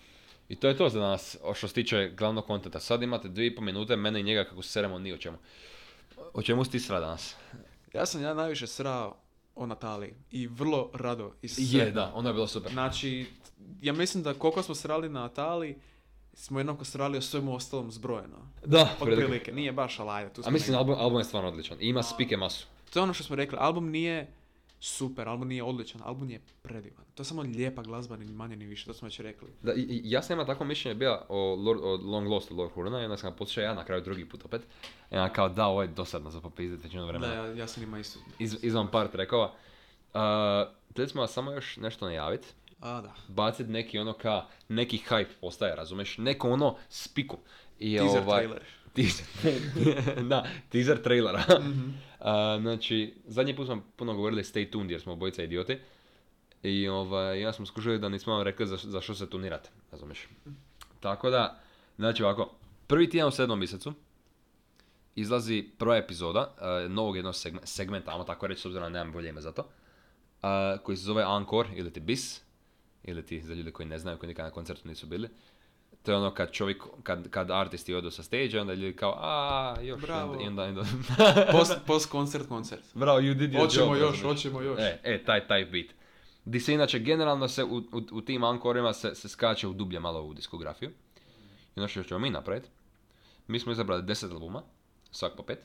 I 0.48 0.56
to 0.56 0.68
je 0.68 0.76
to 0.76 0.88
za 0.88 1.00
nas, 1.00 1.36
što 1.54 1.68
se 1.68 1.74
tiče 1.74 2.12
glavnog 2.16 2.46
kontenta. 2.46 2.80
Sad 2.80 3.02
imate 3.02 3.28
dvije 3.28 3.46
i 3.46 3.54
pol 3.54 3.64
minute, 3.64 3.96
mene 3.96 4.20
i 4.20 4.22
njega 4.22 4.44
kako 4.44 4.62
se 4.62 4.68
seremo 4.68 4.98
ni 4.98 5.12
o 5.12 5.16
čemu. 5.18 5.38
O 6.32 6.42
čemu 6.42 6.64
si 6.64 6.70
ti 6.70 6.80
sra 6.80 7.00
danas? 7.00 7.34
Ja 7.94 8.06
sam 8.06 8.22
ja 8.22 8.34
najviše 8.34 8.66
srao 8.66 9.16
o 9.54 9.66
Nataliji 9.66 10.14
i 10.30 10.46
vrlo 10.46 10.90
rado 10.94 11.32
i 11.42 11.46
Je, 11.46 11.48
sretno. 11.48 12.00
da, 12.00 12.12
ono 12.14 12.28
je 12.28 12.32
bilo 12.34 12.46
super. 12.46 12.72
Znači, 12.72 13.26
ja 13.82 13.92
mislim 13.92 14.22
da 14.22 14.34
koliko 14.34 14.62
smo 14.62 14.74
srali 14.74 15.08
na 15.08 15.20
Nataliji, 15.20 15.76
smo 16.34 16.60
jednako 16.60 16.84
srali 16.84 17.18
o 17.18 17.22
svemu 17.22 17.54
ostalom 17.54 17.90
zbrojeno. 17.90 18.36
Da, 18.66 18.96
Otprilike, 19.00 19.52
nije 19.52 19.72
baš 19.72 20.00
alajde. 20.00 20.32
Tu 20.32 20.42
A 20.44 20.50
mislim, 20.50 20.76
album, 20.76 20.94
album 20.98 21.18
je 21.18 21.24
stvarno 21.24 21.48
odličan. 21.48 21.76
Ima 21.80 22.02
spike 22.02 22.36
masu. 22.36 22.66
To 22.92 22.98
je 22.98 23.02
ono 23.02 23.14
što 23.14 23.24
smo 23.24 23.36
rekli, 23.36 23.58
album 23.60 23.90
nije 23.90 24.32
super, 24.80 25.28
album 25.28 25.48
nije 25.48 25.62
odličan, 25.62 26.00
album 26.04 26.30
je 26.30 26.40
predivan. 26.62 27.04
To 27.14 27.20
je 27.20 27.24
samo 27.24 27.42
lijepa 27.42 27.82
glazba, 27.82 28.16
ni 28.16 28.24
manje 28.24 28.56
ni 28.56 28.66
više, 28.66 28.86
to 28.86 28.94
smo 28.94 29.06
već 29.06 29.20
rekli. 29.20 29.48
Da, 29.62 29.74
i, 29.74 29.80
i 29.80 30.00
ja 30.04 30.22
sam 30.22 30.34
imao 30.34 30.46
takvo 30.46 30.66
mišljenje 30.66 30.94
bila 30.94 31.26
o, 31.28 31.54
Lord, 31.54 31.80
o 31.82 31.96
Long 32.10 32.28
Lost 32.28 32.50
od 32.50 32.56
Lord 32.56 32.72
Hurona 32.72 33.00
i 33.00 33.04
onda 33.04 33.16
sam 33.16 33.30
ga 33.30 33.36
poslušao 33.36 33.64
ja 33.64 33.74
na 33.74 33.84
kraju 33.84 34.02
drugi 34.02 34.24
put 34.24 34.44
opet. 34.44 34.62
I 35.10 35.16
onda 35.16 35.32
kao 35.32 35.48
da, 35.48 35.66
ovo 35.66 35.82
je 35.82 35.88
dosadno 35.88 36.30
za 36.30 36.40
popizditi 36.40 36.82
većinu 36.82 37.06
vremena. 37.06 37.34
Da, 37.34 37.46
ja, 37.46 37.54
ja 37.54 37.66
sam 37.66 37.82
ima 37.82 37.98
isto. 37.98 38.18
Iz, 38.38 38.56
izvan 38.62 38.90
par 38.90 39.08
trekova. 39.08 39.52
Uh, 40.14 40.20
Htjeli 40.90 41.08
smo 41.08 41.20
vas 41.20 41.32
samo 41.32 41.52
još 41.52 41.76
nešto 41.76 42.04
najaviti. 42.04 42.48
A, 42.80 43.00
da. 43.00 43.14
Bacit 43.28 43.68
neki 43.68 43.98
ono 43.98 44.12
ka, 44.12 44.44
neki 44.68 45.02
hype 45.08 45.28
postaje, 45.40 45.76
razumeš? 45.76 46.18
Neko 46.18 46.50
ono 46.50 46.76
spiku. 46.88 47.38
I 47.78 47.96
Teaser 47.98 48.22
ovaj, 48.22 48.38
trailer. 48.38 48.62
Teaser, 48.94 49.26
da, 50.30 50.46
teaser 50.68 51.02
trailera. 51.02 51.42
Mhm. 51.60 51.90
A, 52.20 52.58
znači, 52.60 53.14
zadnji 53.26 53.56
put 53.56 53.66
smo 53.66 53.82
puno 53.96 54.14
govorili 54.14 54.42
stay 54.42 54.70
tuned 54.72 54.90
jer 54.90 55.00
smo 55.00 55.12
obojica 55.12 55.42
idioti. 55.42 55.78
I 56.62 56.88
ovaj, 56.88 57.40
ja 57.40 57.52
smo 57.52 57.66
skušali 57.66 57.98
da 57.98 58.08
nismo 58.08 58.32
vam 58.32 58.42
rekli 58.42 58.66
za, 58.66 58.76
za 58.76 59.00
što 59.00 59.14
se 59.14 59.30
tunirate, 59.30 59.70
razumiješ. 59.92 60.28
Tako 61.00 61.30
da, 61.30 61.60
znači 61.96 62.22
ovako, 62.22 62.50
prvi 62.86 63.10
tjedan 63.10 63.28
u 63.28 63.32
sedmom 63.32 63.58
mjesecu 63.58 63.92
izlazi 65.14 65.64
prva 65.78 65.96
epizoda 65.96 66.54
uh, 66.86 66.92
novog 66.92 67.16
jednog 67.16 67.34
segme- 67.34 67.60
segmenta, 67.66 68.10
ajmo 68.12 68.24
tako 68.24 68.46
reći, 68.46 68.60
s 68.60 68.66
obzirom 68.66 68.92
da 68.92 68.98
nemam 68.98 69.12
bolje 69.12 69.28
ime 69.28 69.40
za 69.40 69.52
to, 69.52 69.62
uh, 69.62 70.48
koji 70.82 70.96
se 70.96 71.02
zove 71.04 71.22
Encore 71.36 71.68
ili 71.74 71.92
ti 71.92 72.00
BIS, 72.00 72.40
ili 73.04 73.26
ti 73.26 73.42
za 73.42 73.54
ljude 73.54 73.70
koji 73.70 73.88
ne 73.88 73.98
znaju, 73.98 74.18
koji 74.18 74.28
nikad 74.28 74.44
na 74.44 74.50
koncertu 74.50 74.88
nisu 74.88 75.06
bili. 75.06 75.28
To 76.02 76.12
je 76.12 76.16
ono 76.16 76.34
kad 76.34 76.52
čovjek, 76.52 76.82
kad, 77.02 77.30
kad 77.30 77.50
artisti 77.50 77.94
odu 77.94 78.10
sa 78.10 78.22
stage, 78.22 78.60
onda 78.60 78.74
ljudi 78.74 78.96
kao, 78.96 79.14
a 79.20 79.74
još, 79.82 80.00
Bravo. 80.00 80.40
i 80.42 80.46
onda, 80.46 80.66
i 80.66 80.68
onda, 80.68 80.84
Post, 81.52 81.76
post 81.86 82.10
koncert, 82.10 82.48
koncert. 82.48 82.82
Bravo, 82.94 83.20
you 83.20 83.34
did 83.34 83.50
your 83.50 83.60
Hoćemo 83.60 83.96
job, 83.96 83.98
još, 83.98 84.22
hoćemo 84.22 84.60
još. 84.60 84.80
E, 84.80 85.00
e, 85.04 85.24
taj, 85.24 85.46
taj 85.46 85.64
beat. 85.64 85.86
Di 86.44 86.60
se 86.60 86.74
inače, 86.74 86.98
generalno 86.98 87.48
se 87.48 87.64
u, 87.64 87.76
u, 87.76 88.02
u 88.12 88.20
tim 88.20 88.44
ankorima 88.44 88.92
se, 88.92 89.14
se 89.14 89.28
skače 89.28 89.68
u 89.68 89.72
dublje 89.72 90.00
malo 90.00 90.22
u 90.22 90.34
diskografiju. 90.34 90.90
I 91.76 91.80
ono 91.80 91.88
što 91.88 92.02
ćemo 92.02 92.20
mi 92.20 92.30
napraviti, 92.30 92.68
mi 93.46 93.60
smo 93.60 93.72
izabrali 93.72 94.02
10 94.02 94.32
albuma, 94.32 94.62
svak 95.10 95.32
po 95.36 95.42
pet. 95.42 95.58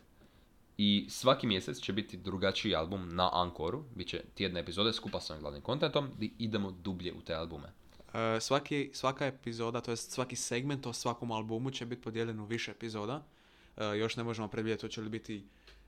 I 0.82 1.06
svaki 1.10 1.48
mjesec 1.48 1.80
će 1.80 1.94
biti 1.94 2.18
drugačiji 2.18 2.76
album 2.76 3.16
na 3.16 3.30
Ankoru, 3.34 3.84
bit 3.96 4.08
će 4.08 4.24
tjedne 4.34 4.60
epizode 4.60 4.94
skupa 4.94 5.20
sa 5.20 5.34
ovim 5.34 5.42
glavnim 5.42 5.62
kontentom, 5.62 6.10
gdje 6.16 6.30
idemo 6.38 6.72
dublje 6.72 7.14
u 7.14 7.22
te 7.22 7.34
albume. 7.34 7.68
E, 8.14 8.40
svaki, 8.40 8.90
svaka 8.94 9.26
epizoda, 9.26 9.82
to 9.82 9.92
jest 9.92 10.12
svaki 10.12 10.36
segment 10.36 10.86
o 10.86 10.94
svakom 10.94 11.32
albumu 11.32 11.72
će 11.72 11.86
biti 11.86 12.02
podijeljen 12.02 12.40
u 12.40 12.46
više 12.46 12.72
epizoda. 12.72 13.24
E, 13.78 13.86
još 13.98 14.16
ne 14.16 14.24
možemo 14.24 14.48
predvidjeti 14.48 14.82
hoće 14.82 15.02
li 15.02 15.10
biti 15.10 15.44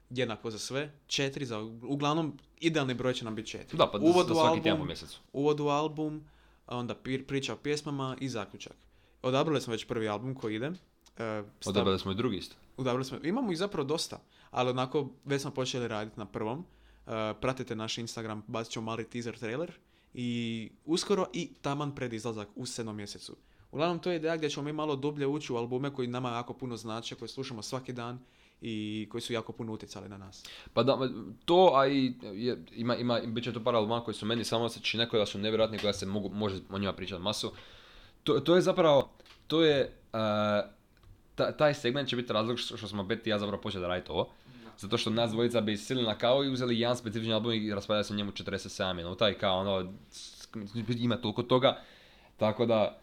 jednako 0.10 0.52
za 0.52 0.60
sve. 0.60 0.92
Četiri 1.08 1.46
za, 1.46 1.60
uglavnom, 1.84 2.38
idealni 2.60 2.94
broj 2.94 3.14
će 3.14 3.26
nam 3.26 3.36
biti 3.36 3.50
četiri. 3.50 3.78
Da, 3.78 3.88
pa 3.92 3.98
Uvod 3.98 4.28
da 4.28 4.34
u 4.34 4.36
svaki 4.36 4.62
po 4.62 4.70
album, 4.70 4.88
mjesecu. 4.88 5.20
uvod 5.34 5.60
u 5.60 5.68
album, 5.68 6.24
onda 6.68 6.96
priča 7.28 7.54
o 7.54 7.58
pjesmama 7.58 8.18
i 8.20 8.30
zaključak. 8.30 8.76
Odabrali 9.22 9.62
smo 9.62 9.72
već 9.72 9.86
prvi 9.86 10.10
album 10.10 10.36
koji 10.36 10.56
ide. 10.56 10.66
E, 10.66 10.74
stav- 11.18 11.70
Odabrali 11.70 12.00
smo 12.00 12.12
i 12.12 12.16
drugi 12.16 12.38
isto. 12.38 12.56
Odabrali 12.82 13.06
smo, 13.06 13.18
imamo 13.24 13.52
ih 13.52 13.58
zapravo 13.58 13.88
dosta, 13.88 14.20
ali 14.52 14.70
onako 14.70 15.10
već 15.26 15.42
smo 15.42 15.52
počeli 15.52 15.88
raditi 15.88 16.20
na 16.20 16.26
prvom. 16.26 16.66
E, 17.08 17.34
pratite 17.42 17.76
naš 17.76 17.98
Instagram, 17.98 18.44
bacit 18.48 18.74
ćemo 18.74 18.86
mali 18.86 19.10
teaser 19.10 19.38
trailer 19.40 19.72
i 20.14 20.70
uskoro 20.86 21.26
i 21.34 21.50
taman 21.62 21.96
pred 21.96 22.14
izlazak 22.14 22.48
u 22.56 22.66
sedmom 22.66 22.96
mjesecu. 22.96 23.36
Uglavnom 23.72 24.00
to 24.00 24.12
je 24.12 24.16
ideja 24.16 24.38
gdje 24.38 24.50
ćemo 24.50 24.64
mi 24.64 24.74
malo 24.74 24.96
dublje 24.96 25.28
ući 25.28 25.54
u 25.54 25.58
albume 25.58 25.94
koji 25.94 26.08
nama 26.08 26.30
jako 26.30 26.54
puno 26.54 26.78
znače, 26.78 27.16
koje 27.16 27.30
slušamo 27.30 27.62
svaki 27.62 27.94
dan 27.94 28.20
i 28.62 29.08
koji 29.12 29.22
su 29.22 29.34
jako 29.34 29.52
puno 29.52 29.74
utjecali 29.74 30.10
na 30.10 30.18
nas. 30.18 30.46
Pa 30.74 30.84
da, 30.84 31.10
to, 31.46 31.72
a 31.76 31.88
i 31.88 32.14
je, 32.22 32.66
ima, 32.76 32.96
ima, 32.96 33.20
bit 33.20 33.44
će 33.44 33.54
to 33.54 33.64
par 33.64 33.76
albuma 33.76 34.04
koji 34.04 34.16
su 34.16 34.26
meni 34.26 34.44
samo 34.44 34.70
se 34.70 34.80
čine 34.80 35.10
koji 35.10 35.20
da 35.20 35.26
su 35.26 35.40
nevjerojatni, 35.40 35.80
koja 35.80 35.94
se 35.94 36.06
mogu, 36.06 36.30
može 36.30 36.60
o 36.70 36.80
njima 36.80 36.94
pričati 36.94 37.22
masu. 37.22 37.52
To, 38.24 38.40
to 38.40 38.56
je 38.56 38.62
zapravo, 38.62 39.12
to 39.48 39.64
je, 39.64 39.98
uh, 40.14 40.20
ta- 41.42 41.58
taj 41.58 41.74
segment 41.74 42.10
će 42.10 42.16
biti 42.16 42.34
razlog 42.34 42.60
što, 42.60 42.88
smo 42.88 43.04
Beti 43.04 43.30
i 43.30 43.32
ja 43.32 43.40
zapravo 43.40 43.62
počeli 43.62 43.82
da 43.82 43.88
raditi 43.88 44.12
ovo. 44.12 44.30
Zato 44.78 44.98
što 44.98 45.10
nas 45.10 45.32
dvojica 45.32 45.62
bi 45.62 45.78
sili 45.78 46.04
na 46.04 46.18
kao 46.18 46.44
i 46.44 46.50
uzeli 46.50 46.80
jedan 46.80 46.98
specifični 46.98 47.34
album 47.34 47.52
i 47.54 47.74
raspravljali 47.74 48.04
se 48.04 48.14
njemu 48.14 48.32
47 48.32 48.94
minuta 48.94 49.30
i 49.30 49.34
kao 49.34 49.60
ono, 49.60 49.94
ima 50.98 51.18
toliko 51.18 51.44
toga. 51.44 51.82
Tako 52.38 52.66
da, 52.66 53.00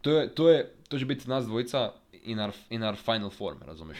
to, 0.00 0.10
je, 0.10 0.34
to, 0.34 0.48
je, 0.48 0.74
to 0.88 0.98
će 0.98 1.04
biti 1.04 1.28
nas 1.28 1.44
dvojica 1.46 1.92
in 2.12 2.38
our, 2.38 2.52
in 2.70 2.82
our 2.82 2.96
final 2.96 3.30
form, 3.30 3.58
razumiješ? 3.66 3.98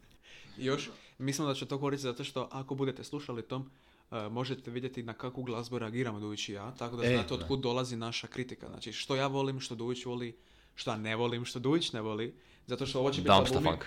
Još, 0.56 0.90
mislim 1.18 1.48
da 1.48 1.54
će 1.54 1.66
to 1.66 1.78
koristiti 1.80 2.08
zato 2.12 2.24
što 2.24 2.48
ako 2.52 2.74
budete 2.74 3.04
slušali 3.04 3.42
tom, 3.42 3.70
e, 4.10 4.28
možete 4.28 4.70
vidjeti 4.70 5.02
na 5.02 5.12
kakvu 5.12 5.42
glazbu 5.42 5.78
reagiramo 5.78 6.20
Dujić 6.20 6.48
i 6.48 6.52
ja, 6.52 6.74
tako 6.78 6.96
da 6.96 7.04
E, 7.04 7.08
znate 7.08 7.28
da. 7.28 7.34
od 7.34 7.48
kud 7.48 7.60
dolazi 7.60 7.96
naša 7.96 8.26
kritika. 8.26 8.68
Znači, 8.68 8.92
što 8.92 9.16
ja 9.16 9.26
volim, 9.26 9.60
što 9.60 9.74
Dujić 9.74 10.04
voli, 10.04 10.36
što 10.74 10.90
ja 10.90 10.96
ne 10.96 11.16
volim, 11.16 11.44
što 11.44 11.58
Dujić 11.58 11.92
ne 11.92 12.00
voli, 12.00 12.34
zato 12.66 12.86
što 12.86 12.98
ovo 12.98 13.10
će 13.10 13.20
biti 13.20 13.34
Dumpster 13.34 13.58
albumi- 13.58 13.70
funk. 13.70 13.84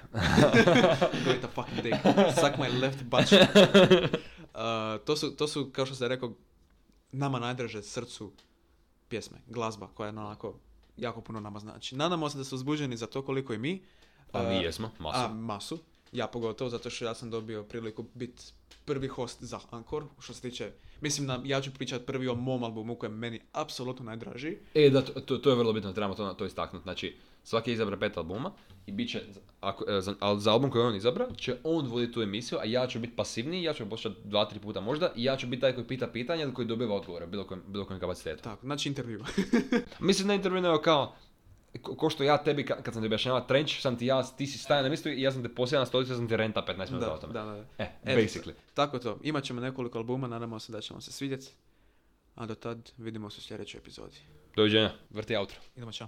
Wait 1.27 1.43
a 1.45 1.47
fucking 1.47 1.81
dick. 1.81 1.95
Suck 2.35 2.57
my 2.57 2.81
left 2.81 3.03
butt. 3.03 3.25
Uh, 4.55 4.61
to, 5.05 5.15
su, 5.15 5.35
to 5.35 5.47
su, 5.47 5.69
kao 5.71 5.85
što 5.85 5.95
sam 5.95 6.07
rekao, 6.07 6.33
nama 7.11 7.39
najdraže 7.39 7.83
srcu 7.83 8.31
pjesme, 9.07 9.37
glazba 9.47 9.87
koja 9.87 10.07
je 10.07 10.09
onako 10.09 10.59
jako 10.97 11.21
puno 11.21 11.39
nama 11.39 11.59
znači. 11.59 11.95
Nadamo 11.95 12.29
se 12.29 12.37
da 12.37 12.43
su 12.43 12.55
uzbuđeni 12.55 12.97
za 12.97 13.07
to 13.07 13.21
koliko 13.21 13.53
i 13.53 13.57
mi. 13.57 13.83
Pa 14.31 14.43
mi 14.43 14.57
Uh, 14.57 14.63
jesmo, 14.63 14.91
masu. 14.99 15.19
A, 15.19 15.27
masu. 15.27 15.79
Ja 16.11 16.27
pogotovo, 16.27 16.69
zato 16.69 16.89
što 16.89 17.05
ja 17.05 17.15
sam 17.15 17.29
dobio 17.29 17.63
priliku 17.63 18.05
biti 18.13 18.43
prvi 18.85 19.07
host 19.07 19.43
za 19.43 19.59
Ankor, 19.71 20.03
što 20.19 20.33
se 20.33 20.41
tiče, 20.41 20.71
mislim, 21.01 21.27
na, 21.27 21.41
ja 21.43 21.61
ću 21.61 21.71
pričati 21.73 22.05
prvi 22.05 22.27
o 22.27 22.35
mom 22.35 22.63
albumu 22.63 22.95
koji 22.95 23.09
je 23.09 23.15
meni 23.15 23.41
apsolutno 23.51 24.05
najdraži. 24.05 24.57
E, 24.73 24.89
da, 24.89 25.01
to, 25.01 25.21
to, 25.21 25.37
to 25.37 25.49
je 25.49 25.55
vrlo 25.55 25.73
bitno, 25.73 25.93
trebamo 25.93 26.15
to, 26.15 26.33
to 26.33 26.45
istaknuti. 26.45 26.83
Znači, 26.83 27.17
svaki 27.45 27.71
je 27.71 27.73
izabrao 27.73 27.99
pet 27.99 28.17
albuma 28.17 28.51
i 28.85 28.91
bit 28.91 29.11
će, 29.11 29.21
ako, 29.61 29.85
e, 29.91 30.01
za, 30.01 30.15
za 30.37 30.51
album 30.51 30.71
koji 30.71 30.83
on 30.83 30.95
izabra, 30.95 31.27
će 31.37 31.55
on 31.63 31.87
voditi 31.87 32.13
tu 32.13 32.21
emisiju, 32.21 32.59
a 32.59 32.65
ja 32.65 32.87
ću 32.87 32.99
biti 32.99 33.15
pasivniji, 33.15 33.63
ja 33.63 33.73
ću 33.73 33.89
poslušati 33.89 34.27
dva, 34.27 34.45
tri 34.45 34.59
puta 34.59 34.81
možda 34.81 35.11
i 35.15 35.23
ja 35.23 35.37
ću 35.37 35.47
biti 35.47 35.61
taj 35.61 35.73
koji 35.73 35.87
pita 35.87 36.07
pitanje 36.07 36.43
ili 36.43 36.53
koji 36.53 36.67
dobiva 36.67 36.95
odgovore, 36.95 37.27
bilo 37.27 37.43
kojem, 37.43 37.63
bilo 37.67 37.85
kojem 37.85 37.99
kapacitetu. 37.99 38.43
Tako, 38.43 38.65
znači 38.65 38.89
intervju. 38.89 39.23
Mislim 39.99 40.27
da 40.27 40.33
intervju 40.33 40.61
nego 40.61 40.81
kao, 40.81 41.15
ko, 41.81 42.09
što 42.09 42.23
ja 42.23 42.37
tebi, 42.37 42.63
ka- 42.63 42.81
kad 42.81 42.93
sam 42.93 43.03
ti 43.03 43.07
objašnjava 43.07 43.41
trench, 43.47 43.73
sam 43.81 43.97
ti 43.97 44.05
ja, 44.05 44.23
ti 44.23 44.47
si 44.47 44.57
stajan 44.57 44.83
na 44.83 44.89
mjestu 44.89 45.09
i 45.09 45.21
ja 45.21 45.31
sam 45.31 45.43
te 45.43 45.49
posjeo 45.49 45.79
na 45.79 45.85
stolicu, 45.85 46.11
ja 46.11 46.17
sam 46.17 46.27
ti 46.27 46.37
renta 46.37 46.65
15 46.67 46.89
minuta 46.89 47.13
o 47.13 47.15
da, 47.15 47.21
tome. 47.21 47.33
da, 47.33 47.43
da. 47.45 47.83
E, 47.83 47.91
Eto, 48.03 48.21
basically. 48.21 48.53
Tako 48.73 48.99
to. 48.99 49.17
Imat 49.23 49.43
ćemo 49.43 49.61
nekoliko 49.61 49.97
albuma, 49.97 50.27
nadamo 50.27 50.59
se 50.59 50.71
da 50.71 50.81
će 50.81 50.93
vam 50.93 51.01
se 51.01 51.11
svidjeti. 51.11 51.47
A 52.35 52.45
do 52.45 52.55
tad 52.55 52.91
vidimo 52.97 53.29
se 53.29 53.39
u 53.39 53.41
sljedećoj 53.41 53.77
epizodi. 53.79 54.17
Doviđenja, 54.55 54.91
vrti 55.09 55.35
outro. 55.35 55.57
Idemo 55.75 55.91
čao. 55.91 56.07